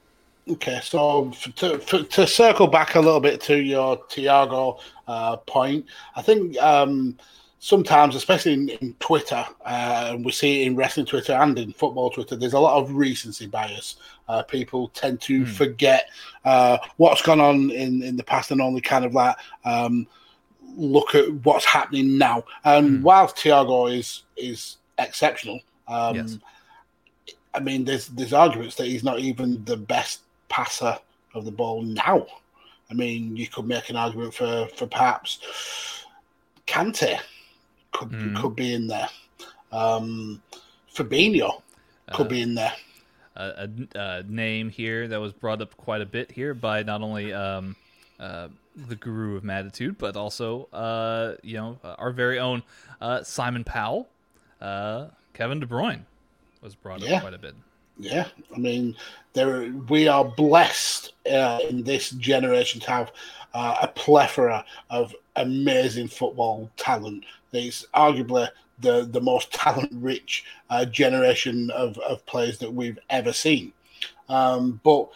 Okay, 0.51 0.81
so 0.83 1.31
to, 1.57 1.75
f- 1.75 2.09
to 2.09 2.27
circle 2.27 2.66
back 2.66 2.95
a 2.95 3.01
little 3.01 3.20
bit 3.20 3.41
to 3.43 3.57
your 3.57 3.99
Thiago 4.07 4.81
uh, 5.07 5.37
point, 5.37 5.85
I 6.16 6.23
think 6.23 6.57
um, 6.59 7.19
sometimes, 7.59 8.15
especially 8.15 8.55
in, 8.55 8.69
in 8.70 8.95
Twitter, 8.95 9.45
uh, 9.66 10.11
and 10.12 10.25
we 10.25 10.33
see 10.33 10.62
it 10.62 10.66
in 10.66 10.77
wrestling 10.77 11.07
Twitter 11.07 11.35
and 11.35 11.59
in 11.59 11.73
football 11.73 12.09
Twitter, 12.09 12.35
there's 12.35 12.55
a 12.55 12.59
lot 12.61 12.81
of 12.81 12.93
recency 12.93 13.47
bias. 13.47 13.97
Uh, 14.29 14.43
people 14.43 14.89
tend 14.89 15.20
to 15.23 15.45
forget 15.45 16.09
uh, 16.45 16.79
what's 16.97 17.23
gone 17.23 17.41
on 17.41 17.70
in, 17.70 18.03
in 18.03 18.16
the 18.16 18.25
past 18.25 18.51
and 18.51 18.61
only 18.61 18.81
kind 18.81 19.05
of 19.05 19.15
like 19.15 19.37
um, 19.65 20.07
look 20.77 21.15
at 21.15 21.31
what's 21.45 21.65
happening 21.65 22.16
now. 22.16 22.45
And 22.65 23.03
whilst 23.03 23.37
Thiago 23.37 23.95
is 23.95 24.25
is 24.37 24.79
exceptional, 24.99 25.61
um, 25.89 26.16
Yes. 26.16 26.39
I 27.55 27.61
mean, 27.61 27.85
there's 27.85 28.09
there's 28.09 28.33
arguments 28.33 28.77
that 28.77 28.87
he's 28.87 29.03
not 29.03 29.19
even 29.19 29.65
the 29.65 29.77
best 29.77 30.20
passer 30.49 30.99
of 31.35 31.45
the 31.45 31.51
ball 31.51 31.83
now. 31.83 32.27
I 32.91 32.95
mean, 32.95 33.37
you 33.37 33.47
could 33.47 33.66
make 33.66 33.91
an 33.91 33.97
argument 33.97 34.35
for 34.35 34.66
for 34.77 34.87
perhaps 34.87 35.41
Kante 36.66 37.19
could 37.93 38.11
Mhm. 38.11 38.37
could 38.41 38.57
be 38.57 38.75
in 38.75 38.87
there. 38.87 39.09
Um, 39.73 40.43
Fabinho 40.95 41.62
could 42.12 42.27
Uh, 42.27 42.29
be 42.31 42.41
in 42.43 42.55
there. 42.55 42.75
a, 43.37 43.69
a, 43.95 43.99
a 44.01 44.23
name 44.25 44.69
here 44.69 45.07
that 45.09 45.20
was 45.20 45.33
brought 45.33 45.61
up 45.62 45.77
quite 45.77 46.01
a 46.01 46.07
bit 46.07 46.33
here 46.33 46.55
by 46.55 46.83
not 46.83 47.03
only 47.03 47.33
um, 47.33 47.77
uh, 48.19 48.49
the 48.75 48.97
guru 48.97 49.37
of 49.37 49.45
Matitude, 49.45 49.97
but 49.99 50.16
also 50.16 50.65
uh, 50.73 51.37
you 51.43 51.57
know 51.57 51.79
our 51.99 52.11
very 52.11 52.39
own 52.39 52.62
uh, 53.01 53.23
Simon 53.23 53.62
Powell, 53.65 54.09
uh, 54.61 55.07
Kevin 55.35 55.61
De 55.61 55.66
Bruyne 55.66 56.03
was 56.62 56.75
brought 56.75 57.01
Yeah. 57.01 57.16
up 57.16 57.20
quite 57.23 57.35
a 57.35 57.39
bit. 57.39 57.55
Yeah, 57.99 58.29
I 58.55 58.59
mean, 58.59 58.97
there 59.33 59.73
we 59.89 60.09
are 60.09 60.25
blessed 60.25 61.12
uh, 61.31 61.59
in 61.69 61.83
this 61.83 62.11
generation 62.11 62.81
to 62.83 62.91
have 62.91 63.12
uh, 63.55 63.79
a 63.83 63.89
plethora 63.89 64.65
of 64.91 65.15
amazing 65.37 66.09
football 66.09 66.70
talent. 66.77 67.25
It's 67.53 67.87
arguably 67.95 68.49
the 68.79 69.09
the 69.11 69.20
most 69.20 69.53
talent 69.53 69.91
rich 69.95 70.45
uh, 70.70 70.85
generation 70.85 71.70
of, 71.70 71.99
of 71.99 72.25
players 72.27 72.59
that 72.59 72.73
we've 72.73 72.99
ever 73.11 73.33
seen. 73.33 73.73
Um, 74.29 74.81
but 74.85 75.11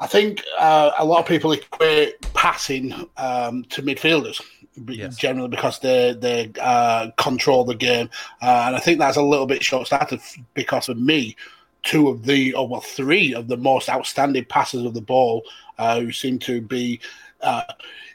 I 0.00 0.06
think 0.06 0.44
uh, 0.58 0.92
a 0.98 1.04
lot 1.04 1.20
of 1.20 1.26
people 1.26 1.52
equate 1.52 2.20
passing 2.34 2.92
um, 3.16 3.64
to 3.70 3.82
midfielders. 3.82 4.40
Yes. 4.88 5.16
Generally, 5.16 5.50
because 5.50 5.78
they 5.78 6.14
they 6.18 6.50
uh, 6.60 7.10
control 7.16 7.64
the 7.64 7.76
game, 7.76 8.10
uh, 8.42 8.64
and 8.66 8.74
I 8.76 8.80
think 8.80 8.98
that's 8.98 9.16
a 9.16 9.22
little 9.22 9.46
bit 9.46 9.62
short-sighted 9.62 10.18
f- 10.18 10.36
because 10.54 10.88
of 10.88 10.98
me 10.98 11.36
two 11.84 12.08
of 12.08 12.24
the, 12.24 12.54
or 12.54 12.66
well, 12.66 12.80
three 12.80 13.34
of 13.34 13.48
the 13.48 13.56
most 13.56 13.88
outstanding 13.88 14.44
passers 14.46 14.84
of 14.84 14.94
the 14.94 15.00
ball 15.00 15.44
uh, 15.78 16.00
who 16.00 16.10
seem 16.10 16.38
to 16.40 16.60
be 16.60 17.00
uh, 17.42 17.62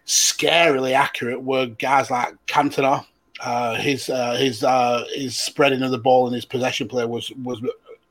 scarily 0.05 0.93
accurate 0.93 1.41
were 1.41 1.67
guys 1.67 2.11
like 2.11 2.33
Cantona. 2.47 3.05
Uh, 3.41 3.75
his 3.75 4.09
uh, 4.09 4.35
his 4.35 4.65
uh, 4.65 5.05
his 5.13 5.37
spreading 5.37 5.81
of 5.81 5.91
the 5.91 5.97
ball 5.97 6.25
and 6.25 6.35
his 6.35 6.43
possession 6.43 6.89
play 6.89 7.05
was 7.05 7.31
was 7.43 7.61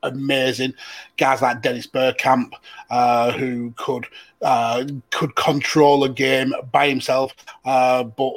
amazing. 0.01 0.73
Guys 1.17 1.41
like 1.41 1.61
Dennis 1.61 1.85
Bergkamp, 1.85 2.53
uh, 2.89 3.31
who 3.33 3.71
could 3.75 4.07
uh, 4.41 4.85
could 5.11 5.35
control 5.35 6.03
a 6.03 6.09
game 6.09 6.53
by 6.71 6.89
himself, 6.89 7.35
uh, 7.65 8.03
but 8.03 8.33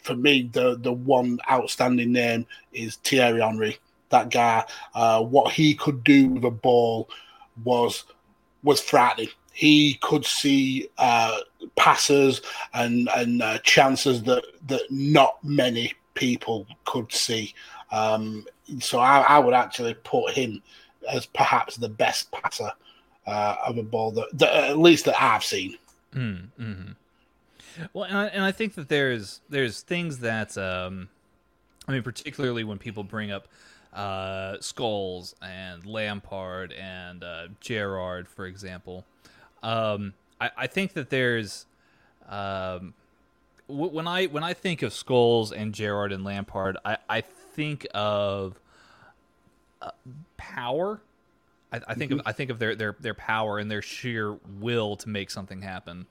for 0.00 0.14
me, 0.14 0.48
the 0.52 0.78
the 0.78 0.92
one 0.92 1.38
outstanding 1.50 2.12
name 2.12 2.46
is 2.72 2.96
Thierry 2.96 3.40
Henry. 3.40 3.76
That 4.10 4.30
guy, 4.30 4.64
uh, 4.94 5.22
what 5.22 5.52
he 5.52 5.74
could 5.74 6.04
do 6.04 6.28
with 6.28 6.44
a 6.44 6.50
ball 6.50 7.08
was 7.64 8.04
was 8.62 8.80
frightening. 8.80 9.28
He 9.52 9.94
could 10.02 10.24
see 10.24 10.88
uh, 10.98 11.38
passes 11.76 12.42
and 12.74 13.08
and 13.16 13.42
uh, 13.42 13.58
chances 13.58 14.22
that 14.24 14.44
that 14.68 14.82
not 14.90 15.42
many 15.42 15.94
people 16.14 16.66
could 16.84 17.12
see. 17.12 17.54
Um, 17.90 18.46
so 18.80 18.98
I, 18.98 19.20
I 19.20 19.38
would 19.38 19.54
actually 19.54 19.94
put 19.94 20.32
him 20.32 20.62
as 21.08 21.26
perhaps 21.26 21.76
the 21.76 21.88
best 21.88 22.30
passer 22.32 22.72
uh, 23.26 23.56
of 23.66 23.78
a 23.78 23.82
ball 23.82 24.10
that, 24.12 24.26
that 24.38 24.52
at 24.70 24.78
least 24.78 25.04
that 25.04 25.20
I've 25.20 25.44
seen. 25.44 25.76
Mm, 26.14 26.48
hmm 26.56 26.92
Well, 27.92 28.04
and 28.04 28.16
I, 28.16 28.26
and 28.26 28.44
I 28.44 28.52
think 28.52 28.74
that 28.74 28.88
there's 28.88 29.40
there's 29.48 29.82
things 29.82 30.18
that 30.20 30.56
um, 30.58 31.08
I 31.86 31.92
mean, 31.92 32.02
particularly 32.02 32.64
when 32.64 32.78
people 32.78 33.04
bring 33.04 33.30
up 33.30 33.48
uh, 33.96 34.58
Scholes 34.58 35.34
and 35.42 35.84
Lampard 35.86 36.72
and 36.72 37.24
uh, 37.24 37.48
Gerrard, 37.60 38.28
for 38.28 38.46
example. 38.46 39.04
Um, 39.62 40.12
I, 40.40 40.50
I 40.56 40.66
think 40.66 40.92
that 40.92 41.10
there's 41.10 41.66
um, 42.28 42.94
w- 43.68 43.90
when 43.90 44.06
I 44.06 44.26
when 44.26 44.44
I 44.44 44.52
think 44.52 44.82
of 44.82 44.92
Scholes 44.92 45.50
and 45.50 45.74
Gerrard 45.74 46.12
and 46.12 46.22
Lampard, 46.22 46.76
I, 46.84 46.98
I 47.08 47.20
think 47.22 47.86
of 47.94 48.60
uh, 49.80 49.90
power. 50.36 51.00
I, 51.72 51.80
I 51.88 51.94
think 51.94 52.12
of 52.12 52.20
I 52.26 52.32
think 52.32 52.50
of 52.50 52.58
their, 52.58 52.74
their 52.74 52.96
their 53.00 53.14
power 53.14 53.58
and 53.58 53.70
their 53.70 53.82
sheer 53.82 54.36
will 54.60 54.96
to 54.96 55.08
make 55.08 55.30
something 55.30 55.62
happen. 55.62 56.06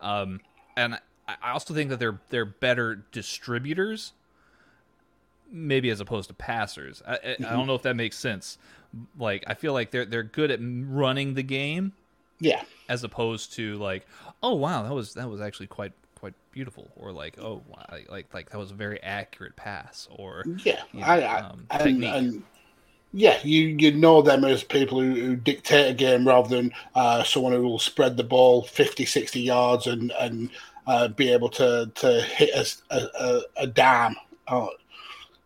Um, 0.00 0.40
and 0.76 0.94
I, 1.26 1.36
I 1.42 1.50
also 1.52 1.72
think 1.72 1.90
that 1.90 1.98
they're 1.98 2.20
they're 2.28 2.44
better 2.44 3.04
distributors, 3.10 4.12
maybe 5.52 5.90
as 5.90 6.00
opposed 6.00 6.28
to 6.28 6.34
passers. 6.34 7.02
I, 7.06 7.14
I, 7.14 7.36
I 7.46 7.50
don't 7.52 7.66
know 7.66 7.74
if 7.74 7.82
that 7.82 7.96
makes 7.96 8.18
sense. 8.18 8.58
Like 9.18 9.44
I 9.46 9.54
feel 9.54 9.72
like 9.72 9.90
they're 9.90 10.04
they're 10.06 10.22
good 10.22 10.50
at 10.50 10.60
running 10.62 11.34
the 11.34 11.42
game 11.42 11.92
Yeah, 12.40 12.62
as 12.88 13.04
opposed 13.04 13.54
to 13.54 13.76
like, 13.78 14.06
oh 14.42 14.54
wow, 14.54 14.82
that 14.82 14.94
was 14.94 15.14
that 15.14 15.28
was 15.30 15.40
actually 15.40 15.68
quite 15.68 15.92
quite 16.18 16.34
beautiful, 16.52 16.90
or 16.96 17.12
like, 17.12 17.38
oh 17.38 17.62
wow, 17.68 17.86
like 18.08 18.32
like, 18.34 18.50
that 18.50 18.58
was 18.58 18.70
a 18.70 18.74
very 18.74 19.02
accurate 19.02 19.56
pass, 19.56 20.08
or 20.10 20.46
yeah, 20.64 20.82
you 20.92 21.00
know, 21.00 21.06
I, 21.06 21.20
I, 21.20 21.40
um, 21.40 21.68
and, 21.70 22.04
and 22.04 22.42
yeah, 23.12 23.38
you 23.42 23.68
you 23.78 23.92
know 23.92 24.22
them 24.22 24.44
as 24.44 24.64
people 24.64 25.00
who, 25.00 25.14
who 25.14 25.36
dictate 25.36 25.90
a 25.90 25.94
game 25.94 26.26
rather 26.26 26.48
than 26.48 26.72
uh, 26.94 27.22
someone 27.24 27.52
who 27.52 27.62
will 27.62 27.78
spread 27.78 28.16
the 28.16 28.24
ball 28.24 28.62
50, 28.62 29.04
60 29.04 29.40
yards 29.40 29.86
and 29.86 30.12
and 30.18 30.50
uh, 30.86 31.08
be 31.08 31.30
able 31.32 31.48
to 31.50 31.90
to 31.94 32.20
hit 32.22 32.50
a 32.54 32.94
a, 32.94 33.08
a, 33.20 33.42
a 33.58 33.66
dime. 33.66 34.16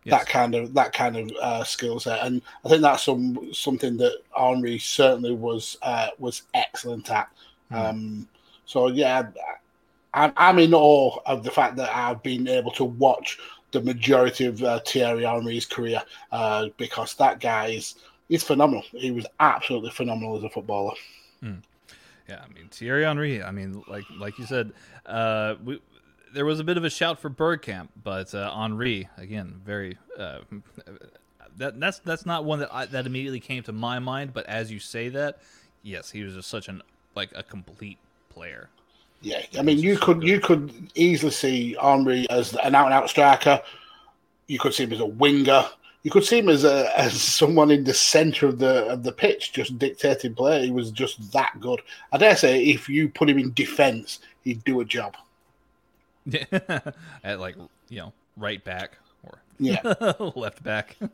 Yes. 0.07 0.19
That 0.19 0.29
kind 0.29 0.55
of 0.55 0.73
that 0.73 0.93
kind 0.93 1.17
of 1.17 1.31
uh, 1.41 1.63
skill 1.65 1.99
set, 1.99 2.25
and 2.25 2.41
I 2.63 2.69
think 2.69 2.81
that's 2.81 3.03
some 3.03 3.53
something 3.53 3.97
that 3.97 4.19
Henry 4.33 4.79
certainly 4.79 5.33
was 5.33 5.77
uh, 5.81 6.09
was 6.17 6.43
excellent 6.53 7.11
at. 7.11 7.29
Hmm. 7.69 7.75
Um, 7.75 8.27
so 8.65 8.87
yeah, 8.87 9.27
I'm, 10.13 10.31
I'm 10.37 10.59
in 10.59 10.73
awe 10.73 11.19
of 11.25 11.43
the 11.43 11.51
fact 11.51 11.75
that 11.75 11.93
I've 11.93 12.23
been 12.23 12.47
able 12.47 12.71
to 12.71 12.85
watch 12.85 13.37
the 13.71 13.81
majority 13.81 14.45
of 14.45 14.63
uh, 14.63 14.79
Thierry 14.79 15.25
Henry's 15.25 15.65
career 15.65 16.01
uh, 16.31 16.69
because 16.77 17.15
that 17.15 17.41
guy 17.41 17.67
is 17.67 17.95
is 18.29 18.43
phenomenal. 18.43 18.83
He 18.91 19.11
was 19.11 19.25
absolutely 19.41 19.89
phenomenal 19.89 20.37
as 20.37 20.43
a 20.43 20.49
footballer. 20.49 20.95
Yeah, 22.27 22.41
I 22.43 22.53
mean 22.53 22.67
Thierry 22.69 23.05
Henry. 23.05 23.41
I 23.41 23.51
mean, 23.51 23.83
like 23.87 24.03
like 24.17 24.37
you 24.37 24.45
said, 24.45 24.73
uh, 25.05 25.55
we, 25.63 25.79
there 26.33 26.45
was 26.45 26.59
a 26.59 26.63
bit 26.63 26.77
of 26.77 26.83
a 26.83 26.89
shout 26.89 27.19
for 27.19 27.29
Bergkamp, 27.29 27.89
but 28.03 28.33
uh, 28.33 28.53
Henry 28.53 29.09
again, 29.17 29.61
very. 29.65 29.97
Uh, 30.17 30.39
that 31.57 31.79
that's 31.79 31.99
that's 31.99 32.25
not 32.25 32.45
one 32.45 32.59
that 32.59 32.73
I, 32.73 32.85
that 32.85 33.05
immediately 33.05 33.39
came 33.39 33.63
to 33.63 33.71
my 33.71 33.99
mind. 33.99 34.33
But 34.33 34.45
as 34.45 34.71
you 34.71 34.79
say 34.79 35.09
that, 35.09 35.39
yes, 35.83 36.11
he 36.11 36.23
was 36.23 36.35
just 36.35 36.49
such 36.49 36.67
an 36.67 36.81
like 37.15 37.31
a 37.35 37.43
complete 37.43 37.97
player. 38.29 38.69
Yeah, 39.21 39.41
I 39.57 39.63
mean, 39.63 39.79
you 39.79 39.97
could 39.97 40.23
you 40.23 40.39
could 40.39 40.91
easily 40.95 41.31
see 41.31 41.75
Henry 41.81 42.29
as 42.29 42.53
an 42.55 42.75
out 42.75 42.85
and 42.85 42.93
out 42.93 43.09
striker. 43.09 43.61
You 44.47 44.59
could 44.59 44.73
see 44.73 44.83
him 44.83 44.93
as 44.93 44.99
a 44.99 45.05
winger. 45.05 45.65
You 46.03 46.11
could 46.11 46.23
see 46.23 46.39
him 46.39 46.49
as 46.49 46.63
a 46.63 46.97
as 46.97 47.19
someone 47.19 47.71
in 47.71 47.83
the 47.83 47.93
centre 47.93 48.47
of 48.47 48.59
the 48.59 48.85
of 48.85 49.03
the 49.03 49.11
pitch, 49.11 49.53
just 49.53 49.79
dictating 49.79 50.35
play. 50.35 50.65
He 50.65 50.71
was 50.71 50.91
just 50.91 51.31
that 51.33 51.59
good. 51.59 51.81
I 52.11 52.17
dare 52.17 52.37
say, 52.37 52.63
if 52.63 52.87
you 52.87 53.09
put 53.09 53.29
him 53.29 53.39
in 53.39 53.53
defence, 53.53 54.19
he'd 54.43 54.63
do 54.63 54.79
a 54.81 54.85
job. 54.85 55.17
at 57.23 57.39
like 57.39 57.55
you 57.89 57.99
know 57.99 58.13
right 58.35 58.63
back 58.63 58.97
or 59.23 59.39
Yeah. 59.59 59.81
left 60.35 60.63
back. 60.63 60.95
And, 60.99 61.11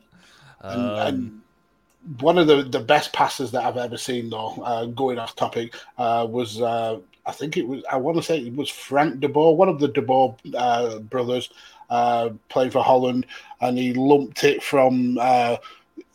Um, 0.60 0.96
and 0.98 2.20
one 2.20 2.38
of 2.38 2.46
the, 2.46 2.62
the 2.62 2.80
best 2.80 3.12
passes 3.12 3.50
that 3.50 3.64
I've 3.64 3.76
ever 3.76 3.96
seen, 3.96 4.30
though, 4.30 4.54
uh, 4.62 4.86
going 4.86 5.18
off 5.18 5.36
topic, 5.36 5.74
uh, 5.98 6.26
was 6.28 6.60
uh, 6.60 7.00
I 7.26 7.32
think 7.32 7.56
it 7.56 7.66
was 7.66 7.82
I 7.90 7.96
want 7.96 8.16
to 8.16 8.22
say 8.22 8.38
it 8.38 8.54
was 8.54 8.70
Frank 8.70 9.20
de 9.20 9.28
Boer, 9.28 9.56
one 9.56 9.68
of 9.68 9.80
the 9.80 9.88
de 9.88 10.02
Boer 10.02 10.36
uh, 10.54 10.98
brothers, 10.98 11.50
uh, 11.90 12.30
playing 12.48 12.70
for 12.70 12.82
Holland, 12.82 13.26
and 13.60 13.78
he 13.78 13.94
lumped 13.94 14.44
it 14.44 14.62
from 14.62 15.18
uh, 15.20 15.56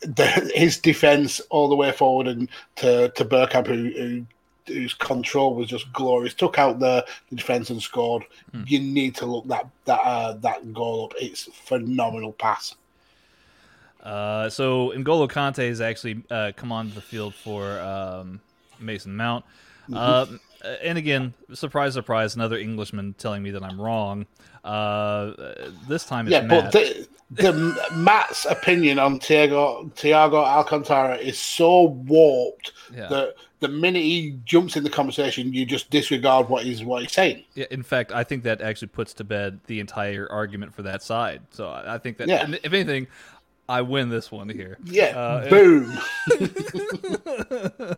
the, 0.00 0.50
his 0.54 0.78
defence 0.78 1.40
all 1.50 1.68
the 1.68 1.76
way 1.76 1.92
forward 1.92 2.28
and 2.28 2.48
to 2.76 3.10
to 3.10 3.24
Bergkamp, 3.24 3.66
who, 3.66 3.90
who 3.90 4.26
whose 4.66 4.94
control 4.94 5.54
was 5.54 5.68
just 5.68 5.92
glorious. 5.92 6.34
Took 6.34 6.58
out 6.58 6.78
the, 6.78 7.06
the 7.30 7.36
defence 7.36 7.70
and 7.70 7.82
scored. 7.82 8.24
Hmm. 8.52 8.62
You 8.66 8.80
need 8.80 9.14
to 9.16 9.26
look 9.26 9.46
that 9.48 9.68
that 9.84 10.00
uh, 10.00 10.32
that 10.34 10.72
goal 10.72 11.06
up. 11.06 11.14
It's 11.18 11.44
phenomenal 11.52 12.32
pass. 12.32 12.74
Uh, 14.02 14.48
so 14.48 14.90
N'Golo 14.96 15.30
Kante 15.30 15.68
has 15.68 15.80
actually 15.80 16.22
uh, 16.30 16.52
come 16.56 16.72
onto 16.72 16.94
the 16.94 17.02
field 17.02 17.34
for 17.34 17.78
um, 17.80 18.40
Mason 18.78 19.14
Mount. 19.16 19.44
Uh, 19.92 20.26
and 20.82 20.98
again, 20.98 21.34
surprise, 21.52 21.94
surprise, 21.94 22.34
another 22.36 22.56
Englishman 22.58 23.14
telling 23.18 23.42
me 23.42 23.50
that 23.52 23.62
I'm 23.62 23.80
wrong. 23.80 24.26
Uh, 24.64 25.32
this 25.88 26.04
time 26.04 26.26
it's 26.26 26.32
Yeah, 26.32 26.42
Matt. 26.42 26.64
but 26.64 26.72
the, 26.72 27.08
the 27.30 27.88
Matt's 27.96 28.44
opinion 28.44 28.98
on 28.98 29.18
Thiago 29.18 29.90
Thiago 29.94 30.44
Alcantara 30.44 31.16
is 31.16 31.38
so 31.38 31.84
warped 31.84 32.72
Yeah. 32.94 33.08
that 33.08 33.34
the 33.60 33.68
minute 33.68 34.02
he 34.02 34.38
jumps 34.44 34.76
in 34.76 34.84
the 34.84 34.90
conversation, 34.90 35.52
you 35.52 35.64
just 35.66 35.90
disregard 35.90 36.48
what 36.48 36.64
he's 36.64 36.82
what 36.84 37.02
he's 37.02 37.12
saying. 37.12 37.44
Yeah, 37.54 37.66
in 37.70 37.82
fact, 37.82 38.12
I 38.12 38.24
think 38.24 38.42
that 38.44 38.60
actually 38.62 38.88
puts 38.88 39.12
to 39.14 39.24
bed 39.24 39.60
the 39.66 39.80
entire 39.80 40.26
argument 40.30 40.74
for 40.74 40.82
that 40.82 41.02
side. 41.02 41.42
So 41.50 41.68
I 41.68 41.94
I 41.94 41.98
think 41.98 42.18
that, 42.18 42.28
Yeah. 42.28 42.46
if 42.62 42.72
anything, 42.72 43.06
I 43.70 43.82
win 43.82 44.08
this 44.08 44.32
one 44.32 44.48
here. 44.48 44.78
Yeah, 44.84 45.16
Uh, 45.16 45.48
boom. 45.48 45.96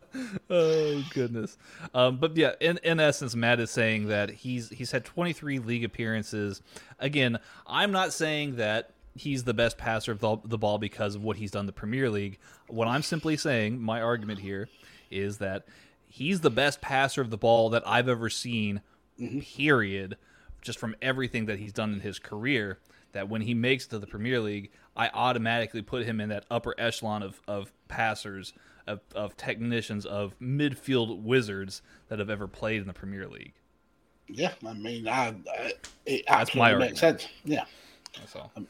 oh 0.51 1.05
goodness. 1.15 1.57
Um, 1.95 2.19
but 2.19 2.37
yeah, 2.37 2.53
in, 2.61 2.79
in 2.83 3.01
essence, 3.01 3.35
Matt 3.35 3.59
is 3.59 3.71
saying 3.71 4.09
that 4.09 4.29
he's 4.31 4.69
he's 4.69 4.91
had 4.91 5.07
23 5.07 5.61
league 5.61 5.83
appearances. 5.83 6.61
Again, 6.99 7.39
I'm 7.67 7.91
not 7.91 8.13
saying 8.13 8.57
that 8.57 8.91
he's 9.15 9.45
the 9.45 9.55
best 9.55 9.79
passer 9.79 10.13
of 10.13 10.19
the, 10.21 10.37
the 10.45 10.59
ball 10.59 10.77
because 10.77 11.15
of 11.15 11.23
what 11.23 11.39
he's 11.39 11.51
done 11.51 11.61
in 11.61 11.67
the 11.67 11.73
Premier 11.73 12.11
League. 12.11 12.39
What 12.69 12.87
I'm 12.87 13.03
simply 13.03 13.39
saying, 13.39 13.81
my 13.81 14.03
argument 14.03 14.41
here, 14.41 14.69
is 15.11 15.39
that 15.39 15.65
he's 16.07 16.41
the 16.41 16.51
best 16.51 16.83
passer 16.83 17.23
of 17.23 17.31
the 17.31 17.39
ball 17.39 17.71
that 17.71 17.83
I've 17.87 18.11
ever 18.11 18.29
seen. 18.29 18.83
Period. 19.57 20.19
Just 20.61 20.79
from 20.79 20.95
everything 21.01 21.47
that 21.47 21.59
he's 21.59 21.73
done 21.73 21.95
in 21.95 22.01
his 22.01 22.19
career, 22.19 22.79
that 23.13 23.29
when 23.31 23.41
he 23.43 23.55
makes 23.55 23.87
it 23.87 23.91
to 23.91 23.99
the 23.99 24.07
Premier 24.07 24.39
League, 24.39 24.71
I 24.97 25.09
automatically 25.09 25.83
put 25.83 26.05
him 26.05 26.21
in 26.21 26.29
that 26.29 26.45
upper 26.51 26.75
echelon 26.79 27.23
of, 27.23 27.41
of 27.49 27.73
passers, 27.89 28.53
of, 28.87 29.01
of 29.15 29.37
technicians, 29.37 30.05
of 30.05 30.39
midfield 30.39 31.23
wizards 31.23 31.83
that 32.09 32.19
have 32.19 32.31
ever 32.31 32.47
played 32.47 32.81
in 32.81 32.87
the 32.87 32.93
Premier 32.93 33.27
League. 33.27 33.55
yeah, 34.29 34.53
I 34.67 34.73
mean, 34.75 35.09
I, 35.09 35.35
I, 35.51 35.73
it 36.07 36.25
That's 36.29 36.55
my 36.55 36.71
absolutely 36.71 36.89
makes 36.89 37.01
sense. 37.01 37.29
Yeah, 37.45 37.65
That's 38.19 38.37
all. 38.37 38.53
I 38.57 38.63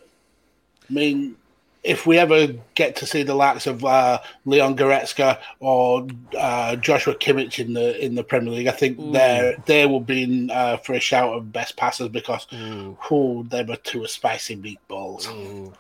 mean, 0.89 1.37
if 1.83 2.07
we 2.07 2.19
ever 2.19 2.49
get 2.75 2.97
to 2.97 3.07
see 3.07 3.23
the 3.23 3.35
likes 3.35 3.67
of 3.67 3.85
uh, 3.85 4.21
Leon 4.45 4.77
Goretzka 4.77 5.39
or 5.59 6.07
uh, 6.39 6.77
Joshua 6.77 7.15
Kimmich 7.15 7.59
in 7.59 7.73
the 7.73 8.05
in 8.05 8.15
the 8.15 8.23
Premier 8.23 8.53
League, 8.53 8.69
I 8.69 8.73
think 8.73 8.99
they 9.13 9.57
they 9.67 9.87
will 9.87 10.01
be 10.01 10.23
in 10.23 10.51
uh, 10.51 10.77
for 10.77 10.95
a 10.95 11.01
shout 11.01 11.35
of 11.35 11.53
best 11.53 11.77
passers 11.77 12.09
because 12.09 12.47
Ooh. 12.53 12.97
oh, 13.11 13.43
they 13.45 13.65
were 13.65 13.77
two 13.77 14.07
spicy 14.07 14.57
meatballs. 14.57 15.29
Ooh. 15.29 15.73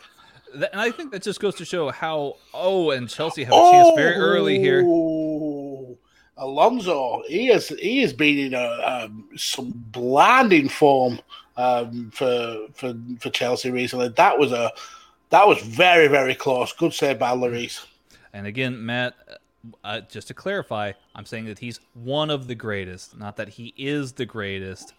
And 0.55 0.69
I 0.74 0.91
think 0.91 1.12
that 1.12 1.23
just 1.23 1.41
goes 1.41 1.55
to 1.57 1.65
show 1.65 1.91
how. 1.91 2.37
Oh, 2.53 2.91
and 2.91 3.09
Chelsea 3.09 3.45
have 3.45 3.53
a 3.53 3.70
chance 3.70 3.97
very 3.97 4.15
early 4.16 4.59
here. 4.59 4.83
Oh, 4.87 5.99
Alonso, 6.37 7.23
he 7.29 7.47
has 7.49 7.69
he 7.69 8.03
has 8.03 8.12
been 8.12 8.39
in 8.39 8.55
a, 8.55 9.05
um, 9.05 9.29
some 9.37 9.73
blinding 9.93 10.69
form 10.69 11.20
um, 11.57 12.11
for 12.15 12.66
for 12.74 12.95
for 13.20 13.31
Chelsea 13.31 13.70
recently. 13.70 14.09
That 14.09 14.39
was 14.39 14.53
a 14.53 14.73
that 15.31 15.47
was 15.47 15.61
very 15.62 16.09
very 16.09 16.35
close. 16.35 16.73
Good 16.73 16.93
save 16.93 17.19
by 17.19 17.31
Lloris. 17.31 17.87
And 18.33 18.47
again, 18.47 18.85
Matt, 18.85 19.15
uh, 19.85 20.01
just 20.01 20.29
to 20.29 20.35
clarify, 20.35 20.93
I'm 21.15 21.27
saying 21.27 21.45
that 21.47 21.59
he's 21.59 21.81
one 21.95 22.31
of 22.31 22.47
the 22.47 22.55
greatest, 22.55 23.16
not 23.19 23.37
that 23.37 23.51
he 23.51 23.74
is 23.77 24.12
the 24.12 24.27
greatest. 24.27 24.95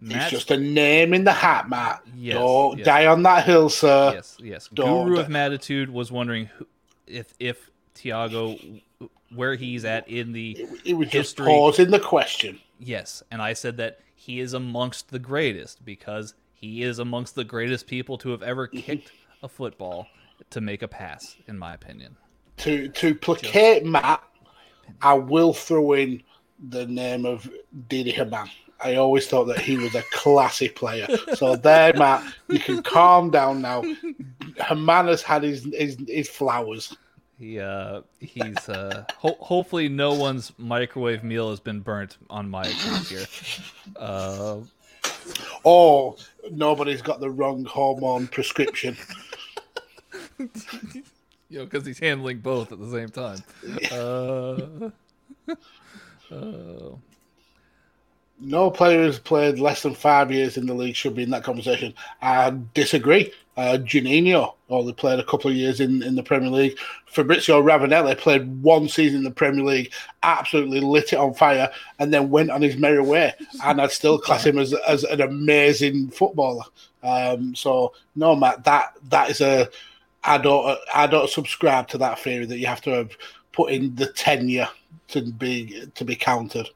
It's 0.00 0.30
just 0.30 0.50
a 0.52 0.56
name 0.56 1.12
in 1.12 1.24
the 1.24 1.32
hat, 1.32 1.68
Matt. 1.68 2.02
Yes, 2.16 2.34
Don't 2.36 2.78
yes. 2.78 2.84
die 2.86 3.06
on 3.06 3.22
that 3.24 3.44
hill, 3.44 3.68
sir. 3.68 4.12
yes, 4.14 4.36
yes. 4.40 4.68
Don't- 4.72 5.06
Guru 5.08 5.18
of 5.20 5.28
Matitude 5.28 5.90
was 5.90 6.12
wondering 6.12 6.46
who, 6.46 6.66
if 7.06 7.34
if 7.40 7.70
Thiago, 7.96 8.80
where 9.34 9.56
he's 9.56 9.84
at 9.84 10.08
in 10.08 10.32
the 10.32 10.52
It, 10.52 10.68
it 10.84 10.94
was 10.94 11.06
just 11.08 11.36
History. 11.36 11.46
pausing 11.46 11.90
the 11.90 11.98
question. 12.00 12.60
Yes, 12.78 13.22
and 13.32 13.42
I 13.42 13.54
said 13.54 13.76
that 13.78 13.98
he 14.14 14.38
is 14.40 14.52
amongst 14.52 15.10
the 15.10 15.18
greatest 15.18 15.84
because 15.84 16.34
he 16.54 16.82
is 16.82 17.00
amongst 17.00 17.34
the 17.34 17.44
greatest 17.44 17.86
people 17.88 18.18
to 18.18 18.30
have 18.30 18.42
ever 18.42 18.68
kicked 18.68 19.10
a 19.42 19.48
football 19.48 20.06
to 20.50 20.60
make 20.60 20.82
a 20.82 20.88
pass, 20.88 21.36
in 21.48 21.58
my 21.58 21.74
opinion. 21.74 22.16
To 22.58 22.88
to 22.88 23.14
placate 23.16 23.84
Matt, 23.84 24.22
I 25.02 25.14
will 25.14 25.52
throw 25.52 25.92
in 25.94 26.22
the 26.68 26.86
name 26.86 27.26
of 27.26 27.50
Didi 27.88 28.10
Hamann. 28.12 28.48
I 28.80 28.94
always 28.94 29.26
thought 29.26 29.44
that 29.46 29.60
he 29.60 29.76
was 29.76 29.94
a 29.94 30.02
classy 30.12 30.68
player. 30.68 31.08
So 31.34 31.56
there, 31.56 31.92
Matt, 31.94 32.22
you 32.48 32.60
can 32.60 32.82
calm 32.82 33.30
down 33.30 33.60
now. 33.60 33.82
Hamann 34.60 35.08
has 35.08 35.22
had 35.22 35.42
his 35.42 35.64
his, 35.74 35.96
his 36.06 36.28
flowers. 36.28 36.96
He 37.38 37.58
uh 37.60 38.02
he's 38.20 38.68
uh 38.68 39.04
ho- 39.16 39.36
hopefully 39.40 39.88
no 39.88 40.14
one's 40.14 40.52
microwave 40.58 41.22
meal 41.24 41.50
has 41.50 41.60
been 41.60 41.80
burnt 41.80 42.16
on 42.30 42.48
my 42.48 42.66
account 42.66 43.06
here. 43.08 43.26
Uh 43.96 44.58
Oh, 45.64 46.16
nobody's 46.50 47.02
got 47.02 47.20
the 47.20 47.30
wrong 47.30 47.64
hormone 47.64 48.26
prescription. 48.28 48.96
you 50.38 51.58
know 51.58 51.66
cuz 51.66 51.84
he's 51.86 51.98
handling 51.98 52.40
both 52.40 52.72
at 52.72 52.78
the 52.78 52.90
same 52.90 53.08
time. 53.08 53.42
Uh 56.30 56.34
oh. 56.34 57.00
No 58.40 58.70
player 58.70 59.02
who's 59.02 59.18
played 59.18 59.58
less 59.58 59.82
than 59.82 59.94
five 59.94 60.30
years 60.30 60.56
in 60.56 60.66
the 60.66 60.74
league 60.74 60.94
should 60.94 61.14
be 61.14 61.24
in 61.24 61.30
that 61.30 61.44
conversation. 61.44 61.92
I 62.22 62.56
disagree. 62.74 63.32
Uh, 63.56 63.76
Juninho 63.78 64.54
only 64.70 64.92
played 64.92 65.18
a 65.18 65.24
couple 65.24 65.50
of 65.50 65.56
years 65.56 65.80
in, 65.80 66.00
in 66.04 66.14
the 66.14 66.22
Premier 66.22 66.48
League. 66.48 66.78
Fabrizio 67.06 67.60
Ravanelli 67.60 68.16
played 68.16 68.62
one 68.62 68.88
season 68.88 69.18
in 69.18 69.24
the 69.24 69.32
Premier 69.32 69.64
League, 69.64 69.92
absolutely 70.22 70.78
lit 70.78 71.12
it 71.12 71.18
on 71.18 71.34
fire, 71.34 71.68
and 71.98 72.14
then 72.14 72.30
went 72.30 72.52
on 72.52 72.62
his 72.62 72.76
merry 72.76 73.02
way. 73.02 73.34
And 73.64 73.80
I'd 73.80 73.90
still 73.90 74.16
class 74.16 74.46
him 74.46 74.58
as, 74.58 74.72
as 74.86 75.02
an 75.02 75.20
amazing 75.20 76.10
footballer. 76.10 76.62
Um, 77.02 77.56
so 77.56 77.94
no, 78.14 78.36
Matt, 78.36 78.62
that 78.64 78.92
that 79.08 79.30
is 79.30 79.40
a 79.40 79.68
I 80.22 80.38
don't 80.38 80.78
I 80.94 81.06
don't 81.06 81.30
subscribe 81.30 81.88
to 81.88 81.98
that 81.98 82.18
theory 82.20 82.46
that 82.46 82.58
you 82.58 82.66
have 82.66 82.82
to 82.82 82.90
have 82.90 83.10
put 83.52 83.72
in 83.72 83.94
the 83.96 84.06
tenure 84.06 84.68
to 85.08 85.22
be 85.22 85.88
to 85.94 86.04
be 86.04 86.14
counted. 86.14 86.68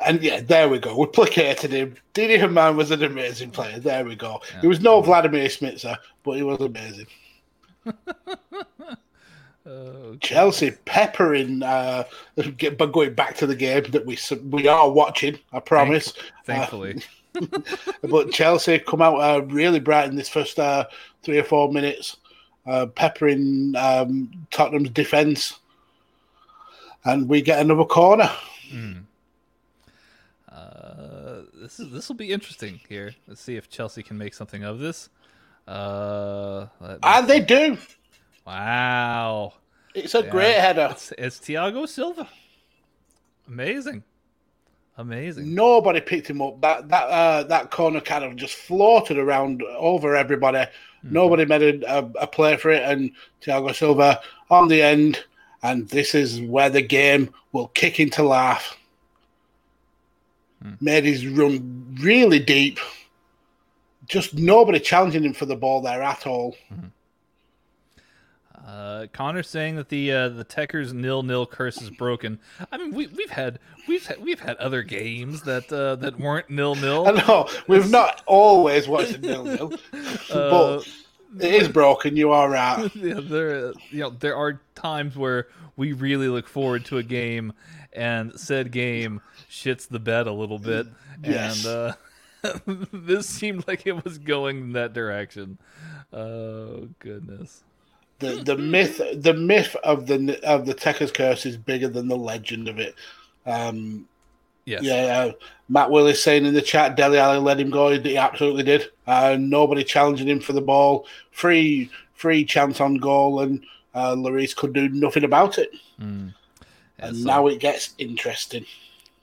And 0.00 0.22
yeah, 0.22 0.40
there 0.40 0.68
we 0.68 0.78
go. 0.78 0.96
We 0.98 1.06
placated 1.06 1.72
him. 1.72 1.94
Didi 2.14 2.36
Hamann 2.38 2.76
was 2.76 2.90
an 2.90 3.02
amazing 3.04 3.50
player. 3.50 3.78
There 3.78 4.04
we 4.04 4.16
go. 4.16 4.40
He 4.60 4.66
was 4.66 4.80
no 4.80 5.00
Vladimir 5.00 5.46
Smicer, 5.46 5.96
but 6.24 6.32
he 6.36 6.42
was 6.42 6.60
amazing. 6.60 7.06
Uh, 9.64 10.16
Chelsea 10.20 10.72
peppering, 10.86 11.62
uh, 11.62 12.02
get- 12.56 12.76
but 12.76 12.90
going 12.90 13.14
back 13.14 13.36
to 13.36 13.46
the 13.46 13.54
game 13.54 13.84
that 13.92 14.04
we 14.04 14.18
we 14.50 14.66
are 14.66 14.90
watching, 14.90 15.38
I 15.52 15.60
promise. 15.60 16.12
thankfully. 16.44 17.00
But 18.02 18.32
Chelsea 18.32 18.80
come 18.80 19.00
out 19.00 19.20
uh, 19.20 19.42
really 19.46 19.78
bright 19.78 20.08
in 20.10 20.16
this 20.16 20.28
first 20.28 20.58
uh, 20.58 20.86
three 21.22 21.38
or 21.38 21.44
four 21.44 21.72
minutes, 21.72 22.16
uh, 22.66 22.86
peppering 22.86 23.74
um, 23.76 24.32
Tottenham's 24.50 24.90
defence, 24.90 25.60
and 27.04 27.28
we 27.28 27.40
get 27.40 27.60
another 27.60 27.84
corner. 27.84 28.30
Uh, 30.82 31.42
this 31.54 31.78
is 31.78 31.90
this 31.92 32.08
will 32.08 32.16
be 32.16 32.32
interesting 32.32 32.80
here. 32.88 33.14
Let's 33.28 33.40
see 33.40 33.56
if 33.56 33.70
Chelsea 33.70 34.02
can 34.02 34.18
make 34.18 34.34
something 34.34 34.64
of 34.64 34.78
this. 34.80 35.08
Uh, 35.68 36.66
And 37.04 37.28
they 37.28 37.38
do. 37.40 37.78
wow, 38.44 39.52
It's 39.94 40.14
a 40.16 40.22
great 40.24 40.56
header. 40.56 40.88
it's, 40.90 41.12
it's 41.16 41.38
Thiago 41.38 41.88
Silva. 41.88 42.28
Amazing, 43.46 44.02
amazing. 44.96 45.54
Nobody 45.54 46.00
picked 46.00 46.28
him 46.28 46.42
up. 46.42 46.60
That 46.60 46.88
that 46.88 47.04
uh, 47.04 47.42
that 47.44 47.70
corner 47.70 48.00
kind 48.00 48.24
of 48.24 48.34
just 48.34 48.54
floated 48.54 49.18
around 49.18 49.62
over 49.76 50.16
everybody. 50.16 50.64
Nobody 51.04 51.44
made 51.44 51.84
a, 51.84 51.98
a, 51.98 52.10
a 52.22 52.26
play 52.26 52.56
for 52.56 52.70
it, 52.70 52.82
and 52.82 53.10
Thiago 53.40 53.74
Silva 53.74 54.20
on 54.50 54.68
the 54.68 54.82
end. 54.82 55.24
And 55.64 55.88
this 55.90 56.14
is 56.16 56.40
where 56.40 56.70
the 56.70 56.82
game 56.82 57.32
will 57.52 57.68
kick 57.68 58.00
into 58.00 58.24
life. 58.24 58.76
Made 60.80 61.04
his 61.04 61.26
run 61.26 61.96
really 62.00 62.38
deep. 62.38 62.78
Just 64.06 64.34
nobody 64.34 64.80
challenging 64.80 65.24
him 65.24 65.32
for 65.32 65.46
the 65.46 65.56
ball 65.56 65.80
there 65.80 66.02
at 66.02 66.26
all. 66.26 66.56
Uh, 68.66 69.06
Connor 69.12 69.42
saying 69.42 69.76
that 69.76 69.88
the 69.88 70.12
uh, 70.12 70.28
the 70.28 70.44
Techers 70.44 70.92
nil 70.92 71.22
nil 71.22 71.46
curse 71.46 71.82
is 71.82 71.90
broken. 71.90 72.38
I 72.70 72.78
mean, 72.78 72.94
we, 72.94 73.08
we've 73.08 73.30
had 73.30 73.58
we've 73.88 74.06
had, 74.06 74.22
we've 74.22 74.40
had 74.40 74.56
other 74.56 74.82
games 74.82 75.42
that 75.42 75.72
uh, 75.72 75.96
that 75.96 76.18
weren't 76.18 76.48
nil 76.48 76.74
nil. 76.76 77.06
I 77.08 77.12
know 77.12 77.48
we've 77.66 77.90
not 77.90 78.22
always 78.26 78.86
watched 78.86 79.20
nil 79.20 79.44
nil, 79.44 79.72
Uh, 80.30 80.78
but 80.78 80.88
it 81.40 81.54
is 81.62 81.68
broken. 81.68 82.16
You 82.16 82.30
are 82.30 82.48
right. 82.48 82.90
yeah, 82.96 83.20
there 83.20 83.72
you 83.90 84.00
know 84.00 84.10
there 84.10 84.36
are 84.36 84.60
times 84.74 85.16
where 85.16 85.48
we 85.76 85.92
really 85.92 86.28
look 86.28 86.46
forward 86.46 86.84
to 86.86 86.98
a 86.98 87.02
game, 87.02 87.52
and 87.92 88.38
said 88.38 88.70
game 88.70 89.20
shits 89.52 89.86
the 89.86 89.98
bed 90.00 90.26
a 90.26 90.32
little 90.32 90.58
bit, 90.58 90.86
Yes. 91.22 91.64
and 91.66 91.94
uh, 92.46 92.56
this 92.92 93.28
seemed 93.28 93.68
like 93.68 93.86
it 93.86 94.02
was 94.04 94.16
going 94.18 94.58
in 94.58 94.72
that 94.72 94.92
direction. 94.94 95.58
Oh 96.12 96.88
goodness. 96.98 97.62
the 98.18 98.36
the 98.36 98.56
myth 98.56 99.00
the 99.14 99.34
myth 99.34 99.76
of 99.84 100.06
the 100.06 100.40
of 100.42 100.66
the 100.66 100.74
Techers 100.74 101.12
curse 101.12 101.44
is 101.46 101.56
bigger 101.56 101.88
than 101.88 102.08
the 102.08 102.16
legend 102.16 102.68
of 102.68 102.78
it. 102.78 102.94
Um, 103.46 104.08
Yes. 104.64 104.84
yeah, 104.84 104.92
uh, 104.94 105.32
Matt 105.68 105.90
Willis 105.90 106.22
saying 106.22 106.46
in 106.46 106.54
the 106.54 106.62
chat, 106.62 106.94
Dele 106.94 107.18
Alli 107.18 107.38
let 107.38 107.58
him 107.58 107.70
go. 107.70 107.90
He 108.00 108.16
absolutely 108.16 108.62
did. 108.62 108.90
Uh, 109.08 109.36
nobody 109.36 109.82
challenging 109.82 110.28
him 110.28 110.38
for 110.38 110.52
the 110.52 110.60
ball. 110.60 111.04
Free 111.32 111.90
free 112.14 112.44
chance 112.44 112.80
on 112.80 112.94
goal, 112.94 113.40
and 113.40 113.64
uh, 113.92 114.14
Lloris 114.14 114.54
could 114.54 114.72
do 114.72 114.88
nothing 114.90 115.24
about 115.24 115.58
it. 115.58 115.70
Mm. 116.00 116.32
And 117.00 117.16
so- 117.16 117.24
now 117.26 117.46
it 117.48 117.58
gets 117.58 117.94
interesting. 117.98 118.64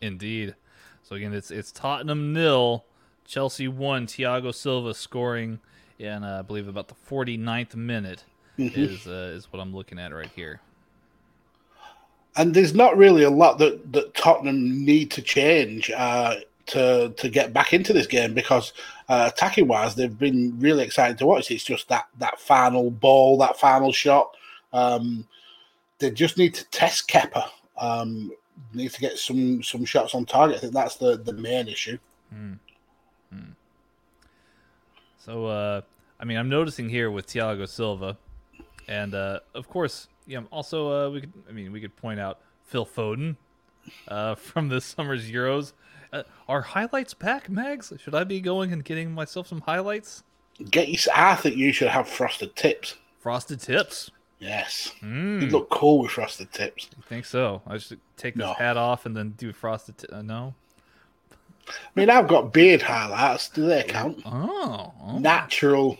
Indeed. 0.01 0.55
So 1.03 1.15
again, 1.15 1.33
it's 1.33 1.51
it's 1.51 1.71
Tottenham 1.71 2.33
nil, 2.33 2.85
Chelsea 3.25 3.67
one. 3.67 4.05
Thiago 4.07 4.53
Silva 4.53 4.93
scoring 4.93 5.59
in 5.97 6.23
uh, 6.23 6.39
I 6.39 6.41
believe 6.43 6.67
about 6.67 6.87
the 6.87 6.95
49th 7.09 7.75
minute 7.75 8.23
Mm-hmm. 8.57 8.77
is 8.77 9.07
uh, 9.07 9.31
is 9.35 9.51
what 9.53 9.61
I'm 9.61 9.73
looking 9.73 9.97
at 9.99 10.13
right 10.13 10.29
here. 10.35 10.59
and 12.35 12.53
there's 12.53 12.73
not 12.75 12.97
really 12.97 13.23
a 13.23 13.29
lot 13.29 13.57
that, 13.59 13.91
that 13.93 14.13
Tottenham 14.13 14.83
need 14.85 15.11
to 15.11 15.21
change 15.21 15.89
uh, 15.91 16.35
to 16.67 17.13
to 17.15 17.29
get 17.29 17.53
back 17.53 17.73
into 17.73 17.93
this 17.93 18.05
game 18.05 18.33
because 18.33 18.73
uh, 19.07 19.29
attacking 19.33 19.67
wise 19.67 19.95
they've 19.95 20.17
been 20.19 20.59
really 20.59 20.83
exciting 20.83 21.15
to 21.17 21.25
watch. 21.25 21.49
It's 21.51 21.63
just 21.63 21.87
that 21.87 22.07
that 22.19 22.39
final 22.39 22.91
ball, 22.91 23.37
that 23.37 23.57
final 23.57 23.91
shot. 23.93 24.35
Um, 24.73 25.25
they 25.99 26.11
just 26.11 26.37
need 26.37 26.53
to 26.55 26.65
test 26.65 27.07
Kepa. 27.09 27.49
Um, 27.77 28.31
need 28.73 28.91
to 28.91 28.99
get 29.01 29.17
some 29.17 29.63
some 29.63 29.85
shots 29.85 30.15
on 30.15 30.25
target. 30.25 30.57
I 30.57 30.59
think 30.59 30.73
that's 30.73 30.95
the 30.95 31.17
the 31.17 31.33
main 31.33 31.67
issue. 31.67 31.97
So 35.29 35.45
uh, 35.45 35.81
I 36.19 36.25
mean, 36.25 36.37
I'm 36.37 36.49
noticing 36.49 36.89
here 36.89 37.11
with 37.11 37.27
Thiago 37.27 37.67
Silva, 37.67 38.17
and 38.87 39.13
uh, 39.13 39.41
of 39.53 39.69
course, 39.69 40.07
know, 40.39 40.47
also 40.51 41.07
uh, 41.07 41.11
we 41.11 41.21
could 41.21 41.33
I 41.47 41.51
mean 41.51 41.71
we 41.71 41.79
could 41.79 41.95
point 41.95 42.19
out 42.19 42.39
Phil 42.63 42.85
Foden 42.85 43.35
uh, 44.07 44.35
from 44.35 44.69
this 44.69 44.85
summer's 44.85 45.29
Euros. 45.29 45.73
Uh, 46.11 46.23
are 46.47 46.61
highlights 46.61 47.13
back, 47.13 47.47
Mags? 47.47 47.93
Should 47.99 48.15
I 48.15 48.23
be 48.23 48.41
going 48.41 48.73
and 48.73 48.83
getting 48.83 49.11
myself 49.11 49.45
some 49.45 49.61
highlights? 49.61 50.23
Get 50.71 50.89
you. 50.89 50.97
I 51.15 51.35
think 51.35 51.55
you 51.55 51.71
should 51.71 51.89
have 51.89 52.07
frosted 52.07 52.55
tips. 52.55 52.95
Frosted 53.19 53.59
tips. 53.59 54.09
Yes, 54.39 54.93
Mm. 55.01 55.41
you 55.41 55.47
look 55.47 55.69
cool 55.69 55.99
with 56.03 56.11
frosted 56.11 56.51
tips. 56.53 56.89
I 56.97 57.01
think 57.09 57.25
so. 57.25 57.61
I 57.67 57.73
just 57.77 57.93
take 58.15 58.35
this 58.35 58.45
No. 58.45 58.53
hat 58.53 58.77
off 58.77 59.05
and 59.05 59.15
then 59.15 59.31
do 59.31 59.51
frosted. 59.51 59.97
T- 59.97 60.07
uh, 60.11 60.21
no. 60.21 60.53
I 61.69 61.73
mean, 61.93 62.09
I've 62.09 62.27
got 62.29 62.53
beard 62.53 62.81
highlights. 62.81 63.49
Do 63.49 63.65
they 63.67 63.83
count? 63.83 64.21
Oh, 64.25 64.93
oh. 65.03 65.19
Natural 65.19 65.97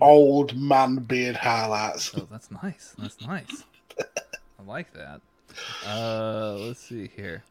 old 0.00 0.56
man 0.56 0.96
beard 0.96 1.36
highlights. 1.36 2.12
Oh, 2.16 2.26
that's 2.30 2.50
nice. 2.62 2.94
That's 2.96 3.20
nice. 3.20 3.64
I 3.98 4.62
like 4.64 4.92
that. 4.94 5.20
Uh, 5.86 6.54
let's 6.60 6.80
see 6.80 7.10
here. 7.16 7.42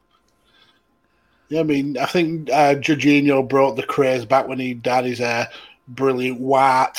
Yeah, 1.49 1.59
I 1.59 1.63
mean, 1.63 1.97
I 1.97 2.05
think 2.05 2.49
uh, 2.49 2.75
Jorginho 2.75 3.47
brought 3.47 3.75
the 3.75 3.83
craze 3.83 4.25
back 4.25 4.47
when 4.47 4.59
he 4.59 4.73
dyed 4.73 5.05
his 5.05 5.19
hair 5.19 5.49
brilliant 5.87 6.39
white. 6.39 6.93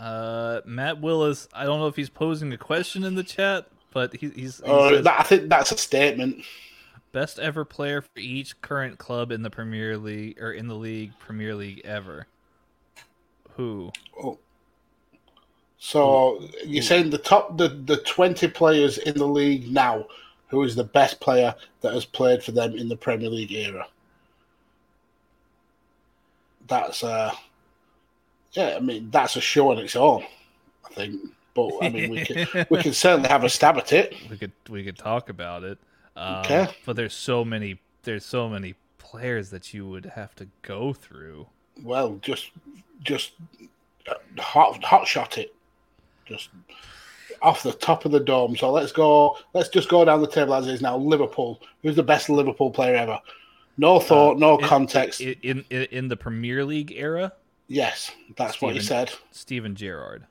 Uh, 0.00 0.62
Matt 0.64 1.00
Willis. 1.02 1.46
I 1.52 1.64
don't 1.64 1.78
know 1.78 1.86
if 1.86 1.94
he's 1.96 2.08
posing 2.08 2.52
a 2.54 2.56
question 2.58 3.04
in 3.04 3.14
the 3.16 3.22
chat, 3.22 3.66
but 3.92 4.14
he, 4.16 4.30
he's 4.30 4.58
he 4.64 4.70
Uh, 4.70 4.88
says, 4.90 5.04
that, 5.04 5.20
I 5.20 5.22
think 5.24 5.50
that's 5.50 5.72
a 5.72 5.76
statement. 5.76 6.42
best 7.12 7.38
ever 7.38 7.66
player 7.66 8.00
for 8.00 8.08
each 8.16 8.58
current 8.62 8.96
club 8.98 9.30
in 9.30 9.42
the 9.42 9.50
Premier 9.50 9.98
League 9.98 10.40
or 10.40 10.52
in 10.52 10.68
the 10.68 10.74
league 10.74 11.12
Premier 11.18 11.54
League 11.54 11.82
ever. 11.84 12.26
Who? 13.56 13.92
Oh. 14.22 14.38
So 15.78 16.48
you're 16.64 16.82
saying 16.82 17.10
the 17.10 17.18
top, 17.18 17.58
the, 17.58 17.68
the 17.68 17.98
20 17.98 18.48
players 18.48 18.96
in 18.98 19.16
the 19.18 19.26
league 19.26 19.70
now, 19.70 20.06
who 20.48 20.62
is 20.62 20.74
the 20.76 20.84
best 20.84 21.20
player 21.20 21.54
that 21.82 21.92
has 21.94 22.04
played 22.06 22.42
for 22.42 22.52
them 22.52 22.74
in 22.74 22.88
the 22.88 22.96
Premier 22.96 23.28
League 23.30 23.52
era? 23.52 23.86
That's 26.68 27.02
uh 27.04 27.34
yeah, 28.52 28.74
I 28.76 28.80
mean 28.80 29.10
that's 29.10 29.36
a 29.36 29.40
show 29.40 29.70
on 29.70 29.78
its 29.78 29.96
own, 29.96 30.24
I 30.88 30.94
think. 30.94 31.20
But 31.54 31.70
I 31.82 31.88
mean, 31.88 32.10
we 32.10 32.24
can 32.24 32.66
we 32.70 32.82
can 32.82 32.92
certainly 33.04 33.28
have 33.28 33.44
a 33.44 33.48
stab 33.48 33.76
at 33.78 33.92
it. 33.92 34.14
we 34.30 34.36
could 34.38 34.52
we 34.68 34.84
could 34.84 34.98
talk 34.98 35.28
about 35.28 35.64
it. 35.64 35.78
Um, 36.16 36.36
Okay. 36.44 36.68
But 36.86 36.96
there's 36.96 37.14
so 37.14 37.44
many 37.44 37.80
there's 38.04 38.24
so 38.24 38.48
many 38.48 38.74
players 38.98 39.50
that 39.50 39.74
you 39.74 39.86
would 39.88 40.04
have 40.06 40.34
to 40.36 40.46
go 40.62 40.92
through. 40.92 41.46
Well, 41.82 42.18
just 42.22 42.50
just 43.02 43.32
uh, 44.08 44.14
hot 44.38 44.82
hot 44.84 45.06
shot 45.08 45.38
it, 45.38 45.54
just 46.26 46.50
off 47.42 47.62
the 47.62 47.72
top 47.72 48.04
of 48.04 48.12
the 48.12 48.20
dome. 48.20 48.56
So 48.56 48.70
let's 48.70 48.92
go. 48.92 49.36
Let's 49.54 49.68
just 49.70 49.88
go 49.88 50.04
down 50.04 50.20
the 50.20 50.28
table 50.28 50.54
as 50.54 50.66
is 50.66 50.80
now. 50.82 50.96
Liverpool. 50.96 51.60
Who's 51.82 51.96
the 51.96 52.02
best 52.02 52.28
Liverpool 52.28 52.70
player 52.70 52.94
ever? 52.96 53.18
No 53.78 53.98
thought, 53.98 54.38
no 54.38 54.54
Uh, 54.54 54.58
In- 54.58 54.64
context. 54.64 55.20
In 55.20 55.64
in 55.70 55.84
in 55.90 56.08
the 56.08 56.16
Premier 56.16 56.64
League 56.64 56.92
era, 56.92 57.32
yes, 57.70 58.10
that's 58.36 58.60
what 58.60 58.74
he 58.74 58.80
said. 58.80 59.12
Steven 59.30 59.74
Gerrard. 59.74 60.26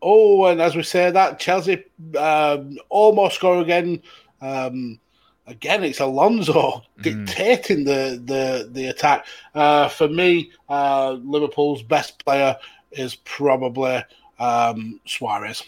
Oh, 0.00 0.44
and 0.44 0.60
as 0.60 0.76
we 0.76 0.84
say 0.84 1.10
that, 1.10 1.40
Chelsea 1.40 1.82
um, 2.16 2.78
almost 2.88 3.36
score 3.36 3.60
again. 3.60 4.00
Um, 4.40 5.00
again, 5.48 5.82
it's 5.82 5.98
Alonso 5.98 6.82
dictating 7.00 7.82
the, 7.82 8.22
the, 8.24 8.68
the 8.70 8.86
attack. 8.86 9.26
Uh, 9.54 9.88
for 9.88 10.06
me, 10.06 10.52
uh, 10.68 11.12
Liverpool's 11.24 11.82
best 11.82 12.24
player 12.24 12.56
is 12.92 13.16
probably 13.16 14.04
um, 14.38 15.00
Suarez. 15.04 15.64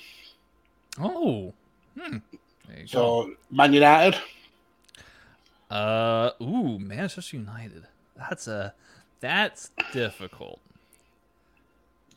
Oh. 1.00 1.52
Hmm. 1.98 2.18
You 2.68 2.82
go. 2.82 2.86
So, 2.86 3.30
Man 3.50 3.72
United, 3.72 4.20
Uh, 5.68 6.30
ooh, 6.40 6.78
Manchester 6.78 7.36
United. 7.36 7.84
That's 8.16 8.46
a 8.46 8.74
that's 9.20 9.70
difficult. 9.92 10.60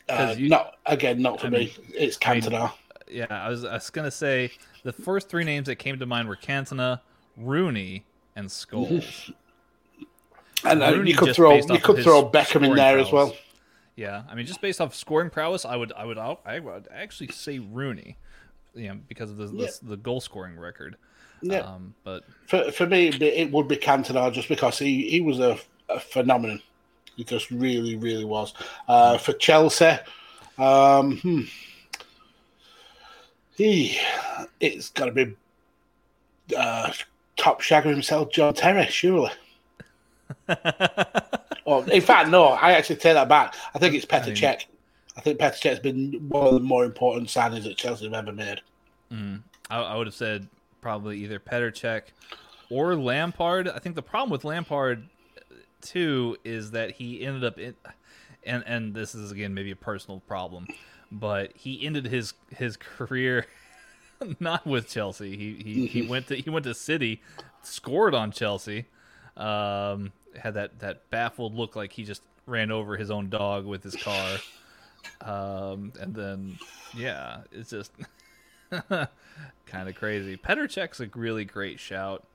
Uh, 0.10 0.36
you- 0.38 0.50
not 0.50 0.78
again, 0.86 1.22
not 1.22 1.40
for 1.42 1.48
I 1.48 1.50
me. 1.52 1.58
mean- 1.60 1.70
it's 1.96 2.18
I 2.26 2.34
mean- 2.34 2.44
Cantona. 2.44 2.72
Yeah, 3.10 3.28
I 3.30 3.50
was 3.50 3.64
I 3.64 3.74
was 3.74 3.90
gonna 3.90 4.10
say 4.12 4.52
the 4.84 4.94
first 4.94 5.30
three 5.30 5.44
names 5.44 5.68
that 5.68 5.76
came 5.76 6.00
to 6.00 6.06
mind 6.06 6.28
were 6.28 6.36
Cantona, 6.36 7.02
Rooney, 7.38 8.06
and 8.36 8.48
Scholes. 8.50 9.32
and 10.66 10.82
uh, 10.82 10.92
Rooney 10.92 11.12
you 11.12 11.18
could 11.18 11.36
throw 11.36 11.56
you 11.56 11.80
could 11.80 12.04
throw 12.04 12.28
Beckham 12.30 12.66
in 12.66 12.76
there 12.76 12.98
as 13.00 13.12
well. 13.12 13.36
Yeah, 13.96 14.24
I 14.28 14.34
mean, 14.36 14.48
just 14.48 14.62
based 14.62 14.82
off 14.82 14.96
scoring 14.96 15.30
prowess, 15.30 15.66
I 15.66 15.76
would 15.76 15.94
I 15.94 16.06
would 16.06 16.18
I 16.18 16.60
would 16.60 16.88
actually 16.92 17.28
say 17.28 17.60
Rooney, 17.60 18.18
you 18.74 18.88
know, 18.88 19.00
because 19.08 19.30
of 19.30 19.38
the 19.38 19.46
the, 19.48 19.56
Yeah. 19.64 19.70
the 19.84 19.98
goal 19.98 20.20
scoring 20.20 20.58
record. 20.58 20.96
Yeah. 21.42 21.60
Um, 21.60 21.94
but 22.04 22.24
For 22.48 22.72
for 22.72 22.88
me, 22.88 23.10
it 23.10 23.52
would 23.52 23.68
be 23.68 23.76
Cantona 23.78 24.32
just 24.34 24.48
because 24.48 24.80
he, 24.80 25.10
he 25.10 25.22
was 25.22 25.40
a, 25.40 25.58
a 25.90 26.00
phenomenon. 26.00 26.62
He 27.16 27.24
just 27.24 27.52
really, 27.52 27.96
really 27.96 28.26
was. 28.26 28.54
Uh, 28.88 29.18
for 29.18 29.34
Chelsea, 29.34 29.98
um, 30.58 31.18
hmm, 31.18 31.42
he 33.56 33.98
it's 34.60 34.90
got 34.90 35.06
to 35.06 35.12
be 35.12 35.36
uh, 36.58 36.92
top 37.38 37.62
shagger 37.62 37.86
himself, 37.86 38.32
John 38.32 38.54
Terry, 38.54 38.86
surely. 38.88 39.32
oh, 41.68 41.84
in 41.84 42.02
fact, 42.02 42.30
no. 42.30 42.46
I 42.46 42.72
actually 42.72 42.96
take 42.98 43.14
that 43.14 43.30
back. 43.30 43.56
I 43.76 43.80
think 43.80 43.94
it's 43.94 44.06
Petr 44.06 44.28
mean- 44.28 44.36
Cech. 44.36 44.66
I 45.16 45.22
think 45.22 45.40
Petr 45.40 45.60
Cech's 45.62 45.80
been 45.80 46.28
one 46.30 46.48
of 46.48 46.54
the 46.56 46.60
more 46.60 46.84
important 46.84 47.30
signings 47.30 47.64
that 47.66 47.78
Chelsea 47.78 48.06
have 48.06 48.14
ever 48.14 48.32
made. 48.32 48.62
I, 49.70 49.80
I 49.80 49.96
would 49.96 50.08
have 50.08 50.16
said 50.16 50.48
probably 50.82 51.20
either 51.20 51.40
Petr 51.40 51.72
Cech 51.72 52.06
or 52.72 52.96
Lampard. 52.96 53.68
I 53.70 53.78
think 53.78 53.96
the 53.96 54.02
problem 54.02 54.32
with 54.32 54.44
Lampard 54.44 55.08
too 55.84 56.38
is 56.44 56.72
that 56.72 56.92
he 56.92 57.26
ended 57.26 57.44
up 57.44 57.60
in, 57.60 57.76
and 58.46 58.64
and 58.66 58.94
this 58.94 59.14
is 59.14 59.32
again 59.32 59.54
maybe 59.54 59.72
a 59.72 59.76
personal 59.76 60.20
problem, 60.22 60.68
but 61.12 61.52
he 61.56 61.86
ended 61.86 62.08
his 62.08 62.34
his 62.56 62.78
career 62.78 63.46
not 64.40 64.66
with 64.66 64.88
Chelsea. 64.90 65.38
He 65.38 65.64
he, 65.64 65.88
he 65.88 66.02
went 66.08 66.28
to 66.28 66.36
he 66.36 66.50
went 66.50 66.66
to 66.66 66.74
City, 66.74 67.22
scored 67.62 68.16
on 68.16 68.32
Chelsea. 68.32 68.86
Um, 69.36 70.12
had 70.38 70.54
that 70.56 70.80
that 70.80 71.10
baffled 71.10 71.56
look 71.56 71.76
like 71.76 71.94
he 71.94 72.04
just 72.04 72.22
ran 72.46 72.72
over 72.72 72.98
his 72.98 73.10
own 73.10 73.30
dog 73.30 73.66
with 73.66 73.84
his 73.84 73.96
car. 73.96 74.38
Um, 75.22 75.94
and 76.00 76.14
then 76.14 76.58
yeah, 76.96 77.42
it's 77.52 77.70
just 77.70 77.92
kind 78.90 79.90
of 79.90 79.96
crazy. 79.96 80.38
Petr 80.38 80.72
Cech's 80.72 81.00
a 81.00 81.10
really 81.18 81.46
great 81.46 81.80
shout. 81.80 82.26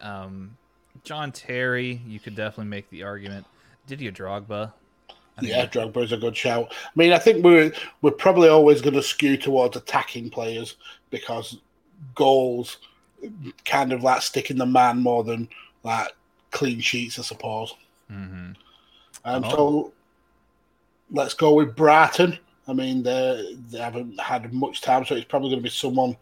Um, 0.00 0.56
John 1.04 1.32
Terry, 1.32 2.00
you 2.06 2.20
could 2.20 2.34
definitely 2.36 2.70
make 2.70 2.88
the 2.90 3.02
argument. 3.02 3.46
Didier 3.86 4.12
Drogba, 4.12 4.72
Yeah, 5.40 5.66
Drogba's 5.66 6.12
a 6.12 6.16
good 6.16 6.36
shout. 6.36 6.72
I 6.72 6.90
mean, 6.94 7.12
I 7.12 7.18
think 7.18 7.44
we're 7.44 7.72
we're 8.00 8.12
probably 8.12 8.48
always 8.48 8.80
going 8.80 8.94
to 8.94 9.02
skew 9.02 9.36
towards 9.36 9.76
attacking 9.76 10.30
players 10.30 10.76
because 11.10 11.58
goals 12.14 12.78
kind 13.64 13.92
of 13.92 14.02
like 14.02 14.22
sticking 14.22 14.58
the 14.58 14.66
man 14.66 14.98
more 15.02 15.24
than 15.24 15.48
like 15.82 16.12
clean 16.50 16.80
sheets, 16.80 17.18
I 17.18 17.22
suppose. 17.22 17.74
hmm 18.08 18.52
Um, 19.24 19.44
Oh. 19.44 19.50
So 19.50 19.92
let's 21.10 21.34
go 21.34 21.54
with 21.54 21.74
Brighton. 21.76 22.38
I 22.68 22.72
mean, 22.72 23.02
they 23.02 23.56
they 23.70 23.78
haven't 23.78 24.20
had 24.20 24.52
much 24.52 24.80
time, 24.82 25.04
so 25.04 25.16
it's 25.16 25.24
probably 25.24 25.50
going 25.50 25.58
to 25.60 25.64
be 25.64 25.70
someone 25.70 26.16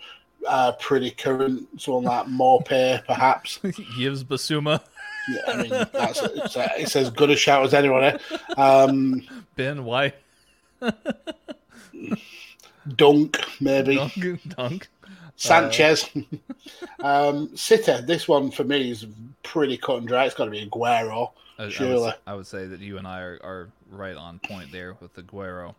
uh, 0.46 0.72
pretty 0.72 1.10
current, 1.10 1.66
so 1.78 2.00
someone 2.00 2.04
like 2.04 2.26
Maupay, 2.26 3.04
perhaps. 3.06 3.58
Yves 3.98 4.24
Bissouma, 4.24 4.80
Yeah, 5.28 5.40
I 5.48 5.56
mean, 5.62 5.70
that's 5.92 6.22
it's, 6.22 6.56
it's 6.56 6.96
as 6.96 7.10
good 7.10 7.30
a 7.30 7.36
shout 7.36 7.64
as 7.64 7.74
anyone. 7.74 8.04
eh? 8.04 8.18
Um, 8.56 9.22
Ben 9.56 9.84
why? 9.84 10.12
Dunk, 12.96 13.38
maybe. 13.60 13.96
Dunk, 13.96 14.48
Dunk. 14.56 14.88
Sanchez. 15.36 16.08
um, 17.02 17.54
City, 17.56 18.00
this 18.04 18.28
one 18.28 18.50
for 18.50 18.64
me 18.64 18.90
is 18.90 19.06
pretty 19.42 19.76
cut 19.76 19.98
and 19.98 20.08
dry. 20.08 20.26
It's 20.26 20.34
got 20.34 20.46
to 20.46 20.50
be 20.50 20.66
Aguero. 20.66 21.30
I, 21.58 21.62
I 21.62 21.64
would, 21.66 21.72
Surely. 21.72 22.12
I 22.26 22.34
would 22.34 22.46
say 22.46 22.66
that 22.66 22.80
you 22.80 22.98
and 22.98 23.06
I 23.06 23.20
are, 23.20 23.38
are 23.42 23.68
right 23.90 24.16
on 24.16 24.38
point 24.40 24.72
there 24.72 24.96
with 25.00 25.14
the 25.14 25.22
Guerrero. 25.22 25.74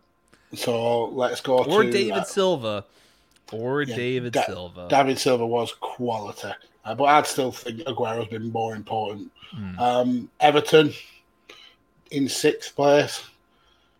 So 0.54 1.06
let's 1.06 1.40
go 1.40 1.64
Or 1.64 1.82
to 1.82 1.90
David 1.90 2.12
uh, 2.12 2.24
Silva. 2.24 2.84
Or 3.52 3.82
Yeah, 3.82 3.96
David 3.96 4.32
Da- 4.32 4.44
Silva. 4.46 4.86
David 4.88 5.18
Silva 5.18 5.46
was 5.46 5.72
quality, 5.80 6.48
uh, 6.84 6.94
but 6.94 7.04
I'd 7.04 7.26
still 7.26 7.52
think 7.52 7.80
Aguero's 7.86 8.28
been 8.28 8.50
more 8.50 8.74
important. 8.74 9.30
Hmm. 9.50 9.78
Um, 9.78 10.30
Everton 10.40 10.92
in 12.10 12.28
sixth 12.28 12.74
place. 12.74 13.22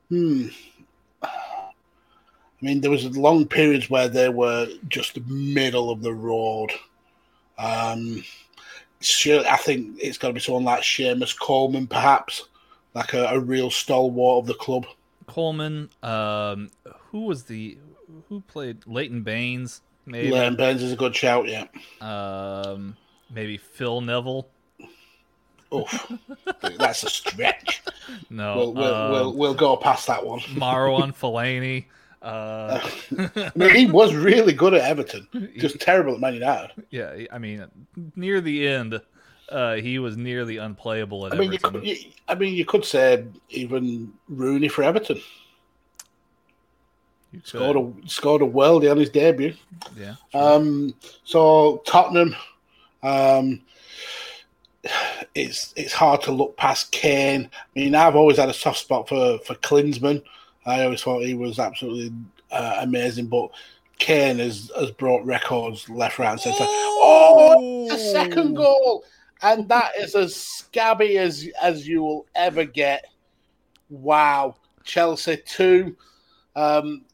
Hmm. 0.08 0.48
I 1.22 2.64
mean, 2.64 2.80
there 2.80 2.90
was 2.90 3.16
long 3.16 3.46
periods 3.46 3.90
where 3.90 4.08
they 4.08 4.28
were 4.28 4.68
just 4.88 5.18
middle 5.26 5.90
of 5.90 6.00
the 6.02 6.14
road. 6.14 6.70
Um, 7.58 8.22
sure, 9.00 9.42
I 9.48 9.56
think 9.56 9.98
it's 10.00 10.16
got 10.18 10.28
to 10.28 10.34
be 10.34 10.40
someone 10.40 10.64
like 10.64 10.82
Seamus 10.82 11.36
Coleman, 11.38 11.88
perhaps, 11.88 12.44
like 12.94 13.14
a, 13.14 13.24
a 13.26 13.40
real 13.40 13.68
stalwart 13.70 14.42
of 14.42 14.46
the 14.46 14.54
club. 14.54 14.86
Coleman. 15.26 15.90
Um, 16.04 16.70
who 17.10 17.22
was 17.22 17.44
the 17.44 17.78
who 18.28 18.40
played 18.42 18.86
Leighton 18.86 19.22
Baines? 19.22 19.82
Maybe. 20.06 20.30
Leighton 20.30 20.56
Baines 20.56 20.82
is 20.82 20.92
a 20.92 20.96
good 20.96 21.14
shout, 21.14 21.46
yeah. 21.48 21.66
Um, 22.00 22.96
maybe 23.30 23.56
Phil 23.56 24.00
Neville. 24.00 24.48
Oof, 25.74 26.12
that's 26.78 27.02
a 27.04 27.10
stretch. 27.10 27.82
No. 28.28 28.56
We'll, 28.56 28.74
we'll, 28.74 28.94
um, 28.94 29.10
we'll, 29.12 29.32
we'll 29.34 29.54
go 29.54 29.76
past 29.76 30.06
that 30.08 30.24
one. 30.24 30.40
Marouane 30.40 31.16
Fellaini. 31.18 31.86
Uh, 32.20 32.78
I 33.36 33.50
mean, 33.56 33.74
he 33.74 33.86
was 33.86 34.14
really 34.14 34.52
good 34.52 34.74
at 34.74 34.82
Everton, 34.82 35.26
just 35.58 35.80
terrible 35.80 36.14
at 36.14 36.20
Man 36.20 36.34
United. 36.34 36.70
yeah, 36.90 37.24
I 37.32 37.38
mean, 37.38 37.66
near 38.14 38.40
the 38.40 38.68
end, 38.68 39.00
uh, 39.48 39.74
he 39.74 39.98
was 39.98 40.16
nearly 40.16 40.56
unplayable 40.58 41.26
at 41.26 41.32
I 41.32 41.36
mean, 41.36 41.50
you 41.50 41.56
Everton. 41.56 41.80
could, 41.80 41.88
you, 41.88 41.96
I 42.28 42.36
mean, 42.36 42.54
you 42.54 42.64
could 42.64 42.84
say 42.84 43.24
even 43.48 44.12
Rooney 44.28 44.68
for 44.68 44.84
Everton 44.84 45.16
You. 45.16 45.22
Scored 47.44 47.76
a 47.76 48.08
scored 48.08 48.42
a 48.42 48.46
worldie 48.46 48.90
on 48.90 48.98
his 48.98 49.10
debut. 49.10 49.54
yeah. 49.96 50.14
Um, 50.34 50.94
so 51.24 51.82
Tottenham, 51.86 52.36
um, 53.02 53.60
it's 55.34 55.72
it's 55.76 55.92
hard 55.92 56.22
to 56.22 56.32
look 56.32 56.56
past 56.56 56.92
Kane. 56.92 57.48
I 57.54 57.78
mean, 57.78 57.94
I've 57.94 58.16
always 58.16 58.36
had 58.36 58.48
a 58.48 58.54
soft 58.54 58.78
spot 58.78 59.08
for 59.08 59.38
for 59.38 59.54
Klinsmann. 59.56 60.22
I 60.66 60.84
always 60.84 61.02
thought 61.02 61.24
he 61.24 61.34
was 61.34 61.58
absolutely 61.58 62.12
uh, 62.50 62.78
amazing, 62.80 63.26
but 63.26 63.50
Kane 63.98 64.38
has 64.38 64.70
has 64.78 64.90
brought 64.90 65.24
records 65.24 65.88
left, 65.88 66.18
right, 66.18 66.32
and 66.32 66.40
centre. 66.40 66.58
Oh, 66.60 67.88
the 67.88 67.98
second 67.98 68.54
goal, 68.54 69.04
and 69.42 69.68
that 69.68 69.92
is 69.98 70.14
as 70.14 70.36
scabby 70.36 71.18
as 71.18 71.48
as 71.60 71.88
you 71.88 72.02
will 72.02 72.26
ever 72.34 72.64
get. 72.64 73.06
Wow, 73.88 74.56
Chelsea 74.84 75.38
two. 75.46 75.96
Um, 76.54 77.04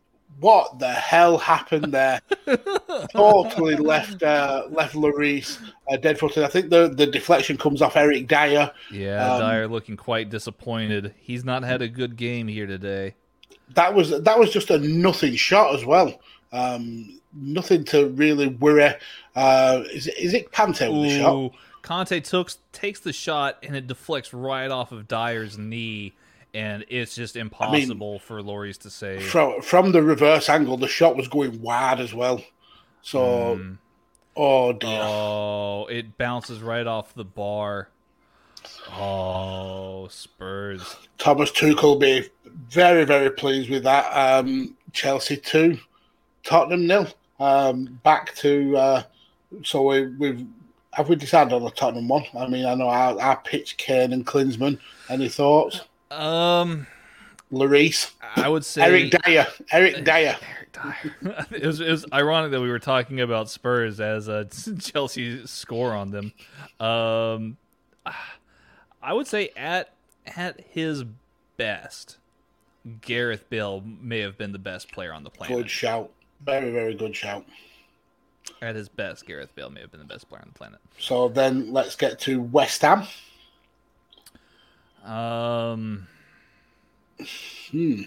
what 0.41 0.79
the 0.79 0.91
hell 0.93 1.39
happened 1.39 1.93
there? 1.93 2.21
totally 3.13 3.77
left 3.77 4.23
uh, 4.23 4.67
left 4.71 4.95
Lloris 4.95 5.59
uh, 5.91 5.97
dead 5.97 6.19
footed. 6.19 6.45
I 6.45 6.49
think 6.49 6.71
the, 6.71 6.89
the 6.89 7.07
deflection 7.07 7.57
comes 7.57 7.83
off 7.83 7.97
Eric 7.97 8.29
Dier. 8.29 8.71
Yeah, 8.91 9.35
Um, 9.35 9.41
Dier 9.41 9.69
looking 9.69 9.97
quite 9.97 10.31
disappointed. 10.31 11.15
He's 11.19 11.45
not 11.45 11.63
had 11.63 11.83
a 11.83 11.89
good 11.89 12.17
game 12.17 12.49
here 12.49 12.67
today. 12.67 13.15
That 13.75 13.95
was 13.95 14.11
that 14.11 14.39
was 14.39 14.51
just 14.51 14.71
a 14.71 14.79
nothing 14.79 15.35
shot 15.37 15.75
as 15.75 15.85
well. 15.85 16.19
Um, 16.53 17.21
nothing 17.35 17.85
to 17.87 18.09
really 18.09 18.49
worry. 18.49 18.95
Uh, 19.37 19.85
is 19.93 20.07
it 20.07 20.19
is 20.19 20.35
it 20.35 20.53
Kante 20.53 20.91
with 20.93 21.11
the 21.11 21.19
shot? 21.19 21.53
Kante 21.83 22.23
took 22.23 22.51
takes 22.73 23.01
the 23.01 23.13
shot 23.13 23.59
and 23.63 23.77
it 23.77 23.87
deflects 23.87 24.33
right 24.33 24.71
off 24.71 24.93
of 24.93 25.09
Dier's 25.09 25.59
knee, 25.59 26.15
and 26.55 26.85
it's 26.89 27.15
just 27.15 27.37
impossible 27.37 28.19
for 28.19 28.41
Lloris 28.43 28.79
to 28.79 28.91
say 28.91 29.21
From 29.21 29.61
from 29.63 29.93
the 29.93 30.03
reverse 30.03 30.49
angle, 30.49 30.77
the 30.77 30.89
shot 30.89 31.17
was 31.17 31.29
going 31.29 31.61
wide 31.63 32.01
as 32.01 32.13
well. 32.15 32.43
So, 33.03 33.57
Mm. 33.59 33.79
oh 34.37 34.73
dear. 34.73 35.01
Oh, 35.03 35.87
it 35.91 36.17
bounces 36.19 36.61
right 36.61 36.87
off 36.87 37.15
the 37.15 37.25
bar. 37.25 37.89
Oh, 38.91 40.09
Spurs. 40.11 40.97
Thomas 41.19 41.51
Tuchel 41.53 42.01
be 42.01 42.29
very, 42.71 43.05
very 43.05 43.31
pleased 43.31 43.71
with 43.71 43.85
that. 43.85 44.07
Um, 44.13 44.77
Chelsea 44.93 45.37
two, 45.37 45.79
Tottenham 46.45 46.87
nil. 46.87 47.07
Um, 47.41 48.01
back 48.03 48.35
to 48.37 48.77
uh, 48.77 49.03
so 49.63 49.83
we, 49.83 50.07
we've 50.17 50.47
have 50.93 51.09
we 51.09 51.15
decided 51.17 51.53
on 51.53 51.63
the 51.63 51.71
Tottenham 51.71 52.09
one? 52.09 52.25
I 52.37 52.49
mean, 52.49 52.67
I 52.67 52.75
know 52.75 52.89
I, 52.89 53.33
I 53.33 53.35
pitched 53.37 53.79
Kane 53.79 54.13
and 54.13 54.27
Klinsmann. 54.27 54.79
Any 55.09 55.29
thoughts? 55.29 55.83
Um, 56.11 56.87
Lloris, 57.53 58.13
I 58.37 58.49
would 58.49 58.65
say 58.65 58.83
Eric 58.83 59.15
Dier, 59.25 59.47
Eric 59.73 60.05
Dier. 60.05 60.37
Eric 60.41 60.73
Dier. 60.73 61.47
it, 61.51 61.67
was, 61.67 61.81
it 61.81 61.91
was 61.91 62.07
ironic 62.13 62.51
that 62.53 62.61
we 62.61 62.69
were 62.69 62.79
talking 62.79 63.21
about 63.21 63.51
Spurs 63.51 64.01
as 64.01 64.29
a 64.29 64.45
Chelsea 64.81 65.47
score 65.47 65.93
on 65.93 66.11
them. 66.11 66.33
Um, 66.79 67.57
I 69.03 69.13
would 69.13 69.27
say 69.27 69.51
at 69.57 69.95
at 70.37 70.61
his 70.61 71.05
best, 71.57 72.19
Gareth 73.01 73.49
Bale 73.49 73.83
may 74.01 74.21
have 74.21 74.37
been 74.37 74.53
the 74.53 74.59
best 74.59 74.93
player 74.93 75.13
on 75.13 75.25
the 75.25 75.31
planet. 75.31 75.57
Good 75.57 75.71
shout, 75.71 76.11
very, 76.45 76.71
very 76.71 76.95
good 76.95 77.17
shout. 77.17 77.45
At 78.63 78.77
his 78.77 78.89
best, 78.89 79.27
Gareth 79.27 79.55
Bale 79.55 79.71
may 79.71 79.81
have 79.81 79.91
been 79.91 80.01
the 80.01 80.07
best 80.07 80.29
player 80.29 80.43
on 80.43 80.49
the 80.53 80.59
planet. 80.59 80.81
So 80.99 81.29
then 81.29 81.73
let's 81.73 81.97
get 81.97 82.19
to 82.21 82.41
West 82.41 82.83
Ham. 82.83 83.05
Um, 85.09 86.07
Hmm. 87.71 88.03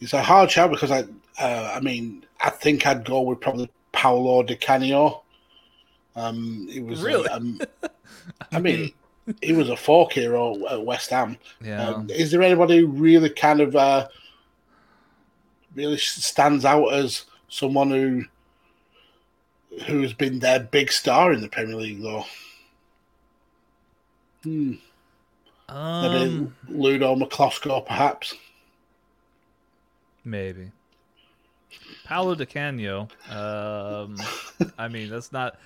It's 0.00 0.12
a 0.12 0.22
hard 0.22 0.50
shout 0.50 0.70
because 0.70 0.90
I, 0.90 1.04
uh, 1.40 1.72
I 1.74 1.80
mean, 1.80 2.24
I 2.40 2.50
think 2.50 2.86
I'd 2.86 3.04
go 3.04 3.22
with 3.22 3.40
probably 3.40 3.70
Paolo 3.92 4.42
Di 4.42 4.56
Canio. 4.56 5.22
Um, 6.14 6.68
he 6.70 6.80
was 6.80 7.00
a- 7.02 7.04
Really? 7.06 7.28
um, 7.30 7.60
I 8.52 8.58
mean, 8.60 8.92
he 9.42 9.52
was 9.54 9.68
a 9.70 9.76
fork 9.76 10.12
hero 10.12 10.66
at 10.68 10.84
West 10.84 11.10
Ham. 11.10 11.38
yeah. 11.62 11.88
Um, 11.88 12.10
is 12.10 12.30
there 12.30 12.42
anybody 12.42 12.78
who 12.80 12.86
really 12.88 13.30
kind 13.30 13.60
of 13.60 13.74
uh, 13.74 14.06
really 15.74 15.96
stands 15.98 16.64
out 16.64 16.88
as 16.92 17.24
someone 17.48 17.90
who 17.90 18.24
who's 19.86 20.12
been 20.12 20.38
their 20.38 20.60
big 20.60 20.90
star 20.92 21.32
in 21.32 21.40
the 21.40 21.48
Premier 21.48 21.76
League 21.76 22.02
though? 22.02 22.24
Hmm. 24.42 24.74
Um, 25.68 26.54
Ludo 26.68 27.14
Miklosko, 27.16 27.84
perhaps. 27.84 28.34
maybe. 30.24 30.70
Paolo 32.04 32.34
Di 32.36 32.46
Canio. 32.46 33.08
Um, 33.28 34.16
I 34.78 34.88
mean, 34.88 35.10
that's 35.10 35.32
not. 35.32 35.58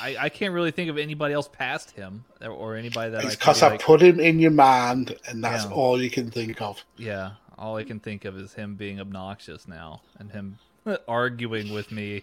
I, 0.00 0.16
I 0.20 0.28
can't 0.28 0.52
really 0.52 0.70
think 0.70 0.90
of 0.90 0.98
anybody 0.98 1.32
else 1.34 1.48
past 1.48 1.92
him 1.92 2.24
or, 2.44 2.76
anybody 2.76 3.10
that 3.12 3.24
It's 3.24 3.34
I 3.34 3.38
because 3.38 3.62
I 3.62 3.68
be 3.68 3.72
like, 3.74 3.82
put 3.82 4.02
him 4.02 4.20
in 4.20 4.38
your 4.38 4.50
mind, 4.50 5.16
and 5.28 5.42
that's 5.42 5.64
Yeah. 5.64 5.70
all 5.70 6.00
you 6.00 6.10
can 6.10 6.30
think 6.30 6.60
of. 6.60 6.84
yeah. 6.96 7.32
All 7.58 7.76
I 7.76 7.84
can 7.84 8.00
think 8.00 8.24
of 8.24 8.36
is 8.36 8.54
him 8.54 8.74
being 8.74 8.98
obnoxious 9.00 9.68
now 9.68 10.02
and 10.18 10.30
him 10.32 10.58
arguing 11.08 11.72
with 11.72 11.92
me 11.92 12.22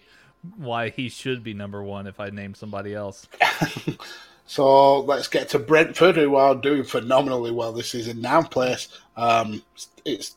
why 0.56 0.90
he 0.90 1.08
should 1.08 1.42
be 1.42 1.54
number 1.54 1.82
one 1.82 2.06
if 2.06 2.20
I 2.20 2.28
name 2.30 2.54
somebody 2.54 2.94
else. 2.94 3.26
so 4.50 5.00
let's 5.00 5.28
get 5.28 5.50
to 5.50 5.58
Brentford, 5.58 6.16
who 6.16 6.34
are 6.36 6.54
doing 6.54 6.84
phenomenally 6.84 7.52
well 7.52 7.72
this 7.72 7.90
season. 7.90 8.20
Now, 8.20 8.42
place 8.42 8.88
um, 9.16 9.62
it's 10.04 10.36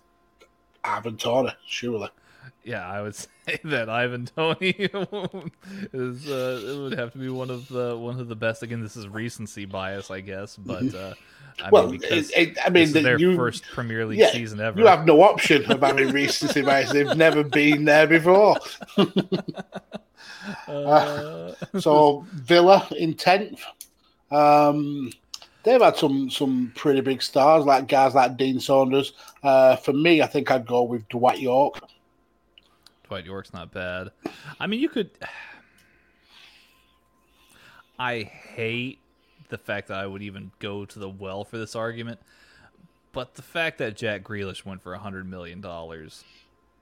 Ivan 0.83 1.17
Toney, 1.17 1.51
surely. 1.67 2.09
Yeah, 2.63 2.87
I 2.87 3.01
would 3.01 3.15
say 3.15 3.59
that 3.65 3.89
Ivan 3.89 4.25
Toney 4.25 4.75
is 5.93 6.27
uh, 6.27 6.61
it 6.65 6.77
would 6.77 6.93
have 6.93 7.11
to 7.13 7.17
be 7.17 7.29
one 7.29 7.49
of 7.49 7.67
the 7.67 7.97
one 7.97 8.19
of 8.19 8.27
the 8.27 8.35
best. 8.35 8.63
Again, 8.63 8.81
this 8.81 8.95
is 8.95 9.07
recency 9.07 9.65
bias, 9.65 10.11
I 10.11 10.21
guess, 10.21 10.57
but 10.57 10.93
Mm-hmm. 10.93 10.95
uh, 10.95 11.15
I 11.59 11.71
well, 11.71 11.87
mean, 11.87 12.01
it, 12.03 12.31
it, 12.35 12.57
I 12.65 12.69
mean, 12.69 12.83
is 12.83 12.93
their 12.93 13.19
you, 13.19 13.35
first 13.35 13.69
Premier 13.71 14.05
League 14.05 14.19
yeah, 14.19 14.31
season 14.31 14.59
ever. 14.59 14.79
you 14.79 14.85
have 14.87 15.05
no 15.05 15.21
option 15.21 15.65
of 15.71 15.81
having 15.81 16.11
recency 16.11 16.61
bias. 16.63 16.91
They've 16.91 17.13
never 17.15 17.43
been 17.43 17.85
there 17.85 18.07
before. 18.07 18.57
uh, 20.67 21.53
So 21.75 22.27
Villa 22.33 22.87
in 22.97 23.13
tenth. 23.15 23.61
Um, 24.33 25.11
they've 25.63 25.81
had 25.81 25.95
some 25.95 26.29
some 26.29 26.71
pretty 26.75 27.01
big 27.01 27.21
stars, 27.21 27.65
like 27.65 27.87
guys 27.87 28.15
like 28.15 28.37
Dean 28.37 28.59
Saunders. 28.59 29.13
Uh, 29.43 29.75
for 29.75 29.93
me, 29.93 30.21
I 30.21 30.27
think 30.27 30.51
I'd 30.51 30.67
go 30.67 30.83
with 30.83 31.07
Dwight 31.09 31.39
Yorke. 31.39 31.79
Dwight 33.07 33.25
Yorke's 33.25 33.53
not 33.53 33.71
bad. 33.71 34.11
I 34.59 34.67
mean, 34.67 34.79
you 34.79 34.89
could. 34.89 35.11
I 37.99 38.23
hate 38.23 38.99
the 39.49 39.57
fact 39.57 39.89
that 39.89 39.97
I 39.99 40.07
would 40.07 40.23
even 40.23 40.51
go 40.57 40.83
to 40.83 40.99
the 40.99 41.07
well 41.07 41.43
for 41.43 41.59
this 41.59 41.75
argument, 41.75 42.19
but 43.11 43.35
the 43.35 43.43
fact 43.43 43.77
that 43.77 43.95
Jack 43.95 44.23
Grealish 44.23 44.65
went 44.65 44.81
for 44.81 44.93
a 44.93 44.99
hundred 44.99 45.29
million 45.29 45.61
dollars 45.61 46.23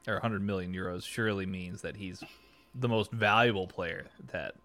or 0.07 0.19
hundred 0.19 0.41
million 0.41 0.73
euros 0.73 1.03
surely 1.03 1.45
means 1.45 1.81
that 1.81 1.97
he's 1.97 2.23
the 2.73 2.87
most 2.87 3.11
valuable 3.11 3.67
player 3.67 4.07
that 4.31 4.55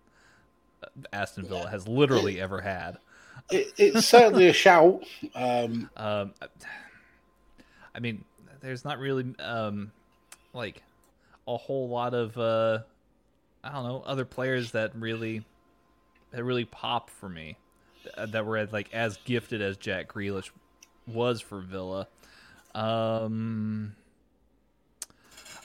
Aston 1.12 1.46
Villa 1.46 1.68
has 1.68 1.86
literally 1.88 2.40
ever 2.40 2.60
had. 2.60 2.98
It, 3.50 3.72
it's 3.76 4.06
certainly 4.06 4.48
a 4.48 4.52
shout. 4.52 5.04
Um, 5.34 5.90
Um, 5.96 6.32
I 7.94 8.00
mean, 8.00 8.24
there's 8.60 8.84
not 8.84 8.98
really 8.98 9.34
um, 9.38 9.92
like 10.52 10.82
a 11.46 11.56
whole 11.56 11.88
lot 11.88 12.14
of 12.14 12.36
uh, 12.36 12.80
I 13.62 13.72
don't 13.72 13.84
know 13.84 14.02
other 14.06 14.24
players 14.24 14.72
that 14.72 14.92
really 14.94 15.44
that 16.32 16.44
really 16.44 16.64
pop 16.64 17.10
for 17.10 17.28
me 17.28 17.56
that 18.16 18.44
were 18.44 18.66
like 18.66 18.92
as 18.92 19.18
gifted 19.24 19.62
as 19.62 19.76
Jack 19.76 20.12
Grealish 20.12 20.50
was 21.06 21.40
for 21.40 21.60
Villa. 21.60 22.08
Um, 22.74 23.96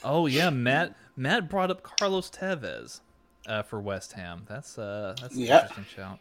oh 0.02 0.26
yeah, 0.26 0.50
Matt 0.50 0.96
Matt 1.16 1.48
brought 1.48 1.70
up 1.70 1.82
Carlos 1.82 2.30
Tevez 2.30 3.00
uh, 3.46 3.62
for 3.62 3.80
West 3.80 4.12
Ham. 4.12 4.44
That's 4.48 4.78
uh, 4.78 5.14
that's 5.20 5.34
an 5.34 5.40
Yeah. 5.42 5.62
interesting 5.62 5.86
shout. 5.96 6.18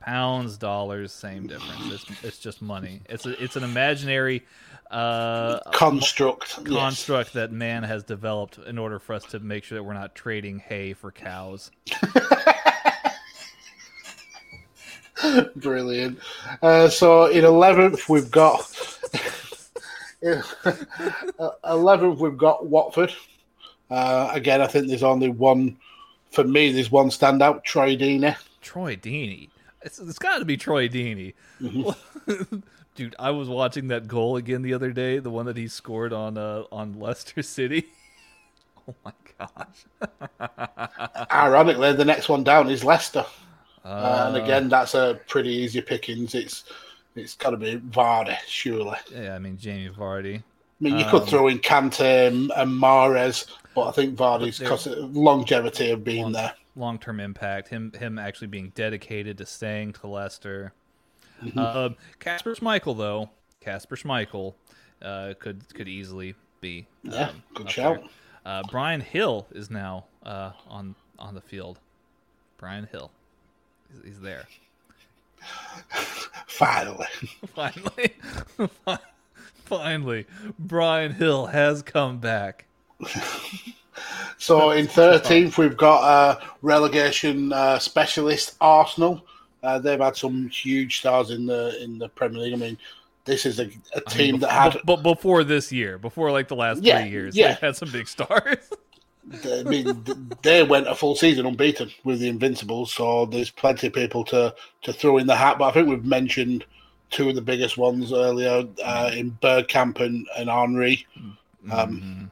Pounds, 0.00 0.56
dollars, 0.58 1.10
same 1.12 1.46
difference. 1.46 1.92
It's, 1.92 2.24
it's 2.24 2.38
just 2.38 2.60
money. 2.62 3.00
It's 3.08 3.24
a, 3.26 3.42
it's 3.42 3.56
an 3.56 3.64
imaginary 3.64 4.44
uh, 4.90 5.58
construct. 5.72 6.58
yes. 6.66 6.78
construct 6.78 7.32
that 7.32 7.50
man 7.50 7.82
has 7.82 8.04
developed 8.04 8.58
in 8.58 8.78
order 8.78 8.98
for 8.98 9.14
us 9.14 9.24
to 9.26 9.40
make 9.40 9.64
sure 9.64 9.78
that 9.78 9.82
we're 9.82 9.94
not 9.94 10.14
trading 10.14 10.58
hay 10.60 10.92
for 10.92 11.10
cows. 11.10 11.70
Brilliant. 15.56 16.18
Uh, 16.62 16.88
so 16.88 17.26
in 17.26 17.44
eleventh, 17.44 18.08
we've 18.08 18.30
got 18.30 18.60
eleventh. 21.64 22.18
We've 22.20 22.36
got 22.36 22.66
Watford. 22.66 23.14
Uh, 23.90 24.28
again, 24.32 24.60
I 24.60 24.66
think 24.66 24.88
there's 24.88 25.02
only 25.02 25.30
one 25.30 25.78
for 26.36 26.44
me. 26.44 26.70
There's 26.70 26.90
one 26.92 27.08
standout, 27.08 27.64
Troy 27.64 27.96
Deeney. 27.96 28.36
Troy 28.60 28.94
Deeney. 28.94 29.48
It's, 29.82 29.98
it's 29.98 30.18
got 30.18 30.38
to 30.38 30.44
be 30.44 30.56
Troy 30.56 30.88
Deeney. 30.88 31.34
Dude, 32.94 33.16
I 33.18 33.30
was 33.30 33.48
watching 33.48 33.88
that 33.88 34.06
goal 34.06 34.36
again 34.36 34.62
the 34.62 34.74
other 34.74 34.92
day, 34.92 35.18
the 35.18 35.30
one 35.30 35.46
that 35.46 35.56
he 35.56 35.66
scored 35.68 36.12
on 36.12 36.38
uh, 36.38 36.64
on 36.70 36.98
Leicester 37.00 37.42
City. 37.42 37.86
oh 38.88 38.94
my 39.04 39.12
gosh. 39.38 41.28
Ironically, 41.32 41.92
the 41.94 42.04
next 42.04 42.28
one 42.28 42.44
down 42.44 42.70
is 42.70 42.84
Leicester, 42.84 43.24
Uh, 43.84 44.24
and 44.28 44.36
again, 44.42 44.68
that's 44.68 44.94
a 44.94 45.20
pretty 45.28 45.50
easy 45.50 45.80
pickings. 45.82 46.34
It's 46.34 46.64
it's 47.14 47.34
got 47.34 47.50
to 47.50 47.56
be 47.56 47.76
Vardy, 47.78 48.36
surely. 48.46 48.98
yeah, 49.14 49.34
I 49.34 49.38
mean 49.38 49.56
Jamie 49.58 49.90
Vardy. 49.90 50.42
I 50.80 50.84
mean, 50.84 50.98
you 50.98 51.04
could 51.06 51.22
Um, 51.22 51.26
throw 51.26 51.48
in 51.48 51.58
Kante 51.58 52.28
and, 52.28 52.52
and 52.54 52.70
Mahrez, 52.70 53.46
but 53.74 53.88
I 53.88 53.92
think 53.92 54.16
Vardy's 54.16 54.58
because 54.58 54.86
longevity 54.86 55.90
of 55.90 56.04
being 56.04 56.32
there. 56.32 56.52
long 56.74 56.98
term 56.98 57.18
impact. 57.20 57.68
Him 57.68 57.92
him 57.98 58.18
actually 58.18 58.48
being 58.48 58.72
dedicated 58.74 59.38
to 59.38 59.46
staying 59.46 59.94
to 59.94 60.06
Leicester. 60.06 60.72
Mm-hmm. 61.42 61.58
Um, 61.58 61.96
Kasper 62.18 62.54
Schmeichel 62.54 62.96
though, 62.96 63.30
Kasper 63.60 63.96
Schmeichel 63.96 64.54
uh, 65.00 65.34
could 65.38 65.72
could 65.74 65.88
easily 65.88 66.34
be 66.60 66.86
Yeah, 67.02 67.28
um, 67.30 67.42
good 67.54 67.70
shout. 67.70 68.02
Uh, 68.44 68.62
Bryan 68.70 69.04
Gil 69.12 69.46
is 69.52 69.70
now 69.70 70.04
uh, 70.24 70.52
on 70.68 70.94
on 71.18 71.34
the 71.34 71.40
field. 71.40 71.78
Bryan 72.58 72.86
Gil, 72.92 73.10
he's, 73.92 74.04
he's 74.04 74.20
there 74.20 74.46
Finally, 76.46 77.06
finally. 77.54 78.14
Finally, 79.66 80.26
Bryan 80.58 81.14
Gil 81.18 81.46
has 81.46 81.82
come 81.82 82.18
back. 82.18 82.66
so 84.38 84.70
in 84.70 84.86
thirteenth 84.86 85.58
we've 85.58 85.76
got 85.76 86.02
uh, 86.02 86.40
relegation 86.62 87.52
uh, 87.52 87.78
specialist 87.78 88.54
Arsenal. 88.60 89.24
Uh, 89.62 89.78
they've 89.78 90.00
had 90.00 90.16
some 90.16 90.48
huge 90.48 90.98
stars 90.98 91.30
in 91.30 91.46
the 91.46 91.82
in 91.82 91.98
the 91.98 92.08
Premier 92.08 92.40
League. 92.40 92.54
I 92.54 92.56
mean, 92.56 92.78
this 93.24 93.44
is 93.44 93.58
a 93.58 93.66
team 94.08 94.32
mean, 94.32 94.40
that 94.40 94.50
had. 94.50 94.78
but 94.84 95.02
before 95.02 95.44
this 95.44 95.72
year, 95.72 95.98
before 95.98 96.30
like 96.30 96.48
the 96.48 96.56
last 96.56 96.82
Yeah, 96.82 97.02
three 97.02 97.10
years, 97.10 97.36
yeah. 97.36 97.48
they've 97.48 97.58
had 97.58 97.76
some 97.76 97.90
big 97.90 98.08
stars. 98.08 98.70
I 99.44 99.64
mean, 99.64 100.04
they 100.42 100.62
went 100.62 100.86
a 100.86 100.94
full 100.94 101.16
season 101.16 101.46
unbeaten 101.46 101.90
with 102.04 102.20
the 102.20 102.28
Invincibles, 102.28 102.92
so 102.92 103.26
there's 103.26 103.50
plenty 103.50 103.88
of 103.88 103.92
people 103.92 104.24
to, 104.26 104.54
to 104.82 104.92
throw 104.92 105.18
in 105.18 105.26
the 105.26 105.34
hat. 105.34 105.58
But 105.58 105.64
I 105.66 105.72
think 105.72 105.88
we've 105.88 106.04
mentioned 106.04 106.64
two 107.10 107.28
of 107.28 107.34
the 107.34 107.40
biggest 107.42 107.76
ones 107.78 108.12
earlier 108.12 108.64
uh, 108.84 109.10
in 109.14 109.32
Bergkamp 109.42 110.00
and, 110.00 110.26
and 110.38 110.48
Henry. 110.50 111.06
Um, 111.16 112.00
Mhm. 112.00 112.30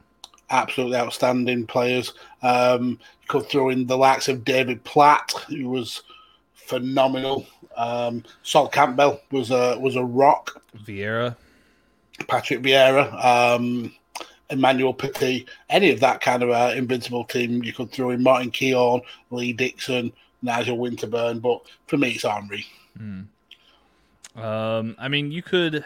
Absolutely 0.51 0.97
outstanding 0.97 1.65
players. 1.65 2.13
Um, 2.43 2.99
you 3.21 3.27
could 3.27 3.47
throw 3.49 3.69
in 3.69 3.87
the 3.87 3.97
likes 3.97 4.27
of 4.27 4.45
David 4.45 4.83
Platt, 4.83 5.31
who 5.49 5.69
was 5.69 6.03
phenomenal. 6.53 7.47
Um, 7.75 8.23
Sol 8.43 8.67
Campbell 8.67 9.19
was 9.31 9.49
a 9.51 9.77
was 9.79 9.95
a 9.95 10.03
rock. 10.03 10.61
Vieira. 10.77 11.35
Patrick 12.27 12.61
Vieira, 12.61 13.11
um, 13.25 13.91
Emmanuel 14.49 14.93
Petit, 14.93 15.45
any 15.69 15.89
of 15.91 15.99
that 15.99 16.21
kind 16.21 16.43
of 16.43 16.51
uh, 16.51 16.73
invincible 16.75 17.25
team, 17.25 17.63
you 17.63 17.73
could 17.73 17.91
throw 17.91 18.11
in 18.11 18.23
Martin 18.23 18.51
Keown, 18.51 19.01
Lee 19.31 19.51
Dixon, 19.51 20.13
Nigel 20.41 20.77
Winterburn, 20.77 21.41
but 21.41 21.61
for 21.87 21.97
me, 21.97 22.11
it's 22.11 22.23
Henry. 22.23 22.65
Um, 24.35 24.95
I 24.99 25.07
mean, 25.07 25.31
you 25.31 25.41
could, 25.41 25.83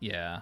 yeah, 0.00 0.40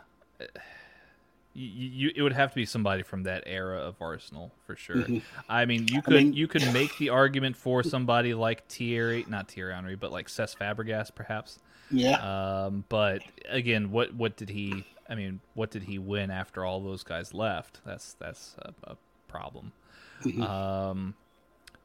you, 1.52 1.66
you 2.08 2.12
it 2.14 2.22
would 2.22 2.32
have 2.32 2.50
to 2.50 2.56
be 2.56 2.64
somebody 2.66 3.02
from 3.02 3.24
that 3.24 3.44
era 3.46 3.78
of 3.78 3.96
Arsenal 4.00 4.52
for 4.66 4.76
sure. 4.76 5.04
I 5.48 5.64
mean, 5.66 5.86
you 5.88 6.02
could 6.02 6.14
mean- 6.14 6.32
you 6.32 6.46
could 6.48 6.72
make 6.72 6.96
the 6.98 7.10
argument 7.10 7.56
for 7.56 7.82
somebody 7.82 8.34
like 8.34 8.66
Thierry, 8.68 9.24
not 9.28 9.50
Thierry 9.50 9.74
Henry, 9.74 9.96
but 9.96 10.12
like 10.12 10.28
Cesc 10.28 10.56
Fabregas, 10.58 11.14
perhaps. 11.14 11.58
Yeah, 11.90 12.64
Um, 12.64 12.84
but 12.88 13.22
again, 13.48 13.90
what 13.90 14.14
what 14.14 14.36
did 14.36 14.48
he? 14.48 14.84
I 15.08 15.14
mean, 15.14 15.40
what 15.52 15.70
did 15.70 15.82
he 15.82 15.98
win 15.98 16.30
after 16.30 16.64
all 16.64 16.80
those 16.80 17.02
guys 17.04 17.34
left? 17.34 17.80
That's 17.84 18.14
that's 18.14 18.56
a, 18.58 18.72
a 18.84 18.96
problem. 19.28 19.72
Um, 20.40 21.14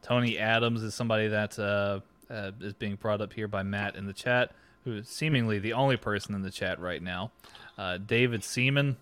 Tony 0.01 0.37
Adams 0.39 0.81
is 0.83 0.95
somebody 0.95 1.27
that 1.27 1.59
uh, 1.59 1.99
uh, 2.29 2.51
is 2.61 2.73
being 2.73 2.95
brought 2.95 3.21
up 3.21 3.33
here 3.33 3.47
by 3.47 3.63
Matt 3.63 3.95
in 3.95 4.05
the 4.05 4.13
chat, 4.13 4.51
who 4.85 4.93
is 4.97 5.07
seemingly 5.07 5.59
the 5.59 5.73
only 5.73 5.97
person 5.97 6.35
in 6.35 6.41
the 6.41 6.51
chat 6.51 6.79
right 6.79 7.01
now. 7.01 7.31
Uh, 7.77 7.97
David 7.97 8.43
Seaman, 8.43 8.97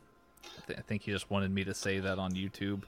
I, 0.45 0.67
th- 0.67 0.79
I 0.79 0.81
think 0.81 1.03
he 1.03 1.11
just 1.11 1.29
wanted 1.29 1.51
me 1.51 1.63
to 1.63 1.73
say 1.73 1.99
that 1.99 2.19
on 2.19 2.33
YouTube. 2.33 2.83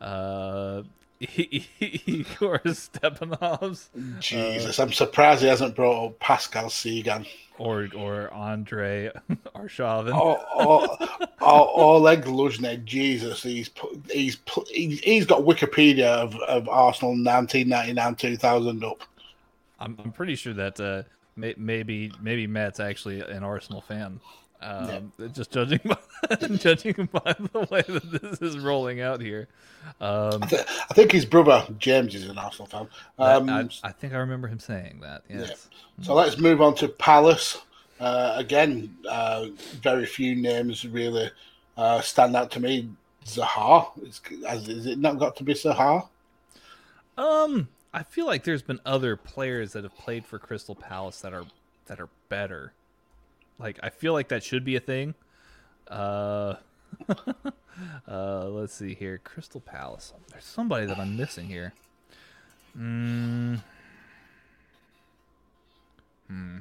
Uh, 0.00 0.82
Igor 1.20 2.60
Stepanovs 2.60 3.88
Jesus, 4.20 4.78
I'm 4.78 4.92
surprised 4.92 5.42
he 5.42 5.48
hasn't 5.48 5.76
brought 5.76 6.06
up 6.06 6.18
Pascal 6.18 6.66
Cygan 6.70 7.26
or 7.58 7.88
or 7.94 8.32
Andre 8.32 9.10
Arshavin. 9.54 10.16
or, 10.16 10.40
or, 10.56 10.88
or 11.42 11.80
Oleg 11.96 12.22
Luzhny. 12.24 12.82
Jesus, 12.84 13.42
he's 13.42 13.70
he's 14.10 14.38
he's, 14.70 15.00
he's 15.00 15.26
got 15.26 15.42
Wikipedia 15.42 16.06
of, 16.06 16.34
of 16.36 16.68
Arsenal 16.70 17.10
1999 17.10 18.14
2000 18.14 18.84
up. 18.84 19.02
I'm, 19.80 19.96
I'm 20.02 20.12
pretty 20.12 20.36
sure 20.36 20.54
that 20.54 20.80
uh, 20.80 21.02
may, 21.36 21.54
maybe 21.56 22.12
maybe 22.20 22.46
Matt's 22.46 22.80
actually 22.80 23.20
an 23.20 23.42
Arsenal 23.42 23.80
fan. 23.80 24.20
Um, 24.62 25.10
Just 25.32 25.52
judging 25.52 25.80
by, 25.84 25.96
judging 26.56 27.08
by 27.10 27.34
the 27.38 27.66
way 27.70 27.80
that 27.80 28.22
this 28.22 28.42
is 28.42 28.58
rolling 28.58 29.00
out 29.00 29.20
here. 29.22 29.48
Um, 30.00 30.42
I, 30.42 30.46
th- 30.46 30.66
I 30.90 30.94
think 30.94 31.12
his 31.12 31.24
brother 31.24 31.66
James 31.78 32.14
is 32.14 32.28
an 32.28 32.36
Arsenal 32.36 32.66
fan. 32.66 32.88
Um, 33.18 33.48
I, 33.48 33.68
I 33.82 33.92
think 33.92 34.12
I 34.12 34.18
remember 34.18 34.48
him 34.48 34.58
saying 34.58 35.00
that. 35.00 35.22
Yes. 35.30 35.68
So 36.02 36.14
let's 36.14 36.38
move 36.38 36.60
on 36.60 36.74
to 36.76 36.88
Palace. 36.88 37.58
Uh, 37.98 38.34
again, 38.36 38.94
uh, 39.08 39.46
very 39.80 40.04
few 40.06 40.36
names 40.36 40.86
really 40.86 41.30
uh, 41.76 42.00
stand 42.02 42.36
out 42.36 42.50
to 42.52 42.60
me. 42.60 42.90
Zaha, 43.24 43.88
is, 44.06 44.20
has, 44.46 44.68
is 44.68 44.86
it 44.86 44.98
not 44.98 45.18
got 45.18 45.36
to 45.36 45.44
be 45.44 45.54
Zaha? 45.54 46.06
Um, 47.16 47.68
I 47.92 48.02
feel 48.02 48.26
like 48.26 48.44
there's 48.44 48.62
been 48.62 48.80
other 48.86 49.16
players 49.16 49.72
that 49.72 49.82
have 49.82 49.96
played 49.96 50.24
for 50.24 50.38
Crystal 50.38 50.74
Palace 50.74 51.20
that 51.22 51.34
are 51.34 51.44
that 51.86 52.00
are 52.00 52.08
better. 52.28 52.72
Like 53.58 53.78
I 53.82 53.90
feel 53.90 54.12
like 54.12 54.28
that 54.28 54.44
should 54.44 54.64
be 54.64 54.76
a 54.76 54.80
thing. 54.80 55.14
Uh, 55.88 56.54
uh, 58.08 58.48
let's 58.48 58.74
see 58.74 58.94
here, 58.94 59.18
Crystal 59.18 59.60
Palace. 59.60 60.12
There's 60.30 60.44
somebody 60.44 60.86
that 60.86 60.98
I'm 60.98 61.16
missing 61.16 61.48
here. 61.48 61.74
Mm. 62.78 63.60
Hmm. 66.28 66.58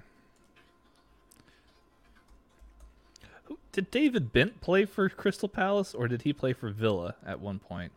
Did 3.72 3.92
David 3.92 4.34
Bent 4.34 4.62
play 4.62 4.86
for 4.86 5.08
Crystal 5.10 5.48
Palace, 5.48 5.94
or 5.94 6.08
did 6.08 6.24
he 6.24 6.34
play 6.34 6.54
for 6.54 6.70
Villa 6.70 7.16
at 7.24 7.40
one 7.40 7.60
point? 7.60 7.92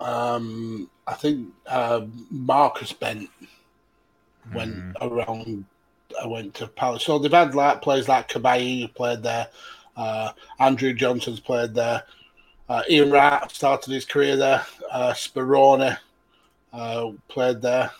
Um, 0.00 0.90
I 1.06 1.14
think 1.14 1.48
uh, 1.66 2.02
Marcus 2.30 2.92
Bent 2.92 3.30
went 4.54 4.96
around. 5.00 5.64
I 6.22 6.26
went 6.26 6.54
to 6.54 6.66
Palace. 6.68 7.04
So 7.04 7.18
they've 7.18 7.30
had 7.30 7.54
like 7.54 7.82
players 7.82 8.08
like 8.08 8.28
Cabaye 8.28 8.82
who 8.82 8.88
played 8.88 9.22
there. 9.22 9.48
Uh, 9.96 10.32
Andrew 10.58 10.92
Johnson's 10.92 11.40
played 11.40 11.74
there. 11.74 12.02
Uh, 12.68 12.82
Ian 12.90 13.10
Wright 13.10 13.50
started 13.50 13.92
his 13.92 14.04
career 14.04 14.36
there. 14.36 14.66
Uh, 14.90 15.14
uh, 16.72 17.10
played 17.28 17.62
there. 17.62 17.90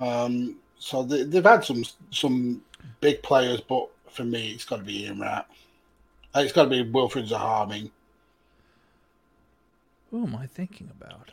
Um, 0.00 0.56
so 0.78 1.02
they, 1.02 1.22
they've 1.24 1.44
had 1.44 1.64
some 1.64 1.84
some 2.10 2.62
big 3.00 3.22
players, 3.22 3.60
but 3.60 3.88
for 4.10 4.24
me, 4.24 4.52
it's 4.52 4.64
got 4.64 4.76
to 4.76 4.82
be 4.82 5.04
Ian 5.04 5.20
Wright. 5.20 5.44
It's 6.34 6.52
got 6.52 6.64
to 6.64 6.70
be 6.70 6.84
Wilfried 6.84 7.28
Zaha. 7.28 7.66
I 7.66 7.70
mean, 7.70 7.90
Who 10.16 10.24
am 10.26 10.34
I 10.34 10.46
thinking 10.46 10.90
about? 10.98 11.32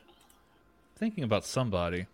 Thinking 0.97 1.23
about 1.23 1.45
somebody. 1.45 2.07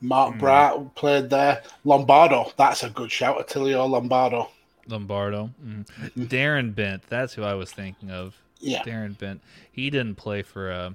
Mark 0.00 0.38
Bright 0.38 0.94
played 0.94 1.30
there. 1.30 1.64
Lombardo, 1.82 2.52
that's 2.56 2.84
a 2.84 2.90
good 2.90 3.10
shout. 3.10 3.38
Attilio 3.40 3.90
Lombardo. 3.90 4.50
Lombardo. 4.86 5.50
Mm. 5.66 5.84
Darren 6.16 6.72
Bent. 6.72 7.02
That's 7.08 7.34
who 7.34 7.42
I 7.42 7.54
was 7.54 7.72
thinking 7.72 8.12
of. 8.12 8.40
Yeah. 8.60 8.84
Darren 8.84 9.18
Bent. 9.18 9.40
He 9.72 9.90
didn't 9.90 10.14
play 10.14 10.42
for, 10.42 10.70
uh, 10.70 10.90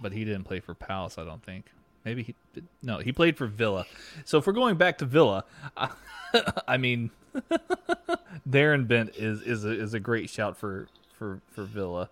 but 0.00 0.12
he 0.12 0.24
didn't 0.24 0.44
play 0.44 0.60
for 0.60 0.72
Palace. 0.72 1.18
I 1.18 1.26
don't 1.26 1.44
think. 1.44 1.66
Maybe 2.06 2.22
he. 2.22 2.34
No, 2.82 3.00
he 3.00 3.12
played 3.12 3.36
for 3.36 3.46
Villa. 3.46 3.84
So 4.24 4.38
if 4.38 4.46
we're 4.46 4.54
going 4.54 4.78
back 4.78 4.96
to 4.96 5.04
Villa, 5.04 5.44
I 6.66 6.78
mean, 6.78 7.10
Darren 8.48 8.88
Bent 8.88 9.14
is 9.14 9.42
is 9.42 9.66
a, 9.66 9.78
is 9.78 9.92
a 9.92 10.00
great 10.00 10.30
shout 10.30 10.56
for 10.56 10.88
for 11.18 11.42
for 11.52 11.64
Villa, 11.64 12.08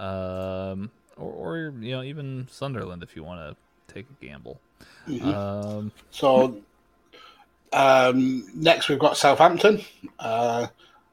um, 0.00 0.90
or 1.16 1.32
or 1.32 1.56
you 1.80 1.92
know 1.92 2.02
even 2.02 2.48
Sunderland 2.50 3.02
if 3.02 3.14
you 3.14 3.22
want 3.24 3.40
to 3.40 3.92
take 3.94 4.06
a 4.10 4.24
gamble. 4.24 4.60
Um, 5.22 5.92
So 6.10 6.60
um, 7.72 8.46
next 8.54 8.88
we've 8.88 8.98
got 8.98 9.16
Southampton. 9.16 9.82
Uh, 10.18 10.68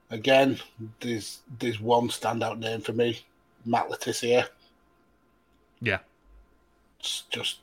again, 0.10 0.60
there's 1.00 1.40
there's 1.60 1.80
one 1.80 2.08
standout 2.10 2.60
name 2.60 2.82
for 2.82 2.94
me, 2.94 3.20
Matt 3.66 3.90
Le 3.90 3.98
Tissier. 3.98 4.48
yeah, 5.82 6.00
It's 7.00 7.24
just 7.30 7.60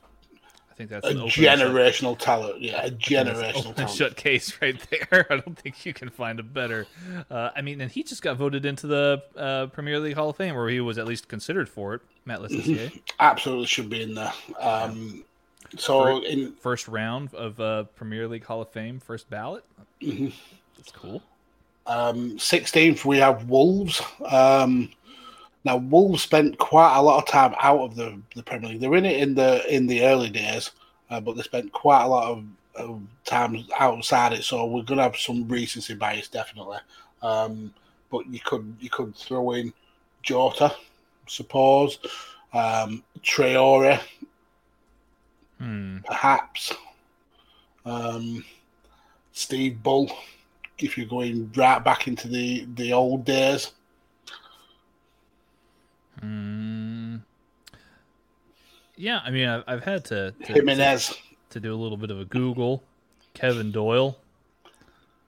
I 0.75 0.77
think 0.77 0.89
that's 0.89 1.05
a 1.05 1.11
an 1.11 1.17
open 1.19 1.23
and 1.23 1.31
shut- 1.31 1.59
generational 1.59 2.19
talent. 2.19 2.59
Yeah, 2.61 2.83
a 2.85 2.91
generational 2.91 3.59
open 3.59 3.73
talent. 3.75 3.91
shut 3.91 4.15
case 4.17 4.57
right 4.61 4.77
there. 4.89 5.25
I 5.31 5.37
don't 5.37 5.57
think 5.57 5.85
you 5.85 5.93
can 5.93 6.09
find 6.09 6.37
a 6.37 6.43
better. 6.43 6.85
Uh, 7.31 7.51
I 7.55 7.61
mean, 7.61 7.79
and 7.79 7.89
he 7.89 8.03
just 8.03 8.21
got 8.21 8.35
voted 8.35 8.65
into 8.65 8.85
the 8.85 9.23
uh, 9.37 9.67
Premier 9.67 9.99
League 9.99 10.15
Hall 10.15 10.31
of 10.31 10.35
Fame, 10.35 10.53
where 10.53 10.67
he 10.67 10.81
was 10.81 10.97
at 10.97 11.05
least 11.07 11.29
considered 11.29 11.69
for 11.69 11.93
it. 11.95 12.01
Matt 12.25 12.41
Le 12.41 12.49
Tissier, 12.49 12.91
Absolutely 13.21 13.67
should 13.67 13.89
be 13.89 14.01
in 14.03 14.15
there. 14.15 14.33
Um, 14.59 15.23
so 15.77 16.21
in 16.25 16.51
first 16.55 16.89
round 16.89 17.33
of 17.33 17.57
uh, 17.61 17.83
Premier 17.95 18.27
League 18.27 18.43
Hall 18.43 18.61
of 18.61 18.69
Fame, 18.69 18.99
first 18.99 19.29
ballot. 19.29 19.63
Mhm. 20.01 20.33
That's 20.75 20.91
cool. 20.91 21.23
Um, 21.87 22.31
16th, 22.37 23.05
we 23.05 23.19
have 23.19 23.45
Wolves. 23.47 24.01
Um, 24.25 24.89
now, 25.65 25.77
Wolves 25.77 26.21
spent 26.21 26.59
quite 26.59 26.95
a 26.95 27.01
lot 27.01 27.17
of 27.17 27.27
time 27.27 27.55
out 27.59 27.79
of 27.79 27.95
the, 27.95 28.21
the 28.35 28.43
Premier 28.43 28.69
League. 28.69 28.79
They 28.79 28.87
were 28.87 28.97
in 28.97 29.05
it 29.05 29.19
in 29.19 29.33
the 29.33 29.65
in 29.73 29.87
the 29.87 30.05
early 30.05 30.29
days, 30.29 30.71
uh, 31.09 31.19
but 31.19 31.35
they 31.35 31.41
spent 31.41 31.71
quite 31.71 32.03
a 32.03 32.07
lot 32.07 32.31
of, 32.31 32.45
of 32.75 33.01
time 33.25 33.65
outside 33.79 34.33
it. 34.33 34.43
So 34.43 34.65
we're 34.65 34.83
going 34.83 34.97
to 34.97 35.03
have 35.03 35.17
some 35.17 35.47
recency 35.47 35.95
bias, 35.95 36.27
definitely. 36.27 36.77
Um, 37.23 37.73
but 38.11 38.27
you 38.27 38.39
could 38.39 38.77
you 38.79 38.91
could 38.91 39.15
throw 39.15 39.53
in 39.53 39.73
Jota, 40.21 40.71
suppose, 41.27 41.99
um, 42.53 43.03
Traore, 43.23 43.99
Hmm. 45.57 45.99
perhaps, 46.05 46.73
um, 47.85 48.43
Steve 49.31 49.81
Bull, 49.81 50.11
if 50.79 50.97
you're 50.97 51.07
going 51.07 51.51
right 51.55 51.83
back 51.83 52.07
into 52.07 52.27
the, 52.27 52.67
the 52.75 52.91
old 52.93 53.25
days. 53.25 53.71
Hmm. 56.19 57.17
Yeah, 58.97 59.19
I 59.23 59.31
mean, 59.31 59.47
I've, 59.47 59.63
I've 59.67 59.83
had 59.83 60.05
to 60.05 60.31
to, 60.31 60.45
to 60.45 60.53
Jimenez. 60.53 61.13
to 61.49 61.59
do 61.59 61.73
a 61.73 61.75
little 61.75 61.97
bit 61.97 62.11
of 62.11 62.19
a 62.19 62.25
Google. 62.25 62.83
Kevin 63.33 63.71
Doyle. 63.71 64.17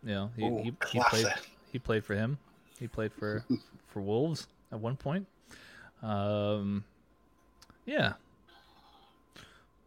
You 0.04 0.14
know, 0.14 0.32
he, 0.38 0.46
Ooh, 0.46 0.58
he, 0.64 0.74
he 0.90 1.00
played 1.10 1.28
he 1.72 1.80
played 1.80 2.06
for 2.06 2.16
him. 2.16 2.38
He 2.80 2.88
played 2.88 3.12
for 3.12 3.44
for 3.88 4.02
Wolves 4.02 4.48
at 4.72 4.80
one 4.80 4.96
point. 4.96 5.28
Um, 6.02 6.84
yeah, 7.86 8.14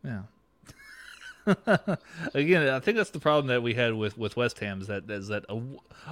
yeah. 0.04 0.22
Again, 2.34 2.68
I 2.68 2.80
think 2.80 2.96
that's 2.96 3.10
the 3.10 3.20
problem 3.20 3.46
that 3.48 3.62
we 3.62 3.74
had 3.74 3.94
with, 3.94 4.18
with 4.18 4.36
West 4.36 4.58
Ham 4.60 4.80
is 4.80 4.86
that 4.88 5.10
is 5.10 5.28
that 5.28 5.44
a, 5.48 5.60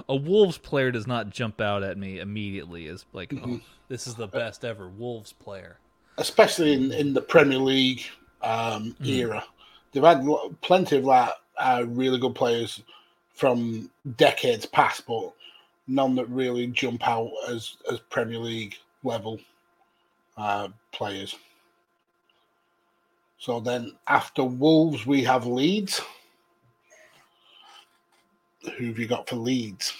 a 0.07 0.15
Wolves 0.15 0.57
player 0.57 0.91
does 0.91 1.07
not 1.07 1.29
jump 1.29 1.61
out 1.61 1.83
at 1.83 1.97
me 1.97 2.19
immediately 2.19 2.87
as 2.87 3.05
like, 3.13 3.33
oh, 3.33 3.59
this 3.87 4.07
is 4.07 4.15
the 4.15 4.27
best 4.27 4.65
ever 4.65 4.87
Wolves 4.87 5.33
player. 5.33 5.77
especially 6.17 6.73
in, 6.73 6.91
in 6.91 7.13
the 7.13 7.21
Premier 7.21 7.57
League 7.57 8.03
um, 8.41 8.95
era. 9.03 9.43
They've 9.91 10.03
had 10.03 10.25
plenty 10.61 10.97
of 10.97 11.05
like 11.05 11.31
uh, 11.57 11.85
really 11.87 12.19
good 12.19 12.35
players 12.35 12.81
from 13.33 13.89
decades 14.17 14.65
past, 14.65 15.05
but 15.07 15.31
none 15.87 16.15
that 16.15 16.29
really 16.29 16.67
jump 16.67 17.07
out 17.07 17.31
as 17.47 17.77
as 17.91 17.99
Premier 17.99 18.37
League 18.37 18.75
level 19.03 19.39
uh, 20.37 20.67
players. 20.91 21.35
So 23.39 23.61
then 23.61 23.93
after 24.07 24.43
Wolves, 24.43 25.05
we 25.05 25.23
have 25.23 25.45
Leeds. 25.45 26.01
Who 28.77 28.87
have 28.87 28.99
you 28.99 29.07
got 29.07 29.29
for 29.29 29.37
Leeds? 29.37 29.93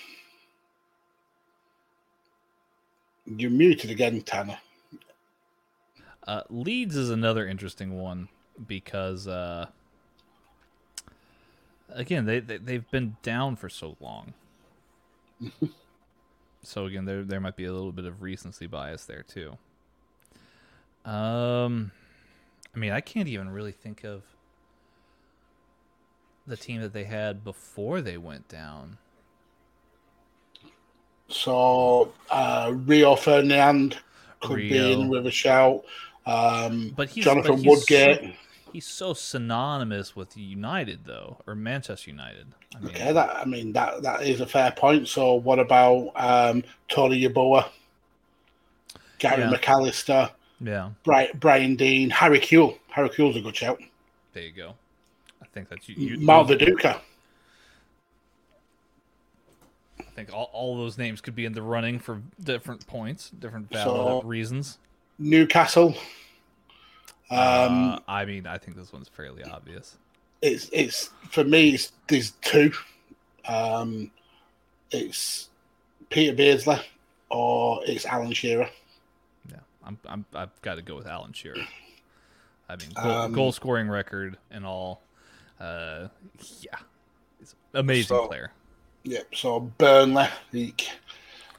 You're 3.25 3.49
muted 3.49 3.91
again, 3.91 4.21
Tanner. 4.21 4.57
Uh, 6.27 6.43
Leeds 6.49 6.97
is 6.97 7.09
another 7.09 7.47
interesting 7.47 7.97
one 7.97 8.27
because, 8.67 9.27
uh, 9.27 9.67
again, 11.89 12.25
they, 12.25 12.41
they 12.41 12.57
they've 12.57 12.91
been 12.91 13.15
down 13.23 13.55
for 13.55 13.69
so 13.69 13.95
long. 14.01 14.33
so 16.63 16.85
again, 16.85 17.05
there 17.05 17.23
there 17.23 17.39
might 17.39 17.55
be 17.55 17.65
a 17.65 17.71
little 17.71 17.93
bit 17.93 18.05
of 18.05 18.21
recency 18.21 18.67
bias 18.67 19.05
there 19.05 19.23
too. 19.23 19.57
Um, 21.05 21.91
I 22.79 22.81
mean, 22.81 22.93
I 22.93 23.01
can't 23.01 23.27
even 23.27 23.49
really 23.49 23.73
think 23.73 24.05
of 24.05 24.23
the 26.47 26.55
team 26.55 26.79
that 26.79 26.93
they 26.93 27.03
had 27.03 27.43
before 27.43 27.99
they 27.99 28.17
went 28.17 28.47
down. 28.47 28.97
So 31.27 32.13
uh, 32.29 32.71
Rio 32.73 33.17
Ferdinand 33.17 33.97
could 34.39 34.55
be 34.55 34.93
in 34.93 35.09
with 35.09 35.27
a 35.27 35.31
shout. 35.31 35.83
Um, 36.25 36.93
But 36.95 37.09
he's 37.09 37.25
Jonathan 37.25 37.55
but 37.55 37.59
he's 37.59 37.67
Woodgate. 37.67 38.21
So, 38.21 38.31
he's 38.71 38.85
so 38.85 39.13
synonymous 39.13 40.15
with 40.15 40.37
United, 40.37 41.03
though, 41.03 41.35
or 41.45 41.55
Manchester 41.55 42.11
United. 42.11 42.47
I 42.73 42.79
mean, 42.79 42.95
Okay, 42.95 43.11
that 43.11 43.35
I 43.35 43.43
mean 43.43 43.73
that 43.73 44.03
that 44.03 44.21
is 44.21 44.39
a 44.39 44.47
fair 44.47 44.71
point. 44.71 45.09
So 45.09 45.33
what 45.33 45.59
about 45.59 46.13
um, 46.15 46.63
Tony 46.87 47.21
Yeboah, 47.27 47.67
Gary 49.17 49.41
Yeah. 49.41 49.51
McAllister, 49.51 50.31
yeah. 50.61 50.89
Brian, 51.03 51.29
Brian 51.39 51.75
Deane, 51.75 52.09
Harry 52.09 52.39
Kewell. 52.39 52.77
Harry 52.89 53.09
Kewell's 53.09 53.37
a 53.37 53.41
good 53.41 53.55
shout. 53.55 53.81
There 54.33 54.43
you 54.43 54.51
go. 54.51 54.75
I 55.41 55.45
think 55.53 55.69
that's 55.69 55.87
you. 55.89 55.95
you 55.95 56.19
Mark 56.19 56.47
Viduka. 56.47 56.99
think 60.19 60.33
all, 60.33 60.49
all 60.51 60.77
those 60.77 60.97
names 60.97 61.21
could 61.21 61.35
be 61.35 61.45
in 61.45 61.53
the 61.53 61.61
running 61.61 61.97
for 61.97 62.21
different 62.43 62.85
points, 62.87 63.29
different 63.29 63.69
valid 63.71 64.21
So- 64.23 64.27
reasons. 64.27 64.77
Newcastle. 65.17 65.95
Um, 67.31 67.37
uh, 67.93 67.99
I 68.07 68.25
mean, 68.25 68.47
I 68.47 68.57
think 68.57 68.75
this 68.77 68.91
one's 68.91 69.07
fairly 69.09 69.43
obvious. 69.43 69.97
it's 70.41 70.69
it's 70.73 71.09
for 71.29 71.43
me. 71.43 71.71
It's, 71.71 71.91
there's 72.07 72.31
two. 72.41 72.71
Um, 73.45 74.09
it's 74.91 75.49
Peter 76.09 76.33
Beardsley 76.35 76.79
or 77.29 77.81
it's 77.85 78.05
Alan 78.05 78.31
Shearer. 78.33 78.69
I'm, 79.89 79.97
I'm 80.07 80.25
I've 80.35 80.61
got 80.61 80.75
to 80.75 80.81
go 80.83 80.95
with 80.95 81.07
Alan 81.07 81.33
Shearer. 81.33 81.55
I 82.69 82.75
mean, 82.75 82.89
goal, 82.93 83.11
Um, 83.11 83.31
goal 83.33 83.51
scoring 83.51 83.89
record 83.89 84.37
and 84.51 84.63
all. 84.65 85.01
Uh, 85.59 86.09
yeah, 86.61 86.77
amazing 87.73 88.07
So- 88.15 88.27
player. 88.27 88.51
Yep. 89.03 89.27
So 89.33 89.59
Burnley, 89.61 90.27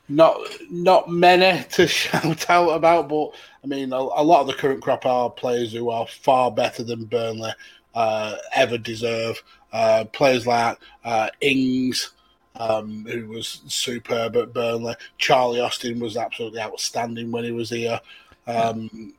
not 0.08 0.36
not 0.70 1.08
many 1.08 1.64
to 1.70 1.86
shout 1.88 2.48
out 2.50 2.68
about, 2.70 3.08
but 3.08 3.30
I 3.64 3.66
mean, 3.66 3.92
a, 3.92 3.96
a 3.96 4.22
lot 4.22 4.42
of 4.42 4.46
the 4.46 4.52
current 4.52 4.82
crop 4.82 5.06
are 5.06 5.30
players 5.30 5.72
who 5.72 5.90
are 5.90 6.06
far 6.06 6.50
better 6.52 6.84
than 6.84 7.04
Burnley 7.06 7.52
uh, 7.94 8.36
ever 8.54 8.78
deserve. 8.78 9.42
Uh, 9.72 10.04
players 10.12 10.46
like 10.46 10.78
uh, 11.04 11.30
Ings, 11.40 12.10
um, 12.56 13.04
who 13.08 13.28
was 13.28 13.62
superb 13.66 14.36
at 14.36 14.52
Burnley. 14.52 14.94
Charlie 15.18 15.60
Austin 15.60 16.00
was 16.00 16.16
absolutely 16.16 16.60
outstanding 16.60 17.30
when 17.30 17.44
he 17.44 17.52
was 17.52 17.70
here. 17.70 18.00
Um, 18.46 19.14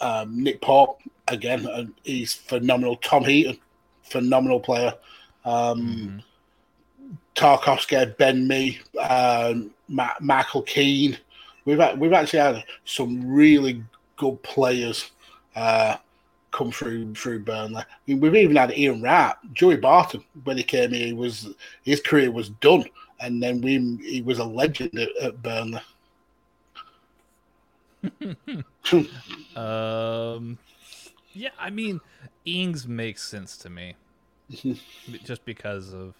um, 0.00 0.42
Nick 0.42 0.60
Pope, 0.60 1.00
again, 1.28 1.66
uh, 1.66 1.84
he's 2.04 2.34
phenomenal. 2.34 2.96
Tom 2.96 3.24
Heaton, 3.24 3.58
phenomenal 4.02 4.60
player. 4.60 4.94
Um, 5.44 5.80
Mhm. 5.80 6.22
Tarkowski, 7.34 8.16
Ben 8.16 8.46
Mee, 8.48 8.78
um, 8.98 9.70
Ma- 9.88 10.14
Michael 10.20 10.62
Keane. 10.62 11.18
We've 11.64 11.80
we've 11.98 12.12
actually 12.12 12.38
had 12.38 12.64
some 12.84 13.26
really 13.28 13.82
good 14.16 14.42
players 14.42 15.10
uh, 15.54 15.96
come 16.50 16.70
through 16.70 17.14
through 17.14 17.40
Burnley. 17.40 17.82
I 17.82 17.84
mean, 18.06 18.20
we've 18.20 18.34
even 18.34 18.56
had 18.56 18.76
Ian 18.76 19.02
Wright, 19.02 19.34
Joey 19.52 19.76
Barton. 19.76 20.24
When 20.44 20.56
he 20.56 20.62
came 20.62 20.92
here, 20.92 21.06
he 21.06 21.12
was 21.12 21.54
his 21.82 22.00
career 22.00 22.30
was 22.30 22.50
done, 22.50 22.84
and 23.20 23.42
then 23.42 23.60
we 23.60 23.98
he 24.02 24.22
was 24.22 24.38
a 24.38 24.44
legend 24.44 24.98
at, 24.98 25.16
at 25.22 25.42
Burnley. 25.42 25.80
Um, 29.56 30.58
yeah, 31.32 31.50
I 31.58 31.70
mean, 31.70 32.00
Ings 32.44 32.86
makes 32.86 33.28
sense 33.28 33.56
to 33.58 33.70
me, 33.70 33.96
just 35.24 35.44
because 35.44 35.92
of 35.92 36.14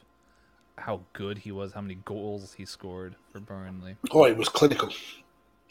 how 0.78 1.00
good 1.12 1.38
he 1.38 1.52
was, 1.52 1.72
how 1.72 1.80
many 1.80 1.96
goals 2.04 2.54
he 2.54 2.64
scored 2.64 3.14
for 3.32 3.40
Burnley. 3.40 3.96
Oh, 4.10 4.24
it 4.24 4.36
was 4.36 4.48
clinical. 4.48 4.90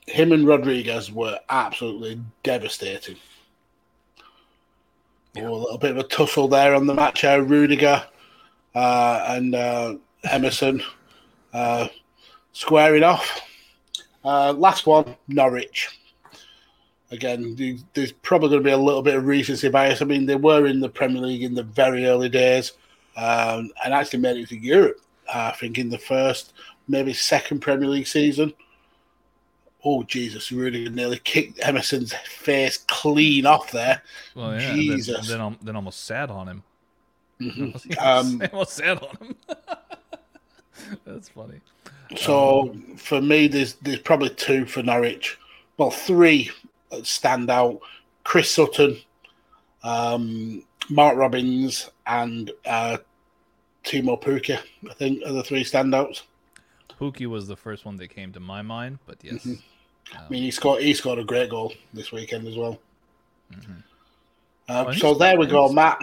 Him 0.08 0.32
and 0.32 0.48
Rodriguez 0.48 1.12
were 1.12 1.40
absolutely 1.50 2.22
devastating. 2.44 3.18
Oh, 5.38 5.54
a 5.54 5.56
little 5.56 5.78
bit 5.78 5.92
of 5.92 5.98
a 5.98 6.04
tussle 6.04 6.48
there 6.48 6.74
on 6.76 6.88
the 6.88 6.94
match. 6.94 7.26
Uh, 7.26 7.42
Rudiger 7.42 8.06
uh, 8.74 9.26
and 9.28 9.54
uh, 9.54 9.96
Emerson 10.24 10.82
uh, 11.54 11.88
squaring 12.54 13.04
off. 13.04 13.42
Uh, 14.24 14.54
last 14.54 14.88
one, 14.88 15.16
Norwich. 15.28 16.00
Again, 17.12 17.84
there's 17.94 18.12
probably 18.12 18.50
going 18.50 18.64
to 18.64 18.68
be 18.68 18.72
a 18.72 18.78
little 18.78 19.02
bit 19.02 19.16
of 19.16 19.26
recency 19.26 19.70
bias. 19.70 20.02
I 20.02 20.06
mean, 20.06 20.26
they 20.26 20.36
were 20.36 20.66
in 20.66 20.80
the 20.80 20.90
Premier 20.90 21.22
League 21.22 21.44
in 21.44 21.54
the 21.54 21.64
very 21.64 22.06
early 22.06 22.30
days 22.30 22.72
um, 23.18 23.72
and 23.84 23.94
actually 23.94 24.20
made 24.20 24.38
it 24.38 24.50
to 24.50 24.58
Europe, 24.58 25.00
uh, 25.34 25.52
I 25.54 25.58
think, 25.58 25.78
in 25.78 25.90
the 25.90 25.98
first, 25.98 26.54
maybe 26.88 27.14
second 27.14 27.60
Premier 27.60 27.90
League 27.90 28.08
season. 28.08 28.54
Oh, 29.88 30.02
Jesus, 30.04 30.52
Rudiger 30.52 30.90
nearly 30.90 31.20
kicked 31.20 31.60
Emerson's 31.62 32.12
face 32.14 32.78
clean 32.88 33.46
off 33.46 33.72
there. 33.72 34.02
Well, 34.34 34.54
yeah, 34.60 34.70
then- 34.70 34.76
Jesus. 34.78 35.30
And 35.30 35.42
then, 35.42 35.58
then 35.62 35.76
almost 35.76 36.04
sat 36.06 36.30
on 36.30 36.48
him. 36.48 36.64
Mhm. 37.42 37.98
Um, 38.02 38.42
almost 38.54 38.72
sat 38.74 39.02
on 39.04 39.16
him. 39.18 39.36
That's 41.06 41.30
funny. 41.30 41.60
So 42.18 42.76
for 42.98 43.22
me, 43.22 43.48
there's 43.48 43.74
there's 43.76 44.00
probably 44.00 44.30
two 44.30 44.66
for 44.66 44.82
Norwich. 44.84 45.38
Well, 45.78 45.92
three 45.92 46.50
stand 47.04 47.50
out: 47.50 47.80
Chris 48.24 48.50
Sutton, 48.52 48.98
um, 49.84 50.64
Mark 50.90 51.18
Robins, 51.18 51.90
and 52.08 52.52
uh, 52.66 52.98
Teemu 53.84 54.22
Pukki. 54.22 54.58
I 54.90 54.94
think 54.94 55.22
are 55.26 55.34
the 55.34 55.44
three 55.44 55.64
standouts. 55.66 56.22
Pukki 57.00 57.26
was 57.28 57.48
the 57.48 57.58
first 57.58 57.84
one 57.86 57.98
that 57.98 58.08
came 58.10 58.32
to 58.34 58.40
my 58.40 58.62
mind, 58.62 59.00
but 59.06 59.18
yes. 59.24 59.44
Mhm. 59.46 59.62
I 60.14 60.30
mean, 60.30 60.44
he 60.44 60.52
scored 60.52 60.82
he 60.82 60.94
scored 60.94 61.20
a 61.20 61.24
great 61.24 61.50
goal 61.50 61.74
this 61.94 62.12
weekend 62.12 62.48
as 62.48 62.56
well. 62.56 62.80
Mhm. 63.54 63.84
Uh, 64.68 64.84
Well, 64.88 64.94
so 64.96 65.14
there 65.14 65.38
we 65.38 65.46
go, 65.48 65.72
Matt. 65.72 66.00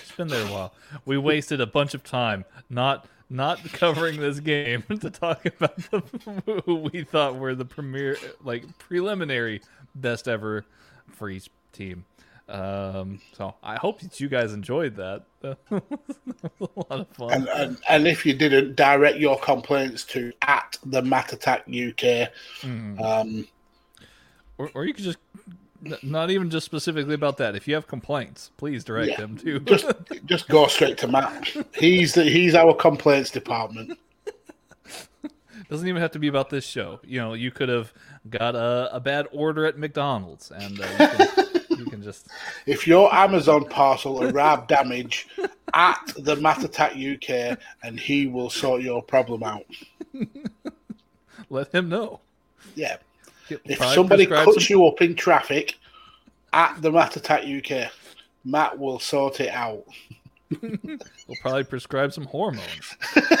It's 0.00 0.12
been 0.12 0.28
there 0.28 0.44
a 0.46 0.50
while. 0.50 0.74
We 1.04 1.18
wasted 1.18 1.60
a 1.60 1.66
bunch 1.66 1.94
of 1.94 2.02
time 2.04 2.44
not 2.68 3.06
not 3.30 3.62
covering 3.72 4.20
this 4.20 4.40
game 4.40 4.82
to 5.00 5.10
talk 5.10 5.46
about 5.46 5.76
the, 5.76 6.02
who 6.66 6.74
we 6.76 7.02
thought 7.04 7.36
were 7.36 7.54
the 7.54 7.64
premier, 7.64 8.16
like 8.44 8.64
preliminary 8.78 9.62
best 9.94 10.28
ever 10.28 10.64
for 11.10 11.30
each 11.30 11.48
team. 11.72 12.04
Um, 12.52 13.20
so 13.32 13.54
I 13.62 13.76
hope 13.76 14.00
that 14.00 14.20
you 14.20 14.28
guys 14.28 14.52
enjoyed 14.52 14.96
that. 14.96 15.24
That 16.42 16.52
was 16.58 16.68
a 16.76 16.80
lot 16.94 17.00
of 17.00 17.08
fun. 17.08 17.32
And, 17.32 17.48
and 17.48 17.76
and 17.88 18.06
if 18.06 18.24
you 18.26 18.34
didn't, 18.34 18.76
direct 18.76 19.16
your 19.18 19.38
complaints 19.38 20.04
to 20.06 20.32
at 20.42 20.76
the 20.84 21.02
Matt 21.02 21.32
Attack 21.32 21.62
UK. 21.62 22.30
Mhm. 22.60 23.00
Um, 23.00 23.48
Or, 24.58 24.70
or 24.74 24.84
you 24.84 24.92
could 24.94 25.04
just 25.04 25.18
not 26.02 26.30
even 26.30 26.50
just 26.50 26.64
specifically 26.66 27.14
about 27.14 27.38
that. 27.38 27.56
If 27.56 27.66
you 27.66 27.74
have 27.74 27.86
complaints, 27.88 28.50
please 28.56 28.84
direct 28.84 29.10
Yeah, 29.10 29.16
them 29.16 29.36
to 29.38 29.58
just 29.60 29.86
just 30.26 30.48
go 30.48 30.66
straight 30.68 30.98
to 30.98 31.08
Matt. 31.08 31.48
He's 31.74 32.14
the, 32.14 32.24
he's 32.24 32.54
our 32.54 32.74
complaints 32.74 33.30
department. 33.30 33.98
Doesn't 35.70 35.88
even 35.88 36.02
have 36.02 36.10
to 36.12 36.18
be 36.18 36.28
about 36.28 36.50
this 36.50 36.66
show. 36.66 37.00
You 37.02 37.18
know, 37.20 37.32
you 37.34 37.50
could 37.50 37.70
have 37.70 37.92
got 38.28 38.54
a, 38.54 38.90
a 38.94 39.00
bad 39.00 39.26
order 39.32 39.64
at 39.64 39.78
McDonald's, 39.78 40.50
and 40.50 40.78
uh, 40.80 41.26
you, 41.84 41.90
can, 41.90 42.02
just 42.02 42.28
If 42.66 42.86
your 42.86 43.12
Amazon 43.14 43.64
parcel 43.66 44.22
arrived 44.24 44.68
damaged, 44.68 45.30
at 45.74 46.12
the 46.18 46.36
Matt 46.36 46.64
Attack 46.64 46.92
UK, 46.92 47.58
and 47.82 47.98
he 47.98 48.26
will 48.26 48.50
sort 48.50 48.82
your 48.82 49.02
problem 49.02 49.42
out. 49.42 49.64
let 51.50 51.72
him 51.74 51.88
know. 51.88 52.20
Yeah. 52.74 52.96
Get- 53.48 53.60
If 53.64 53.78
somebody 53.78 54.26
cuts 54.26 54.66
some- 54.66 54.76
you 54.76 54.86
up 54.86 55.00
in 55.02 55.14
traffic, 55.14 55.78
at 56.52 56.80
the 56.82 56.92
Matt 56.92 57.16
Attack 57.16 57.44
UK, 57.44 57.90
Matt 58.44 58.78
will 58.78 58.98
sort 58.98 59.40
it 59.40 59.50
out. 59.50 59.84
we'll 60.62 60.98
probably 61.40 61.64
prescribe 61.64 62.12
some 62.12 62.24
hormones. 62.24 62.96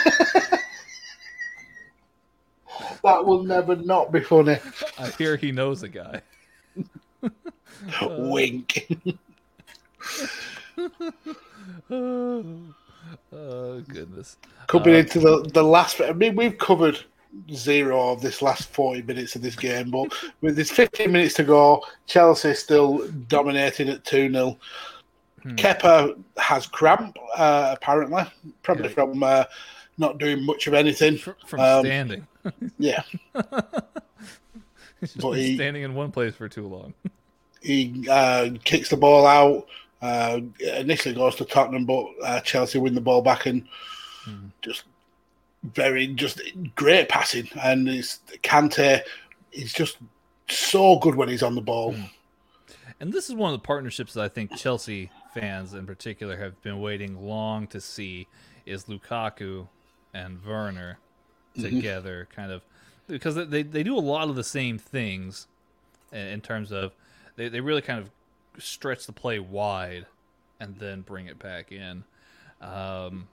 That 3.04 3.24
will 3.26 3.42
never 3.42 3.76
not 3.76 4.12
be 4.12 4.20
funny. 4.20 4.58
I 4.98 5.08
hear 5.10 5.36
he 5.36 5.52
knows 5.52 5.82
a 5.82 5.88
guy. 5.88 6.22
Wink. 8.18 8.86
Oh, 11.90 12.44
oh, 13.32 13.80
goodness. 13.88 14.36
Coming 14.68 14.94
Uh, 14.94 14.98
into 14.98 15.18
the, 15.20 15.50
the 15.52 15.62
last. 15.62 16.00
I 16.00 16.12
mean, 16.12 16.34
we've 16.36 16.58
covered 16.58 16.98
zero 17.52 18.10
of 18.10 18.20
this 18.20 18.42
last 18.42 18.68
40 18.70 19.02
minutes 19.02 19.36
of 19.36 19.42
this 19.42 19.56
game, 19.56 19.90
but 19.90 20.12
with 20.40 20.56
this 20.56 20.70
15 20.70 21.10
minutes 21.10 21.34
to 21.34 21.44
go, 21.44 21.82
Chelsea 22.06 22.54
still 22.54 23.06
dominating 23.28 23.88
at 23.88 24.04
2 24.04 24.30
0. 24.32 24.58
Hmm. 25.42 25.54
Kepa 25.56 26.22
has 26.36 26.66
cramp, 26.66 27.16
uh, 27.36 27.74
apparently, 27.76 28.22
probably 28.62 28.88
Yeah. 28.88 28.94
from 28.94 29.22
uh, 29.22 29.44
not 29.98 30.18
doing 30.18 30.44
much 30.44 30.66
of 30.66 30.74
anything. 30.74 31.18
Fr- 31.18 31.30
From 31.46 31.60
Um, 31.60 31.84
standing. 31.84 32.26
Yeah, 32.78 33.02
but 35.20 35.32
he- 35.32 35.56
standing 35.56 35.82
in 35.82 35.94
one 35.94 36.12
place 36.12 36.34
for 36.34 36.48
too 36.48 36.66
long. 36.66 36.94
he 37.62 38.06
uh, 38.10 38.50
kicks 38.64 38.88
the 38.90 38.96
ball 38.96 39.26
out. 39.26 39.66
Uh, 40.00 40.40
initially 40.60 41.14
goes 41.14 41.36
to 41.36 41.44
Tottenham, 41.44 41.84
but 41.84 42.06
uh, 42.24 42.40
Chelsea 42.40 42.78
win 42.78 42.94
the 42.94 43.00
ball 43.00 43.22
back 43.22 43.46
and 43.46 43.66
Hmm. 44.24 44.46
just 44.62 44.84
very 45.64 46.06
just 46.08 46.40
great 46.76 47.08
passing. 47.08 47.48
And 47.60 47.88
it's 47.88 48.20
Kante. 48.42 49.00
He's 49.50 49.72
just 49.72 49.96
so 50.48 50.98
good 50.98 51.14
when 51.16 51.28
he's 51.28 51.42
on 51.42 51.54
the 51.56 51.60
ball. 51.60 51.92
Hmm. 51.94 52.02
And 53.00 53.12
this 53.12 53.28
is 53.28 53.34
one 53.34 53.52
of 53.52 53.60
the 53.60 53.66
partnerships 53.66 54.14
that 54.14 54.22
I 54.24 54.28
think 54.28 54.56
Chelsea 54.56 55.10
fans 55.34 55.74
in 55.74 55.86
particular 55.86 56.36
have 56.36 56.60
been 56.62 56.80
waiting 56.80 57.20
long 57.26 57.66
to 57.68 57.80
see 57.80 58.28
is 58.64 58.84
Lukaku 58.84 59.66
and 60.14 60.44
Werner 60.44 60.98
together 61.60 62.28
kind 62.34 62.52
of 62.52 62.62
because 63.06 63.34
they, 63.34 63.62
they 63.62 63.82
do 63.82 63.96
a 63.96 64.00
lot 64.00 64.28
of 64.28 64.36
the 64.36 64.44
same 64.44 64.78
things 64.78 65.46
in, 66.12 66.40
terms 66.40 66.72
of 66.72 66.92
they, 67.36 67.48
they 67.48 67.60
really 67.60 67.82
kind 67.82 67.98
of 67.98 68.10
stretch 68.62 69.06
the 69.06 69.12
play 69.12 69.38
wide 69.38 70.06
and 70.60 70.76
then 70.76 71.00
bring 71.02 71.26
it 71.26 71.38
back 71.38 71.72
in. 71.72 72.04
Um, 72.60 73.28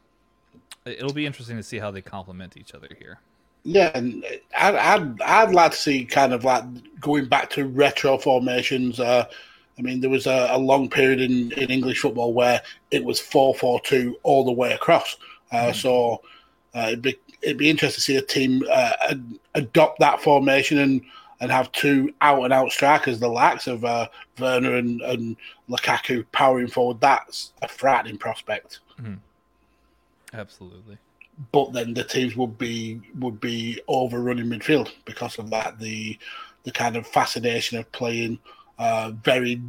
it- 0.86 1.00
it'll 1.00 1.14
be 1.14 1.26
interesting 1.26 1.58
to 1.58 1.64
see 1.64 1.80
how 1.80 1.92
they 1.92 2.02
complement 2.02 2.58
each 2.58 2.74
other 2.74 2.90
here. 2.98 3.20
Yeah, 3.64 3.92
and 3.94 4.26
I'd, 4.58 4.76
I'd 4.76 5.22
I'd 5.22 5.52
like 5.52 5.72
to 5.72 5.78
see 5.78 6.06
kind 6.06 6.34
of 6.34 6.46
like 6.46 6.64
going 7.02 7.26
back 7.28 7.50
to 7.52 7.66
retro 7.68 8.18
formations. 8.18 9.02
Uh, 9.02 9.26
I 9.78 9.82
mean, 9.82 10.00
there 10.00 10.10
was 10.10 10.28
a, 10.28 10.48
a, 10.52 10.58
long 10.58 10.90
period 10.90 11.20
in, 11.20 11.52
in 11.52 11.70
English 11.70 12.00
football 12.00 12.34
where 12.34 12.62
it 12.92 13.04
was 13.04 13.20
four 13.20 13.54
four 13.54 13.82
two 13.82 14.18
all 14.24 14.46
the 14.46 14.52
way 14.52 14.72
across. 14.72 15.18
Uh, 15.52 15.68
mm. 15.68 15.76
So 15.76 16.22
uh, 16.74 16.86
it'd 16.88 17.02
be 17.02 17.18
it'd 17.42 17.58
be 17.58 17.70
interesting 17.70 17.98
to 17.98 18.02
see 18.02 18.18
a 18.18 18.22
team 18.22 18.64
uh, 18.72 19.16
adopt 19.56 20.00
that 20.00 20.22
formation 20.22 20.80
and 20.80 21.02
and 21.42 21.52
have 21.52 21.72
two 21.72 22.14
out 22.22 22.44
and 22.44 22.52
out 22.54 22.72
strikers, 22.72 23.20
the 23.20 23.28
likes 23.28 23.68
of 23.68 23.86
uh, 23.86 24.08
Werner 24.40 24.76
and, 24.76 25.02
and 25.02 25.38
Lukaku 25.70 26.26
powering 26.32 26.68
forward. 26.68 27.00
That's 27.00 27.54
a 27.62 27.68
frightening 27.68 28.18
prospect. 28.18 28.80
Mm-hmm. 29.00 29.16
Absolutely. 30.34 30.98
But 31.54 31.72
then 31.72 31.94
the 31.94 32.04
teams 32.04 32.36
would 32.36 32.58
be 32.58 33.00
would 33.20 33.40
be 33.40 33.82
overrunning 33.88 34.48
midfield 34.48 34.92
because 35.06 35.40
of 35.40 35.50
that. 35.52 35.80
The 35.80 36.20
the 36.64 36.72
kind 36.72 36.98
of 36.98 37.08
fascination 37.08 37.78
of 37.78 37.90
playing 37.94 38.40
uh, 38.78 39.12
very 39.24 39.62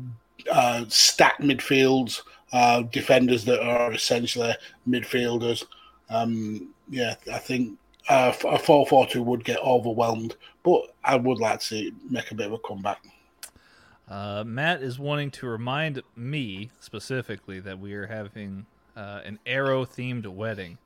uh, 0.51 0.85
stacked 0.89 1.41
midfields, 1.41 2.23
uh, 2.53 2.83
defenders 2.83 3.45
that 3.45 3.63
are 3.63 3.93
essentially 3.93 4.55
midfielders. 4.89 5.65
Um, 6.09 6.75
yeah, 6.91 7.15
I 7.33 7.39
think 7.39 7.79
uh, 8.09 8.33
a 8.45 8.59
4 8.59 8.87
4 8.87 9.07
2 9.07 9.23
would 9.23 9.45
get 9.45 9.59
overwhelmed, 9.61 10.37
but 10.63 10.95
I 11.05 11.17
would 11.17 11.39
like 11.39 11.61
to 11.61 11.67
see 11.67 11.93
make 12.11 12.31
a 12.31 12.35
bit 12.35 12.47
of 12.47 12.53
a 12.53 12.59
comeback. 12.59 13.03
Uh, 14.09 14.43
Matt 14.45 14.83
is 14.83 14.99
wanting 14.99 15.31
to 15.31 15.47
remind 15.47 16.03
me 16.17 16.71
specifically 16.81 17.61
that 17.61 17.79
we 17.79 17.95
are 17.95 18.07
having 18.07 18.67
uh, 18.97 19.21
an 19.25 19.39
arrow 19.47 19.85
themed 19.85 20.27
wedding. 20.27 20.77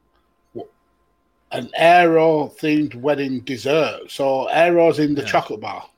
An 1.51 1.71
arrow 1.75 2.53
themed 2.61 2.95
wedding 2.95 3.41
dessert. 3.41 4.11
So 4.11 4.47
arrows 4.49 4.99
in 4.99 5.15
the 5.15 5.23
yeah. 5.23 5.29
chocolate 5.29 5.61
bar. 5.61 5.89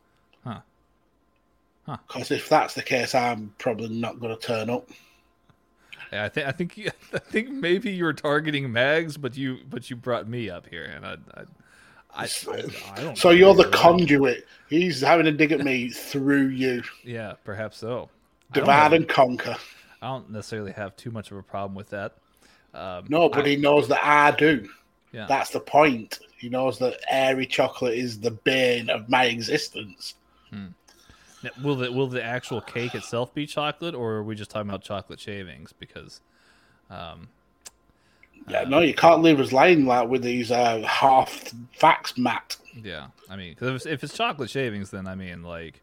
Huh. 0.45 0.61
Huh. 1.87 1.97
Because 2.07 2.31
if 2.31 2.49
that's 2.49 2.75
the 2.75 2.83
case, 2.83 3.15
I'm 3.15 3.53
probably 3.59 3.89
not 3.89 4.21
going 4.21 4.37
to 4.37 4.41
turn 4.41 4.71
up. 4.71 4.89
I 6.25 6.29
think 6.29 6.47
I 6.47 6.53
think 6.53 6.91
I 7.13 7.19
think 7.19 7.51
maybe 7.51 7.91
you 7.93 8.05
were 8.05 8.13
targeting 8.13 8.73
Mags, 8.73 9.17
but 9.17 9.37
you 9.37 9.59
but 9.69 9.91
you 9.91 9.97
brought 9.97 10.29
me 10.29 10.51
up 10.51 10.67
here, 10.69 10.85
and 10.85 11.07
I, 11.07 11.17
I 11.35 11.45
I, 12.17 12.23
I. 12.97 13.15
So 13.15 13.31
you're 13.31 13.55
the 13.55 13.69
conduit. 13.71 14.47
He's 14.69 15.01
having 15.01 15.27
a 15.27 15.33
dig 15.33 15.53
at 15.53 15.61
me 15.61 15.91
through 15.91 16.49
you. 16.49 16.83
Yeah, 17.05 17.35
perhaps 17.45 17.79
so. 17.79 18.09
Divide 18.53 18.93
and 18.93 19.09
conquer. 19.09 19.57
I 20.01 20.09
don't 20.09 20.31
necessarily 20.31 20.73
have 20.73 20.97
too 20.97 21.11
much 21.11 21.31
of 21.31 21.37
a 21.37 21.43
problem 21.43 21.75
with 21.75 21.91
that. 21.91 22.15
Um, 22.75 23.07
no, 23.09 23.29
but 23.29 23.47
he 23.47 23.57
knows 23.57 23.89
that 23.89 24.05
I 24.05 24.31
do. 24.33 24.69
Yeah. 25.13 25.27
That's 25.27 25.51
the 25.51 25.61
point. 25.61 26.21
He 26.37 26.49
knows 26.49 26.79
that 26.79 27.01
airy 27.09 27.47
chocolate 27.47 27.95
is 27.95 28.21
the 28.21 28.31
bane 28.31 28.91
of 28.91 29.09
my 29.09 29.25
existence. 29.25 30.15
Hmm. 30.51 30.67
Will 31.63 31.77
the 31.77 31.93
will 31.93 32.07
the 32.07 32.23
actual 32.23 32.61
cake 32.61 32.95
itself 32.95 33.35
be 33.35 33.47
chocolate, 33.47 33.95
or 33.95 34.15
are 34.15 34.23
we 34.23 34.35
just 34.35 34.51
talking 34.51 34.69
about 34.69 34.83
chocolate 34.83 35.21
shavings? 35.21 35.73
Because 35.73 36.21
um, 36.91 37.29
yeah, 38.49 38.65
no, 38.65 38.81
you 38.81 38.95
can't 38.95 39.23
leave 39.23 39.41
us 39.41 39.53
lying 39.53 39.87
like 39.87 40.09
with 40.09 40.23
these 40.23 40.51
uh, 40.51 40.81
half 40.83 41.53
facts, 41.73 42.17
Matt. 42.17 42.57
Yeah, 42.83 43.09
I 43.29 43.37
mean, 43.37 43.55
cause 43.55 43.87
if, 43.87 44.05
it's 44.05 44.17
chocolate 44.17 44.51
shavings, 44.51 44.91
then 44.91 45.07
I 45.07 45.15
mean, 45.15 45.43
like, 45.43 45.81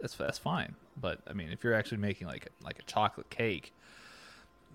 that's 0.00 0.14
that's 0.14 0.38
fine. 0.38 0.74
But 1.00 1.20
I 1.28 1.32
mean, 1.32 1.50
if 1.50 1.62
you're 1.62 1.74
actually 1.74 1.98
making 1.98 2.28
like 2.28 2.46
a, 2.46 2.64
like 2.64 2.78
a 2.78 2.82
chocolate 2.82 3.28
cake, 3.28 3.72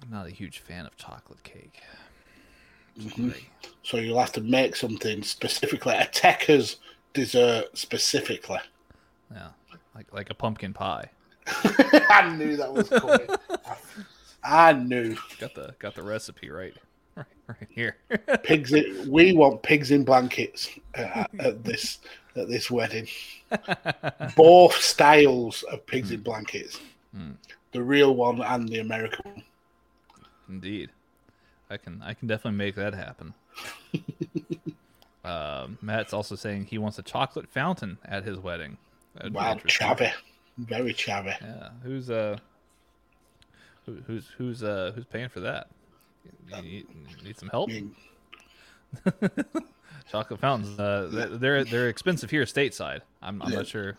I'm 0.04 0.12
not 0.12 0.28
a 0.28 0.32
huge 0.32 0.60
fan 0.60 0.86
of 0.86 0.96
chocolate 0.96 1.44
cake. 1.44 1.82
Mm-hmm. 3.00 3.30
So 3.84 3.98
you'll 3.98 4.20
have 4.20 4.34
to 4.34 4.42
make 4.42 4.76
something 4.76 5.24
specifically 5.24 5.96
a 5.96 6.06
Techers 6.08 6.76
dessert 7.14 7.78
specifically. 7.78 8.60
Yeah, 9.34 9.50
like 9.96 10.12
like 10.14 10.30
a 10.30 10.34
pumpkin 10.34 10.74
pie. 10.74 11.10
I 11.48 12.34
knew 12.38 12.58
that 12.58 12.72
was 12.72 12.90
coming. 12.90 13.28
I 14.44 14.74
knew. 14.74 15.16
Got 15.40 15.56
the 15.56 15.76
got 15.80 15.96
the 15.96 16.04
recipe 16.04 16.50
right, 16.50 16.74
right, 17.16 17.26
right 17.48 17.68
here. 17.70 17.98
pigs. 18.44 18.74
In, 18.74 19.10
we 19.10 19.34
want 19.34 19.62
pigs 19.64 19.92
in 19.92 20.04
blankets 20.04 20.70
uh, 20.96 21.26
at 21.40 21.64
this 21.64 22.00
at 22.36 22.48
this 22.48 22.72
wedding. 22.72 23.08
Both 24.36 24.76
styles 24.76 25.64
of 25.64 25.86
pigs 25.86 26.10
mm. 26.10 26.16
in 26.16 26.22
blankets. 26.22 26.80
Mm. 27.16 27.36
The 27.72 27.84
real 27.84 28.16
one 28.16 28.42
and 28.42 28.68
the 28.68 28.80
American 28.80 29.32
one. 29.34 29.44
Indeed, 30.48 30.90
I 31.70 31.78
can 31.78 32.02
I 32.04 32.14
can 32.14 32.28
definitely 32.28 32.58
make 32.58 32.76
that 32.76 32.94
happen. 32.94 33.34
uh, 35.24 35.68
Matt's 35.82 36.14
also 36.14 36.36
saying 36.36 36.66
he 36.66 36.78
wants 36.78 36.98
a 36.98 37.04
chocolate 37.04 37.50
fountain 37.50 37.98
at 38.06 38.24
his 38.24 38.40
wedding. 38.40 38.78
Wow, 39.32 39.56
chavvy, 39.56 40.12
very 40.58 40.94
chavvy. 40.94 41.36
Yeah, 41.42 41.70
who's 41.84 42.10
uh 42.10 42.38
who, 43.86 43.98
who's 44.08 44.28
who's 44.38 44.64
uh 44.64 44.92
who's 44.96 45.06
paying 45.06 45.30
for 45.30 45.42
that? 45.42 45.68
You 46.56 46.62
need, 46.62 46.88
need 47.24 47.38
some 47.38 47.50
help. 47.50 47.70
Chocolate 50.12 50.40
fountains. 50.40 50.80
Uh, 50.80 51.38
they're 51.40 51.64
they're 51.64 51.90
expensive 51.90 52.30
here 52.30 52.44
stateside. 52.44 53.02
I'm, 53.22 53.42
I'm 53.42 53.52
yeah. 53.52 53.58
not 53.58 53.68
sure. 53.68 53.96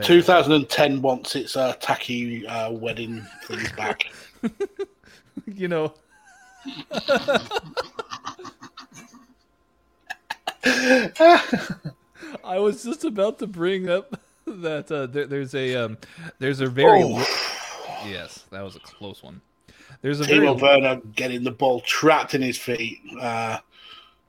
2010 0.00 1.02
wants 1.02 1.36
its 1.36 1.54
uh, 1.56 1.74
tacky 1.74 2.46
uh, 2.46 2.70
wedding 2.70 3.26
things 3.44 3.70
back. 3.72 4.10
you 5.46 5.68
know. 5.68 5.92
I 12.44 12.58
was 12.58 12.82
just 12.84 13.04
about 13.04 13.38
to 13.40 13.46
bring 13.46 13.90
up 13.90 14.18
that 14.60 14.90
uh, 14.92 15.06
there, 15.06 15.26
there's 15.26 15.54
a 15.54 15.74
um, 15.76 15.98
there's 16.38 16.60
a 16.60 16.66
very 16.66 17.02
oh. 17.02 17.18
Yes, 18.06 18.44
that 18.50 18.62
was 18.62 18.76
a 18.76 18.80
close 18.80 19.22
one. 19.22 19.40
There's 20.00 20.20
a 20.20 20.24
Timo 20.24 20.58
very... 20.58 20.80
Werner 20.80 21.00
getting 21.14 21.44
the 21.44 21.50
ball 21.50 21.80
trapped 21.80 22.34
in 22.34 22.42
his 22.42 22.58
feet. 22.58 23.00
Uh, 23.20 23.58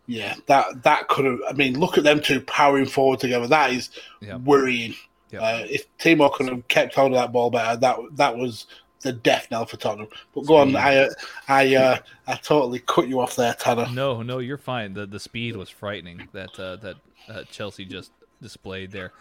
yeah, 0.05 0.35
that 0.47 0.83
that 0.83 1.07
could 1.07 1.25
have. 1.25 1.39
I 1.47 1.53
mean, 1.53 1.79
look 1.79 1.97
at 1.97 2.03
them 2.03 2.21
two 2.21 2.41
powering 2.41 2.85
forward 2.85 3.19
together. 3.19 3.47
That 3.47 3.71
is 3.71 3.89
yep. 4.21 4.41
worrying. 4.41 4.95
Yep. 5.31 5.41
Uh, 5.41 5.65
if 5.69 5.97
Timo 5.97 6.31
could 6.31 6.49
have 6.49 6.67
kept 6.67 6.93
hold 6.95 7.13
of 7.13 7.17
that 7.17 7.31
ball 7.31 7.49
better, 7.49 7.77
that 7.77 7.97
that 8.13 8.37
was 8.37 8.67
the 9.01 9.13
death 9.13 9.47
knell 9.49 9.65
for 9.65 9.77
Tottenham. 9.77 10.09
But 10.35 10.45
go 10.45 10.63
speed. 10.63 10.75
on, 10.75 10.83
I 10.83 11.09
I 11.47 11.75
uh, 11.75 11.97
I 12.27 12.35
totally 12.35 12.79
cut 12.79 13.07
you 13.07 13.19
off 13.19 13.35
there, 13.35 13.53
Tanner. 13.53 13.87
No, 13.91 14.21
no, 14.21 14.39
you're 14.39 14.57
fine. 14.57 14.93
The 14.93 15.05
the 15.05 15.19
speed 15.19 15.55
was 15.55 15.69
frightening 15.69 16.27
that 16.33 16.59
uh, 16.59 16.75
that 16.77 16.95
uh, 17.29 17.43
Chelsea 17.43 17.85
just 17.85 18.11
displayed 18.43 18.91
there. 18.91 19.11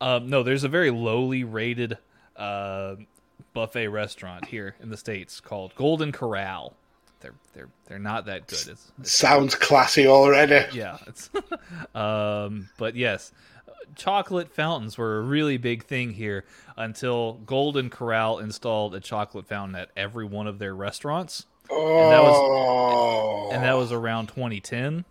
Um, 0.00 0.28
no, 0.28 0.42
there's 0.42 0.64
a 0.64 0.68
very 0.68 0.90
lowly 0.90 1.44
rated 1.44 1.96
uh, 2.36 2.96
buffet 3.54 3.88
restaurant 3.88 4.46
here 4.46 4.74
in 4.82 4.90
the 4.90 4.96
states 4.96 5.40
called 5.40 5.74
Golden 5.76 6.12
Corral. 6.12 6.74
They're 7.20 7.34
they're 7.54 7.68
they're 7.86 7.98
not 7.98 8.26
that 8.26 8.46
good. 8.48 8.68
It's, 8.68 8.92
it's 9.00 9.12
Sounds 9.12 9.54
classy 9.54 10.06
already. 10.06 10.66
Yeah, 10.76 10.98
it's 11.06 11.30
um, 11.94 12.68
but 12.76 12.96
yes, 12.96 13.32
chocolate 13.96 14.52
fountains 14.52 14.98
were 14.98 15.18
a 15.18 15.22
really 15.22 15.56
big 15.56 15.84
thing 15.84 16.12
here 16.12 16.44
until 16.76 17.34
Golden 17.46 17.88
Corral 17.90 18.38
installed 18.38 18.94
a 18.94 19.00
chocolate 19.00 19.46
fountain 19.46 19.76
at 19.76 19.90
every 19.96 20.24
one 20.24 20.46
of 20.46 20.58
their 20.58 20.74
restaurants. 20.74 21.46
Oh. 21.70 22.02
And 22.02 22.12
that 22.12 22.22
was 22.22 23.54
and 23.54 23.64
that 23.64 23.76
was 23.76 23.92
around 23.92 24.26
2010. 24.28 25.04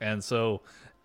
And 0.00 0.24
so 0.24 0.62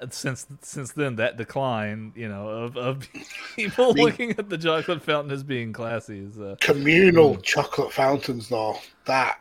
since 0.10 0.46
since 0.62 0.92
then 0.92 1.16
that 1.16 1.38
decline 1.38 2.14
you 2.16 2.30
know 2.30 2.48
of, 2.48 2.78
of 2.78 3.08
people 3.56 3.92
I 3.92 3.94
mean, 3.94 4.06
looking 4.06 4.32
at 4.32 4.50
the 4.50 4.58
chocolate 4.58 5.02
fountain 5.02 5.32
as 5.32 5.44
being 5.44 5.74
classy 5.74 6.20
is 6.20 6.38
uh, 6.38 6.56
communal 6.60 7.36
um, 7.36 7.42
chocolate 7.42 7.92
fountains 7.92 8.50
though 8.50 8.78
that 9.06 9.40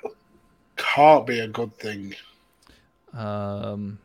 can't 0.77 1.27
be 1.27 1.41
a 1.41 1.49
good 1.49 1.74
thing. 1.78 2.15
Um 3.12 3.99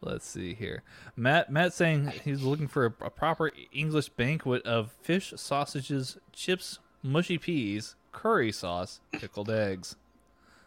let's 0.00 0.26
see 0.26 0.52
here. 0.54 0.82
Matt 1.16 1.50
matt 1.50 1.72
saying 1.72 2.12
he's 2.24 2.42
looking 2.42 2.68
for 2.68 2.86
a, 2.86 3.06
a 3.06 3.10
proper 3.10 3.50
english 3.72 4.10
banquet 4.10 4.64
of 4.66 4.92
fish 5.00 5.32
sausages 5.36 6.18
chips 6.32 6.78
mushy 7.02 7.38
peas 7.38 7.96
curry 8.12 8.52
sauce 8.52 9.00
pickled 9.12 9.50
eggs 9.50 9.96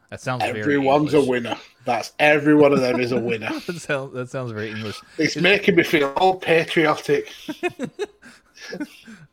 that 0.10 0.22
sounds 0.22 0.44
Everyone's 0.44 1.14
a 1.14 1.22
winner. 1.22 1.58
That's 1.84 2.14
every 2.20 2.56
one 2.56 2.72
of 2.72 2.80
them 2.80 3.00
is 3.00 3.12
a 3.12 3.20
winner. 3.20 3.50
that, 3.68 3.80
sounds, 3.80 4.14
that 4.14 4.30
sounds 4.30 4.52
very 4.52 4.70
English. 4.72 5.00
It's, 5.18 5.36
making 5.36 5.76
me 5.76 5.84
feel 5.84 6.10
all 6.18 6.36
patriotic. 6.36 7.32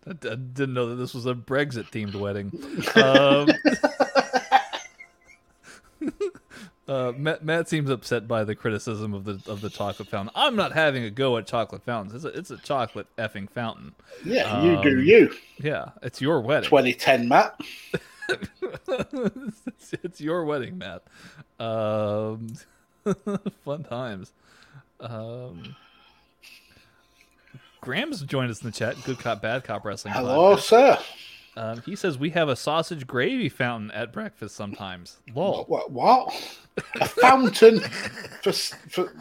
I, 0.06 0.12
didn't 0.12 0.74
know 0.74 0.88
that 0.90 0.96
this 0.96 1.14
was 1.14 1.26
a 1.26 1.34
Brexit 1.34 1.90
themed 1.90 2.14
wedding. 2.14 2.52
Um, 2.94 3.48
uh, 6.88 7.12
Matt, 7.16 7.44
Matt, 7.44 7.68
seems 7.68 7.88
upset 7.90 8.28
by 8.28 8.44
the 8.44 8.54
criticism 8.54 9.14
of 9.14 9.24
the 9.24 9.40
of 9.50 9.60
the 9.60 9.70
chocolate 9.70 10.08
fountain. 10.08 10.32
I'm 10.36 10.54
not 10.56 10.72
having 10.72 11.04
a 11.04 11.10
go 11.10 11.36
at 11.38 11.46
chocolate 11.46 11.82
fountains. 11.82 12.14
It's 12.14 12.24
a, 12.24 12.38
it's 12.38 12.50
a 12.50 12.58
chocolate 12.58 13.06
effing 13.16 13.48
fountain. 13.50 13.94
Yeah, 14.24 14.44
um, 14.44 14.66
you 14.66 14.82
do 14.82 14.98
um, 14.98 15.04
you. 15.04 15.34
Yeah, 15.58 15.90
it's 16.02 16.20
your 16.20 16.40
wedding. 16.40 16.68
2010, 16.68 17.28
Matt. 17.28 17.58
it's, 18.88 19.94
it's, 20.02 20.20
your 20.20 20.44
wedding, 20.44 20.78
Matt. 20.78 21.02
Um, 21.58 22.54
fun 23.64 23.84
times. 23.84 24.32
Um, 25.00 25.76
Graham's 27.80 28.22
joined 28.22 28.50
us 28.50 28.62
in 28.62 28.66
the 28.70 28.72
chat. 28.72 28.96
Good 29.04 29.18
cop, 29.18 29.42
bad 29.42 29.64
cop 29.64 29.84
wrestling. 29.84 30.14
Hello, 30.14 30.56
podcast. 30.56 30.60
sir. 30.60 30.98
Um, 31.56 31.82
he 31.82 31.94
says 31.94 32.18
we 32.18 32.30
have 32.30 32.48
a 32.48 32.56
sausage 32.56 33.06
gravy 33.06 33.48
fountain 33.48 33.90
at 33.92 34.12
breakfast 34.12 34.56
sometimes. 34.56 35.18
Lol. 35.34 35.64
What? 35.64 35.92
What? 35.92 36.58
A 37.00 37.06
fountain 37.06 37.80
for, 38.42 38.52
for 38.52 39.12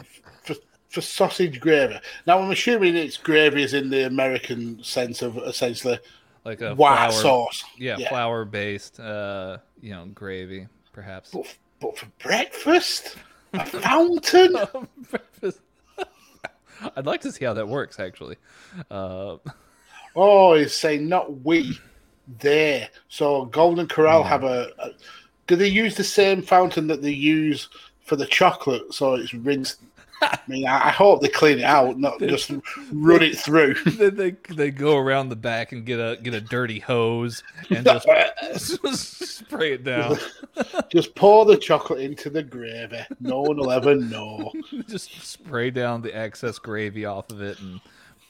for 0.42 0.54
for 0.88 1.00
sausage 1.00 1.60
gravy. 1.60 1.98
Now 2.26 2.40
I'm 2.40 2.50
assuming 2.50 2.96
it's 2.96 3.16
gravy 3.16 3.62
is 3.62 3.74
in 3.74 3.90
the 3.90 4.06
American 4.06 4.82
sense 4.82 5.22
of 5.22 5.36
essentially 5.38 6.00
Like 6.44 6.60
a 6.60 6.74
white 6.74 6.96
flour, 6.96 7.12
sauce. 7.12 7.64
Yeah, 7.78 7.96
Yeah. 7.98 8.08
flour 8.10 8.44
based. 8.44 9.00
Uh, 9.00 9.58
you 9.80 9.90
know, 9.92 10.06
gravy 10.06 10.66
perhaps. 10.92 11.30
But, 11.32 11.46
but 11.80 11.98
for 11.98 12.06
breakfast, 12.22 13.16
a 13.54 13.64
fountain. 13.64 14.54
breakfast. 15.10 15.60
I'd 16.96 17.06
like 17.06 17.22
to 17.22 17.32
see 17.32 17.44
how 17.44 17.54
that 17.54 17.66
works. 17.68 17.98
Actually, 17.98 18.36
uh, 18.90 19.36
Oh, 20.16 20.54
he's 20.54 20.72
saying 20.74 21.08
not 21.08 21.44
we, 21.44 21.76
there. 22.38 22.88
So 23.08 23.46
Golden 23.46 23.88
Corral 23.88 24.22
Hmm. 24.22 24.28
have 24.28 24.44
a, 24.44 24.70
a. 24.78 24.90
Do 25.46 25.56
they 25.56 25.68
use 25.68 25.94
the 25.96 26.04
same 26.04 26.40
fountain 26.42 26.86
that 26.86 27.02
they 27.02 27.10
use 27.10 27.68
for 28.04 28.16
the 28.16 28.26
chocolate? 28.26 28.94
So 28.94 29.14
it's 29.14 29.34
rinsed. 29.34 29.80
I 30.22 30.38
mean, 30.46 30.66
I 30.66 30.90
hope 30.90 31.20
they 31.20 31.28
clean 31.28 31.58
it 31.58 31.64
out, 31.64 31.98
not 31.98 32.18
just 32.20 32.50
run 32.92 33.22
it 33.22 33.36
through. 33.38 33.74
then 33.86 34.16
they 34.16 34.36
they 34.54 34.70
go 34.70 34.96
around 34.96 35.28
the 35.28 35.36
back 35.36 35.72
and 35.72 35.84
get 35.84 35.98
a 35.98 36.18
get 36.22 36.34
a 36.34 36.40
dirty 36.40 36.78
hose 36.78 37.42
and 37.70 37.84
just 37.84 38.06
spray 39.38 39.72
it 39.74 39.84
down. 39.84 40.16
just 40.90 41.14
pour 41.14 41.44
the 41.44 41.56
chocolate 41.56 42.00
into 42.00 42.30
the 42.30 42.42
gravy. 42.42 43.00
No 43.20 43.40
one 43.40 43.56
will 43.56 43.70
ever 43.70 43.94
know. 43.94 44.52
just 44.88 45.10
spray 45.26 45.70
down 45.70 46.02
the 46.02 46.14
excess 46.16 46.58
gravy 46.58 47.04
off 47.04 47.30
of 47.30 47.42
it 47.42 47.60
and 47.60 47.80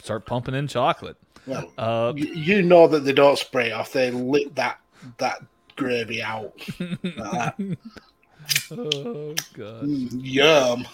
start 0.03 0.27
pumping 0.27 0.55
in 0.55 0.67
chocolate. 0.69 1.17
Well, 1.47 1.71
Uh, 1.77 2.13
you, 2.17 2.27
you 2.35 2.63
know 2.63 2.89
that 2.89 3.01
they 3.01 3.13
don't 3.13 3.39
spray 3.39 3.73
off; 3.73 3.93
they 3.93 4.11
lick 4.11 4.55
that 4.55 4.79
that 5.19 5.43
gravy 5.77 6.23
out. 6.23 6.53
Like 6.81 7.03
that. 7.03 7.55
oh 8.71 9.35
god. 9.55 9.83
Mm, 9.85 10.09
Yum. 10.23 10.87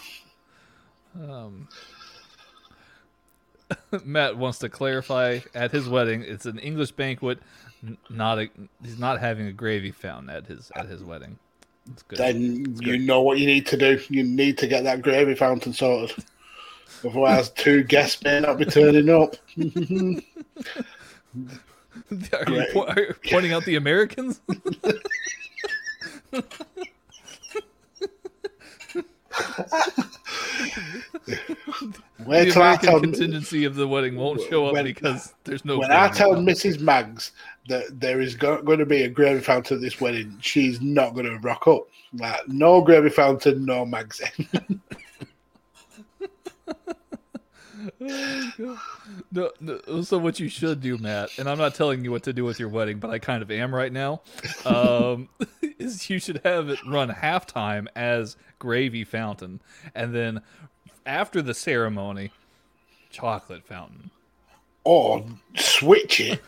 Um, 1.19 1.69
Matt 4.05 4.37
wants 4.37 4.59
to 4.61 4.69
clarify 4.69 5.41
at 5.55 5.71
his 5.71 5.89
wedding. 5.89 6.23
It's 6.23 6.47
an 6.47 6.59
English 6.59 6.93
banquet, 6.93 7.39
not 8.09 8.39
a. 8.39 8.49
He's 8.83 8.99
not 8.99 9.21
having 9.21 9.47
a 9.47 9.53
gravy 9.53 9.91
fountain 9.91 10.31
at 10.31 10.47
his 10.47 10.71
at 10.77 10.87
his 10.87 11.03
wedding. 11.03 11.39
It's 11.93 12.03
good. 12.03 12.19
Then 12.19 12.77
you 12.81 12.99
know 12.99 13.23
what 13.23 13.39
you 13.39 13.47
need 13.47 13.67
to 13.67 13.77
do. 13.77 14.01
You 14.09 14.23
need 14.23 14.59
to 14.59 14.67
get 14.67 14.85
that 14.85 15.03
gravy 15.03 15.35
fountain 15.35 15.73
sorted. 15.73 16.25
Otherwise, 17.05 17.51
two 17.51 17.83
guests 17.85 18.23
may 18.23 18.41
not 18.41 18.59
be 18.59 18.65
turning 18.65 19.09
up. 19.09 19.37
are, 19.59 19.65
you 22.53 22.67
po- 22.73 22.87
are 22.87 23.01
you 23.01 23.15
pointing 23.31 23.53
out 23.53 23.65
the 23.65 23.77
Americans? 23.77 24.41
Wait 32.27 32.45
the 32.47 32.51
till 32.53 32.63
I 32.63 32.77
tell, 32.77 33.01
contingency 33.01 33.65
of 33.65 33.75
the 33.75 33.87
wedding 33.89 34.17
won't 34.17 34.41
show 34.49 34.67
up 34.67 34.75
when- 34.75 34.85
because 34.85 35.35
there's 35.45 35.65
no. 35.65 35.79
when 35.79 35.91
I 35.91 36.09
tell 36.09 36.35
fountain. 36.35 36.47
Mrs. 36.47 36.81
Mags 36.81 37.33
that 37.69 38.01
there 38.01 38.21
is 38.21 38.35
go- 38.35 38.63
going 38.63 38.79
to 38.79 38.87
be 38.87 39.03
a 39.03 39.09
gravy 39.09 39.41
fountain 39.41 39.77
at 39.77 39.81
this 39.81 40.01
wedding, 40.01 40.37
she's 40.41 40.81
not 40.81 41.15
going 41.15 41.27
to 41.27 41.39
rock 41.39 41.67
up. 41.69 41.87
Like, 42.13 42.49
no 42.49 42.81
gravy 42.81 43.11
fountain, 43.11 43.65
no 43.65 43.85
Mags. 47.99 48.61
No, 49.33 49.51
no, 49.61 50.03
so 50.03 50.19
what 50.19 50.39
you 50.41 50.49
should 50.49 50.81
do, 50.81 50.99
Matt, 50.99 51.31
and 51.39 51.49
I'm 51.49 51.59
not 51.59 51.75
telling 51.75 52.05
you 52.05 52.11
what 52.11 52.23
to 52.25 52.33
do 52.33 52.45
with 52.45 52.59
your 52.61 52.69
wedding, 52.69 52.99
but 52.99 53.11
I 53.11 53.19
kind 53.19 53.43
of 53.43 53.51
am 53.51 53.75
right 53.75 53.93
now. 53.93 54.23
Um, 54.65 55.29
is 55.79 56.11
you 56.11 56.19
should 56.19 56.41
have 56.45 56.69
it 56.69 56.79
run 56.87 57.11
halftime 57.11 57.87
as 57.97 58.37
gravy 58.59 59.05
fountain, 59.05 59.61
and 59.95 60.15
then 60.15 60.43
after 61.07 61.43
the 61.43 61.55
ceremony, 61.55 62.31
chocolate 63.11 63.65
fountain. 63.65 64.11
or 64.85 65.25
switch 65.57 66.21
it, 66.21 66.41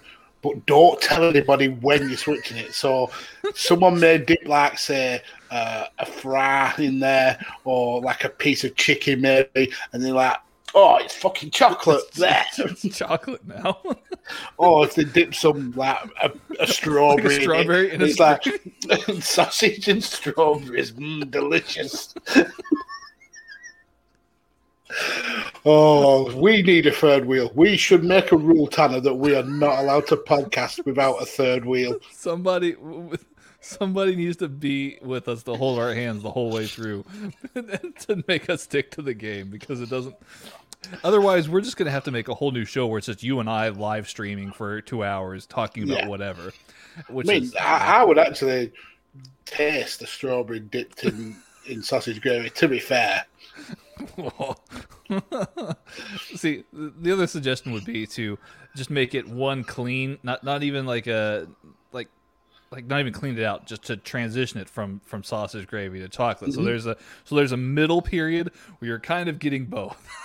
but 0.42 0.66
don't 0.66 1.00
tell 1.00 1.24
anybody 1.24 1.68
when 1.68 2.08
you're 2.08 2.16
switching 2.18 2.56
it. 2.56 2.74
So 2.74 3.10
someone 3.54 4.00
may 4.00 4.18
dip 4.18 4.46
like 4.46 4.78
say 4.78 5.22
uh, 5.50 5.86
a 5.98 6.06
fry 6.06 6.74
in 6.78 7.00
there 7.00 7.38
or 7.64 8.00
like 8.00 8.24
a 8.24 8.28
piece 8.28 8.64
of 8.64 8.74
chicken 8.76 9.20
maybe, 9.20 9.72
and 9.92 10.02
they're 10.02 10.12
like, 10.12 10.38
"Oh, 10.74 10.96
it's 10.96 11.14
fucking 11.14 11.50
chocolate 11.50 12.10
there." 12.12 12.44
It's 12.58 12.98
chocolate 12.98 13.46
now. 13.46 13.80
oh, 14.58 14.82
if 14.82 14.94
they 14.94 15.04
dip 15.04 15.34
some 15.34 15.72
like 15.72 15.98
a, 16.22 16.32
a 16.60 16.66
strawberry, 16.66 17.34
in 17.34 17.40
it, 17.40 17.44
strawberry 17.44 17.90
in 17.92 18.02
a 18.02 18.04
it's 18.04 18.18
like 18.18 18.44
sausage 19.22 19.88
and 19.88 20.02
strawberries, 20.02 20.92
mm, 20.92 21.30
delicious. 21.30 22.14
Oh, 25.64 26.34
we 26.36 26.62
need 26.62 26.86
a 26.86 26.92
third 26.92 27.24
wheel. 27.24 27.50
We 27.54 27.76
should 27.76 28.04
make 28.04 28.32
a 28.32 28.36
rule, 28.36 28.66
Tanner, 28.66 29.00
that 29.00 29.14
we 29.14 29.34
are 29.36 29.44
not 29.44 29.78
allowed 29.78 30.06
to 30.08 30.16
podcast 30.16 30.84
without 30.84 31.22
a 31.22 31.26
third 31.26 31.64
wheel. 31.64 31.98
somebody, 32.10 32.74
somebody 33.62 34.14
needs 34.16 34.36
to 34.38 34.48
be 34.48 34.98
with 35.02 35.28
us 35.28 35.42
to 35.44 35.54
hold 35.54 35.78
our 35.78 35.94
hands 35.94 36.22
the 36.22 36.30
whole 36.30 36.50
way 36.50 36.66
through, 36.66 37.04
to 37.54 38.22
make 38.28 38.50
us 38.50 38.62
stick 38.62 38.90
to 38.92 39.02
the 39.02 39.14
game 39.14 39.48
because 39.50 39.80
it 39.80 39.88
doesn't. 39.88 40.14
Otherwise, 41.04 41.48
we're 41.48 41.60
just 41.60 41.76
gonna 41.76 41.90
have 41.92 42.04
to 42.04 42.10
make 42.10 42.28
a 42.28 42.34
whole 42.34 42.50
new 42.50 42.64
show 42.64 42.86
where 42.88 42.98
it's 42.98 43.06
just 43.06 43.22
you 43.22 43.38
and 43.40 43.48
I 43.48 43.68
live 43.70 44.08
streaming 44.08 44.52
for 44.52 44.80
two 44.80 45.04
hours 45.04 45.46
talking 45.46 45.84
about 45.84 45.98
Yeah. 45.98 46.08
whatever. 46.08 46.52
I 47.08 47.12
Which 47.12 47.26
mean, 47.28 47.44
is 47.44 47.54
I, 47.56 48.00
I 48.00 48.04
would 48.04 48.18
actually 48.18 48.72
taste 49.46 50.00
the 50.00 50.06
strawberry 50.06 50.60
dipped 50.60 51.04
in, 51.04 51.36
in 51.66 51.82
sausage 51.82 52.20
gravy, 52.20 52.50
to 52.50 52.68
be 52.68 52.80
fair. 52.80 53.24
See, 56.34 56.64
the 56.72 57.12
other 57.12 57.26
suggestion 57.26 57.72
would 57.72 57.84
be 57.84 58.06
to 58.08 58.38
just 58.74 58.90
make 58.90 59.14
it 59.14 59.28
one 59.28 59.62
clean, 59.64 60.18
not 60.22 60.42
not 60.42 60.62
even 60.62 60.86
like 60.86 61.06
a 61.06 61.46
like 62.72 62.86
not 62.86 63.00
even 63.00 63.12
clean 63.12 63.38
it 63.38 63.44
out, 63.44 63.66
just 63.66 63.84
to 63.84 63.96
transition 63.96 64.60
it 64.60 64.68
from 64.68 65.00
from 65.04 65.22
sausage 65.22 65.66
gravy 65.66 66.00
to 66.00 66.08
chocolate. 66.08 66.50
Mm-hmm. 66.50 66.60
So 66.60 66.64
there's 66.64 66.86
a 66.86 66.96
so 67.24 67.36
there's 67.36 67.52
a 67.52 67.56
middle 67.56 68.02
period 68.02 68.50
where 68.78 68.88
you're 68.88 68.98
kind 68.98 69.28
of 69.28 69.38
getting 69.38 69.66
both. 69.66 70.08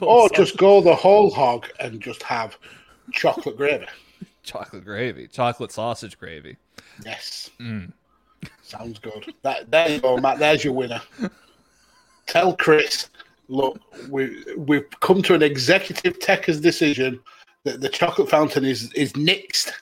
Or 0.00 0.28
just 0.30 0.56
go 0.56 0.80
the 0.80 0.94
whole 0.94 1.30
hog 1.30 1.66
and 1.80 2.00
just 2.00 2.22
have 2.22 2.56
chocolate 3.12 3.56
gravy. 3.56 3.86
chocolate 4.44 4.84
gravy, 4.84 5.26
chocolate 5.26 5.72
sausage 5.72 6.16
gravy. 6.18 6.56
Yes. 7.04 7.50
Mm. 7.60 7.92
Sounds 8.62 9.00
good. 9.00 9.34
That 9.42 9.70
there 9.70 9.88
you 9.88 10.00
go, 10.00 10.16
Matt. 10.18 10.38
There's 10.38 10.64
your 10.64 10.72
winner. 10.72 11.02
Tell 12.26 12.54
Chris, 12.56 13.08
look, 13.48 13.80
we 14.08 14.44
we've 14.56 14.88
come 15.00 15.20
to 15.22 15.34
an 15.34 15.42
executive 15.42 16.20
techers 16.20 16.62
decision 16.62 17.20
that 17.64 17.80
the 17.80 17.88
chocolate 17.88 18.30
fountain 18.30 18.64
is 18.64 18.92
is 18.92 19.12
nixed, 19.14 19.72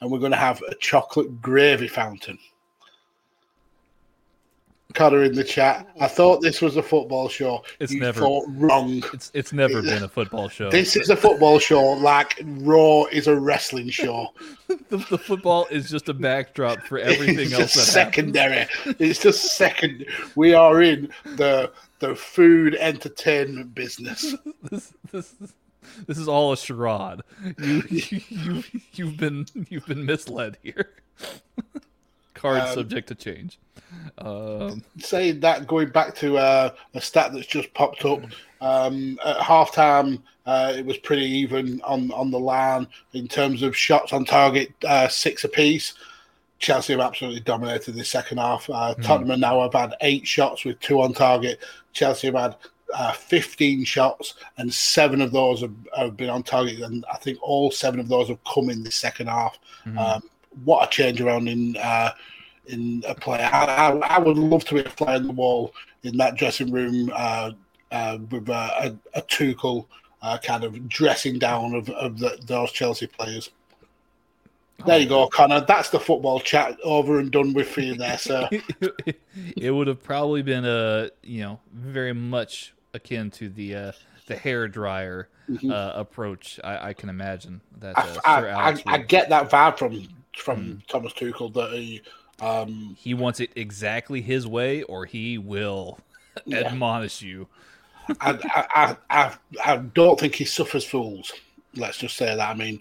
and 0.00 0.10
we're 0.10 0.18
going 0.18 0.32
to 0.32 0.38
have 0.38 0.62
a 0.68 0.74
chocolate 0.76 1.40
gravy 1.40 1.88
fountain. 1.88 2.38
Connor 4.94 5.22
in 5.24 5.34
the 5.34 5.44
chat. 5.44 5.86
I 6.00 6.08
thought 6.08 6.40
this 6.40 6.62
was 6.62 6.76
a 6.78 6.82
football 6.82 7.28
show. 7.28 7.62
It's 7.78 7.92
you 7.92 8.00
never- 8.00 8.22
wrong. 8.22 9.02
It's 9.12 9.30
it's 9.34 9.52
never 9.52 9.82
been 9.82 10.02
a 10.02 10.08
football 10.08 10.48
show. 10.48 10.70
This 10.70 10.96
is 10.96 11.10
a 11.10 11.16
football 11.16 11.58
show, 11.58 11.82
like 11.92 12.40
Raw 12.42 13.04
is 13.12 13.26
a 13.26 13.38
wrestling 13.38 13.90
show. 13.90 14.28
the, 14.66 14.96
the 15.10 15.18
football 15.18 15.66
is 15.70 15.90
just 15.90 16.08
a 16.08 16.14
backdrop 16.14 16.80
for 16.84 16.98
everything 16.98 17.52
else 17.52 17.74
just 17.74 17.92
that 17.94 18.06
happens. 18.06 18.32
secondary. 18.32 18.66
It's 18.98 19.20
just 19.20 19.56
second. 19.58 20.06
We 20.36 20.54
are 20.54 20.80
in 20.80 21.10
the 21.36 21.70
the 21.98 22.16
food 22.16 22.74
entertainment 22.76 23.74
business. 23.74 24.34
this 24.70 24.94
this 25.12 25.34
is- 25.42 25.52
this 26.06 26.18
is 26.18 26.28
all 26.28 26.52
a 26.52 26.56
charade. 26.56 27.20
You 27.58 27.82
you, 27.88 28.20
you 28.28 28.64
you've 28.92 29.16
been 29.16 29.46
you've 29.68 29.86
been 29.86 30.04
misled 30.04 30.58
here. 30.62 30.90
Card 32.34 32.60
Um, 32.60 32.74
subject 32.74 33.08
to 33.08 33.14
change. 33.14 33.58
Um, 34.18 34.84
Saying 34.98 35.40
that, 35.40 35.66
going 35.66 35.88
back 35.88 36.14
to 36.16 36.38
uh, 36.38 36.70
a 36.94 37.00
stat 37.00 37.32
that's 37.32 37.46
just 37.46 37.72
popped 37.74 38.04
up. 38.04 38.22
Um, 38.60 39.18
at 39.24 39.38
halftime, 39.38 40.22
uh, 40.46 40.72
it 40.76 40.84
was 40.84 40.98
pretty 40.98 41.24
even 41.24 41.80
on 41.82 42.10
on 42.12 42.30
the 42.30 42.38
line 42.38 42.86
in 43.12 43.28
terms 43.28 43.62
of 43.62 43.76
shots 43.76 44.12
on 44.12 44.24
target, 44.24 44.72
uh, 44.86 45.08
six 45.08 45.44
apiece. 45.44 45.94
Chelsea 46.58 46.92
have 46.92 47.00
absolutely 47.00 47.40
dominated 47.40 47.94
the 47.94 48.04
second 48.04 48.38
half. 48.38 48.68
Uh, 48.68 48.94
Tottenham 48.94 49.38
now 49.38 49.62
have 49.62 49.74
had 49.74 49.94
eight 50.00 50.26
shots 50.26 50.64
with 50.64 50.80
two 50.80 51.00
on 51.00 51.12
target. 51.12 51.60
Chelsea 51.92 52.26
have 52.26 52.34
had 52.36 52.56
uh, 52.94 53.12
15 53.12 53.84
shots, 53.84 54.34
and 54.56 54.72
seven 54.72 55.20
of 55.20 55.32
those 55.32 55.60
have, 55.60 55.74
have 55.96 56.16
been 56.16 56.30
on 56.30 56.42
target. 56.42 56.80
And 56.80 57.04
I 57.12 57.16
think 57.16 57.38
all 57.42 57.70
seven 57.70 58.00
of 58.00 58.08
those 58.08 58.28
have 58.28 58.42
come 58.44 58.70
in 58.70 58.82
the 58.82 58.90
second 58.90 59.28
half. 59.28 59.58
mhm. 59.86 59.98
Um, 59.98 60.22
what 60.64 60.88
a 60.88 60.90
change 60.90 61.20
around 61.20 61.48
in 61.48 61.76
uh, 61.76 62.10
in 62.66 63.02
a 63.06 63.14
player. 63.14 63.48
I, 63.52 63.64
I, 63.64 64.16
I 64.16 64.18
would 64.18 64.36
love 64.36 64.64
to 64.66 64.74
be 64.74 64.80
a 64.80 64.90
fly 64.90 65.16
on 65.16 65.26
the 65.26 65.32
wall 65.32 65.72
in 66.02 66.16
that 66.18 66.36
dressing 66.36 66.72
room, 66.72 67.10
uh, 67.14 67.52
uh, 67.90 68.18
with 68.30 68.48
a, 68.48 68.96
a, 69.14 69.18
a 69.18 69.22
Tuchel 69.22 69.86
uh, 70.22 70.38
kind 70.38 70.64
of 70.64 70.88
dressing 70.88 71.38
down 71.38 71.74
of, 71.74 71.88
of 71.90 72.18
the, 72.18 72.38
those 72.46 72.72
Chelsea 72.72 73.06
players. 73.06 73.50
There 74.86 74.98
you 74.98 75.08
go, 75.08 75.26
Connor. 75.26 75.60
That's 75.62 75.90
the 75.90 75.98
football 75.98 76.38
chat 76.38 76.78
over 76.84 77.18
and 77.18 77.32
done 77.32 77.52
with 77.52 77.68
for 77.68 77.80
you 77.80 77.96
there, 77.96 78.16
sir. 78.16 78.48
it 79.56 79.74
would 79.74 79.88
have 79.88 80.02
probably 80.02 80.42
been 80.42 80.64
a 80.64 81.10
you 81.24 81.42
know 81.42 81.60
very 81.72 82.12
much 82.12 82.74
akin 82.98 83.30
to 83.32 83.48
the 83.48 83.74
uh, 83.74 83.92
the 84.26 84.36
hair 84.36 84.68
dryer 84.68 85.28
Mhm. 85.48 85.70
uh, 85.70 85.92
approach. 85.94 86.60
I, 86.62 86.90
I 86.90 86.92
can 86.92 87.08
imagine 87.08 87.60
that. 87.78 87.96
Uh, 87.96 88.20
I, 88.24 88.70
I, 88.70 88.82
I, 88.86 88.98
get 88.98 89.30
that 89.30 89.50
vibe 89.50 89.78
from 89.78 90.08
from 90.36 90.58
Hmm. 90.64 90.78
Thomas 90.88 91.12
Tuchel 91.14 91.52
that 91.54 91.72
he, 91.72 92.02
um, 92.40 92.96
he 92.98 93.14
wants 93.14 93.40
it 93.40 93.50
exactly 93.56 94.20
his 94.20 94.46
way, 94.46 94.82
or 94.82 95.06
he 95.06 95.38
will 95.38 95.98
Yeah. 96.46 96.68
admonish 96.68 97.22
you. 97.22 97.48
I, 98.20 98.66
I, 98.74 98.96
I, 99.10 99.34
I 99.64 99.76
don't 99.76 100.18
think 100.18 100.34
he 100.34 100.44
suffers 100.44 100.84
fools. 100.84 101.32
Let's 101.74 101.98
just 101.98 102.16
say 102.16 102.34
that. 102.34 102.48
I 102.48 102.54
mean, 102.54 102.80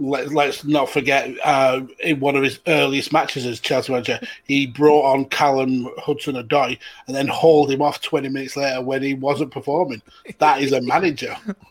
let, 0.00 0.32
let's 0.32 0.64
not 0.64 0.88
forget 0.88 1.30
uh, 1.44 1.82
in 2.00 2.18
one 2.20 2.34
of 2.36 2.42
his 2.42 2.58
earliest 2.66 3.12
matches 3.12 3.46
as 3.46 3.60
Chelsea 3.60 3.92
manager, 3.92 4.18
he 4.44 4.66
brought 4.66 5.12
on 5.12 5.26
Callum 5.26 5.88
Hudson 5.98 6.34
Odoi 6.36 6.78
and 7.06 7.14
then 7.14 7.28
hauled 7.28 7.70
him 7.70 7.82
off 7.82 8.00
20 8.00 8.28
minutes 8.30 8.56
later 8.56 8.80
when 8.80 9.02
he 9.02 9.14
wasn't 9.14 9.50
performing. 9.52 10.02
That 10.38 10.62
is 10.62 10.72
a 10.72 10.80
manager. 10.80 11.36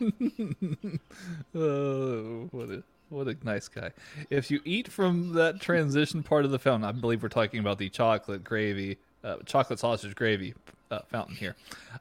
oh, 1.54 2.48
what 2.52 2.70
a 2.70 2.82
what 3.08 3.26
a 3.26 3.36
nice 3.42 3.66
guy! 3.66 3.90
If 4.30 4.52
you 4.52 4.60
eat 4.64 4.86
from 4.86 5.32
that 5.34 5.60
transition 5.60 6.22
part 6.22 6.44
of 6.44 6.52
the 6.52 6.60
film, 6.60 6.84
I 6.84 6.92
believe 6.92 7.24
we're 7.24 7.28
talking 7.28 7.58
about 7.58 7.78
the 7.78 7.88
chocolate 7.88 8.44
gravy, 8.44 8.98
uh, 9.24 9.38
chocolate 9.46 9.80
sausage 9.80 10.14
gravy 10.14 10.54
uh, 10.90 11.00
fountain 11.08 11.36
here. 11.36 11.56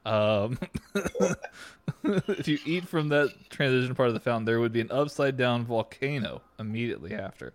Um, 0.05 0.57
if 2.03 2.47
you 2.47 2.57
eat 2.65 2.87
from 2.87 3.09
that 3.09 3.33
transition 3.49 3.95
part 3.95 4.07
of 4.07 4.13
the 4.13 4.19
fountain, 4.19 4.45
there 4.45 4.59
would 4.59 4.71
be 4.73 4.81
an 4.81 4.91
upside 4.91 5.37
down 5.37 5.65
volcano 5.65 6.41
immediately 6.59 7.13
after. 7.15 7.53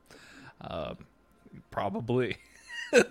Um, 0.60 0.98
probably. 1.70 2.36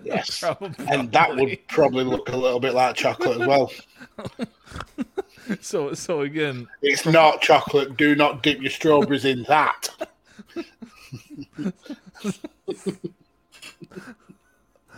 Yes. 0.02 0.40
probably. 0.40 0.86
And 0.88 1.12
that 1.12 1.36
would 1.36 1.58
probably 1.68 2.04
look 2.04 2.30
a 2.30 2.36
little 2.36 2.58
bit 2.58 2.72
like 2.72 2.96
chocolate 2.96 3.38
as 3.42 3.46
well. 3.46 3.70
So 5.60 5.92
so 5.92 6.22
again, 6.22 6.66
It's 6.80 7.04
not 7.04 7.42
chocolate. 7.42 7.98
Do 7.98 8.14
not 8.14 8.42
dip 8.42 8.62
your 8.62 8.70
strawberries 8.70 9.26
in 9.26 9.42
that. 9.42 9.90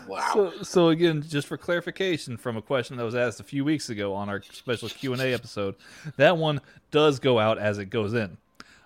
wow. 0.09 0.31
So, 0.33 0.63
so 0.63 0.89
again, 0.89 1.23
just 1.27 1.47
for 1.47 1.57
clarification 1.57 2.37
from 2.37 2.57
a 2.57 2.63
question 2.63 2.97
that 2.97 3.05
was 3.05 3.15
asked 3.15 3.41
a 3.41 3.45
few 3.45 3.65
weeks 3.65 3.89
ago 3.89 4.15
on 4.15 4.29
our 4.29 4.43
special 4.43 4.89
Q 4.89 5.13
and 5.13 5.23
A 5.23 5.33
episode, 5.33 5.75
that 6.17 6.37
one 6.37 6.61
does 6.91 7.19
go 7.19 7.39
out 7.39 7.59
as 7.59 7.79
it 7.79 7.87
goes 7.87 8.15
in. 8.15 8.37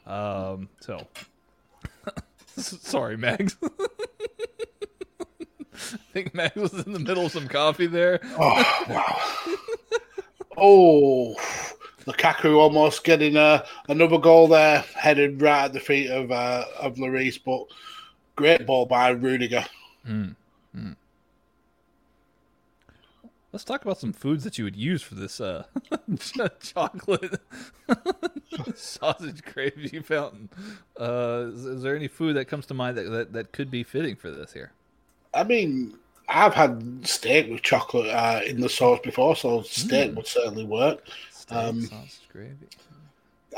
Um, 0.06 0.68
so, 0.80 1.06
sorry, 2.56 3.16
Mags. 3.16 3.56
I 5.72 5.96
think 6.12 6.34
Mags 6.34 6.56
was 6.56 6.74
in 6.86 6.92
the 6.92 6.98
middle 6.98 7.26
of 7.26 7.32
some 7.32 7.48
coffee 7.48 7.86
there. 7.86 8.20
Oh, 8.38 8.84
wow. 8.88 9.20
oh, 10.56 11.34
Lukaku 12.06 12.56
almost 12.56 13.04
getting 13.04 13.36
uh, 13.36 13.64
another 13.88 14.18
goal 14.18 14.48
there, 14.48 14.80
headed 14.94 15.40
right 15.40 15.64
at 15.64 15.72
the 15.72 15.80
feet 15.80 16.10
of 16.10 16.30
uh, 16.30 16.64
of 16.78 16.96
Lloris, 16.96 17.38
but 17.42 17.66
great 18.36 18.66
ball 18.66 18.86
by 18.86 19.10
Rudiger. 19.10 19.64
Let's 23.52 23.64
talk 23.64 23.82
about 23.84 23.98
some 23.98 24.12
foods 24.12 24.44
that 24.44 24.58
you 24.58 24.64
would 24.64 24.76
use 24.76 25.02
for 25.02 25.16
this 25.16 25.40
uh, 25.40 25.64
chocolate 26.62 27.40
sausage 28.76 29.42
gravy 29.42 29.98
fountain. 30.04 30.48
Uh, 30.98 31.46
is, 31.52 31.64
is 31.64 31.82
there 31.82 31.96
any 31.96 32.06
food 32.06 32.36
that 32.36 32.44
comes 32.44 32.66
to 32.66 32.74
mind 32.74 32.96
that, 32.96 33.10
that, 33.10 33.32
that 33.32 33.52
could 33.52 33.70
be 33.70 33.82
fitting 33.82 34.14
for 34.14 34.30
this 34.30 34.52
here? 34.52 34.70
I 35.34 35.42
mean, 35.42 35.94
I've 36.28 36.54
had 36.54 37.04
steak 37.06 37.50
with 37.50 37.62
chocolate 37.62 38.06
uh, 38.08 38.40
in 38.46 38.60
the 38.60 38.68
sauce 38.68 39.00
before, 39.02 39.34
so 39.34 39.62
steak 39.62 40.14
would 40.14 40.28
certainly 40.28 40.64
work. 40.64 41.02
Steak, 41.32 41.58
Um, 41.58 41.82
sausage 41.82 42.20
gravy. 42.32 42.68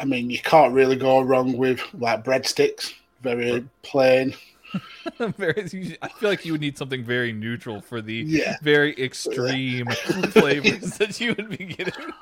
I 0.01 0.07
mean, 0.07 0.31
you 0.31 0.39
can't 0.39 0.73
really 0.73 0.97
go 0.97 1.21
wrong 1.21 1.59
with 1.59 1.83
like 1.93 2.25
breadsticks, 2.25 2.95
very 3.21 3.67
plain. 3.83 4.35
very, 5.37 5.99
I 6.03 6.09
feel 6.09 6.31
like 6.31 6.45
you 6.45 6.53
would 6.53 6.61
need 6.61 6.79
something 6.79 7.05
very 7.05 7.33
neutral 7.33 7.81
for 7.81 8.01
the 8.01 8.15
Yeah. 8.27 8.57
very 8.63 8.99
extreme 8.99 9.87
flavors 10.31 10.97
that 10.99 11.21
you 11.21 11.35
would 11.37 11.51
be 11.51 11.65
getting. 11.67 12.13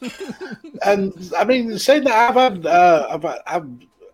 And 0.84 1.32
I 1.36 1.44
mean, 1.44 1.78
saying 1.78 2.04
that 2.04 2.30
I've 2.30 2.34
had 2.34 2.66
uh, 2.66 3.06
I've, 3.10 3.24
I've 3.46 3.68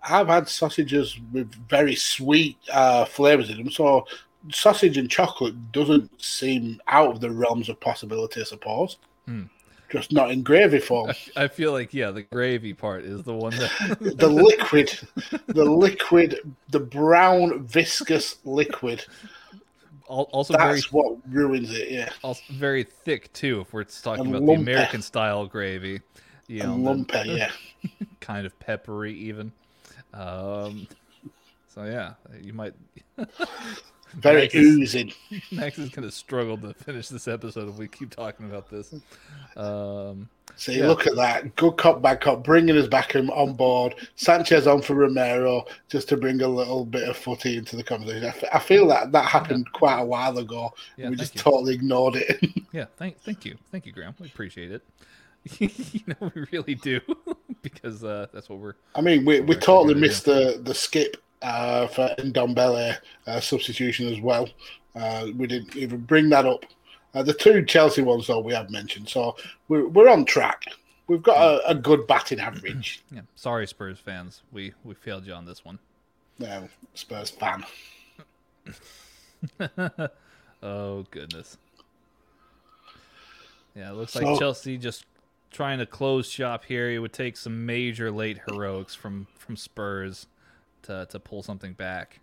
I've 0.09 0.29
had 0.29 0.49
sausages 0.49 1.19
with 1.33 1.53
very 1.69 1.95
sweet 1.95 2.57
uh, 2.73 3.05
flavors 3.05 3.51
in 3.51 3.57
them, 3.59 3.71
so 3.71 4.07
sausage 4.51 4.97
and 4.97 5.11
chocolate 5.11 5.73
doesn't 5.73 6.23
seem 6.23 6.81
out 6.89 7.11
of 7.15 7.21
the 7.21 7.31
realms 7.31 7.69
of 7.69 7.81
possibility, 7.81 8.41
I 8.41 8.45
suppose. 8.45 8.97
Hmm. 9.27 9.45
Just 9.93 10.10
not 10.10 10.31
in 10.31 10.43
gravy 10.43 10.78
form. 10.81 11.12
I 11.36 11.48
feel 11.48 11.73
like 11.73 11.93
yeah, 11.93 12.10
the 12.10 12.23
gravy 12.23 12.73
part 12.73 13.05
is 13.05 13.23
the 13.24 13.35
one 13.35 13.52
that 13.56 13.98
the 14.19 14.28
liquid, 14.28 14.98
the 15.48 15.64
liquid, 15.64 16.39
the 16.70 16.81
brown 16.81 17.64
viscous 17.66 18.36
liquid. 18.44 19.05
al- 20.09 20.23
also 20.32 20.56
very 20.56 20.74
That's 20.77 20.90
what 20.93 21.16
ruins 21.28 21.70
it. 21.73 21.90
Yeah, 21.90 22.09
also 22.23 22.40
very 22.52 22.85
thick 22.85 23.31
too. 23.35 23.60
If 23.60 23.73
we're 23.74 23.85
talking 23.85 24.27
And 24.27 24.35
about 24.35 24.47
lumpy. 24.47 24.64
the 24.64 24.73
American 24.73 25.02
style 25.02 25.47
gravy, 25.47 26.01
you 26.48 26.62
know, 26.62 26.73
and 26.89 27.06
the- 27.09 27.27
Yeah. 27.27 27.51
kind 28.20 28.47
of 28.47 28.59
peppery 28.60 29.12
even. 29.14 29.52
Um, 30.14 30.86
so 31.69 31.85
yeah, 31.85 32.14
you 32.40 32.55
might. 32.55 32.73
Very 34.14 34.43
Max 34.43 34.55
is. 34.55 35.14
Max 35.52 35.78
is 35.78 35.90
going 35.90 36.09
to 36.09 36.12
struggle 36.12 36.59
to 36.59 36.74
finish 36.74 37.09
this 37.09 37.28
episode 37.28 37.68
if 37.68 37.76
we 37.76 37.89
keep 37.89 38.10
talking 38.10 38.47
about 38.47 38.70
this. 38.70 38.94
Um, 39.56 40.28
See, 40.56 40.78
Yeah. 40.78 40.89
look 40.89 41.06
at 41.06 41.16
that. 41.16 41.56
Good 41.56 41.76
cop, 41.78 42.02
bad 42.02 42.20
cop, 42.20 42.44
bringing 42.44 42.76
us 42.76 42.86
back 42.86 43.16
on 43.16 43.30
on 43.30 43.55
board. 43.55 43.94
Sanchez 44.16 44.66
on 44.66 44.82
for 44.82 44.94
Romero 44.94 45.64
just 45.89 46.09
to 46.10 46.16
bring 46.16 46.43
a 46.43 46.48
little 46.48 46.84
bit 46.84 47.09
of 47.09 47.16
footy 47.16 47.56
into 47.56 47.76
the 47.76 47.82
conversation. 47.82 48.24
I, 48.24 48.28
f- 48.28 48.44
I 48.52 48.59
feel 48.59 48.86
that 48.89 49.12
that 49.12 49.24
happened 49.24 49.72
quite 49.72 50.01
a 50.01 50.05
while 50.05 50.36
ago. 50.39 50.74
Yeah, 50.97 51.09
we 51.09 51.16
just 51.16 51.34
you. 51.34 51.40
totally 51.40 51.74
ignored 51.74 52.16
it. 52.16 52.39
yeah, 52.72 52.86
thank 52.97 53.18
thank 53.22 53.44
you, 53.44 53.56
thank 53.70 53.86
you, 53.86 53.93
Graham. 53.93 54.14
We 54.20 54.26
appreciate 54.26 54.72
it. 54.72 54.82
you 55.59 56.02
know, 56.06 56.30
we 56.34 56.44
really 56.52 56.74
do 56.74 57.01
because 57.62 58.05
uh, 58.05 58.26
that's 58.32 58.48
what 58.48 58.59
we're. 58.59 58.74
I 58.94 59.01
mean, 59.01 59.24
we, 59.24 59.40
we 59.40 59.56
totally 59.56 59.94
yeah. 59.94 60.01
missed 60.01 60.24
the, 60.24 60.60
the 60.62 60.72
Skipp 60.72 61.14
uh, 61.43 61.86
for 61.89 62.14
Ndombele 62.19 62.97
uh, 63.27 63.40
substitution 63.40 64.09
as 64.09 64.20
well. 64.20 64.48
Uh, 64.94 65.28
we 65.36 65.47
didn't 65.47 65.74
even 65.77 66.01
bring 66.01 66.28
that 66.31 66.47
up. 66.47 66.64
Uh, 67.14 67.23
the 67.23 67.35
two 67.35 67.64
Chelsea 67.64 68.02
ones, 68.02 68.27
though, 68.27 68.40
we 68.40 68.52
have 68.55 68.70
mentioned. 68.70 69.09
So 69.09 69.36
we're, 69.69 69.86
we're 69.89 70.09
on 70.09 70.24
track. 70.24 70.64
We've 71.09 71.23
got 71.23 71.36
a, 71.36 71.70
a 71.70 71.74
good 71.74 72.06
batting 72.06 72.40
average. 72.40 73.02
Yeah, 73.12 73.23
sorry, 73.35 73.66
Spurs 73.66 73.98
fans. 73.98 74.43
We 74.52 74.73
we 74.85 74.94
failed 74.94 75.27
you 75.27 75.35
on 75.35 75.44
this 75.44 75.64
one. 75.64 75.78
Now, 76.39 76.69
Spurs 76.94 77.28
fan. 77.31 77.64
oh 80.62 81.05
goodness. 81.10 81.59
Yeah, 83.74 83.90
it 83.90 83.94
looks 83.94 84.12
So- 84.12 84.20
like 84.20 84.39
Chelsea 84.39 84.78
just 84.78 85.05
trying 85.51 85.78
to 85.78 85.86
close 85.86 86.28
shop 86.28 86.64
here. 86.64 86.90
It 86.90 86.98
would 86.98 87.12
take 87.12 87.36
some 87.36 87.66
major 87.66 88.10
late 88.10 88.39
heroics 88.48 88.94
from 88.94 89.27
from 89.36 89.56
Spurs 89.56 90.27
to 90.83 91.07
to 91.11 91.19
pull 91.19 91.43
something 91.43 91.73
back. 91.73 92.21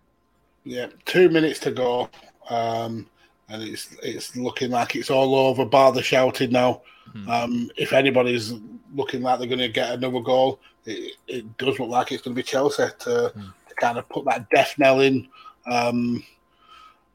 Yeah, 0.64 0.88
two 1.06 1.28
minutes 1.30 1.58
to 1.60 1.70
go, 1.70 2.10
um, 2.48 3.08
and 3.48 3.62
it's 3.62 3.96
it's 4.02 4.36
looking 4.36 4.70
like 4.70 4.96
it's 4.96 5.10
all 5.10 5.34
over. 5.34 5.64
Bar 5.64 5.92
the 5.92 6.02
shouting 6.02 6.52
now. 6.52 6.82
Um, 7.28 7.70
if 7.76 7.92
anybody's 7.92 8.54
looking 8.94 9.22
like 9.22 9.38
they're 9.38 9.48
going 9.48 9.58
to 9.58 9.68
get 9.68 9.92
another 9.92 10.20
goal, 10.20 10.60
it, 10.84 11.16
it 11.26 11.56
does 11.58 11.78
look 11.78 11.88
like 11.88 12.12
it's 12.12 12.22
going 12.22 12.34
to 12.34 12.38
be 12.38 12.44
Chelsea 12.44 12.84
to, 13.00 13.32
to 13.34 13.74
kind 13.76 13.98
of 13.98 14.08
put 14.08 14.24
that 14.26 14.48
death 14.50 14.74
knell 14.78 15.00
in. 15.00 15.28
Um, 15.66 16.24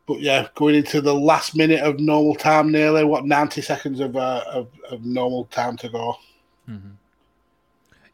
but 0.05 0.19
yeah, 0.19 0.47
going 0.55 0.75
into 0.75 1.01
the 1.01 1.15
last 1.15 1.55
minute 1.55 1.79
of 1.79 1.99
normal 1.99 2.35
time, 2.35 2.71
nearly 2.71 3.03
what 3.03 3.25
ninety 3.25 3.61
seconds 3.61 3.99
of 3.99 4.15
uh, 4.15 4.43
of, 4.47 4.67
of 4.89 5.03
normal 5.03 5.45
time 5.45 5.77
to 5.77 5.89
go. 5.89 6.17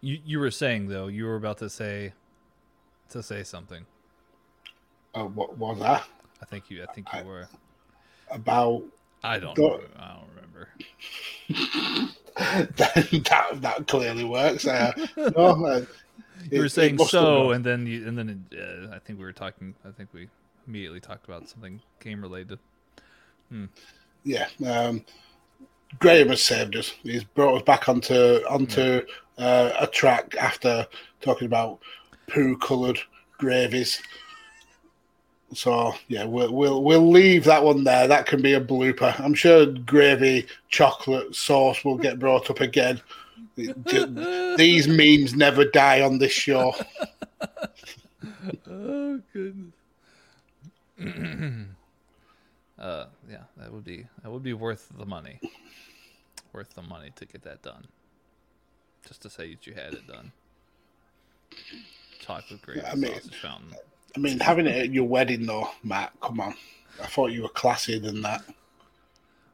You 0.02 0.20
you 0.24 0.40
were 0.40 0.52
saying 0.52 0.88
though, 0.88 1.08
you 1.08 1.26
were 1.26 1.36
about 1.36 1.58
to 1.60 1.70
say 1.70 2.14
to 3.12 3.24
say 3.24 3.44
something. 3.44 3.86
Uh, 5.14 5.26
what 5.26 5.58
was 5.58 5.80
that 5.80 6.04
I 6.42 6.46
think 6.46 6.70
you 6.70 6.84
I 6.84 6.92
think 6.94 7.08
you 7.14 7.24
were. 7.24 7.48
about? 8.30 8.84
I 9.24 9.40
don't 9.40 9.56
Go- 9.56 9.78
know. 9.78 9.84
I 10.00 10.16
don't 10.16 10.30
remember. 10.36 10.70
that 12.78 13.58
that 13.62 13.88
clearly 13.88 14.24
works. 14.24 14.66
Uh, 14.68 14.92
no, 15.18 15.66
uh, 15.66 15.86
You 16.50 16.58
were 16.60 16.66
it- 16.66 16.68
it 16.68 16.70
saying 16.72 16.98
so, 16.98 17.52
and 17.52 17.64
then 17.64 17.86
you 17.86 18.08
and 18.08 18.18
then 18.18 18.46
uh, 18.58 18.96
I 18.96 19.00
think 19.00 19.20
we 19.20 19.26
were 19.26 19.34
talking. 19.34 19.76
I 19.86 19.92
think 19.92 20.10
we 20.14 20.28
immediately 20.68 21.00
talked 21.00 21.26
about 21.28 21.48
something 21.48 21.82
game 22.00 22.22
related. 22.22 22.58
yeah. 24.24 24.48
Um, 24.66 25.06
Graham 26.00 26.30
has 26.30 26.42
saved 26.42 26.76
us. 26.78 26.94
He's 27.04 27.24
brought 27.24 27.58
us 27.58 27.64
back 27.64 27.88
onto 27.90 28.14
onto 28.50 29.02
uh, 29.38 29.72
a 29.80 29.86
track 29.88 30.36
after 30.40 30.88
talking 31.22 31.46
about 31.46 31.80
poo 32.32 32.58
coloured 32.58 33.00
gravies. 33.38 34.02
So 35.54 35.94
yeah, 36.08 36.24
we'll 36.24 36.54
we'll 36.54 36.84
we'll 36.84 37.10
leave 37.10 37.44
that 37.46 37.64
one 37.64 37.84
there. 37.84 38.08
That 38.08 38.26
can 38.26 38.42
be 38.42 38.54
a 38.54 38.62
blooper. 38.62 39.20
I'm 39.20 39.34
sure 39.34 39.66
gravy 39.66 40.48
chocolate 40.70 41.36
sauce 41.36 41.84
will 41.84 41.98
get 41.98 42.20
brought 42.20 42.50
up 42.50 42.62
again. 42.62 43.02
These 43.56 44.88
memes 44.88 45.36
never 45.36 45.66
die 45.66 46.02
on 46.02 46.20
this 46.20 46.32
show. 46.32 46.74
oh 48.70 49.22
goodness. 49.34 49.74
uh, 52.80 53.06
yeah, 53.30 53.44
that 53.58 53.74
would 53.74 53.84
be 53.84 54.06
that 54.24 54.32
would 54.32 54.44
be 54.44 54.54
worth 54.54 54.88
the 54.98 55.06
money. 55.06 55.40
Worth 56.54 56.74
the 56.76 56.82
money 56.82 57.12
to 57.16 57.26
get 57.26 57.42
that 57.44 57.62
done. 57.62 57.88
Just 59.06 59.22
to 59.24 59.30
say 59.30 59.52
that 59.52 59.68
you 59.68 59.74
had 59.74 59.94
it 59.94 60.08
done. 60.08 60.32
Chocolate 62.22 62.62
gravy 62.62 62.82
I 62.86 62.96
mean- 62.96 63.14
sausage 63.14 63.36
fountain. 63.36 63.76
I 64.16 64.20
mean, 64.20 64.40
having 64.40 64.68
it 64.68 64.76
at 64.76 64.92
your 64.92 65.06
wedding 65.06 65.46
though, 65.46 65.70
Matt. 65.84 66.12
Come 66.22 66.40
on, 66.42 66.54
I 67.02 67.06
thought 67.06 67.28
you 67.32 67.44
were 67.44 67.50
classier 67.50 68.02
than 68.02 68.22
that. 68.24 68.42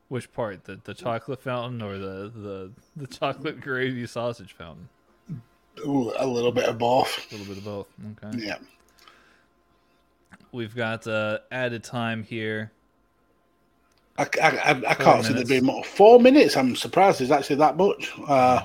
Which 0.10 0.32
part? 0.34 0.64
The 0.64 0.80
the 0.84 0.94
chocolate 0.96 1.42
fountain 1.42 1.82
or 1.82 1.98
the 1.98 2.32
the, 2.34 2.72
the 2.96 3.08
chocolate 3.08 3.62
gravy 3.62 4.08
sausage 4.08 4.54
fountain? 4.54 4.90
Ooh, 5.86 6.12
a 6.18 6.26
little 6.26 6.52
bit 6.52 6.66
of 6.66 6.80
both. 6.80 7.28
A 7.32 7.36
little 7.36 7.54
bit 7.54 7.58
of 7.60 7.66
both. 7.66 7.88
Okay. 8.24 8.46
Yeah. 8.46 8.58
We've 10.52 10.76
got 10.76 11.06
uh, 11.06 11.40
added 11.52 11.84
time 11.84 12.24
here. 12.24 12.72
I, 14.18 14.24
I, 14.42 14.48
I, 14.48 14.70
I 14.72 14.94
can't 14.96 15.22
see 15.22 15.28
there 15.28 15.34
minutes. 15.34 15.50
being 15.50 15.66
more. 15.66 15.84
Four 15.84 16.20
minutes. 16.20 16.58
I'm 16.58 16.76
surprised 16.76 17.20
there's 17.20 17.30
actually 17.30 17.58
that 17.58 17.78
much. 17.78 18.12
Uh, 18.28 18.62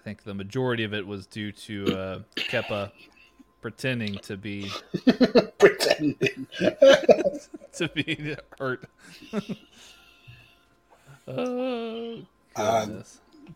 I 0.00 0.02
think 0.02 0.22
the 0.24 0.32
majority 0.32 0.84
of 0.84 0.94
it 0.94 1.06
was 1.06 1.26
due 1.26 1.52
to 1.52 1.98
uh, 1.98 2.18
Kepa 2.34 2.90
pretending 3.60 4.14
to 4.20 4.38
be 4.38 4.70
pretending. 5.58 6.46
to 7.74 7.88
be 7.94 8.34
hurt. 8.58 8.88
oh, 11.28 12.22
Um. 12.56 13.04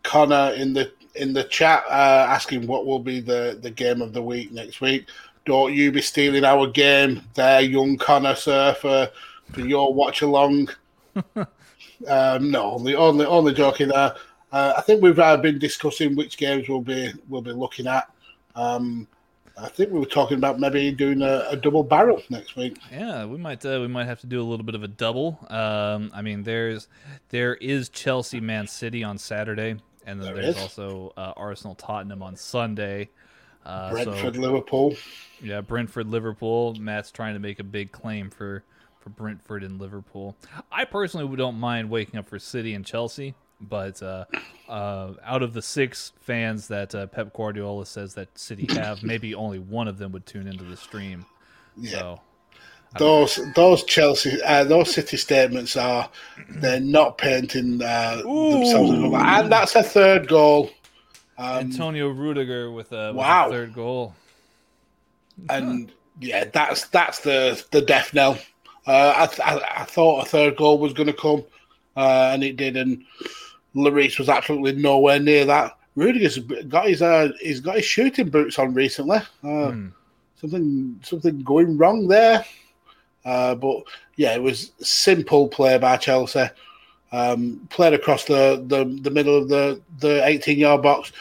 Connor 0.03 0.53
in 0.55 0.75
the 0.75 0.93
in 1.15 1.33
the 1.33 1.45
chat 1.45 1.85
uh, 1.89 2.27
asking 2.29 2.67
what 2.67 2.85
will 2.85 2.99
be 2.99 3.21
the, 3.21 3.59
the 3.63 3.71
game 3.71 4.03
of 4.03 4.13
the 4.13 4.21
week 4.21 4.53
next 4.53 4.81
week. 4.83 5.07
Don't 5.47 5.73
you 5.73 5.93
be 5.93 6.03
stealing 6.03 6.45
our 6.45 6.67
game 6.67 7.23
there, 7.35 7.61
young 7.61 7.97
Connor, 7.97 8.35
sir, 8.35 8.75
for, 8.75 9.09
for 9.53 9.61
your 9.61 9.95
watch 9.95 10.21
along. 10.21 10.69
um, 12.07 12.51
no, 12.51 12.73
only 12.73 12.95
only 12.97 13.25
only 13.25 13.55
joking 13.55 13.89
there. 13.89 14.15
Uh, 14.55 14.75
I 14.77 14.83
think 14.83 15.03
we've 15.03 15.19
uh, 15.19 15.37
been 15.37 15.59
discussing 15.59 16.15
which 16.15 16.37
games 16.37 16.69
we'll 16.69 16.81
be 16.81 17.13
we'll 17.29 17.43
be 17.43 17.51
looking 17.51 17.89
at. 17.89 18.09
Um, 18.55 19.09
I 19.61 19.69
think 19.69 19.91
we 19.91 19.99
were 19.99 20.07
talking 20.07 20.39
about 20.39 20.61
maybe 20.61 20.93
doing 20.93 21.23
a, 21.23 21.45
a 21.51 21.57
double 21.57 21.83
barrel 21.83 22.23
next 22.31 22.55
week. 22.55 22.77
Yeah, 22.93 23.25
we 23.25 23.37
might 23.37 23.67
uh, 23.67 23.79
we 23.81 23.89
might 23.89 24.05
have 24.07 24.21
to 24.21 24.29
do 24.29 24.41
a 24.41 24.45
little 24.45 24.65
bit 24.65 24.77
of 24.77 24.85
a 24.85 24.89
double. 24.89 25.45
Um, 25.51 26.13
I 26.15 26.23
mean, 26.23 26.45
there's 26.45 26.87
there 27.31 27.57
is 27.57 27.89
Chelsea 27.89 28.41
Man 28.41 28.69
City 28.69 29.03
on 29.03 29.19
Saturday, 29.19 29.71
and 30.07 30.21
then 30.21 30.35
There 30.35 30.35
there's 30.43 30.57
is. 30.57 30.63
also 30.63 31.13
uh, 31.17 31.33
Arsenal 31.37 31.75
Tottenham 31.75 32.23
on 32.23 32.37
Sunday. 32.37 33.11
Uh, 33.67 33.91
so- 33.91 34.05
Brentford, 34.05 34.37
Liverpool. 34.37 34.95
Yeah, 35.43 35.63
Brentford, 35.63 36.07
Liverpool. 36.07 36.75
Matt's 36.79 37.11
trying 37.11 37.35
to 37.35 37.41
make 37.41 37.59
a 37.59 37.65
big 37.65 37.91
claim 37.91 38.31
for 38.31 38.63
for 39.01 39.11
Brentford 39.11 39.65
and 39.65 39.81
Liverpool. 39.81 40.37
I 40.71 40.85
personally 40.85 41.37
don't 41.37 41.59
mind 41.59 41.91
waking 41.91 42.21
up 42.21 42.29
for 42.29 42.39
City 42.39 42.73
and 42.75 42.87
Chelsea, 42.87 43.35
but 43.69 44.03
uh, 44.03 44.25
uh, 44.69 45.13
out 45.25 45.43
of 45.43 45.53
the 45.53 45.63
six 45.63 46.13
fans 46.21 46.69
that 46.69 46.95
uh, 46.95 47.07
Pep 47.07 47.33
Guardiola 47.35 47.87
says 47.87 48.15
that 48.15 48.37
City 48.39 48.67
have, 48.75 49.03
maybe 49.03 49.35
only 49.35 49.59
one 49.59 49.89
of 49.89 49.99
them 49.99 50.13
would 50.13 50.27
tune 50.27 50.47
into 50.47 50.65
the 50.65 50.77
stream. 50.77 51.27
Yeah. 51.77 51.99
So 51.99 52.21
Those 52.99 53.41
those 53.57 53.85
Chelsea 53.85 54.41
uh, 54.43 54.65
those 54.65 54.93
City 54.95 55.17
statements 55.17 55.77
are 55.77 56.09
they're 56.49 56.81
not 56.81 57.19
painting 57.19 57.83
uh, 57.83 58.17
themselves 58.23 58.91
and 58.93 59.51
that's 59.53 59.75
a 59.75 59.83
third 59.83 60.29
goal. 60.29 60.71
Um, 61.37 61.59
Antonio 61.59 62.09
Rudiger 62.11 62.71
with 62.71 62.93
a, 62.93 63.13
with 63.13 63.27
a 63.27 63.51
third 63.51 63.75
goal. 63.75 64.15
and 65.51 65.91
yeah, 66.21 66.45
that's 66.45 66.87
that's 66.89 67.21
the 67.21 67.63
the 67.73 67.81
death 67.83 68.15
knell. 68.15 68.39
Uh, 68.87 69.15
I, 69.17 69.27
th- 69.27 69.41
I 69.41 69.81
I 69.81 69.85
thought 69.85 70.27
a 70.27 70.29
third 70.29 70.57
goal 70.57 70.79
was 70.79 70.93
going 70.93 71.07
to 71.09 71.13
come, 71.13 71.43
uh, 71.97 72.31
and 72.33 72.45
it 72.45 72.57
did, 72.57 72.77
and 72.77 73.03
Lloris 73.75 74.19
was 74.19 74.29
absolutely 74.29 74.81
nowhere 74.81 75.19
near 75.19 75.45
that. 75.45 75.77
Rudiger's 75.97 76.39
got 76.39 76.89
his 76.89 77.03
uh, 77.03 77.31
he's 77.41 77.61
got 77.61 77.77
his 77.77 77.85
shooting 77.85 78.29
boots 78.29 78.59
on 78.59 78.75
recently. 78.75 79.19
Uh, 79.43 79.71
Hmm. 79.71 79.89
Something 80.41 81.01
something 81.03 81.43
going 81.43 81.77
wrong 81.79 82.07
there. 82.09 82.45
Uh, 83.25 83.55
but 83.55 83.85
yeah, 84.17 84.35
it 84.35 84.43
was 84.43 84.73
simple 84.81 85.49
play 85.49 85.79
by 85.79 85.97
Chelsea. 85.97 86.45
Um, 87.13 87.67
played 87.71 87.95
across 87.95 88.25
the, 88.25 88.63
the, 88.67 88.85
the 89.03 89.11
middle 89.11 89.39
of 89.39 89.49
the, 89.49 89.81
the 90.01 90.27
18 90.27 90.59
yard 90.59 90.83
box. 90.83 91.13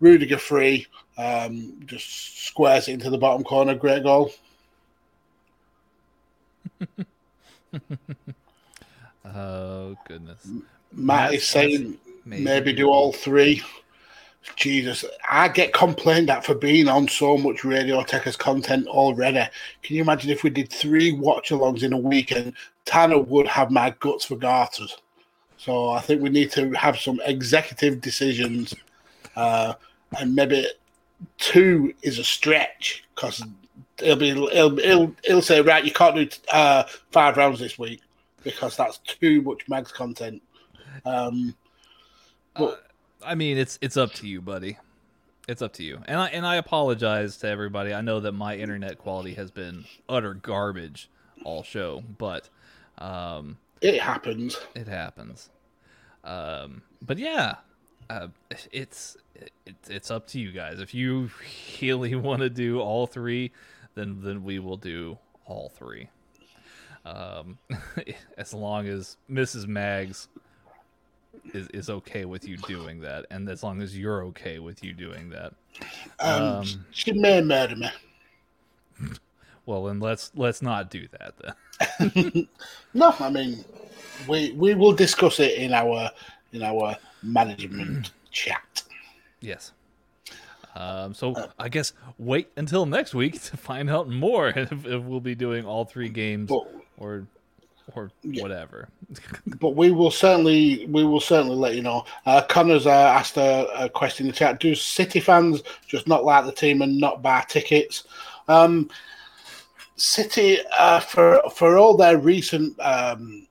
Rudiger 0.00 0.38
free, 0.38 0.86
um, 1.18 1.74
just 1.84 2.46
squares 2.46 2.88
it 2.88 2.94
into 2.94 3.10
the 3.10 3.18
bottom 3.18 3.44
corner. 3.44 3.74
Great 3.74 4.02
goal. 4.02 4.32
Oh 9.24 9.96
goodness. 10.06 10.46
Matt 10.94 11.34
is 11.34 11.46
saying 11.46 11.98
Maybe, 12.24 12.44
maybe 12.44 12.72
do 12.72 12.88
all 12.88 13.12
three. 13.12 13.62
Jesus, 14.56 15.04
I 15.30 15.48
get 15.48 15.72
complained 15.72 16.28
at 16.28 16.44
for 16.44 16.54
being 16.54 16.88
on 16.88 17.08
so 17.08 17.38
much 17.38 17.64
Radio 17.64 18.02
Techers 18.02 18.36
content 18.36 18.86
already. 18.88 19.48
Can 19.82 19.96
you 19.96 20.02
imagine 20.02 20.30
if 20.30 20.42
we 20.42 20.50
did 20.50 20.70
three 20.70 21.12
watch 21.12 21.50
alongs 21.50 21.82
in 21.82 21.92
a 21.92 21.98
weekend? 21.98 22.54
Tanner 22.84 23.18
would 23.18 23.46
have 23.46 23.70
my 23.70 23.94
guts 24.00 24.24
for 24.24 24.36
garters. 24.36 24.96
So 25.58 25.90
I 25.90 26.00
think 26.00 26.22
we 26.22 26.28
need 26.28 26.50
to 26.52 26.72
have 26.72 26.98
some 26.98 27.20
executive 27.24 28.00
decisions, 28.00 28.74
uh, 29.36 29.74
and 30.18 30.34
maybe 30.34 30.66
two 31.38 31.94
is 32.02 32.18
a 32.18 32.24
stretch 32.24 33.04
because 33.14 33.44
he'll 34.00 34.16
be 34.16 34.32
he'll, 34.32 34.76
he'll 34.76 35.14
he'll 35.22 35.42
say 35.42 35.60
right 35.60 35.84
you 35.84 35.92
can't 35.92 36.16
do 36.16 36.28
uh, 36.52 36.82
five 37.12 37.36
rounds 37.36 37.60
this 37.60 37.78
week 37.78 38.00
because 38.42 38.76
that's 38.76 38.98
too 38.98 39.40
much 39.42 39.68
mags 39.68 39.92
content. 39.92 40.42
Um, 41.04 41.54
I 43.24 43.34
mean, 43.34 43.58
it's 43.58 43.78
it's 43.80 43.96
up 43.96 44.12
to 44.14 44.26
you, 44.26 44.40
buddy. 44.40 44.78
It's 45.48 45.62
up 45.62 45.72
to 45.74 45.82
you. 45.82 46.00
And 46.06 46.20
I 46.20 46.28
and 46.28 46.46
I 46.46 46.56
apologize 46.56 47.36
to 47.38 47.48
everybody. 47.48 47.92
I 47.92 48.00
know 48.00 48.20
that 48.20 48.32
my 48.32 48.56
internet 48.56 48.98
quality 48.98 49.34
has 49.34 49.50
been 49.50 49.84
utter 50.08 50.34
garbage 50.34 51.08
all 51.44 51.62
show, 51.62 52.02
but 52.18 52.48
um, 52.98 53.58
it 53.80 54.00
happens. 54.00 54.58
it 54.74 54.86
happens. 54.86 55.50
Um, 56.24 56.82
but 57.00 57.18
yeah, 57.18 57.56
uh, 58.08 58.28
it's 58.70 59.16
it, 59.34 59.52
it's 59.88 60.10
up 60.10 60.26
to 60.28 60.38
you 60.38 60.52
guys. 60.52 60.80
If 60.80 60.94
you 60.94 61.30
really 61.82 62.14
want 62.14 62.42
to 62.42 62.50
do 62.50 62.80
all 62.80 63.06
three, 63.06 63.52
then 63.94 64.20
then 64.22 64.44
we 64.44 64.58
will 64.58 64.76
do 64.76 65.18
all 65.46 65.68
three. 65.68 66.08
Um, 67.04 67.58
as 68.38 68.54
long 68.54 68.86
as 68.86 69.16
Mrs. 69.28 69.66
Mags 69.66 70.28
is 71.52 71.68
is 71.68 71.90
okay 71.90 72.24
with 72.24 72.46
you 72.46 72.56
doing 72.56 73.00
that, 73.00 73.26
and 73.30 73.48
as 73.48 73.62
long 73.62 73.82
as 73.82 73.98
you're 73.98 74.24
okay 74.26 74.58
with 74.58 74.82
you 74.84 74.92
doing 74.92 75.30
that. 75.30 75.54
Um, 76.20 76.42
Um, 76.42 76.84
she 76.90 77.12
may 77.12 77.40
murder 77.40 77.76
me. 77.76 77.90
Well, 79.66 79.84
then 79.84 80.00
let's 80.00 80.32
let's 80.34 80.62
not 80.62 80.90
do 80.90 81.06
that 81.18 81.34
then. 81.38 82.48
No, 82.94 83.14
I 83.18 83.30
mean, 83.30 83.64
we 84.28 84.52
we 84.52 84.74
will 84.74 84.92
discuss 84.92 85.40
it 85.40 85.54
in 85.54 85.72
our 85.72 86.10
in 86.52 86.62
our 86.62 86.96
management 87.22 88.10
chat. 88.30 88.82
Yes. 89.40 89.72
Um, 90.74 91.12
so 91.12 91.34
I 91.58 91.68
guess 91.68 91.92
wait 92.18 92.48
until 92.56 92.86
next 92.86 93.14
week 93.14 93.42
to 93.50 93.56
find 93.56 93.90
out 93.90 94.08
more 94.08 94.48
if, 94.56 94.72
if 94.72 95.02
we'll 95.02 95.20
be 95.20 95.34
doing 95.34 95.64
all 95.64 95.84
three 95.84 96.08
games 96.08 96.48
But 96.48 96.66
or 96.98 97.26
or 97.94 98.10
Yeah. 98.22 98.42
whatever. 98.42 98.88
but 99.60 99.70
we 99.76 99.90
will 99.90 100.10
certainly 100.10 100.86
we 100.86 101.04
will 101.04 101.20
certainly 101.20 101.56
let 101.56 101.74
you 101.74 101.82
know. 101.82 102.04
Uh, 102.26 102.42
Connor's 102.42 102.86
uh, 102.86 102.90
asked 102.90 103.36
a, 103.36 103.66
a 103.84 103.88
question 103.88 104.26
in 104.26 104.32
the 104.32 104.36
chat: 104.36 104.60
Do 104.60 104.74
City 104.74 105.20
fans 105.20 105.62
just 105.86 106.06
not 106.06 106.24
like 106.24 106.44
the 106.44 106.52
team 106.52 106.82
and 106.82 106.98
not 106.98 107.22
buy 107.22 107.44
tickets? 107.48 108.04
Um, 108.48 108.90
City, 109.96 110.58
uh, 110.78 111.00
for 111.00 111.42
for 111.54 111.76
all 111.78 111.96
their 111.96 112.18
recent 112.18 112.78
um, 112.80 113.46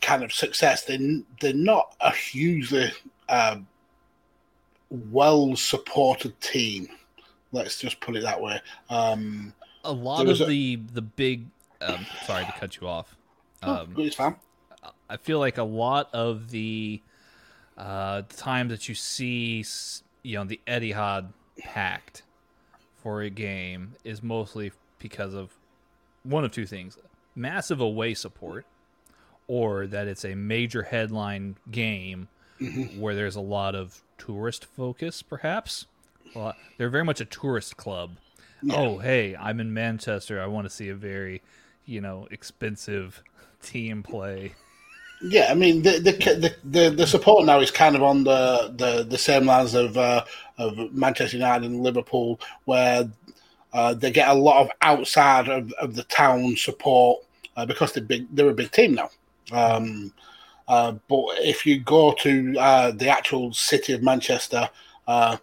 kind 0.00 0.22
of 0.24 0.32
success, 0.32 0.84
they 0.84 1.22
they're 1.40 1.54
not 1.54 1.94
a 2.00 2.10
hugely 2.12 2.90
um, 3.28 3.66
well 5.10 5.54
supported 5.56 6.38
team. 6.40 6.88
Let's 7.52 7.78
just 7.78 8.00
put 8.00 8.16
it 8.16 8.22
that 8.22 8.40
way. 8.40 8.60
Um, 8.90 9.52
A 9.84 9.92
lot 9.92 10.28
of 10.28 10.40
a- 10.40 10.44
the 10.46 10.76
the 10.92 11.02
big. 11.02 11.46
Um, 11.80 12.04
sorry 12.26 12.44
to 12.44 12.52
cut 12.52 12.76
you 12.78 12.86
off. 12.86 13.16
Oh, 13.62 13.72
Um, 13.82 13.94
it's 13.98 14.16
fine. 14.16 14.36
I 15.08 15.16
feel 15.16 15.38
like 15.38 15.58
a 15.58 15.62
lot 15.64 16.08
of 16.12 16.50
the 16.50 17.02
uh, 17.76 18.22
the 18.28 18.36
time 18.36 18.68
that 18.68 18.88
you 18.88 18.94
see, 18.94 19.64
you 20.22 20.36
know, 20.36 20.44
the 20.44 20.60
Etihad 20.66 21.32
packed 21.58 22.22
for 23.02 23.22
a 23.22 23.30
game 23.30 23.94
is 24.04 24.22
mostly 24.22 24.72
because 24.98 25.34
of 25.34 25.50
one 26.22 26.44
of 26.44 26.52
two 26.52 26.66
things: 26.66 26.96
massive 27.34 27.80
away 27.80 28.14
support, 28.14 28.64
or 29.48 29.86
that 29.86 30.06
it's 30.08 30.24
a 30.24 30.34
major 30.34 30.82
headline 30.84 31.56
game 31.70 32.28
Mm-hmm. 32.60 33.00
where 33.00 33.14
there's 33.14 33.36
a 33.36 33.40
lot 33.40 33.74
of 33.74 34.02
tourist 34.18 34.66
focus, 34.66 35.22
perhaps. 35.22 35.86
Well, 36.34 36.52
they're 36.76 36.90
very 36.90 37.04
much 37.04 37.22
a 37.22 37.24
tourist 37.24 37.78
club. 37.78 38.18
Oh, 38.70 38.98
hey, 38.98 39.34
I'm 39.34 39.60
in 39.60 39.72
Manchester. 39.72 40.38
I 40.42 40.46
want 40.46 40.66
to 40.66 40.70
see 40.70 40.90
a 40.90 40.94
very, 40.94 41.40
you 41.86 42.02
know, 42.02 42.28
expensive 42.30 43.22
team 43.62 44.02
play. 44.02 44.54
Yeah, 45.22 45.48
I 45.50 45.54
mean 45.54 45.82
the 45.82 45.98
the 45.98 46.56
the, 46.64 46.90
the, 46.90 47.06
support 47.06 47.44
now 47.44 47.60
is 47.60 47.70
kind 47.70 47.94
of 47.94 48.02
on 48.02 48.24
the, 48.24 48.72
the, 48.74 49.04
the 49.04 49.18
same 49.18 49.44
lines 49.44 49.74
of 49.74 49.98
uh, 49.98 50.24
of 50.56 50.94
Manchester 50.94 51.36
United 51.36 51.66
and 51.66 51.82
Liverpool, 51.82 52.40
where 52.64 53.10
uh, 53.74 53.92
they 53.92 54.10
get 54.10 54.28
a 54.28 54.34
lot 54.34 54.62
of 54.62 54.70
outside 54.80 55.48
of, 55.48 55.72
of 55.74 55.94
the 55.94 56.04
town 56.04 56.56
support 56.56 57.22
uh, 57.56 57.66
because 57.66 57.92
they're 57.92 58.02
big. 58.02 58.34
They're 58.34 58.48
a 58.48 58.54
big 58.54 58.72
team 58.72 58.94
now. 58.94 59.10
Um, 59.52 60.14
uh, 60.66 60.92
but 61.06 61.24
if 61.40 61.66
you 61.66 61.80
go 61.80 62.12
to 62.12 62.56
uh, 62.58 62.90
the 62.92 63.08
actual 63.08 63.52
city 63.52 63.92
of 63.92 64.02
Manchester, 64.02 64.70
uh, 65.06 65.36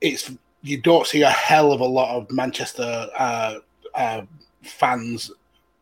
it's 0.00 0.32
you 0.62 0.78
don't 0.78 1.06
see 1.06 1.22
a 1.22 1.30
hell 1.30 1.70
of 1.70 1.80
a 1.80 1.86
lot 1.86 2.16
of 2.16 2.32
Manchester 2.32 3.08
fans 4.62 5.30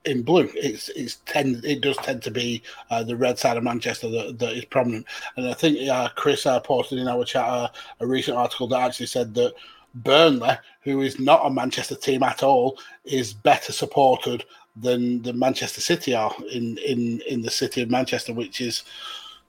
in 0.04 0.22
blue. 0.22 0.50
It's 0.54 0.88
it's 0.90 1.16
tend 1.26 1.64
it 1.64 1.80
does 1.80 1.96
tend 1.98 2.22
to 2.22 2.30
be 2.30 2.62
uh, 2.90 3.02
the 3.02 3.16
red 3.16 3.38
side 3.38 3.56
of 3.56 3.64
Manchester 3.64 4.08
that, 4.08 4.38
that 4.38 4.52
is 4.52 4.64
prominent. 4.64 5.06
And 5.36 5.48
I 5.48 5.54
think 5.54 5.88
uh, 5.88 6.08
Chris 6.14 6.46
uh, 6.46 6.60
posted 6.60 6.98
in 6.98 7.08
our 7.08 7.24
chat 7.24 7.44
uh, 7.44 7.68
a 8.00 8.06
recent 8.06 8.36
article 8.36 8.68
that 8.68 8.80
actually 8.80 9.06
said 9.06 9.34
that 9.34 9.54
Burnley, 9.94 10.56
who 10.82 11.02
is 11.02 11.18
not 11.18 11.46
a 11.46 11.50
Manchester 11.50 11.96
team 11.96 12.22
at 12.22 12.42
all, 12.42 12.78
is 13.04 13.32
better 13.32 13.72
supported 13.72 14.44
than 14.76 15.22
the 15.22 15.32
Manchester 15.32 15.80
City 15.80 16.14
are 16.14 16.34
in 16.52 16.78
in 16.78 17.20
in 17.28 17.42
the 17.42 17.50
city 17.50 17.82
of 17.82 17.90
Manchester, 17.90 18.32
which 18.32 18.60
is 18.60 18.84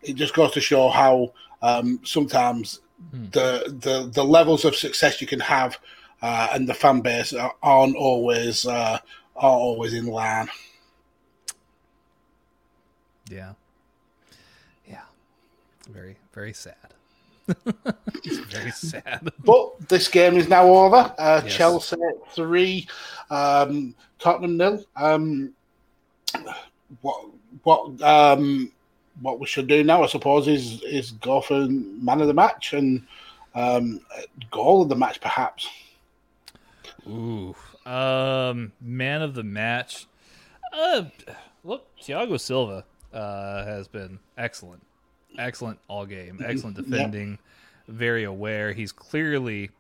it 0.02 0.16
just 0.16 0.34
goes 0.34 0.52
to 0.54 0.62
show 0.62 0.90
how 0.90 1.34
um, 1.62 2.00
sometimes 2.04 2.82
the 3.32 3.76
the 3.82 4.10
the 4.14 4.24
levels 4.24 4.66
of 4.66 4.76
success 4.76 5.22
you 5.22 5.28
can 5.28 5.40
have 5.40 5.78
uh, 6.22 6.50
and 6.54 6.68
the 6.68 6.74
fan 6.74 7.02
base 7.02 7.34
are, 7.34 7.54
aren't 7.64 7.96
always 7.96 8.66
aren't 9.40 9.62
always 9.62 9.94
in 9.94 10.06
line. 10.06 10.50
Yeah. 13.30 13.54
Yeah. 14.88 15.04
Very, 15.90 16.18
very 16.34 16.54
sad. 16.54 16.76
very 18.50 18.72
sad. 18.72 19.32
But 19.44 19.88
this 19.88 20.08
game 20.08 20.38
is 20.38 20.48
now 20.48 20.66
over. 20.68 21.14
Uh, 21.18 21.42
Yes. 21.44 21.56
Chelsea 21.56 21.96
three, 22.34 22.88
um, 23.30 23.96
Tottenham 24.20 24.58
nil. 24.58 24.84
Um, 24.96 25.54
what 27.02 27.26
what 27.64 28.02
um, 28.02 28.72
what 29.22 29.40
we 29.40 29.48
should 29.48 29.68
do 29.68 29.84
now, 29.84 30.04
I 30.04 30.08
suppose, 30.08 30.48
is 30.48 30.82
is 30.84 31.12
go 31.12 31.42
for 31.42 31.68
man 31.68 32.22
of 32.22 32.28
the 32.28 32.34
match 32.34 32.74
and 32.74 33.06
um, 33.56 34.02
goal 34.52 34.84
of 34.84 34.90
the 34.90 34.96
match, 34.96 35.20
perhaps. 35.22 35.68
Ooh. 37.08 37.56
Um, 37.90 38.72
man 38.80 39.24
of 39.24 39.34
the 39.34 39.44
match. 39.44 40.06
Uh, 40.72 41.06
look, 41.64 41.88
Thiago 41.98 42.40
Silva 42.40 42.86
uh, 43.12 43.66
has 43.66 43.88
been 43.88 44.20
excellent, 44.38 44.86
excellent 45.40 45.80
all 45.88 46.06
game, 46.06 46.40
excellent 46.46 46.78
defending, 46.78 47.40
very 47.88 48.26
aware. 48.26 48.74
He's 48.74 48.92
clearly 48.92 49.72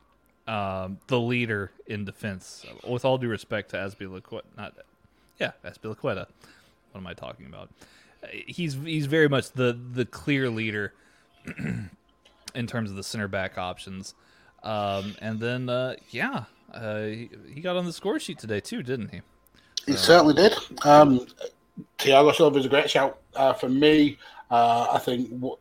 um, 0.47 0.97
the 1.05 1.19
leader 1.19 1.71
in 1.85 2.05
defense. 2.05 2.65
With 2.87 3.05
all 3.05 3.19
due 3.19 3.29
respect 3.29 3.69
to 3.71 3.77
Azpilicueta, 3.77 4.41
not 4.57 4.73
yeah, 5.39 5.51
Azpilicueta. 5.63 6.25
What 6.91 7.01
am 7.01 7.05
I 7.05 7.13
talking 7.13 7.45
about? 7.45 7.69
He's 8.31 8.73
he's 8.73 9.05
very 9.05 9.29
much 9.29 9.51
the 9.51 9.79
the 9.93 10.05
clear 10.05 10.49
leader 10.49 10.93
in 12.55 12.67
terms 12.67 12.89
of 12.89 12.95
the 12.95 13.03
center 13.03 13.27
back 13.27 13.59
options. 13.59 14.15
Um, 14.63 15.15
and 15.21 15.39
then 15.39 15.69
uh, 15.69 15.95
yeah, 16.09 16.45
uh, 16.73 17.03
he, 17.03 17.29
he 17.53 17.61
got 17.61 17.75
on 17.75 17.85
the 17.85 17.93
score 17.93 18.19
sheet 18.19 18.39
today 18.39 18.59
too, 18.59 18.83
didn't 18.83 19.09
he? 19.09 19.21
He 19.85 19.95
certainly 19.95 20.33
did. 20.33 20.53
Um, 20.83 21.25
Thiago 21.97 22.33
Silva 22.33 22.59
is 22.59 22.65
a 22.65 22.69
great 22.69 22.89
shout 22.89 23.19
uh, 23.35 23.53
for 23.53 23.69
me. 23.69 24.17
Uh, 24.51 24.87
I 24.91 24.99
think 24.99 25.29
w- 25.31 25.57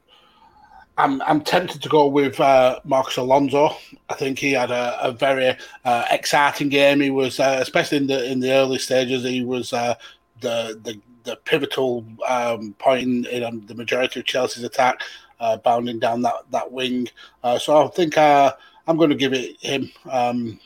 I'm 0.97 1.23
I'm 1.23 1.41
tempted 1.41 1.81
to 1.83 1.89
go 1.89 2.09
with 2.09 2.41
uh, 2.41 2.81
Marcos 2.85 3.17
Alonso. 3.17 3.77
I 4.09 4.15
think 4.15 4.39
he 4.39 4.53
had 4.53 4.71
a, 4.71 4.99
a 5.01 5.13
very 5.13 5.57
uh, 5.85 6.05
exciting 6.11 6.69
game. 6.69 7.01
He 7.01 7.11
was, 7.11 7.39
uh, 7.39 7.59
especially 7.61 7.99
in 7.99 8.07
the 8.09 8.31
in 8.31 8.41
the 8.41 8.53
early 8.53 8.79
stages, 8.79 9.23
he 9.23 9.45
was 9.45 9.73
uh, 9.73 9.95
the 10.41 10.79
the 10.83 11.01
the 11.25 11.37
pivotal 11.45 12.05
um, 12.27 12.75
point 12.79 13.03
in, 13.03 13.27
in 13.27 13.45
um, 13.45 13.65
the 13.67 13.75
majority 13.75 14.19
of 14.21 14.27
Chelsea's 14.27 14.65
attack, 14.65 15.03
uh, 15.41 15.57
bounding 15.59 15.99
down 16.01 16.23
that 16.23 16.35
that 16.51 16.73
wing. 16.73 17.09
Uh, 17.45 17.59
so 17.59 17.85
I 17.85 17.89
think 17.89 18.19
uh, 18.19 18.53
I'm 18.87 18.97
going 18.97 19.11
to 19.11 19.17
give 19.17 19.35
it 19.35 19.61
him. 19.61 19.91
Um, 20.11 20.59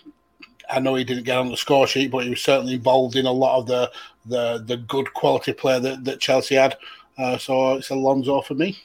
I 0.72 0.80
know 0.80 0.94
he 0.94 1.04
didn't 1.04 1.24
get 1.24 1.38
on 1.38 1.50
the 1.50 1.56
score 1.56 1.86
sheet, 1.86 2.10
but 2.10 2.24
he 2.24 2.30
was 2.30 2.40
certainly 2.40 2.74
involved 2.74 3.16
in 3.16 3.26
a 3.26 3.32
lot 3.32 3.58
of 3.58 3.66
the 3.66 3.92
the, 4.26 4.64
the 4.66 4.76
good 4.76 5.12
quality 5.14 5.52
play 5.52 5.78
that, 5.80 6.04
that 6.04 6.20
Chelsea 6.20 6.54
had. 6.54 6.76
Uh, 7.18 7.36
so 7.36 7.74
it's 7.74 7.90
Alonso 7.90 8.40
for 8.40 8.54
me. 8.54 8.78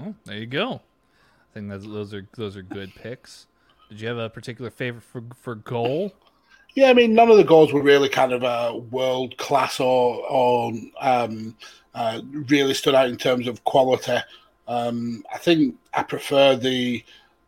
Oh, 0.00 0.14
there 0.24 0.38
you 0.38 0.46
go. 0.46 0.74
I 0.74 1.54
think 1.54 1.68
that's, 1.68 1.84
those 1.84 2.14
are 2.14 2.26
those 2.36 2.56
are 2.56 2.62
good 2.62 2.94
picks. 2.94 3.46
Did 3.88 4.00
you 4.00 4.08
have 4.08 4.18
a 4.18 4.30
particular 4.30 4.70
favorite 4.70 5.04
for 5.04 5.22
for 5.36 5.54
goal? 5.54 6.12
Yeah, 6.74 6.88
I 6.88 6.94
mean, 6.94 7.14
none 7.14 7.30
of 7.30 7.36
the 7.36 7.44
goals 7.44 7.72
were 7.72 7.82
really 7.82 8.08
kind 8.08 8.32
of 8.32 8.42
uh, 8.42 8.80
world 8.90 9.36
class 9.36 9.78
or 9.78 10.26
or 10.26 10.72
um, 11.00 11.54
uh, 11.94 12.22
really 12.48 12.72
stood 12.72 12.94
out 12.94 13.10
in 13.10 13.18
terms 13.18 13.46
of 13.46 13.62
quality. 13.64 14.16
Um, 14.66 15.22
I 15.32 15.38
think 15.38 15.76
I 15.92 16.02
prefer 16.02 16.56
the 16.56 17.04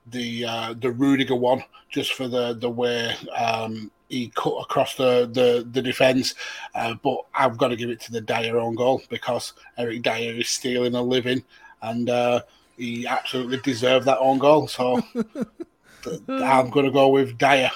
the 0.07 0.45
uh, 0.45 0.75
the 0.79 0.91
Rudiger 0.91 1.35
one 1.35 1.63
just 1.91 2.13
for 2.13 2.29
the 2.29 2.55
the 2.55 2.71
way 2.71 3.15
um, 3.37 3.91
he 4.09 4.31
cut 4.35 4.57
across 4.57 4.95
the 4.97 5.29
the, 5.33 5.67
the 5.71 5.83
defence. 5.83 6.35
Uh, 6.75 6.95
but 7.03 7.19
I've 7.35 7.59
got 7.59 7.69
to 7.69 7.77
give 7.77 7.91
it 7.91 8.01
to 8.03 8.13
the 8.13 8.21
Dier 8.21 8.59
own 8.59 8.75
goal 8.75 9.03
because 9.09 9.53
Eric 9.79 10.03
Dier 10.03 10.35
is 10.35 10.49
stealing 10.49 10.95
a 10.95 11.03
living 11.03 11.43
and 11.83 12.11
uh, 12.11 12.43
he 12.77 13.07
absolutely 13.07 13.59
deserved 13.59 14.07
that 14.07 14.19
own 14.19 14.39
goal. 14.39 14.69
So 14.69 15.03
I'm 16.29 16.71
going 16.71 16.87
to 16.87 16.93
go 16.93 17.09
with 17.09 17.39
Dier. 17.39 17.71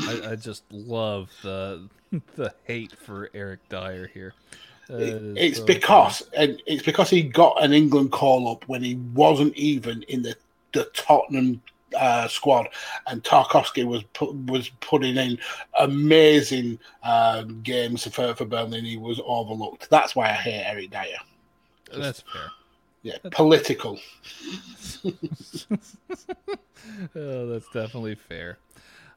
I, 0.00 0.30
I 0.30 0.36
just 0.36 0.64
love 0.70 1.30
the 1.42 1.88
the 2.36 2.52
hate 2.64 2.92
for 2.92 3.30
Eric 3.34 3.60
Dier 3.68 4.10
here. 4.12 4.34
That 4.88 5.00
is 5.00 5.36
It's 5.36 5.58
so 5.58 5.66
because 5.66 6.22
and 6.36 6.62
it's 6.66 6.82
because 6.82 7.10
he 7.10 7.22
got 7.22 7.62
an 7.62 7.72
England 7.72 8.10
call 8.10 8.50
up 8.50 8.66
when 8.68 8.82
he 8.82 8.96
wasn't 9.14 9.54
even 9.54 10.02
in 10.04 10.22
the 10.22 10.34
the 10.72 10.84
Tottenham 10.94 11.62
uh, 11.96 12.28
squad, 12.28 12.68
and 13.06 13.22
Tarkowski 13.22 13.84
was 13.84 14.02
put, 14.12 14.34
was 14.34 14.68
putting 14.80 15.16
in 15.16 15.38
amazing 15.78 16.78
um, 17.02 17.60
games 17.62 18.06
for 18.06 18.34
for 18.34 18.44
Burnley, 18.44 18.78
and 18.78 18.86
he 18.86 18.96
was 18.96 19.20
overlooked. 19.24 19.88
That's 19.90 20.14
why 20.14 20.28
I 20.30 20.34
hate 20.34 20.64
Eric 20.64 20.90
Dier. 20.90 21.16
funny. 21.90 22.02
That's 22.02 22.20
fair. 22.20 22.50
Yeah, 23.02 23.18
political. 23.30 23.98
oh, 27.14 27.46
that's 27.46 27.68
definitely 27.72 28.16
fair. 28.16 28.58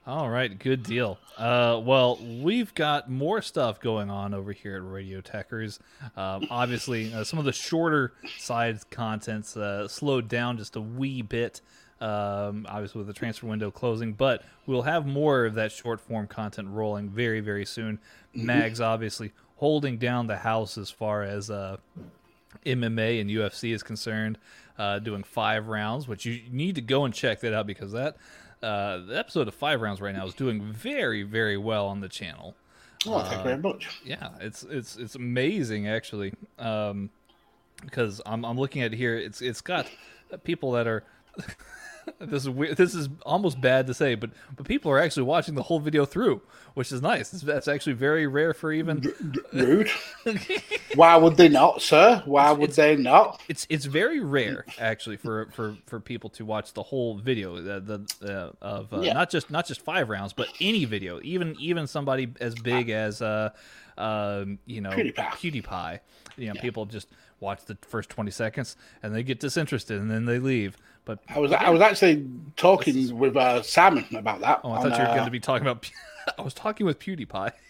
All 0.08 0.32
right, 0.32 0.58
good 0.58 0.82
deal. 0.82 1.20
Uh, 1.38 1.80
well, 1.84 2.18
we've 2.42 2.74
got 2.74 3.08
more 3.08 3.40
stuff 3.44 3.80
going 3.80 4.10
on 4.10 4.34
over 4.34 4.52
here 4.52 4.78
at 4.78 4.84
Radio 4.84 5.22
Techers. 5.22 5.78
Um, 6.18 6.48
obviously, 6.50 7.14
uh, 7.14 7.24
some 7.24 7.38
of 7.38 7.46
the 7.46 7.54
shorter 7.54 8.14
side 8.40 8.80
contents 8.90 9.56
uh, 9.56 9.88
slowed 9.88 10.28
down 10.28 10.58
just 10.58 10.76
a 10.76 10.82
wee 10.82 11.22
bit, 11.22 11.62
um, 12.00 12.66
obviously 12.68 12.98
with 12.98 13.08
the 13.08 13.14
transfer 13.14 13.46
window 13.46 13.70
closing, 13.70 14.14
but 14.14 14.44
we'll 14.66 14.82
have 14.82 15.06
more 15.06 15.46
of 15.46 15.54
that 15.54 15.72
short 15.72 16.02
form 16.02 16.26
content 16.26 16.70
rolling 16.70 17.08
very, 17.08 17.40
very 17.40 17.66
soon. 17.66 18.00
Mags 18.34 18.82
obviously 18.82 19.32
holding 19.58 20.00
down 20.00 20.26
the 20.26 20.38
house 20.38 20.80
as 20.80 20.90
far 20.90 21.22
as 21.22 21.52
uh, 21.52 21.78
MMA 22.66 23.22
and 23.22 23.30
UFC 23.30 23.72
is 23.72 23.84
concerned, 23.84 24.40
uh, 24.80 24.98
doing 24.98 25.22
five 25.22 25.68
rounds, 25.68 26.08
which 26.08 26.26
you 26.26 26.42
need 26.50 26.74
to 26.74 26.82
go 26.82 27.06
and 27.06 27.14
check 27.14 27.42
that 27.42 27.54
out 27.54 27.68
because 27.68 27.92
that 27.92 28.18
uh, 28.62 29.00
the 29.00 29.18
episode 29.18 29.48
of 29.48 29.56
five 29.56 29.82
rounds 29.82 30.02
right 30.02 30.16
now 30.16 30.26
is 30.26 30.34
doing 30.34 30.62
very, 30.62 31.24
very 31.24 31.58
well 31.58 31.88
on 31.88 32.02
the 32.02 32.10
channel. 32.10 32.56
Oh, 33.08 33.20
thank 33.22 33.38
you 33.38 33.44
very 33.44 33.58
much. 33.58 34.02
Yeah, 34.06 34.30
it's 34.40 34.64
it's 34.64 34.96
it's 34.98 35.16
amazing 35.16 35.88
actually, 35.88 36.34
um, 36.60 37.10
because 37.84 38.22
I'm 38.26 38.46
I'm 38.46 38.58
looking 38.60 38.84
at 38.84 38.94
it 38.94 38.98
here. 38.98 39.16
It's 39.18 39.42
it's 39.42 39.62
got 39.62 39.88
people 40.44 40.72
that 40.74 40.86
are 40.88 41.04
this 42.20 42.44
is 42.44 42.50
weird. 42.50 42.78
This 42.78 42.96
is 42.96 43.10
almost 43.24 43.60
bad 43.62 43.88
to 43.88 43.94
say, 43.94 44.16
but 44.16 44.32
but 44.56 44.66
people 44.66 44.92
are 44.92 45.00
actually 45.00 45.24
watching 45.24 45.56
the 45.56 45.64
whole 45.64 45.80
video 45.80 46.06
through, 46.06 46.42
which 46.74 46.92
is 46.92 47.02
nice. 47.02 47.30
That's 47.30 47.68
actually 47.68 47.94
very 47.94 48.28
rare 48.28 48.54
for 48.54 48.72
even 48.72 49.14
rude. 49.54 49.90
Why 50.96 51.16
would 51.16 51.38
they 51.38 51.50
not, 51.50 51.82
sir? 51.82 52.22
Why 52.26 52.52
would 52.52 52.72
they 52.72 52.96
not? 52.96 53.42
It's 53.48 53.68
it's 53.70 53.86
very 53.86 54.20
rare 54.20 54.66
actually 54.80 55.18
for 55.18 55.48
for 55.52 55.78
for 55.86 56.00
people 56.00 56.30
to 56.32 56.46
watch 56.46 56.74
the 56.74 56.84
whole 56.84 57.18
video 57.18 57.62
the, 57.62 58.06
the 58.20 58.34
uh, 58.34 58.52
of 58.62 58.94
uh, 58.94 59.02
yeah. 59.02 59.14
not 59.14 59.30
just 59.30 59.50
not 59.50 59.68
just 59.68 59.82
five 59.82 60.10
rounds, 60.10 60.34
but 60.34 60.48
any 60.60 60.86
video, 60.86 61.20
even 61.24 61.56
even 61.60 61.88
somebody 61.88 62.34
as 62.40 62.56
big 62.56 62.90
as 62.90 63.22
uh, 63.22 63.50
uh 63.98 64.46
you 64.66 64.82
know 64.82 64.92
PewDiePie. 64.92 65.16
PewDiePie. 65.16 66.00
You 66.38 66.48
know, 66.48 66.54
yeah. 66.56 66.62
people 66.62 66.86
just 66.86 67.10
watch 67.40 67.66
the 67.66 67.78
first 67.82 68.10
twenty 68.10 68.32
seconds 68.32 68.76
and 69.04 69.14
they 69.14 69.24
get 69.24 69.40
disinterested 69.40 70.00
and 70.00 70.10
then 70.10 70.26
they 70.26 70.40
leave. 70.40 70.78
But 71.06 71.20
I 71.30 71.40
was 71.40 71.52
I 71.52 71.70
was 71.70 71.82
actually 71.82 72.26
talking 72.58 72.98
is... 72.98 73.14
with 73.14 73.36
uh, 73.36 73.62
Simon 73.62 74.06
about 74.16 74.42
that. 74.42 74.62
Oh, 74.64 74.72
I 74.72 74.82
thought 74.82 74.92
you 74.92 75.04
were 75.04 75.10
uh, 75.10 75.14
going 75.14 75.26
to 75.26 75.32
be 75.32 75.40
talking 75.40 75.68
about. 75.68 75.90
I 76.38 76.42
was 76.42 76.54
talking 76.54 76.86
with 76.86 77.00
PewDiePie. 77.00 77.52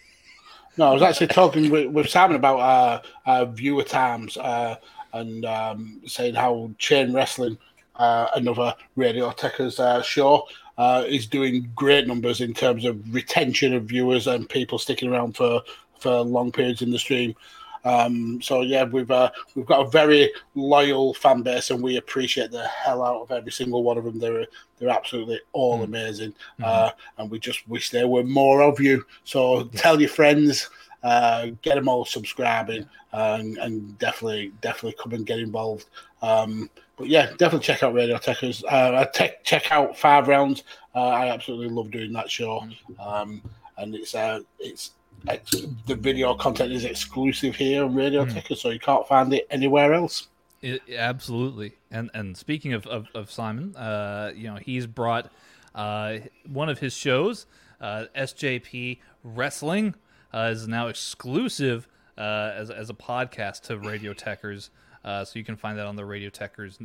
No, 0.78 0.88
I 0.88 0.94
was 0.94 1.02
actually 1.02 1.28
talking 1.28 1.70
with, 1.70 1.88
with 1.88 2.10
Simon 2.10 2.38
about 2.38 2.60
uh, 2.60 3.02
uh, 3.26 3.46
viewer 3.46 3.84
times 3.84 4.38
uh, 4.38 4.78
and 5.14 5.44
um, 5.44 6.02
saying 6.06 6.36
how 6.36 6.72
Chain 6.78 7.12
Wrestling, 7.12 7.58
uh, 7.98 8.28
another 8.36 8.74
Radio 8.96 9.32
Techers 9.32 9.80
uh, 9.80 10.02
show, 10.02 10.48
uh, 10.78 11.04
is 11.06 11.28
doing 11.28 11.70
great 11.76 12.08
numbers 12.08 12.40
in 12.40 12.54
terms 12.54 12.86
of 12.86 13.14
retention 13.14 13.74
of 13.74 13.84
viewers 13.84 14.28
and 14.28 14.48
people 14.48 14.80
sticking 14.80 15.12
around 15.12 15.36
for, 15.36 15.62
for 16.00 16.22
long 16.22 16.52
periods 16.52 16.82
in 16.82 16.92
the 16.92 17.00
stream. 17.00 17.36
Um, 17.84 18.42
so 18.42 18.62
yeah, 18.62 18.84
we've 18.84 19.10
uh, 19.10 19.32
we've 19.56 19.66
got 19.66 19.86
a 19.86 19.90
very 19.90 20.32
loyal 20.56 21.14
fan 21.14 21.42
base, 21.42 21.72
and 21.72 21.82
we 21.82 21.98
appreciate 21.98 22.52
the 22.52 22.68
hell 22.68 23.04
out 23.04 23.22
of 23.22 23.32
every 23.32 23.52
single 23.52 23.84
one 23.84 23.98
of 23.98 24.04
them. 24.04 24.20
They're 24.20 24.46
they're 24.78 24.90
absolutely 24.90 25.40
all 25.54 25.80
mm. 25.80 25.86
amazing, 25.86 26.32
mm-hmm. 26.32 26.64
uh, 26.66 26.92
and 27.18 27.30
we 27.32 27.40
just 27.40 27.68
wish 27.68 27.90
there 27.90 28.08
were 28.08 28.24
more 28.24 28.62
of 28.62 28.80
you. 28.80 29.06
So 29.24 29.66
tell 29.76 30.00
your 30.00 30.10
friends. 30.10 30.70
Uh, 31.04 31.48
get 31.64 31.74
them 31.74 31.90
all 31.90 32.06
subscribing 32.06 32.88
and, 33.12 33.58
and, 33.58 33.98
definitely 33.98 34.52
definitely 34.62 34.96
come 35.02 35.14
and 35.14 35.26
get 35.26 35.40
involved. 35.40 35.88
Um, 36.22 36.70
but 36.96 37.08
yeah, 37.08 37.32
definitely 37.38 37.62
check 37.62 37.82
out 37.82 37.96
Radio 37.96 38.18
Techers. 38.18 38.64
Uh, 38.70 39.06
check 39.44 39.72
out 39.72 39.98
Five 39.98 40.28
Rounds. 40.28 40.64
Uh, 40.94 41.08
I 41.08 41.30
absolutely 41.30 41.70
love 41.70 41.90
doing 41.90 42.14
that 42.14 42.30
show, 42.30 42.60
mm-hmm. 42.60 43.02
um, 43.02 43.42
and 43.78 43.96
it's 43.96 44.14
uh, 44.14 44.42
it's 44.60 44.92
ex- 45.28 45.66
the 45.88 45.96
video 45.96 46.34
content 46.34 46.72
is 46.72 46.86
exclusive 46.86 47.56
here 47.56 47.84
on 47.84 47.96
Radio 47.96 48.26
mm. 48.26 48.34
Ticker, 48.34 48.56
so 48.56 48.70
you 48.70 48.80
can't 48.80 49.08
find 49.08 49.34
it 49.34 49.48
anywhere 49.50 49.94
else. 49.94 50.28
It, 50.62 50.82
absolutely. 50.96 51.74
And 51.90 52.12
and 52.14 52.38
speaking 52.38 52.74
of 52.74 52.86
of, 52.88 53.08
of 53.16 53.32
Simon, 53.32 53.76
uh, 53.76 54.32
you 54.36 54.48
know 54.48 54.56
he's 54.56 54.88
brought 54.88 55.32
uh, 55.74 56.18
one 56.48 56.70
of 56.70 56.80
his 56.80 56.94
shows, 56.94 57.46
uh, 57.80 58.06
SJP 58.16 59.00
Wrestling, 59.24 59.96
uh, 60.34 60.50
is 60.52 60.68
now 60.68 60.88
exclusive 60.88 61.88
uh, 62.18 62.52
as 62.56 62.70
as 62.70 62.90
a 62.90 62.94
podcast 62.94 63.62
to 63.64 63.78
Radio 63.78 64.14
Techers. 64.14 64.70
Uh, 65.04 65.26
so 65.26 65.40
you 65.40 65.46
can 65.46 65.56
find 65.56 65.80
that 65.80 65.88
on 65.88 65.96
the 65.96 66.06
Radio 66.06 66.30
Techers 66.30 66.78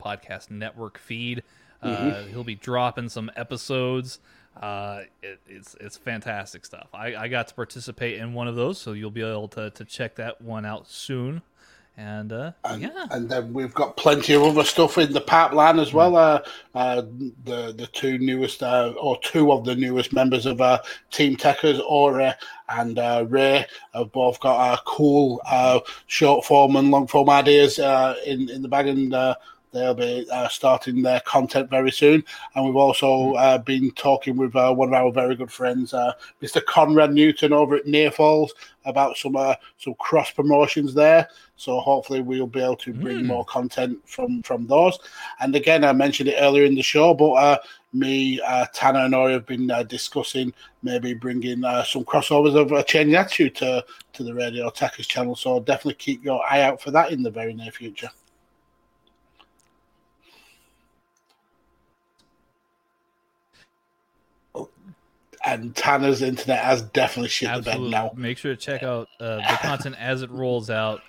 podcast 0.00 0.50
network 0.50 0.96
feed. 0.96 1.42
Mm-hmm. 1.84 2.30
He'll 2.30 2.44
be 2.44 2.54
dropping 2.54 3.10
some 3.10 3.30
episodes. 3.36 4.20
Uh, 4.60 5.02
it, 5.22 5.40
it's 5.46 5.76
it's 5.80 5.96
fantastic 5.96 6.64
stuff. 6.64 6.88
I, 6.92 7.14
I 7.14 7.28
got 7.28 7.48
to 7.48 7.54
participate 7.54 8.18
in 8.18 8.34
one 8.34 8.48
of 8.48 8.56
those, 8.56 8.78
so 8.78 8.92
you'll 8.92 9.10
be 9.10 9.22
able 9.22 9.48
to, 9.48 9.70
to 9.70 9.84
check 9.84 10.16
that 10.16 10.40
one 10.40 10.64
out 10.64 10.88
soon. 10.88 11.42
And, 12.00 12.32
uh, 12.32 12.52
and 12.62 12.80
yeah, 12.80 13.06
and 13.10 13.28
then 13.28 13.52
we've 13.52 13.74
got 13.74 13.96
plenty 13.96 14.32
of 14.34 14.44
other 14.44 14.62
stuff 14.62 14.98
in 14.98 15.12
the 15.12 15.20
pipeline 15.20 15.80
as 15.80 15.92
well. 15.92 16.14
Uh, 16.14 16.42
uh, 16.72 17.02
the 17.44 17.74
the 17.76 17.88
two 17.92 18.18
newest 18.18 18.62
uh, 18.62 18.94
or 19.00 19.18
two 19.20 19.50
of 19.50 19.64
the 19.64 19.74
newest 19.74 20.12
members 20.12 20.46
of 20.46 20.60
uh, 20.60 20.80
Team 21.10 21.36
Techers, 21.36 21.80
Ori 21.84 22.32
and 22.68 23.00
uh, 23.00 23.26
Ray, 23.28 23.66
have 23.94 24.12
both 24.12 24.38
got 24.38 24.74
uh, 24.74 24.80
cool 24.86 25.40
uh, 25.44 25.80
short 26.06 26.44
form 26.44 26.76
and 26.76 26.92
long 26.92 27.08
form 27.08 27.30
ideas 27.30 27.80
uh, 27.80 28.14
in 28.24 28.48
in 28.48 28.62
the 28.62 28.68
bag 28.68 28.86
and. 28.86 29.14
They'll 29.72 29.94
be 29.94 30.26
uh, 30.30 30.48
starting 30.48 31.02
their 31.02 31.20
content 31.20 31.70
very 31.70 31.90
soon. 31.90 32.24
And 32.54 32.64
we've 32.64 32.76
also 32.76 33.34
uh, 33.34 33.58
been 33.58 33.90
talking 33.92 34.36
with 34.36 34.56
uh, 34.56 34.72
one 34.72 34.88
of 34.88 34.94
our 34.94 35.12
very 35.12 35.36
good 35.36 35.52
friends, 35.52 35.92
uh, 35.92 36.12
Mr. 36.42 36.64
Conrad 36.64 37.12
Newton 37.12 37.52
over 37.52 37.76
at 37.76 37.86
Near 37.86 38.10
Falls, 38.10 38.54
about 38.84 39.18
some 39.18 39.36
uh, 39.36 39.54
some 39.76 39.94
cross 39.94 40.30
promotions 40.30 40.94
there. 40.94 41.28
So 41.56 41.80
hopefully 41.80 42.22
we'll 42.22 42.46
be 42.46 42.62
able 42.62 42.76
to 42.76 42.94
bring 42.94 43.18
mm. 43.18 43.26
more 43.26 43.44
content 43.44 43.98
from 44.08 44.42
from 44.42 44.66
those. 44.66 44.98
And 45.40 45.54
again, 45.54 45.84
I 45.84 45.92
mentioned 45.92 46.30
it 46.30 46.36
earlier 46.38 46.64
in 46.64 46.74
the 46.74 46.82
show, 46.82 47.12
but 47.12 47.32
uh, 47.32 47.58
me, 47.92 48.40
Tanner, 48.72 49.00
and 49.00 49.14
I 49.14 49.30
have 49.32 49.46
been 49.46 49.70
discussing 49.86 50.54
maybe 50.82 51.14
bringing 51.14 51.62
some 51.84 52.04
crossovers 52.04 52.56
of 52.56 52.72
uh, 52.72 52.82
Chain 52.84 53.08
Yatsu 53.08 53.54
to 53.56 53.84
to 54.14 54.22
the 54.22 54.34
Radio 54.34 54.70
Techers 54.70 55.08
channel. 55.08 55.36
So 55.36 55.60
definitely 55.60 55.94
keep 55.94 56.24
your 56.24 56.42
eye 56.48 56.62
out 56.62 56.80
for 56.80 56.90
that 56.92 57.12
in 57.12 57.22
the 57.22 57.30
very 57.30 57.52
near 57.52 57.72
future. 57.72 58.10
And 65.54 65.74
Tanner's 65.74 66.22
internet 66.22 66.64
has 66.64 66.82
definitely 66.82 67.28
shit 67.28 67.48
Absolutely. 67.48 67.90
the 67.90 67.90
bed 67.90 67.90
now. 67.90 68.10
Make 68.14 68.38
sure 68.38 68.54
to 68.54 68.60
check 68.60 68.82
out 68.82 69.08
uh, 69.20 69.36
the 69.36 69.58
content 69.62 69.96
as 69.98 70.22
it 70.22 70.30
rolls 70.30 70.70
out. 70.70 71.00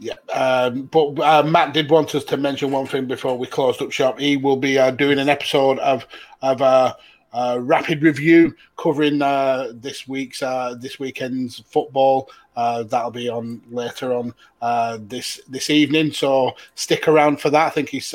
Yeah, 0.00 0.14
um, 0.32 0.82
but 0.82 1.18
uh, 1.18 1.42
Matt 1.42 1.74
did 1.74 1.90
want 1.90 2.14
us 2.14 2.24
to 2.24 2.36
mention 2.36 2.70
one 2.70 2.86
thing 2.86 3.06
before 3.06 3.36
we 3.36 3.48
closed 3.48 3.82
up 3.82 3.90
shop. 3.90 4.20
He 4.20 4.36
will 4.36 4.56
be 4.56 4.78
uh, 4.78 4.92
doing 4.92 5.18
an 5.18 5.28
episode 5.28 5.78
of 5.80 6.06
of 6.40 6.62
uh, 6.62 6.94
uh 7.32 7.58
rapid 7.60 8.02
review 8.02 8.54
covering 8.76 9.20
uh, 9.20 9.72
this 9.74 10.06
week's 10.06 10.40
uh, 10.40 10.76
this 10.78 11.00
weekend's 11.00 11.58
football. 11.66 12.30
that'll 12.54 13.10
be 13.10 13.28
on 13.28 13.60
later 13.70 14.12
on 14.12 14.32
this 15.08 15.40
this 15.48 15.68
evening. 15.68 16.12
So 16.12 16.52
stick 16.76 17.08
around 17.08 17.40
for 17.40 17.50
that. 17.50 17.66
I 17.66 17.70
think 17.70 17.88
he's 17.88 18.14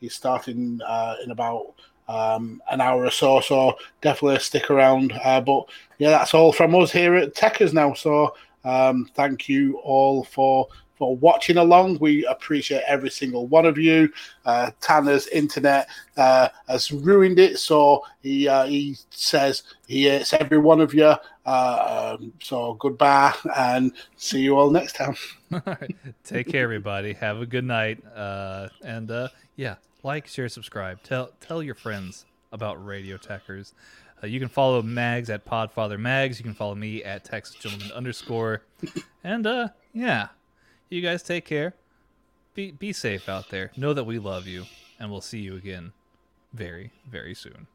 He's 0.00 0.14
starting 0.14 0.80
uh, 0.86 1.16
in 1.24 1.30
about 1.30 1.74
um, 2.08 2.60
an 2.70 2.80
hour 2.80 3.04
or 3.04 3.10
so, 3.10 3.40
so 3.40 3.76
definitely 4.00 4.40
stick 4.40 4.70
around. 4.70 5.12
Uh, 5.22 5.40
but 5.40 5.68
yeah, 5.98 6.10
that's 6.10 6.34
all 6.34 6.52
from 6.52 6.74
us 6.74 6.90
here 6.90 7.14
at 7.14 7.34
Techers 7.34 7.72
now. 7.72 7.94
So 7.94 8.34
um, 8.64 9.08
thank 9.14 9.48
you 9.48 9.78
all 9.78 10.24
for 10.24 10.68
for 11.00 11.16
watching 11.16 11.56
along. 11.56 11.96
We 11.98 12.26
appreciate 12.26 12.82
every 12.86 13.08
single 13.08 13.46
one 13.46 13.64
of 13.64 13.78
you. 13.78 14.12
Uh, 14.44 14.70
Tanner's 14.82 15.28
internet 15.28 15.88
uh, 16.18 16.50
has 16.68 16.92
ruined 16.92 17.38
it, 17.38 17.58
so 17.58 18.04
he 18.22 18.46
uh, 18.46 18.66
he 18.66 18.96
says 19.08 19.62
he 19.86 20.04
hates 20.04 20.34
every 20.34 20.58
one 20.58 20.80
of 20.80 20.92
you. 20.92 21.14
Uh, 21.46 22.16
um, 22.20 22.32
so 22.42 22.74
goodbye 22.74 23.34
and 23.56 23.92
see 24.16 24.40
you 24.40 24.58
all 24.58 24.70
next 24.70 24.94
time. 24.94 25.16
all 25.52 25.62
right. 25.64 25.96
Take 26.22 26.48
care, 26.48 26.64
everybody. 26.64 27.14
Have 27.14 27.40
a 27.40 27.46
good 27.46 27.64
night. 27.64 28.04
Uh, 28.14 28.68
and 28.84 29.10
uh, 29.10 29.28
yeah, 29.56 29.76
like, 30.02 30.26
share, 30.26 30.48
subscribe. 30.48 31.02
Tell 31.02 31.30
tell 31.40 31.62
your 31.62 31.74
friends 31.74 32.24
about 32.52 32.84
Radio 32.84 33.16
Techers. 33.16 33.72
Uh, 34.22 34.26
you 34.26 34.38
can 34.38 34.48
follow 34.48 34.82
Mags 34.82 35.30
at 35.30 35.44
Podfather 35.46 35.98
Mags. 35.98 36.38
You 36.38 36.44
can 36.44 36.54
follow 36.54 36.74
me 36.74 37.02
at 37.02 37.24
Texas 37.24 37.56
Gentleman 37.56 37.92
underscore. 37.92 38.62
And 39.24 39.46
uh, 39.46 39.68
yeah, 39.92 40.28
you 40.88 41.00
guys 41.00 41.22
take 41.22 41.44
care. 41.44 41.74
Be 42.54 42.70
be 42.70 42.92
safe 42.92 43.28
out 43.28 43.50
there. 43.50 43.70
Know 43.76 43.92
that 43.94 44.04
we 44.04 44.18
love 44.18 44.46
you, 44.46 44.64
and 44.98 45.10
we'll 45.10 45.20
see 45.20 45.40
you 45.40 45.56
again 45.56 45.92
very 46.52 46.92
very 47.08 47.34
soon. 47.34 47.66